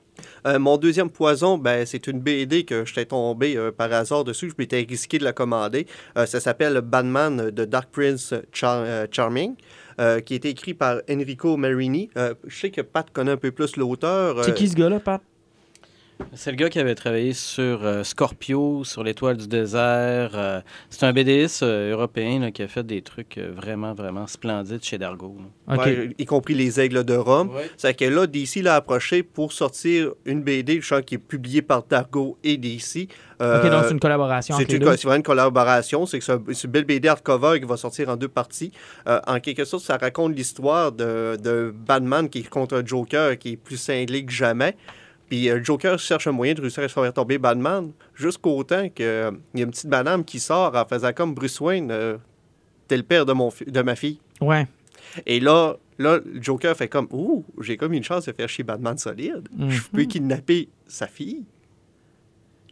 Euh, 0.46 0.58
mon 0.58 0.76
deuxième 0.76 1.10
poison, 1.10 1.58
ben, 1.58 1.86
c'est 1.86 2.06
une 2.06 2.20
BD 2.20 2.64
que 2.64 2.84
j'étais 2.84 3.06
tombé 3.06 3.56
euh, 3.56 3.70
par 3.72 3.92
hasard 3.92 4.24
dessus. 4.24 4.48
Je 4.50 4.54
m'étais 4.58 4.84
risqué 4.88 5.18
de 5.18 5.24
la 5.24 5.32
commander. 5.32 5.86
Euh, 6.16 6.26
ça 6.26 6.40
s'appelle 6.40 6.80
Batman 6.80 7.50
de 7.50 7.64
Dark 7.64 7.90
Prince 7.90 8.34
Char- 8.52 9.06
Charming, 9.10 9.54
qui 9.96 10.32
a 10.32 10.36
été 10.36 10.48
écrit 10.48 10.74
par 10.74 10.98
Enrico 11.10 11.56
Marini. 11.56 12.10
Je 12.46 12.56
sais 12.56 12.70
que 12.70 12.80
Pat 12.80 13.08
connaît 13.12 13.32
un 13.32 13.36
peu 13.36 13.52
plus 13.52 13.76
l'auteur. 13.76 14.44
C'est 14.44 14.54
qui 14.54 14.68
ce 14.68 14.74
gars-là, 14.74 15.00
Pat? 15.00 15.22
C'est 16.34 16.50
le 16.50 16.56
gars 16.56 16.68
qui 16.70 16.78
avait 16.78 16.94
travaillé 16.94 17.32
sur 17.32 17.84
euh, 17.84 18.04
Scorpio, 18.04 18.84
sur 18.84 19.02
l'étoile 19.02 19.36
du 19.36 19.48
désert. 19.48 20.30
euh, 20.34 20.60
c'est 20.90 21.04
un 21.04 21.12
BDiste 21.12 21.62
euh, 21.64 21.92
européen 21.92 22.38
là, 22.40 22.50
qui 22.52 22.62
a 22.62 22.68
fait 22.68 22.84
des 22.84 23.02
trucs 23.02 23.36
euh, 23.38 23.52
vraiment, 23.54 23.94
vraiment 23.94 24.26
splendides 24.26 24.82
chez 24.82 24.96
Dargo. 24.98 25.36
ouais, 25.68 26.10
y 26.18 26.24
compris 26.24 26.54
Les 26.54 26.80
Aigles 26.80 27.04
de 27.04 27.14
Rome. 27.16 27.50
Ouais. 27.54 27.68
C'est 27.76 27.94
que 27.94 28.04
là, 28.04 28.26
DC 28.26 28.62
l'a 28.62 28.76
approché 28.76 29.22
pour 29.24 29.52
sortir 29.52 30.12
une 30.24 30.42
BD, 30.42 30.80
je 30.80 30.86
sens, 30.86 31.02
qui 31.04 31.16
est 31.16 31.18
publiée 31.18 31.62
par 31.62 31.82
Dargo 31.84 32.38
et 32.44 32.56
DC. 32.56 33.08
Euh, 33.42 33.60
OK, 33.62 33.70
donc 33.70 33.84
c'est 33.86 33.92
une 33.92 34.00
collaboration 34.00 34.56
C'est 34.56 34.62
entre 34.62 34.70
les 34.72 34.78
une, 34.78 34.84
deux. 34.84 34.96
c'est 34.96 35.02
vraiment 35.04 35.16
une 35.16 35.22
collaboration. 35.24 36.06
C'est 36.06 36.18
que 36.20 36.24
c'est 36.24 36.32
un- 36.32 36.42
c'est 36.52 36.64
une 36.64 36.70
belle 36.70 36.84
BD 36.84 37.08
hardcover 37.08 37.58
qui 37.60 37.66
va 37.66 37.76
sortir 37.76 38.08
en 38.08 38.16
deux 38.16 38.28
parties. 38.28 38.70
Euh, 39.08 39.20
en 39.26 39.40
quelque 39.40 39.64
sorte, 39.64 39.82
ça 39.84 39.96
raconte 39.96 40.34
l'histoire 40.36 40.92
de, 40.92 41.36
de 41.42 41.74
Batman 41.76 42.28
qui 42.28 42.38
est 42.40 42.48
contre 42.48 42.76
un 42.76 42.84
Joker 42.86 43.36
qui 43.38 43.52
est 43.52 43.56
plus 43.56 43.76
cinglé 43.76 44.24
que 44.24 44.32
jamais. 44.32 44.76
Puis 45.28 45.48
euh, 45.48 45.62
Joker 45.62 45.98
cherche 45.98 46.26
un 46.26 46.32
moyen 46.32 46.54
de 46.54 46.60
réussir 46.60 46.82
à 46.82 46.88
faire 46.88 47.12
tomber 47.12 47.38
Batman 47.38 47.90
jusqu'au 48.14 48.62
temps 48.64 48.88
qu'il 48.88 49.04
y 49.06 49.60
a 49.60 49.64
une 49.64 49.70
petite 49.70 49.86
madame 49.88 50.24
qui 50.24 50.38
sort 50.40 50.74
en 50.76 50.84
faisant 50.84 51.12
comme 51.12 51.34
Bruce 51.34 51.60
Wayne. 51.60 51.90
euh, 51.90 52.16
T'es 52.88 52.96
le 52.98 53.02
père 53.02 53.24
de, 53.24 53.32
mon 53.32 53.50
de 53.66 53.82
ma 53.82 53.94
fille. 53.96 54.18
Ouais. 54.40 54.66
Et 55.26 55.40
là, 55.40 55.76
Là, 55.96 56.18
le 56.26 56.42
Joker 56.42 56.76
fait 56.76 56.88
comme 56.88 57.06
Ouh, 57.12 57.44
j'ai 57.60 57.76
comme 57.76 57.92
une 57.92 58.02
chance 58.02 58.26
de 58.26 58.32
faire 58.32 58.48
chier 58.48 58.64
Batman 58.64 58.98
solide. 58.98 59.48
Je 59.56 59.64
Mhm. 59.76 59.80
peux 59.92 60.02
kidnapper 60.02 60.68
sa 60.88 61.06
fille. 61.06 61.44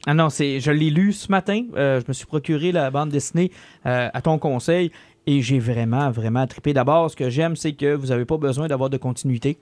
Ah 0.07 0.14
non, 0.14 0.28
c'est, 0.28 0.59
je 0.59 0.72
l'ai 0.72 0.90
lu 0.90 1.12
ce 1.12 1.30
matin. 1.30 1.64
Euh, 1.76 2.00
je 2.00 2.05
me 2.09 2.12
suis 2.12 2.26
procuré 2.26 2.72
la 2.72 2.90
bande 2.90 3.11
dessinée 3.11 3.53
euh, 3.86 4.09
à 4.12 4.20
ton 4.22 4.38
conseil 4.38 4.90
et 5.28 5.40
j'ai 5.40 5.61
vraiment, 5.61 6.11
vraiment 6.11 6.44
trippé. 6.48 6.72
D'abord, 6.72 7.12
ce 7.12 7.14
que 7.16 7.30
j'aime, 7.30 7.55
c'est 7.55 7.74
que 7.74 7.94
vous 7.94 8.09
n'avez 8.09 8.24
pas 8.24 8.38
besoin 8.38 8.66
d'avoir 8.66 8.90
de 8.90 8.96
continuité. 8.96 9.57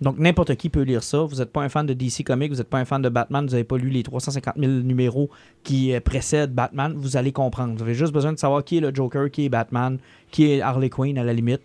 Donc, 0.00 0.18
n'importe 0.18 0.54
qui 0.56 0.68
peut 0.68 0.82
lire 0.82 1.02
ça. 1.02 1.22
Vous 1.22 1.36
n'êtes 1.36 1.52
pas 1.52 1.62
un 1.62 1.68
fan 1.68 1.86
de 1.86 1.92
DC 1.92 2.24
Comics, 2.24 2.50
vous 2.50 2.58
n'êtes 2.58 2.68
pas 2.68 2.78
un 2.78 2.84
fan 2.84 3.00
de 3.00 3.08
Batman, 3.08 3.44
vous 3.44 3.52
n'avez 3.52 3.64
pas 3.64 3.76
lu 3.76 3.88
les 3.88 4.02
350 4.02 4.54
000 4.58 4.70
numéros 4.82 5.30
qui 5.62 5.94
euh, 5.94 6.00
précèdent 6.00 6.52
Batman, 6.52 6.94
vous 6.96 7.16
allez 7.16 7.32
comprendre. 7.32 7.74
Vous 7.74 7.82
avez 7.82 7.94
juste 7.94 8.12
besoin 8.12 8.32
de 8.32 8.38
savoir 8.38 8.64
qui 8.64 8.78
est 8.78 8.80
le 8.80 8.94
Joker, 8.94 9.30
qui 9.30 9.44
est 9.44 9.48
Batman, 9.48 9.98
qui 10.30 10.50
est 10.50 10.60
Harley 10.60 10.90
Quinn 10.90 11.16
à 11.18 11.24
la 11.24 11.32
limite. 11.32 11.62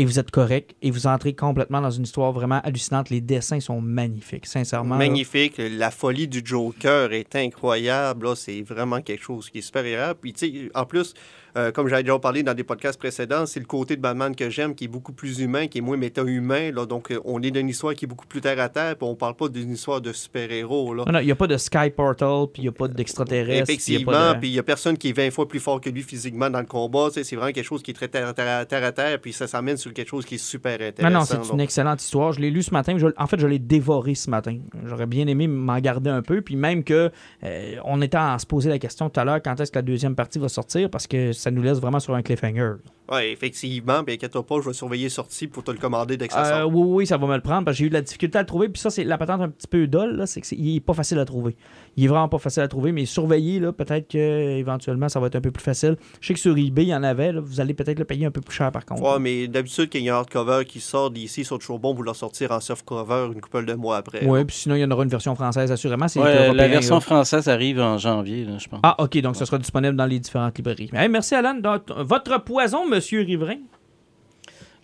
Et 0.00 0.04
vous 0.04 0.20
êtes 0.20 0.30
correct 0.30 0.76
et 0.80 0.92
vous 0.92 1.08
entrez 1.08 1.34
complètement 1.34 1.80
dans 1.80 1.90
une 1.90 2.04
histoire 2.04 2.30
vraiment 2.32 2.60
hallucinante. 2.62 3.10
Les 3.10 3.20
dessins 3.20 3.58
sont 3.58 3.80
magnifiques, 3.80 4.46
sincèrement. 4.46 4.94
là. 4.94 4.98
Magnifique. 4.98 5.60
La 5.76 5.90
folie 5.90 6.28
du 6.28 6.40
Joker 6.44 7.12
est 7.12 7.34
incroyable. 7.34 8.36
C'est 8.36 8.62
vraiment 8.62 9.00
quelque 9.00 9.24
chose 9.24 9.50
qui 9.50 9.58
est 9.58 9.62
super 9.62 9.80
agréable. 9.82 10.20
Puis, 10.22 10.32
tu 10.34 10.46
sais, 10.66 10.70
en 10.72 10.84
plus, 10.84 11.14
euh, 11.56 11.72
comme 11.72 11.88
j'avais 11.88 12.04
déjà 12.04 12.16
parlé 12.20 12.44
dans 12.44 12.54
des 12.54 12.62
podcasts 12.62 12.98
précédents, 12.98 13.44
c'est 13.46 13.58
le 13.58 13.66
côté 13.66 13.96
de 13.96 14.00
Batman 14.00 14.36
que 14.36 14.48
j'aime, 14.50 14.76
qui 14.76 14.84
est 14.84 14.88
beaucoup 14.88 15.12
plus 15.12 15.40
humain, 15.40 15.66
qui 15.66 15.78
est 15.78 15.80
moins 15.80 15.96
méta-humain. 15.96 16.70
Donc, 16.86 17.10
euh, 17.10 17.18
on 17.24 17.42
est 17.42 17.50
dans 17.50 17.58
une 17.58 17.70
histoire 17.70 17.94
qui 17.94 18.04
est 18.04 18.08
beaucoup 18.08 18.26
plus 18.26 18.40
terre 18.40 18.60
à 18.60 18.68
terre, 18.68 18.94
puis 18.96 19.08
on 19.08 19.16
parle 19.16 19.34
pas 19.34 19.48
d'une 19.48 19.72
histoire 19.72 20.00
de 20.00 20.12
super-héros. 20.12 20.94
Non, 20.94 21.06
non, 21.10 21.18
il 21.18 21.24
n'y 21.26 21.32
a 21.32 21.36
pas 21.36 21.48
de 21.48 21.56
Sky 21.56 21.90
Portal, 21.90 22.46
puis 22.52 22.62
il 22.62 22.66
n'y 22.66 22.68
a 22.68 22.72
pas 22.72 22.86
d'extraterrestre. 22.86 23.64
puis 23.66 23.74
il 23.88 23.92
y 23.94 23.96
a 23.96 23.98
Effectivement, 23.98 24.34
de- 24.34 24.38
puis 24.38 24.48
il 24.50 24.52
n'y 24.52 24.58
a 24.60 24.62
personne 24.62 24.96
qui 24.96 25.08
est 25.08 25.12
20 25.12 25.32
fois 25.32 25.48
plus 25.48 25.58
fort 25.58 25.80
que 25.80 25.90
lui 25.90 26.02
physiquement 26.02 26.50
dans 26.50 26.60
le 26.60 26.66
combat. 26.66 27.08
C'est 27.12 27.34
vraiment 27.34 27.50
quelque 27.52 27.64
chose 27.66 27.82
qui 27.82 27.90
est 27.90 27.94
très 27.94 28.08
terre, 28.08 28.32
terre 28.34 28.60
à 28.60 28.64
terre, 28.64 28.84
à 28.84 28.92
terre, 28.92 29.18
puis 29.20 29.32
ça 29.32 29.48
s'amène 29.48 29.76
sur 29.76 29.87
quelque 29.92 30.08
chose 30.08 30.24
qui 30.24 30.36
est 30.36 30.38
super 30.38 30.74
intéressant. 30.74 31.02
Non, 31.12 31.20
non, 31.20 31.24
c'est 31.24 31.52
une 31.52 31.60
excellente 31.60 32.02
histoire. 32.02 32.32
Je 32.32 32.40
l'ai 32.40 32.50
lu 32.50 32.62
ce 32.62 32.70
matin. 32.72 32.96
je- 32.98 33.06
en 33.16 33.26
fait, 33.26 33.38
je 33.40 33.46
l'ai 33.46 33.58
dévoré 33.58 34.14
ce 34.14 34.30
matin. 34.30 34.58
J'aurais 34.86 35.06
bien 35.06 35.26
aimé 35.26 35.46
m'en 35.48 35.78
garder 35.80 36.10
un 36.10 36.22
peu. 36.22 36.40
Puis 36.42 36.56
même 36.56 36.84
que 36.84 37.10
euh, 37.44 37.74
on 37.84 38.00
était 38.02 38.16
à 38.18 38.38
se 38.38 38.46
poser 38.46 38.68
la 38.70 38.78
question 38.78 39.08
tout 39.10 39.18
à 39.20 39.24
l'heure 39.24 39.42
quand 39.42 39.58
est-ce 39.60 39.70
que 39.72 39.78
la 39.78 39.82
deuxième 39.82 40.14
partie 40.14 40.38
va 40.38 40.48
sortir 40.48 40.90
parce 40.90 41.06
que 41.06 41.32
ça 41.32 41.50
nous 41.50 41.62
laisse 41.62 41.78
vraiment 41.80 42.00
sur 42.00 42.14
un 42.14 42.22
cliffhanger. 42.22 42.74
Ouais, 43.10 43.32
effectivement, 43.32 44.02
bien 44.02 44.16
inquiète 44.16 44.38
pas, 44.38 44.56
je 44.60 44.68
vais 44.68 44.74
surveiller 44.74 45.08
sortie 45.08 45.46
pour 45.46 45.64
te 45.64 45.70
le 45.70 45.78
commander 45.78 46.18
dès 46.18 46.28
que 46.28 46.34
ça 46.34 46.44
Euh, 46.44 46.60
sort. 46.60 46.74
oui, 46.74 46.82
oui, 46.88 47.06
ça 47.06 47.16
va 47.16 47.26
me 47.26 47.34
le 47.36 47.40
prendre 47.40 47.64
parce 47.64 47.76
que 47.76 47.78
j'ai 47.78 47.86
eu 47.86 47.88
de 47.88 47.94
la 47.94 48.02
difficulté 48.02 48.36
à 48.36 48.42
le 48.42 48.46
trouver. 48.46 48.68
Puis 48.68 48.82
ça, 48.82 48.90
c'est 48.90 49.04
la 49.04 49.16
patente 49.16 49.40
un 49.40 49.48
petit 49.48 49.66
peu 49.66 49.86
dole, 49.86 50.16
là, 50.16 50.26
c'est 50.26 50.42
qu'il 50.42 50.76
est 50.76 50.80
pas 50.80 50.92
facile 50.92 51.18
à 51.18 51.24
trouver. 51.24 51.56
Il 51.96 52.04
est 52.04 52.08
vraiment 52.08 52.28
pas 52.28 52.36
facile 52.38 52.62
à 52.64 52.68
trouver, 52.68 52.92
mais 52.92 53.06
surveiller, 53.06 53.60
peut-être 53.72 54.08
que 54.08 54.18
éventuellement 54.58 55.08
ça 55.08 55.20
va 55.20 55.28
être 55.28 55.36
un 55.36 55.40
peu 55.40 55.50
plus 55.50 55.62
facile. 55.64 55.96
Je 56.20 56.26
sais 56.26 56.34
que 56.34 56.40
sur 56.40 56.56
eBay, 56.58 56.82
il 56.82 56.88
y 56.88 56.94
en 56.94 57.02
avait. 57.02 57.32
là, 57.32 57.40
vous 57.40 57.60
allez 57.60 57.72
peut-être 57.72 57.98
le 57.98 58.04
payer 58.04 58.26
un 58.26 58.30
peu 58.30 58.42
plus 58.42 58.54
cher 58.54 58.70
par 58.70 58.84
contre. 58.84 59.02
Ouais, 59.02 59.18
mais 59.18 59.48
d'habitude, 59.48 59.77
quand 59.84 59.98
il 59.98 60.04
y 60.04 60.10
a 60.10 60.14
un 60.14 60.18
hardcover 60.18 60.64
qui 60.66 60.80
sort 60.80 61.10
d'ici, 61.10 61.42
ils 61.42 61.44
sont 61.44 61.58
toujours 61.58 61.78
bons 61.78 61.94
pour 61.94 62.04
leur 62.04 62.16
sortir 62.16 62.52
en 62.52 62.60
softcover 62.60 63.30
une 63.34 63.40
couple 63.40 63.64
de 63.64 63.74
mois 63.74 63.96
après. 63.98 64.24
Ouais, 64.24 64.44
puis 64.44 64.56
sinon, 64.56 64.74
il 64.74 64.80
y 64.80 64.84
en 64.84 64.90
aura 64.90 65.04
une 65.04 65.08
version 65.10 65.34
française, 65.34 65.70
assurément. 65.72 66.08
C'est 66.08 66.20
Ouais, 66.20 66.34
européen, 66.34 66.52
la 66.54 66.68
version 66.68 66.96
là. 66.96 67.00
française 67.00 67.48
arrive 67.48 67.80
en 67.80 67.98
janvier, 67.98 68.44
là, 68.44 68.58
je 68.58 68.68
pense. 68.68 68.80
Ah, 68.82 68.94
OK, 68.98 69.16
donc 69.20 69.36
ce 69.36 69.44
sera 69.44 69.58
disponible 69.58 69.96
dans 69.96 70.06
les 70.06 70.18
différentes 70.18 70.56
librairies. 70.56 70.90
Hey, 70.92 71.08
merci, 71.08 71.34
Alan. 71.34 71.54
Donc, 71.54 71.82
votre 71.90 72.42
poison, 72.44 72.86
Monsieur 72.88 73.22
Riverain? 73.22 73.58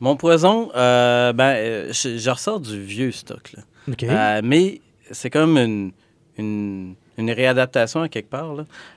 Mon 0.00 0.16
poison, 0.16 0.70
euh, 0.74 1.32
ben, 1.32 1.54
euh, 1.56 1.92
je, 1.92 2.18
je 2.18 2.30
ressors 2.30 2.60
du 2.60 2.80
vieux 2.82 3.12
stock. 3.12 3.52
Là. 3.56 3.62
OK. 3.92 4.02
Euh, 4.02 4.40
mais 4.42 4.80
c'est 5.10 5.30
comme 5.30 5.56
une, 5.56 5.92
une, 6.36 6.94
une 7.18 7.30
réadaptation 7.30 8.02
à 8.02 8.08
quelque 8.08 8.30
part. 8.30 8.54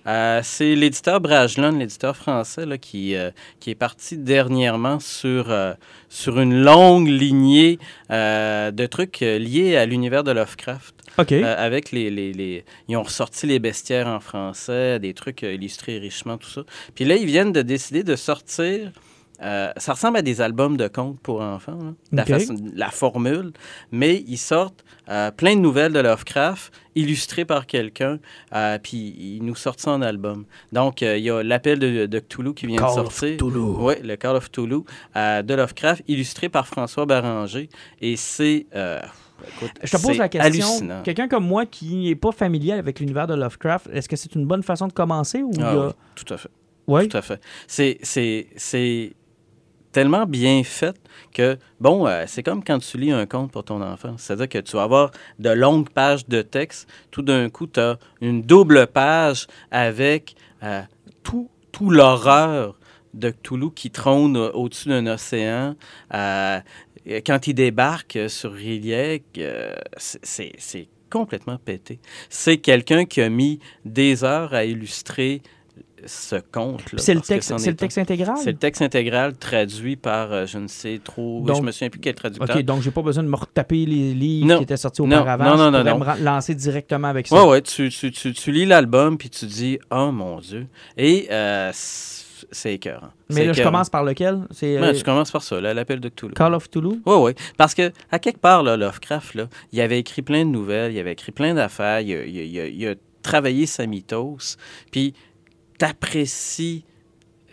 Euh, 0.08 0.40
c'est 0.44 0.76
l'éditeur 0.76 1.20
Brajlon, 1.22 1.72
l'éditeur 1.78 2.16
français, 2.16 2.66
là, 2.66 2.78
qui, 2.78 3.16
euh, 3.16 3.32
qui 3.60 3.70
est 3.72 3.76
parti 3.76 4.18
dernièrement 4.18 5.00
sur, 5.00 5.52
euh, 5.52 5.74
sur 6.10 6.40
une 6.40 6.62
longue 6.62 7.08
lignée 7.08 7.80
de 8.10 8.86
trucs 8.86 9.20
liés 9.20 9.76
à 9.78 9.86
l'univers 9.86 10.24
de 10.24 10.32
Lovecraft. 10.32 10.96
OK. 11.20 11.32
Euh, 11.32 11.56
avec 11.58 11.92
les, 11.92 12.12
les, 12.12 12.32
les- 12.32 12.64
Ils 12.88 12.96
ont 12.96 13.02
ressorti 13.04 13.48
les 13.48 13.58
bestiaires 13.60 14.08
en 14.08 14.20
français, 14.20 15.00
des 15.00 15.14
trucs 15.16 15.42
illustrés 15.42 15.98
richement, 15.98 16.38
tout 16.38 16.50
ça. 16.50 16.62
Puis 16.94 17.06
là, 17.06 17.16
ils 17.16 17.26
viennent 17.26 17.52
de 17.52 17.62
décider 17.64 18.04
de 18.04 18.16
sortir. 18.16 18.92
Euh, 19.44 19.72
ça 19.78 19.94
ressemble 19.94 20.18
à 20.18 20.22
des 20.22 20.42
albums 20.42 20.78
de 20.78 20.88
contes 20.88 21.20
pour 21.22 21.42
enfants, 21.42 21.78
là, 21.78 21.92
la, 22.12 22.24
Ok. 22.24 22.30
façon- 22.30 22.56
la 22.76 22.90
formule, 22.90 23.52
mais 23.92 24.24
ils 24.28 24.38
sortent 24.38 24.84
euh, 25.10 25.32
plein 25.32 25.56
de 25.56 25.62
nouvelles 25.62 25.94
de 25.94 26.00
Lovecraft 26.00 26.74
illustrées 26.96 27.46
par 27.46 27.66
quelqu'un, 27.68 28.20
euh, 28.54 28.78
puis 28.82 29.16
ils 29.18 29.42
nous 29.44 29.56
sortent 29.56 29.80
ça 29.80 29.92
en 29.92 30.02
album. 30.02 30.46
Donc, 30.74 31.02
il 31.02 31.20
y 31.20 31.30
a 31.30 31.44
l'appel 31.44 31.80
de, 31.80 32.06
de 32.08 32.20
Cthulhu 32.20 32.54
qui 32.54 32.66
vient 32.68 32.78
Call 32.78 32.96
de 32.96 33.00
of 33.02 33.14
sortir. 33.14 33.38
Cthulhu. 33.38 33.60
Oui, 33.78 33.94
le 34.04 34.16
Call 34.16 34.36
of 34.36 34.50
Cthulhu 34.52 34.82
de 35.16 35.54
Lovecraft, 35.54 36.04
illustré 36.08 36.50
par 36.50 36.68
François 36.68 37.06
Baranger. 37.06 37.70
Et 38.02 38.16
c'est. 38.18 38.66
écoute, 39.48 39.72
Je 39.84 39.96
te 39.96 40.02
pose 40.02 40.18
la 40.18 40.28
question. 40.30 41.02
Quelqu'un 41.04 41.28
comme 41.28 41.46
moi 41.46 41.66
qui 41.66 41.96
n'est 42.10 42.16
pas 42.16 42.32
familier 42.32 42.74
avec 42.74 43.00
l'univers 43.00 43.28
de 43.28 43.36
Lovecraft, 43.36 43.88
est-ce 43.94 44.10
que 44.10 44.16
c'est 44.16 44.34
une 44.36 44.46
bonne 44.46 44.64
façon 44.64 44.88
de 44.88 44.94
commencer 44.94 45.42
ou 45.44 45.52
Ah 45.62 45.70
a- 45.72 45.88
oui, 45.88 45.94
tout 46.16 46.34
à 46.34 46.38
fait. 46.38 46.50
Ouais. 46.88 47.08
Tout 47.08 47.18
à 47.18 47.22
fait. 47.22 47.40
C'est, 47.68 47.98
c'est, 48.02 48.48
c'est 48.56 49.14
tellement 49.98 50.28
bien 50.28 50.64
fait 50.64 50.96
que, 51.34 51.58
bon, 51.80 52.06
euh, 52.06 52.26
c'est 52.28 52.44
comme 52.44 52.64
quand 52.64 52.78
tu 52.78 53.00
lis 53.00 53.12
un 53.12 53.26
conte 53.26 53.52
pour 53.52 53.64
ton 53.64 53.82
enfant. 53.82 54.14
C'est-à-dire 54.20 54.48
que 54.48 54.60
tu 54.60 54.76
vas 54.76 54.84
avoir 54.84 55.10
de 55.40 55.50
longues 55.50 55.90
pages 55.90 56.28
de 56.28 56.44
texte. 56.44 56.88
Tout 57.10 57.24
d'un 57.24 57.50
coup, 57.50 57.66
tu 57.66 57.80
as 57.80 57.98
une 58.22 58.44
double 58.44 58.86
page 58.86 59.48
avec 59.72 60.36
euh, 60.62 60.84
tout, 61.24 61.50
tout 61.72 61.90
l'horreur 61.90 62.78
de 63.16 63.32
Cthulhu 63.32 63.72
qui 63.74 63.90
trône 63.90 64.38
au- 64.38 64.52
au-dessus 64.52 64.90
d'un 64.90 65.08
océan. 65.08 65.76
Euh, 66.14 66.60
quand 67.26 67.48
il 67.48 67.56
débarque 67.56 68.20
sur 68.30 68.54
c'est 69.98 70.52
c'est 70.60 70.88
complètement 71.10 71.58
pété. 71.58 72.00
C'est 72.30 72.58
quelqu'un 72.58 73.06
qui 73.06 73.20
a 73.20 73.30
mis 73.30 73.58
des 73.84 74.24
heures 74.24 74.54
à 74.54 74.64
illustrer 74.64 75.42
ce. 76.06 76.36
Puis 76.36 76.98
C'est 76.98 77.14
le 77.14 77.22
texte, 77.22 77.54
c'est 77.58 77.70
le 77.72 77.76
texte 77.76 77.98
intégral? 77.98 78.38
C'est 78.38 78.52
le 78.52 78.58
texte 78.58 78.82
intégral 78.82 79.36
traduit 79.36 79.96
par 79.96 80.46
je 80.46 80.58
ne 80.58 80.68
sais 80.68 81.00
trop. 81.04 81.42
Donc- 81.46 81.58
je 81.58 81.62
me 81.62 81.72
souviens 81.72 81.90
plus 81.90 82.00
quel 82.00 82.16
traducteur. 82.16 82.56
OK, 82.56 82.62
donc 82.64 82.82
j'ai 82.82 82.92
pas 82.92 83.02
besoin 83.02 83.24
de 83.24 83.30
me 83.30 83.36
retaper 83.36 83.86
les 83.86 84.14
livres 84.14 84.48
Non. 84.48 84.58
qui 84.58 84.64
étaient 84.64 84.78
sortis 84.78 85.02
Non, 85.02 85.08
auparavant. 85.18 85.44
non, 85.44 85.58
non, 85.72 85.80
je 85.80 85.84
non, 85.84 85.98
non. 86.00 86.16
me 86.16 86.24
lancer 86.24 86.56
directement 86.56 87.08
avec 87.08 87.28
ça. 87.28 87.36
Ouais, 87.36 87.50
ouais, 87.50 87.62
tu, 87.62 87.90
tu, 87.90 88.12
tu, 88.12 88.34
tu 88.34 88.52
lis 88.52 88.66
l'album 88.66 89.18
puis 89.18 89.30
tu 89.30 89.46
dis 89.46 89.80
Oh 89.92 90.12
mon 90.12 90.40
Dieu. 90.40 90.68
Et 90.98 91.28
euh, 91.32 91.72
c'est 91.74 92.74
écœurant. 92.76 93.10
Mais 93.32 93.46
là, 93.46 93.54
je 93.54 93.64
commence 93.64 93.90
par 93.90 94.04
lequel? 94.04 94.42
C'est 94.52 94.78
euh, 94.78 94.94
tu 94.94 95.04
commences 95.04 95.32
par 95.32 95.42
ça, 95.42 95.60
l'appel 95.60 96.00
de 96.00 96.10
Cthulhu. 96.10 96.34
Call 96.34 96.54
of 96.54 96.70
Toulouse? 96.70 97.00
Oui, 97.06 97.16
oui. 97.20 97.32
Parce 97.58 97.74
que, 97.74 97.92
à 98.12 98.20
quelque 98.20 98.40
part, 98.40 98.62
là, 98.64 98.78
Lovecraft, 98.78 99.34
là, 99.34 99.48
il 99.72 99.82
avait 99.82 100.00
écrit 100.00 100.22
plein 100.22 100.46
de 100.46 100.50
nouvelles, 100.52 100.94
il 100.94 101.00
avait 101.00 101.14
écrit 101.14 101.32
plein 101.32 101.54
d'affaires, 101.56 102.00
il, 102.02 102.10
il 102.12 102.88
a 102.88 102.94
travaillé 103.24 103.66
sa 103.66 103.86
mythos, 103.88 104.56
puis 104.92 105.14
t'apprécies 105.78 106.84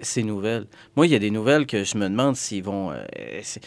ces 0.00 0.22
nouvelles. 0.22 0.66
Moi, 0.96 1.06
il 1.06 1.12
y 1.12 1.16
a 1.16 1.18
des 1.18 1.30
nouvelles 1.30 1.66
que 1.66 1.84
je 1.84 1.96
me 1.96 2.08
demande 2.08 2.36
s'ils 2.36 2.62
vont... 2.64 2.90
euh, 2.90 3.04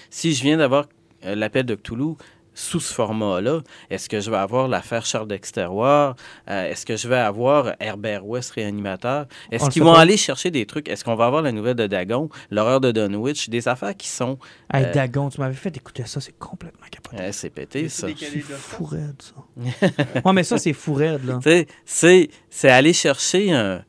si- 0.10 0.34
je 0.34 0.43
viens 0.43 0.58
d'avoir 0.58 0.86
euh, 1.26 1.36
l'appel 1.36 1.66
de 1.66 1.76
Cthulhu 1.76 2.16
sous 2.53 2.80
ce 2.80 2.91
format-là, 2.91 3.62
est-ce 3.91 4.10
que 4.10 4.20
je 4.20 4.32
vais 4.32 4.38
avoir 4.38 4.68
l'affaire 4.68 5.05
Charles 5.05 5.28
d'Exterroir? 5.28 6.16
Euh, 6.49 6.72
est-ce 6.72 6.88
que 6.88 6.97
je 6.97 7.08
vais 7.08 7.16
avoir 7.18 7.74
Herbert 7.80 8.26
West, 8.26 8.49
réanimateur? 8.51 9.28
Est-ce 9.51 9.70
qu'ils 9.70 9.84
vont 9.84 9.93
pas. 9.93 9.99
aller 10.01 10.18
chercher 10.18 10.49
des 10.49 10.66
trucs? 10.66 10.89
Est-ce 10.89 11.03
qu'on 11.05 11.14
va 11.16 11.28
avoir 11.28 11.43
la 11.43 11.51
nouvelle 11.51 11.76
de 11.76 11.86
Dagon, 11.86 12.30
l'horreur 12.49 12.82
de 12.82 12.91
Dunwich? 12.91 13.49
Des 13.49 13.68
affaires 13.68 13.95
qui 13.95 14.08
sont... 14.08 14.39
Hey, 14.74 14.86
Euh, 14.86 14.91
Dagon, 14.93 15.30
tu 15.30 15.39
m'avais 15.39 15.53
fait 15.53 15.76
écouter 15.78 16.03
ça, 16.08 16.20
c'est 16.20 16.36
complètement 16.39 16.88
capoté. 16.89 17.18
Ouais, 17.22 17.32
c'est 17.32 17.51
pété, 17.51 17.89
ça. 17.89 18.08
C'est 18.20 18.39
fou 18.39 18.86
raide, 18.86 19.22
ça. 19.22 19.91
ouais, 20.26 20.34
mais 20.34 20.43
ça, 20.43 20.58
c'est 20.58 20.74
fou 20.74 20.95
raide, 20.95 21.26
là. 21.26 21.39
C'est 21.86 22.70
aller 22.70 22.93
chercher 22.93 23.51
un, 23.53 23.84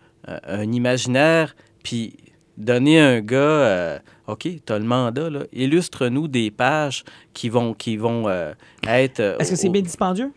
un- 0.48 0.60
un 0.60 0.72
imaginaire, 0.72 1.56
puis 1.82 2.16
donner 2.56 3.00
un 3.00 3.20
gars, 3.20 3.36
euh, 3.36 3.98
OK, 4.26 4.48
tu 4.66 4.72
as 4.72 4.78
le 4.78 4.84
mandat, 4.84 5.30
là, 5.30 5.40
illustre-nous 5.52 6.28
des 6.28 6.50
pages 6.50 7.04
qui 7.32 7.48
vont, 7.48 7.72
qui 7.74 7.96
vont 7.96 8.28
euh, 8.28 8.52
être... 8.86 9.20
euh, 9.20 9.38
Est-ce 9.38 9.50
que 9.50 9.56
c'est 9.56 9.68
au- 9.68 9.72
bien 9.72 9.82
dispendieux? 9.82 10.32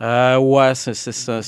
Euh, 0.00 0.36
ouais, 0.38 0.74
c'est, 0.74 0.90
un... 1.28 1.40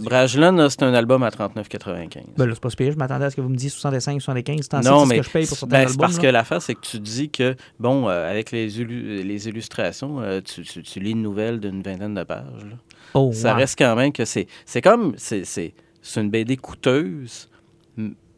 Brajlon, 0.00 0.56
Ouais, 0.58 0.70
c'est 0.70 0.82
un 0.82 0.94
album 0.94 1.22
à 1.22 1.28
39,95. 1.28 2.22
Ben 2.38 2.46
là, 2.46 2.54
c'est 2.54 2.60
pas 2.62 2.70
pire. 2.70 2.92
Je 2.92 2.96
m'attendais 2.96 3.26
à 3.26 3.30
ce 3.30 3.36
que 3.36 3.42
vous 3.42 3.50
me 3.50 3.56
disiez 3.56 3.68
65, 3.68 4.22
75. 4.22 4.84
C'est 4.84 4.90
Non, 4.90 5.04
ce 5.04 5.08
mais 5.08 5.18
que 5.18 5.24
je 5.24 5.30
paye 5.30 5.46
pour 5.46 5.56
certains 5.58 5.72
ben, 5.76 5.80
albums. 5.82 5.96
parce 5.98 6.16
là. 6.16 6.22
que 6.22 6.26
l'affaire, 6.28 6.62
c'est 6.62 6.74
que 6.74 6.80
tu 6.80 6.98
dis 6.98 7.28
que, 7.28 7.56
bon, 7.78 8.08
euh, 8.08 8.30
avec 8.30 8.50
les, 8.52 8.68
les 8.68 9.48
illustrations, 9.48 10.20
euh, 10.22 10.40
tu, 10.42 10.62
tu- 10.62 10.82
tu 10.82 11.00
lis 11.00 11.10
une 11.10 11.20
nouvelle 11.22 11.60
d'une 11.60 11.82
vingtaine 11.82 12.14
de 12.14 12.22
pages. 12.22 12.44
là. 12.64 12.76
Oh, 13.12 13.32
ça 13.34 13.52
reste 13.54 13.76
quand 13.78 13.96
même 13.96 14.12
que 14.12 14.24
c'est 14.24 14.46
c'est 14.64 14.80
comme 14.80 15.14
c'est 15.18 15.74
c'est 16.02 16.20
une 16.20 16.30
BD 16.30 16.56
coûteuse 16.56 17.49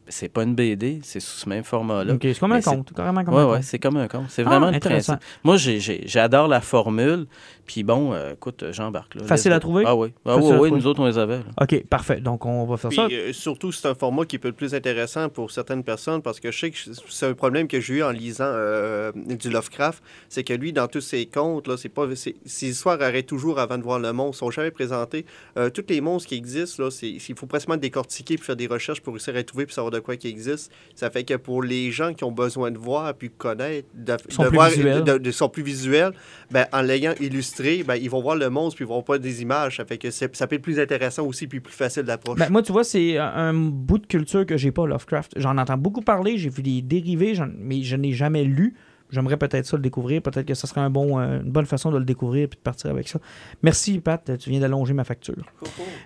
c'est 0.09 0.29
pas 0.29 0.43
une 0.43 0.55
BD, 0.55 1.01
c'est 1.03 1.21
sous 1.21 1.39
ce 1.39 1.49
même 1.49 1.65
format-là. 1.65 2.15
Ok, 2.15 2.21
c'est 2.23 2.39
comme 2.39 2.53
un 2.53 2.61
conte, 2.61 2.93
carrément 2.95 3.25
comme 3.25 3.35
Ouais, 3.35 3.41
un 3.41 3.47
ouais, 3.47 3.55
conte. 3.57 3.63
c'est 3.65 3.79
comme 3.79 3.97
un 3.97 4.09
conte. 4.09 4.27
C'est 4.29 4.43
Ah, 4.43 4.49
vraiment 4.51 4.71
le 4.71 4.77
intéressant. 4.77 5.17
Moi, 5.45 5.57
j'ai- 5.57 5.81
j'ai- 5.81 6.03
j'adore 6.07 6.49
la 6.49 6.61
formule. 6.61 7.27
Puis 7.65 7.85
bon, 7.85 8.13
euh, 8.13 8.33
écoute, 8.33 8.65
j'embarque. 8.73 9.15
là. 9.15 9.23
Facile 9.25 9.53
à 9.53 9.61
trouver? 9.61 9.85
Ah 9.87 9.95
oui. 9.95 10.13
Ah 10.27 10.37
oui, 10.37 10.43
oui, 10.45 10.51
trouver. 10.55 10.71
nous 10.73 10.87
autres, 10.89 11.01
on 11.01 11.07
les 11.07 11.17
avait. 11.17 11.39
là. 11.39 11.45
Ok, 11.61 11.85
parfait. 11.87 12.21
Donc, 12.21 12.45
on 12.45 12.67
va 12.67 12.77
faire 12.77 12.89
Puis, 12.91 12.97
ça. 12.97 13.07
euh, 13.11 13.33
surtout, 13.33 13.71
c'est 13.71 13.87
un 13.87 13.95
format 13.95 14.25
qui 14.25 14.39
peut 14.39 14.49
être 14.49 14.57
plus 14.57 14.75
intéressant 14.75 15.29
pour 15.29 15.51
certaines 15.53 15.85
personnes 15.85 16.21
parce 16.23 16.41
que 16.41 16.51
je 16.51 16.59
sais 16.59 16.71
que 16.73 16.77
c'est 17.09 17.27
un 17.27 17.35
problème 17.35 17.69
que 17.69 17.81
j'ai 17.81 17.95
eu 17.95 18.03
en 18.03 18.11
lisant 18.11 18.45
euh, 18.47 19.13
du 19.15 19.49
Lovecraft. 19.49 20.03
C'est 20.29 20.43
que 20.43 20.53
lui, 20.53 20.73
dans 20.73 20.89
tous 20.89 21.01
ses 21.01 21.25
contes, 21.27 21.69
là, 21.69 21.77
c'est 21.77 21.89
pas, 21.89 22.07
c'est- 22.17 22.35
ses 22.45 22.71
histoires 22.71 23.01
arrêtent 23.01 23.27
toujours 23.27 23.61
avant 23.61 23.79
de 23.79 23.85
voir 23.85 24.01
le 24.01 24.13
monstre. 24.13 24.39
Ils 24.43 24.47
sont 24.47 24.51
jamais 24.51 24.73
présentés. 24.73 25.25
Euh, 25.57 25.71
tous 25.71 25.85
les 25.89 26.01
monstres 26.01 26.29
qui 26.31 26.35
existent, 26.35 26.83
là, 26.83 26.91
c'est, 26.91 27.09
il 27.11 27.35
faut 27.37 27.47
presque 27.47 27.71
décortiquer 27.77 28.35
puis 28.37 28.45
faire 28.45 28.57
des 28.57 28.67
recherches 28.67 29.01
pour 29.01 29.15
réussir 29.15 29.37
à 29.37 29.43
trouver 29.45 29.67
puis 29.67 29.75
savoir 29.75 29.92
de 29.93 30.01
quoi 30.01 30.17
qui 30.17 30.29
existe. 30.29 30.73
Ça 30.95 31.11
fait 31.11 31.25
que 31.25 31.35
pour 31.35 31.63
les 31.63 31.91
gens 31.93 32.15
qui 32.15 32.25
ont 32.25 32.33
besoin 32.33 32.71
de 32.71 32.79
voir 32.79 33.15
puis 33.15 33.31
connaître, 33.31 33.89
de, 33.95 34.17
Sont 34.29 34.43
de 34.45 34.49
plus 34.49 34.57
voir, 34.57 34.71
de- 34.71 35.19
de- 35.19 35.31
sont 35.31 35.49
plus 35.49 35.63
visuels, 35.63 36.13
ben, 36.51 36.67
en 36.73 36.83
l'ayant 36.83 37.15
illustré, 37.21 37.83
ben, 37.85 37.95
ils 37.97 38.11
vont 38.11 38.21
voir 38.21 38.37
le 38.37 38.51
monstre 38.51 38.77
puis 38.77 38.85
ils 38.85 38.89
vont 38.89 39.03
pas 39.03 39.19
des 39.19 39.43
images. 39.43 39.77
Ça 39.77 39.85
fait 39.85 39.99
que 39.99 40.11
ça 40.11 40.29
peut 40.29 40.57
être 40.57 40.63
plus 40.63 40.81
intéressant 40.81 41.25
aussi 41.27 41.47
puis 41.47 41.61
plus 41.61 41.73
facile 41.75 42.03
d'approche. 42.03 42.39
Ben, 42.39 42.51
moi, 42.51 42.63
tu 42.63 42.73
vois, 42.73 42.85
c'est 42.85 43.19
un, 43.19 43.53
bout 43.55 43.99
de 43.99 44.07
culture 44.07 44.47
que 44.47 44.57
j'ai 44.57 44.73
pas, 44.73 44.87
Lovecraft. 44.87 45.33
J'en 45.37 45.59
entends 45.59 45.79
beaucoup 45.79 46.03
parler, 46.03 46.39
j'ai 46.39 46.49
vu 46.49 46.63
des 46.63 46.83
dérivés, 46.83 47.35
mais 47.59 47.83
je 47.83 47.97
n'ai 47.97 48.13
jamais 48.13 48.45
lu. 48.45 48.75
J'aimerais 49.13 49.37
peut-être 49.37 49.67
ça 49.67 49.77
le 49.77 49.83
découvrir. 49.83 50.23
Peut-être 50.23 50.47
que 50.47 50.55
ça 50.55 50.67
serait 50.67 50.81
un 50.81 50.89
bon, 50.89 51.21
euh, 51.21 51.43
une 51.43 51.51
bonne 51.51 51.67
façon 51.67 51.91
de 51.93 51.99
le 51.99 52.05
découvrir 52.05 52.45
et 52.45 52.47
de 52.47 52.57
partir 52.57 52.91
avec 52.91 53.09
ça. 53.09 53.21
Merci, 53.63 54.01
Pat. 54.01 54.39
Tu 54.39 54.49
viens 54.49 54.61
d'allonger 54.61 54.95
ma 54.95 55.05
facture. 55.05 55.45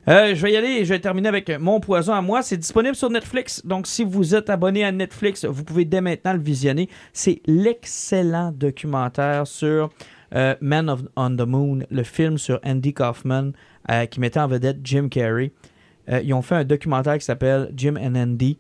Euh, 0.09 0.35
je 0.35 0.43
vais 0.43 0.53
y 0.53 0.57
aller. 0.57 0.85
Je 0.85 0.93
vais 0.93 0.99
terminer 0.99 1.29
avec 1.29 1.49
Mon 1.61 1.79
Poison 1.79 2.15
à 2.15 2.21
moi. 2.21 2.43
C'est 2.43 2.57
disponible 2.57 2.97
sur 2.97 3.09
Netflix. 3.09 3.65
Donc, 3.65 3.87
si 3.87 4.03
vous 4.03 4.35
êtes 4.35 4.51
abonné 4.51 4.85
à 4.85 4.91
Netflix, 4.91 5.45
vous 5.45 5.63
pouvez 5.63 5.85
dès 5.85 6.01
maintenant 6.01 6.33
le 6.33 6.41
visionner. 6.41 6.89
C'est 7.13 7.41
l'excellent 7.47 8.53
documentaire 8.53 9.47
sur 9.47 9.91
euh, 10.35 10.57
Man 10.61 10.91
of, 10.91 11.03
on 11.15 11.37
the 11.37 11.47
Moon, 11.47 11.79
le 11.89 12.03
film 12.03 12.39
sur 12.39 12.59
Andy 12.65 12.93
Kaufman 12.93 13.53
qui 14.11 14.19
mettait 14.19 14.41
en 14.41 14.49
vedette 14.49 14.79
Jim 14.83 15.07
Carrey. 15.09 15.53
Ils 16.09 16.35
ont 16.35 16.43
fait 16.43 16.57
un 16.57 16.65
documentaire 16.65 17.17
qui 17.19 17.25
s'appelle 17.25 17.71
Jim 17.77 17.95
and 17.97 18.17
Andy. 18.17 18.59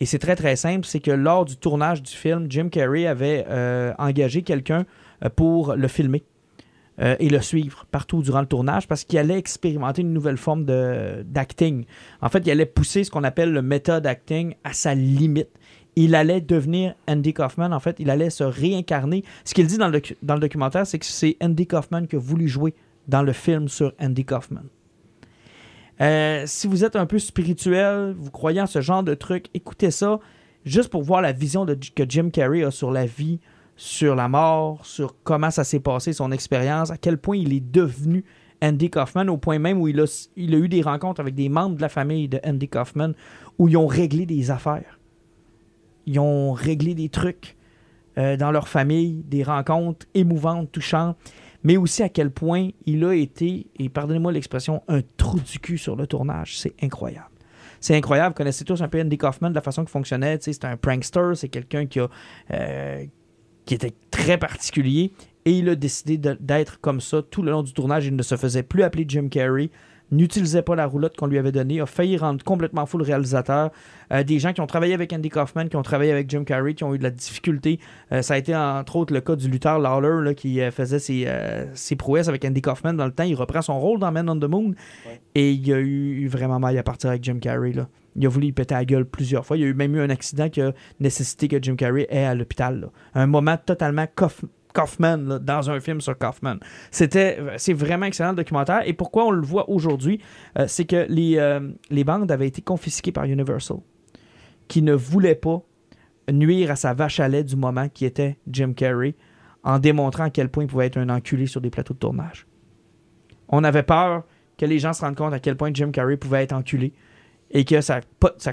Et 0.00 0.06
c'est 0.06 0.18
très 0.18 0.36
très 0.36 0.56
simple, 0.56 0.86
c'est 0.86 1.00
que 1.00 1.10
lors 1.10 1.44
du 1.44 1.56
tournage 1.56 2.02
du 2.02 2.12
film, 2.12 2.46
Jim 2.48 2.68
Carrey 2.68 3.06
avait 3.06 3.44
euh, 3.48 3.92
engagé 3.98 4.42
quelqu'un 4.42 4.86
euh, 5.24 5.28
pour 5.28 5.74
le 5.74 5.88
filmer 5.88 6.22
euh, 7.00 7.16
et 7.18 7.28
le 7.28 7.40
suivre 7.40 7.84
partout 7.90 8.22
durant 8.22 8.40
le 8.40 8.46
tournage 8.46 8.86
parce 8.86 9.04
qu'il 9.04 9.18
allait 9.18 9.38
expérimenter 9.38 10.02
une 10.02 10.12
nouvelle 10.12 10.36
forme 10.36 10.64
d'acting. 10.64 11.84
En 12.20 12.28
fait, 12.28 12.40
il 12.46 12.50
allait 12.50 12.66
pousser 12.66 13.02
ce 13.02 13.10
qu'on 13.10 13.24
appelle 13.24 13.52
le 13.52 13.62
méthode 13.62 14.06
acting 14.06 14.54
à 14.62 14.72
sa 14.72 14.94
limite. 14.94 15.50
Il 15.96 16.14
allait 16.14 16.40
devenir 16.40 16.94
Andy 17.08 17.34
Kaufman. 17.34 17.72
En 17.72 17.80
fait, 17.80 17.96
il 17.98 18.08
allait 18.08 18.30
se 18.30 18.44
réincarner. 18.44 19.24
Ce 19.44 19.52
qu'il 19.52 19.66
dit 19.66 19.78
dans 19.78 19.88
le, 19.88 20.00
dans 20.22 20.34
le 20.34 20.40
documentaire, 20.40 20.86
c'est 20.86 21.00
que 21.00 21.06
c'est 21.06 21.36
Andy 21.42 21.66
Kaufman 21.66 22.06
qui 22.06 22.14
a 22.14 22.20
voulu 22.20 22.46
jouer 22.46 22.72
dans 23.08 23.22
le 23.22 23.32
film 23.32 23.66
sur 23.68 23.92
Andy 23.98 24.24
Kaufman. 24.24 24.62
Euh, 26.00 26.44
si 26.46 26.66
vous 26.66 26.84
êtes 26.84 26.96
un 26.96 27.06
peu 27.06 27.18
spirituel, 27.18 28.14
vous 28.16 28.30
croyez 28.30 28.60
en 28.60 28.66
ce 28.66 28.80
genre 28.80 29.02
de 29.02 29.14
truc, 29.14 29.46
écoutez 29.54 29.90
ça 29.90 30.20
juste 30.64 30.90
pour 30.90 31.02
voir 31.02 31.22
la 31.22 31.32
vision 31.32 31.66
que 31.66 32.04
Jim 32.08 32.30
Carrey 32.30 32.62
a 32.62 32.70
sur 32.70 32.90
la 32.90 33.06
vie, 33.06 33.40
sur 33.76 34.14
la 34.14 34.28
mort, 34.28 34.84
sur 34.84 35.16
comment 35.22 35.50
ça 35.50 35.64
s'est 35.64 35.80
passé, 35.80 36.12
son 36.12 36.30
expérience, 36.30 36.90
à 36.90 36.98
quel 36.98 37.18
point 37.18 37.36
il 37.36 37.52
est 37.52 37.60
devenu 37.60 38.24
Andy 38.62 38.90
Kaufman, 38.90 39.28
au 39.28 39.36
point 39.36 39.58
même 39.58 39.80
où 39.80 39.88
il 39.88 40.00
a, 40.00 40.28
il 40.36 40.54
a 40.54 40.58
eu 40.58 40.68
des 40.68 40.82
rencontres 40.82 41.20
avec 41.20 41.34
des 41.34 41.48
membres 41.48 41.76
de 41.76 41.80
la 41.80 41.88
famille 41.88 42.28
de 42.28 42.40
Andy 42.44 42.68
Kaufman 42.68 43.12
où 43.58 43.68
ils 43.68 43.76
ont 43.76 43.86
réglé 43.86 44.26
des 44.26 44.50
affaires. 44.50 44.98
Ils 46.06 46.18
ont 46.18 46.52
réglé 46.52 46.94
des 46.94 47.08
trucs 47.08 47.56
euh, 48.18 48.36
dans 48.36 48.50
leur 48.50 48.68
famille, 48.68 49.22
des 49.26 49.42
rencontres 49.44 50.06
émouvantes, 50.14 50.72
touchantes, 50.72 51.16
mais 51.62 51.76
aussi 51.76 52.02
à 52.02 52.08
quel 52.08 52.30
point 52.30 52.70
il 52.86 53.04
a 53.04 53.14
été, 53.14 53.66
et 53.78 53.88
pardonnez-moi 53.88 54.32
l'expression, 54.32 54.82
un 54.88 55.00
trou 55.16 55.40
du 55.40 55.58
cul 55.58 55.78
sur 55.78 55.96
le 55.96 56.06
tournage. 56.06 56.58
C'est 56.58 56.74
incroyable. 56.82 57.30
C'est 57.80 57.96
incroyable. 57.96 58.30
Vous 58.30 58.38
connaissez 58.38 58.64
tous 58.64 58.82
un 58.82 58.88
peu 58.88 59.00
Andy 59.00 59.18
Kaufman 59.18 59.50
de 59.50 59.54
la 59.54 59.60
façon 59.60 59.82
qu'il 59.82 59.90
fonctionnait. 59.90 60.38
C'est 60.40 60.64
un 60.64 60.76
prankster, 60.76 61.32
c'est 61.34 61.48
quelqu'un 61.48 61.86
qui 61.86 62.00
euh, 62.00 63.04
qui 63.64 63.74
était 63.74 63.94
très 64.10 64.38
particulier 64.38 65.12
et 65.44 65.52
il 65.52 65.68
a 65.68 65.74
décidé 65.74 66.18
d'être 66.18 66.80
comme 66.80 67.00
ça 67.00 67.22
tout 67.22 67.42
le 67.42 67.50
long 67.50 67.62
du 67.62 67.72
tournage. 67.72 68.06
Il 68.06 68.16
ne 68.16 68.22
se 68.22 68.36
faisait 68.36 68.62
plus 68.62 68.82
appeler 68.82 69.04
Jim 69.06 69.28
Carrey, 69.28 69.70
n'utilisait 70.10 70.62
pas 70.62 70.74
la 70.74 70.86
roulotte 70.86 71.16
qu'on 71.16 71.26
lui 71.26 71.38
avait 71.38 71.52
donnée, 71.52 71.80
a 71.80 71.86
failli 71.86 72.16
rendre 72.16 72.42
complètement 72.44 72.86
fou 72.86 72.98
le 72.98 73.04
réalisateur. 73.04 73.70
Euh, 74.12 74.22
des 74.22 74.38
gens 74.38 74.52
qui 74.52 74.60
ont 74.60 74.66
travaillé 74.66 74.94
avec 74.94 75.12
Andy 75.12 75.28
Kaufman, 75.28 75.68
qui 75.68 75.76
ont 75.76 75.82
travaillé 75.82 76.12
avec 76.12 76.30
Jim 76.30 76.44
Carrey, 76.44 76.74
qui 76.74 76.84
ont 76.84 76.94
eu 76.94 76.98
de 76.98 77.02
la 77.02 77.10
difficulté. 77.10 77.78
Euh, 78.12 78.22
ça 78.22 78.34
a 78.34 78.38
été 78.38 78.54
entre 78.56 78.96
autres 78.96 79.12
le 79.12 79.20
cas 79.20 79.36
du 79.36 79.48
lutteur 79.48 79.78
Lawler 79.78 80.24
là, 80.24 80.34
qui 80.34 80.60
euh, 80.60 80.70
faisait 80.70 80.98
ses, 80.98 81.28
ses 81.74 81.96
prouesses 81.96 82.28
avec 82.28 82.44
Andy 82.44 82.62
Kaufman 82.62 82.94
dans 82.94 83.06
le 83.06 83.12
temps. 83.12 83.24
Il 83.24 83.34
reprend 83.34 83.62
son 83.62 83.78
rôle 83.78 83.98
dans 83.98 84.10
Man 84.12 84.28
on 84.30 84.38
the 84.38 84.44
Moon 84.44 84.74
et 85.34 85.52
il 85.52 85.72
a 85.72 85.78
eu 85.78 86.26
vraiment 86.28 86.58
mal 86.58 86.76
à 86.76 86.82
partir 86.82 87.10
avec 87.10 87.24
Jim 87.24 87.38
Carrey. 87.38 87.72
Là. 87.72 87.88
Il 88.16 88.26
a 88.26 88.28
voulu 88.28 88.48
y 88.48 88.52
péter 88.52 88.74
la 88.74 88.84
gueule 88.84 89.04
plusieurs 89.04 89.46
fois. 89.46 89.56
Il 89.56 89.60
y 89.60 89.64
a 89.64 89.68
eu 89.68 89.74
même 89.74 89.94
eu 89.94 90.00
un 90.00 90.10
accident 90.10 90.48
qui 90.48 90.60
a 90.60 90.72
nécessité 91.00 91.48
que 91.48 91.62
Jim 91.62 91.76
Carrey 91.76 92.06
ait 92.10 92.24
à 92.24 92.34
l'hôpital. 92.34 92.90
Un 93.14 93.26
moment 93.26 93.56
totalement 93.64 94.06
Kaufman 94.78 95.40
dans 95.40 95.70
un 95.70 95.80
film 95.80 96.00
sur 96.00 96.16
Kaufman. 96.16 96.58
C'était, 96.92 97.38
c'est 97.56 97.72
vraiment 97.72 98.06
excellent 98.06 98.30
le 98.30 98.36
documentaire. 98.36 98.82
Et 98.86 98.92
pourquoi 98.92 99.26
on 99.26 99.30
le 99.32 99.42
voit 99.42 99.68
aujourd'hui, 99.68 100.20
euh, 100.56 100.66
c'est 100.68 100.84
que 100.84 101.06
les, 101.08 101.36
euh, 101.38 101.70
les 101.90 102.04
bandes 102.04 102.30
avaient 102.30 102.46
été 102.46 102.62
confisquées 102.62 103.10
par 103.10 103.24
Universal, 103.24 103.78
qui 104.68 104.82
ne 104.82 104.92
voulait 104.92 105.34
pas 105.34 105.62
nuire 106.30 106.70
à 106.70 106.76
sa 106.76 106.94
vache 106.94 107.18
à 107.18 107.28
lait 107.28 107.42
du 107.42 107.56
moment 107.56 107.88
qui 107.88 108.04
était 108.04 108.38
Jim 108.48 108.72
Carrey, 108.72 109.16
en 109.64 109.80
démontrant 109.80 110.24
à 110.24 110.30
quel 110.30 110.48
point 110.48 110.64
il 110.64 110.68
pouvait 110.68 110.86
être 110.86 110.98
un 110.98 111.08
enculé 111.08 111.46
sur 111.46 111.60
des 111.60 111.70
plateaux 111.70 111.94
de 111.94 111.98
tournage. 111.98 112.46
On 113.48 113.64
avait 113.64 113.82
peur 113.82 114.24
que 114.56 114.66
les 114.66 114.78
gens 114.78 114.92
se 114.92 115.00
rendent 115.00 115.16
compte 115.16 115.32
à 115.32 115.40
quel 115.40 115.56
point 115.56 115.70
Jim 115.74 115.90
Carrey 115.90 116.16
pouvait 116.16 116.44
être 116.44 116.52
enculé 116.52 116.92
et 117.50 117.64
que 117.64 117.80
sa, 117.80 118.00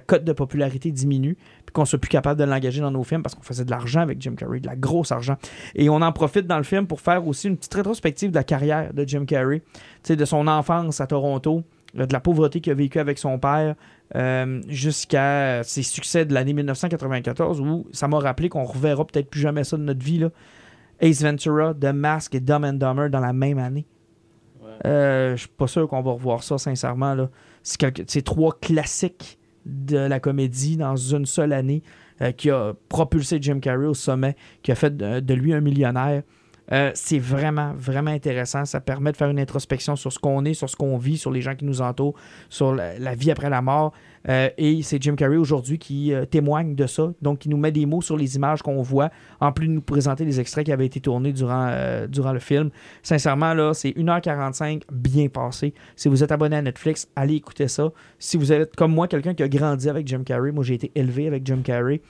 cote 0.06 0.24
de 0.24 0.34
popularité 0.34 0.92
diminue, 0.92 1.38
qu'on 1.76 1.86
soit 1.86 2.00
plus 2.00 2.10
capable 2.10 2.40
de 2.40 2.46
l'engager 2.46 2.82
dans 2.82 2.90
nos 2.90 3.04
films 3.04 3.22
parce 3.22 3.36
qu'on 3.36 3.44
faisait 3.44 3.66
de 3.66 3.70
l'argent 3.72 4.00
avec 4.02 4.20
Jim 4.22 4.34
Carrey, 4.36 4.60
de 4.60 4.68
la 4.68 4.76
grosse 4.76 5.12
argent. 5.12 5.36
Et 5.76 5.90
on 5.90 6.02
en 6.02 6.12
profite 6.12 6.48
dans 6.48 6.58
le 6.58 6.64
film 6.64 6.88
pour 6.88 7.02
faire 7.02 7.28
aussi 7.28 7.48
une 7.48 7.58
petite 7.58 7.74
rétrospective 7.74 8.32
de 8.32 8.36
la 8.36 8.44
carrière 8.44 8.94
de 8.94 9.08
Jim 9.08 9.26
Carrey, 9.26 9.62
de 10.10 10.26
son 10.26 10.48
enfance 10.48 11.02
à 11.02 11.08
Toronto, 11.08 11.64
euh, 12.00 12.06
de 12.06 12.14
la 12.14 12.20
pauvreté 12.20 12.62
qu'il 12.62 12.72
a 12.72 12.76
vécu 12.76 12.98
avec 13.00 13.18
son 13.20 13.38
père, 13.38 13.76
euh, 14.16 14.62
jusqu'à 14.68 15.62
ses 15.64 15.84
succès 15.84 16.26
de 16.26 16.34
l'année 16.34 16.54
1994, 16.54 17.62
où 17.62 17.88
ça 17.92 18.08
m'a 18.08 18.20
rappelé 18.20 18.50
qu'on 18.50 18.64
reverra 18.64 19.06
peut-être 19.06 19.30
plus 19.30 19.42
jamais 19.42 19.64
ça 19.64 19.78
de 19.78 19.84
notre 19.84 20.04
vie. 20.04 20.20
Là. 20.20 20.30
Ace 21.02 21.22
Ventura, 21.24 21.74
The 21.74 21.94
Mask 21.94 22.34
et 22.36 22.40
Dumb 22.40 22.64
and 22.64 22.74
Dumber 22.74 23.10
dans 23.10 23.20
la 23.20 23.34
même 23.34 23.58
année. 23.60 23.86
Euh, 24.86 25.32
je 25.36 25.42
suis 25.42 25.50
pas 25.50 25.68
sûr 25.68 25.88
qu'on 25.88 26.02
va 26.02 26.12
revoir 26.12 26.44
ça, 26.44 26.58
sincèrement. 26.58 27.14
Là. 27.16 27.30
C'est, 27.64 27.78
quelque- 27.78 28.04
c'est 28.08 28.22
trois 28.24 28.58
classiques 28.60 29.38
de 29.66 29.98
la 29.98 30.20
comédie 30.20 30.78
dans 30.78 30.96
une 30.96 31.26
seule 31.26 31.54
année 31.54 31.84
euh, 32.22 32.32
qui 32.32 32.50
a 32.50 32.74
propulsé 32.90 33.40
Jim 33.42 33.60
Carrey 33.60 33.88
au 33.88 33.94
sommet, 33.94 34.36
qui 34.62 34.72
a 34.72 34.76
fait 34.76 34.96
de, 34.96 35.20
de 35.20 35.34
lui 35.34 35.54
un 35.54 35.62
millionnaire. 35.62 36.24
Euh, 36.72 36.92
c'est 36.94 37.20
vraiment, 37.20 37.74
vraiment 37.78 38.12
intéressant. 38.12 38.66
Ça 38.66 38.80
permet 38.80 39.12
de 39.12 39.18
faire 39.18 39.30
une 39.30 39.40
introspection 39.40 39.96
sur 39.96 40.12
ce 40.12 40.20
qu'on 40.20 40.46
est, 40.46 40.54
sur 40.54 40.70
ce 40.70 40.76
qu'on 40.76 40.98
vit, 40.98 41.18
sur 41.18 41.32
les 41.32 41.42
gens 41.42 41.56
qui 41.56 41.66
nous 41.66 41.82
entourent, 41.82 42.16
sur 42.50 42.74
la, 42.74 43.16
vie 43.16 43.32
après 43.32 43.50
la 43.50 43.62
mort. 43.62 43.94
Euh, 44.28 44.50
et 44.58 44.82
c'est 44.82 45.02
Jim 45.02 45.16
Carrey 45.16 45.38
aujourd'hui 45.38 45.78
qui 45.78 46.12
euh, 46.12 46.26
témoigne 46.26 46.76
de 46.76 46.88
ça. 46.88 47.12
Donc, 47.22 47.40
qui 47.40 47.50
nous 47.50 47.58
met 47.58 47.72
des 47.72 47.86
mots 47.86 48.02
sur 48.02 48.18
les 48.18 48.36
images 48.36 48.62
qu'on 48.62 48.82
voit, 48.82 49.10
en 49.40 49.52
plus 49.52 49.68
de 49.68 49.74
nous 49.74 49.82
présenter 49.82 50.26
les 50.26 50.40
extraits 50.40 50.66
qui 50.66 50.72
avaient 50.72 50.88
été 50.88 51.00
tournés 51.00 51.32
durant, 51.32 51.72
durant 52.10 52.34
le 52.34 52.40
film. 52.40 52.72
Sincèrement, 53.04 53.54
là, 53.54 53.74
c'est 53.74 53.90
1h45 53.90 54.84
bien 54.92 55.28
passé. 55.28 55.74
Si 55.96 56.08
vous 56.08 56.24
êtes 56.24 56.32
abonné 56.32 56.58
à 56.58 56.62
Netflix, 56.62 57.08
allez 57.16 57.36
écouter 57.36 57.68
ça. 57.68 57.92
Si 58.18 58.38
vous 58.38 58.52
êtes 58.52 58.76
comme 58.76 58.94
moi, 58.94 59.08
quelqu'un 59.08 59.34
qui 59.34 59.44
a 59.44 59.48
grandi 59.48 59.90
avec 59.90 60.08
Jim 60.08 60.24
Carrey, 60.26 60.52
moi 60.52 60.64
j'ai 60.64 60.76
été 60.76 60.92
élevé 60.96 61.28
avec 61.28 61.46
Jim 61.46 61.62
Carrey. 61.64 62.02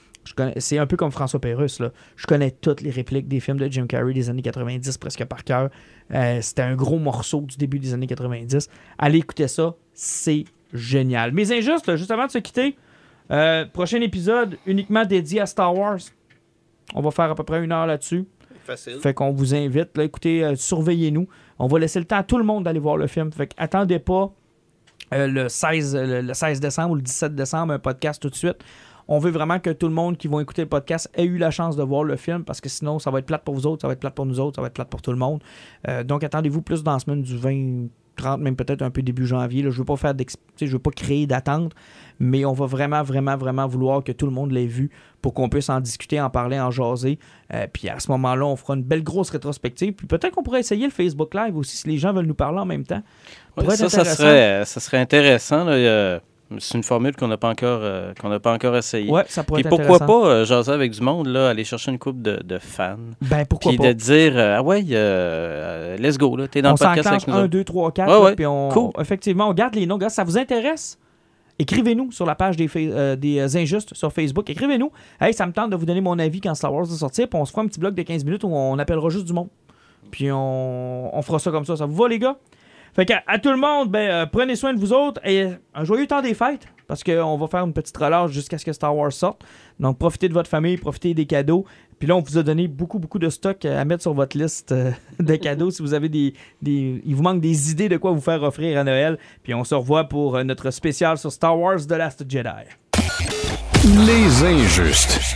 C'est 0.58 0.78
un 0.78 0.88
peu 0.88 0.98
comme 0.98 1.12
François 1.12 1.40
Pérusse. 1.40 1.80
Là. 1.80 1.92
Je 2.16 2.26
connais 2.26 2.52
toutes 2.52 2.82
les 2.82 2.90
répliques 2.90 3.28
des 3.28 3.40
films 3.40 3.58
de 3.58 3.68
Jim 3.72 3.86
Carrey 3.88 4.14
des 4.14 4.30
années 4.30 4.42
90 4.42 4.98
presque 4.98 5.24
par 5.26 5.44
cœur. 5.44 5.70
Euh, 6.14 6.40
C'était 6.42 6.64
un 6.64 6.76
gros 6.76 7.00
morceau 7.00 7.42
du 7.42 7.58
début 7.58 7.80
des 7.80 7.94
années 7.94 8.08
90. 8.08 8.68
Allez 8.98 9.20
écouter 9.20 9.48
ça, 9.48 9.76
c'est 9.94 10.46
génial. 10.74 11.32
Mais 11.32 11.52
injuste, 11.52 11.88
là, 11.88 11.96
juste 11.96 12.12
avant 12.12 12.26
de 12.26 12.32
se 12.32 12.40
quitter, 12.40 12.76
euh, 13.32 13.66
prochain 13.66 14.02
épisode 14.02 14.58
uniquement 14.66 15.06
dédié 15.06 15.42
à 15.42 15.46
Star 15.46 15.76
Wars. 15.76 16.00
On 16.94 17.02
va 17.02 17.12
faire 17.12 17.32
à 17.32 17.36
peu 17.36 17.44
près 17.44 17.64
une 17.64 17.72
heure 17.72 17.86
là-dessus. 17.88 18.26
Facile. 18.64 19.00
Fait 19.00 19.14
qu'on 19.14 19.32
vous 19.32 19.54
invite, 19.54 19.96
là, 19.96 20.04
écoutez, 20.04 20.44
euh, 20.44 20.56
surveillez-nous. 20.56 21.28
On 21.60 21.68
va 21.68 21.80
laisser 21.80 22.00
le 22.00 22.06
temps 22.06 22.18
à 22.18 22.24
tout 22.24 22.38
le 22.38 22.44
monde 22.44 22.64
d'aller 22.64 22.80
voir 22.80 22.98
le 22.98 23.08
film. 23.08 23.32
Fait 23.32 23.52
attendez 23.58 24.00
pas 24.00 24.32
euh, 25.14 25.28
le, 25.28 25.50
16, 25.50 25.96
euh, 25.96 26.06
le, 26.06 26.28
le 26.28 26.34
16 26.34 26.60
décembre 26.60 26.92
ou 26.92 26.96
le 26.96 27.02
17 27.02 27.36
décembre 27.36 27.74
un 27.74 27.80
podcast 27.80 28.22
tout 28.22 28.30
de 28.30 28.36
suite. 28.36 28.58
On 29.08 29.20
veut 29.20 29.32
vraiment 29.32 29.60
que 29.60 29.70
tout 29.70 29.88
le 29.88 29.94
monde 29.94 30.18
qui 30.18 30.28
va 30.28 30.42
écouter 30.42 30.64
le 30.64 30.70
podcast 30.70 31.10
ait 31.14 31.26
eu 31.26 31.38
la 31.38 31.52
chance 31.52 31.76
de 31.76 31.84
voir 31.84 32.04
le 32.04 32.16
film 32.16 32.44
parce 32.44 32.62
que 32.62 32.70
sinon, 32.70 33.00
ça 33.00 33.12
va 33.12 33.20
être 33.20 33.26
plate 33.26 33.44
pour 33.44 33.56
vous 33.56 33.68
autres, 33.68 33.82
ça 33.82 33.88
va 33.88 33.94
être 33.94 34.00
plate 34.00 34.16
pour 34.16 34.26
nous 34.26 34.40
autres, 34.40 34.56
ça 34.56 34.62
va 34.62 34.68
être 34.68 34.74
plate 34.74 34.90
pour 34.90 35.02
tout 35.02 35.12
le 35.12 35.18
monde. 35.18 35.42
Euh, 35.88 36.04
donc, 36.04 36.24
attendez-vous 36.24 36.62
plus 36.62 36.84
dans 36.84 36.94
la 36.94 37.00
semaine 37.00 37.22
du 37.22 37.38
20-30 37.38 37.90
rentre 38.22 38.44
même 38.44 38.56
peut-être 38.56 38.82
un 38.82 38.90
peu 38.92 39.02
début 39.02 39.26
janvier. 39.26 39.64
Là. 39.64 39.70
Je 39.70 39.78
veux 39.78 39.86
pas 39.86 39.96
faire 39.96 40.14
je 40.60 40.66
veux 40.66 40.80
pas 40.80 40.92
créer 40.92 41.28
d'attente, 41.28 41.74
mais 42.20 42.46
on 42.46 42.54
va 42.54 42.66
vraiment, 42.66 43.04
vraiment, 43.04 43.36
vraiment 43.36 43.68
vouloir 43.68 44.04
que 44.04 44.12
tout 44.12 44.26
le 44.26 44.32
monde 44.32 44.52
l'ait 44.52 44.66
vu 44.66 44.90
pour 45.22 45.34
qu'on 45.34 45.50
puisse 45.50 45.70
en 45.70 45.80
discuter, 45.80 46.22
en 46.22 46.30
parler, 46.30 46.60
en 46.60 46.72
jaser. 46.72 47.20
Euh, 47.54 47.68
puis 47.72 47.90
à 47.90 48.00
ce 48.00 48.12
moment-là, 48.12 48.46
on 48.46 48.56
fera 48.56 48.76
une 48.76 48.84
belle 48.84 49.04
grosse 49.04 49.30
rétrospective. 49.30 49.94
Puis 49.94 50.08
peut-être 50.08 50.34
qu'on 50.34 50.44
pourrait 50.44 50.60
essayer 50.62 50.86
le 50.86 50.92
Facebook 50.92 51.34
Live 51.34 51.58
aussi 51.58 51.78
si 51.78 51.88
les 51.88 51.98
gens 51.98 52.14
veulent 52.14 52.26
nous 52.26 52.36
parler 52.36 52.60
en 52.60 52.66
même 52.66 52.86
temps. 52.86 53.02
Ouais, 53.58 53.76
ça, 53.76 53.90
ça 53.90 54.06
serait, 54.06 54.64
ça 54.66 54.80
serait 54.80 55.00
intéressant. 55.00 55.66
là. 55.66 56.22
C'est 56.60 56.78
une 56.78 56.84
formule 56.84 57.16
qu'on 57.16 57.28
n'a 57.28 57.38
pas 57.38 57.50
encore, 57.50 57.80
euh, 57.82 58.14
qu'on 58.22 58.30
n'a 58.30 58.40
pas 58.40 58.54
encore 58.54 58.76
essayée. 58.78 59.10
Ouais, 59.12 59.24
ça 59.28 59.44
pourrait 59.44 59.64
Puis 59.64 59.74
être 59.74 59.78
pourquoi 59.78 60.06
pas 60.06 60.28
euh, 60.28 60.46
jaser 60.46 60.72
avec 60.72 60.92
du 60.92 61.02
monde, 61.02 61.28
là, 61.28 61.50
aller 61.50 61.64
chercher 61.64 61.92
une 61.92 61.98
coupe 61.98 62.22
de, 62.22 62.40
de 62.44 62.60
fans. 62.60 62.98
Ben 63.22 63.46
pourquoi 63.46 63.72
Puis 63.72 63.78
pas. 63.80 63.88
de 63.88 63.94
dire, 63.94 64.34
euh, 64.38 64.58
ah 64.60 64.62
ouais, 64.62 64.84
euh, 64.92 65.98
let's 65.98 66.18
go, 66.20 66.36
là, 66.38 66.48
t'es 66.48 66.62
dans 66.62 66.70
on 66.70 66.74
le 66.74 66.78
podcast 66.78 67.08
avec 67.08 67.28
nous. 67.28 67.34
1, 67.34 67.38
autres. 67.40 67.48
2, 67.48 67.64
3, 67.64 67.92
4. 67.92 68.10
Ouais, 68.12 68.26
ouais. 68.26 68.36
Puis 68.36 68.46
on, 68.46 68.70
Cool. 68.70 68.92
effectivement, 69.00 69.50
on 69.50 69.54
garde 69.54 69.74
les 69.76 69.86
noms. 69.88 69.98
Gars, 69.98 70.10
ça 70.10 70.24
vous 70.24 70.38
intéresse? 70.38 71.00
Écrivez-nous 71.58 72.12
sur 72.12 72.26
la 72.26 72.36
page 72.36 72.58
des, 72.58 72.70
euh, 72.76 73.16
des 73.16 73.40
euh, 73.40 73.60
Injustes 73.60 73.96
sur 73.96 74.12
Facebook. 74.12 74.50
Écrivez-nous. 74.50 74.92
Hey, 75.22 75.34
ça 75.34 75.46
me 75.48 75.54
tente 75.54 75.70
de 75.72 75.76
vous 75.78 75.86
donner 75.86 76.02
mon 76.02 76.20
avis 76.20 76.42
quand 76.42 76.54
Star 76.54 76.74
Wars 76.74 76.86
va 76.86 76.96
sortir. 76.96 77.30
Puis 77.30 77.40
on 77.40 77.46
se 77.46 77.52
fera 77.52 77.62
un 77.64 77.68
petit 77.68 77.80
bloc 77.80 77.96
de 77.96 78.02
15 78.02 78.26
minutes 78.26 78.44
où 78.44 78.50
on 78.50 78.78
appellera 78.78 79.10
juste 79.10 79.26
du 79.26 79.34
monde. 79.34 79.48
Puis 80.12 80.32
on, 80.32 81.18
on 81.18 81.22
fera 81.22 81.40
ça 81.40 81.52
comme 81.52 81.66
ça. 81.66 81.76
Ça 81.78 81.86
vous 81.86 81.96
va, 81.96 82.10
les 82.10 82.20
gars? 82.20 82.36
Fait 82.96 83.06
qu'à 83.06 83.24
à 83.28 83.40
tout 83.40 83.52
le 83.52 83.58
monde, 83.58 83.92
ben, 83.92 84.10
euh, 84.10 84.26
prenez 84.26 84.56
soin 84.56 84.74
de 84.74 84.80
vous 84.80 84.94
autres 84.94 85.20
et 85.26 85.50
un 85.74 85.84
joyeux 85.84 86.08
temps 86.08 86.22
des 86.22 86.34
fêtes 86.34 86.66
parce 86.88 87.04
qu'on 87.04 87.38
va 87.38 87.48
faire 87.48 87.66
une 87.66 87.74
petite 87.74 87.98
relâche 87.98 88.32
jusqu'à 88.32 88.58
ce 88.58 88.64
que 88.64 88.72
Star 88.72 88.96
Wars 88.96 89.12
sorte. 89.12 89.44
Donc 89.82 89.98
profitez 89.98 90.30
de 90.30 90.34
votre 90.34 90.50
famille, 90.50 90.78
profitez 90.78 91.14
des 91.14 91.26
cadeaux. 91.26 91.66
Puis 92.00 92.08
là, 92.08 92.16
on 92.16 92.22
vous 92.22 92.38
a 92.38 92.44
donné 92.44 92.68
beaucoup, 92.70 93.00
beaucoup 93.00 93.20
de 93.20 93.30
stock 93.30 93.66
euh, 93.66 93.82
à 93.82 93.84
mettre 93.84 94.02
sur 94.02 94.14
votre 94.14 94.38
liste 94.38 94.72
euh, 94.72 94.92
de 95.20 95.36
cadeaux 95.36 95.72
si 95.72 95.82
vous 95.82 95.94
avez 95.94 96.08
des, 96.08 96.34
des. 96.62 97.02
Il 97.06 97.16
vous 97.16 97.24
manque 97.24 97.42
des 97.42 97.72
idées 97.72 97.90
de 97.90 97.98
quoi 97.98 98.12
vous 98.12 98.22
faire 98.22 98.42
offrir 98.44 98.80
à 98.80 98.86
Noël. 98.86 99.18
Puis 99.44 99.54
on 99.54 99.66
se 99.66 99.76
revoit 99.76 100.06
pour 100.06 100.42
notre 100.46 100.72
spécial 100.72 101.18
sur 101.18 101.34
Star 101.34 101.60
Wars 101.60 101.86
The 101.86 101.92
Last 101.92 102.24
Jedi. 102.30 102.50
Les 103.84 104.44
injustes. 104.44 105.35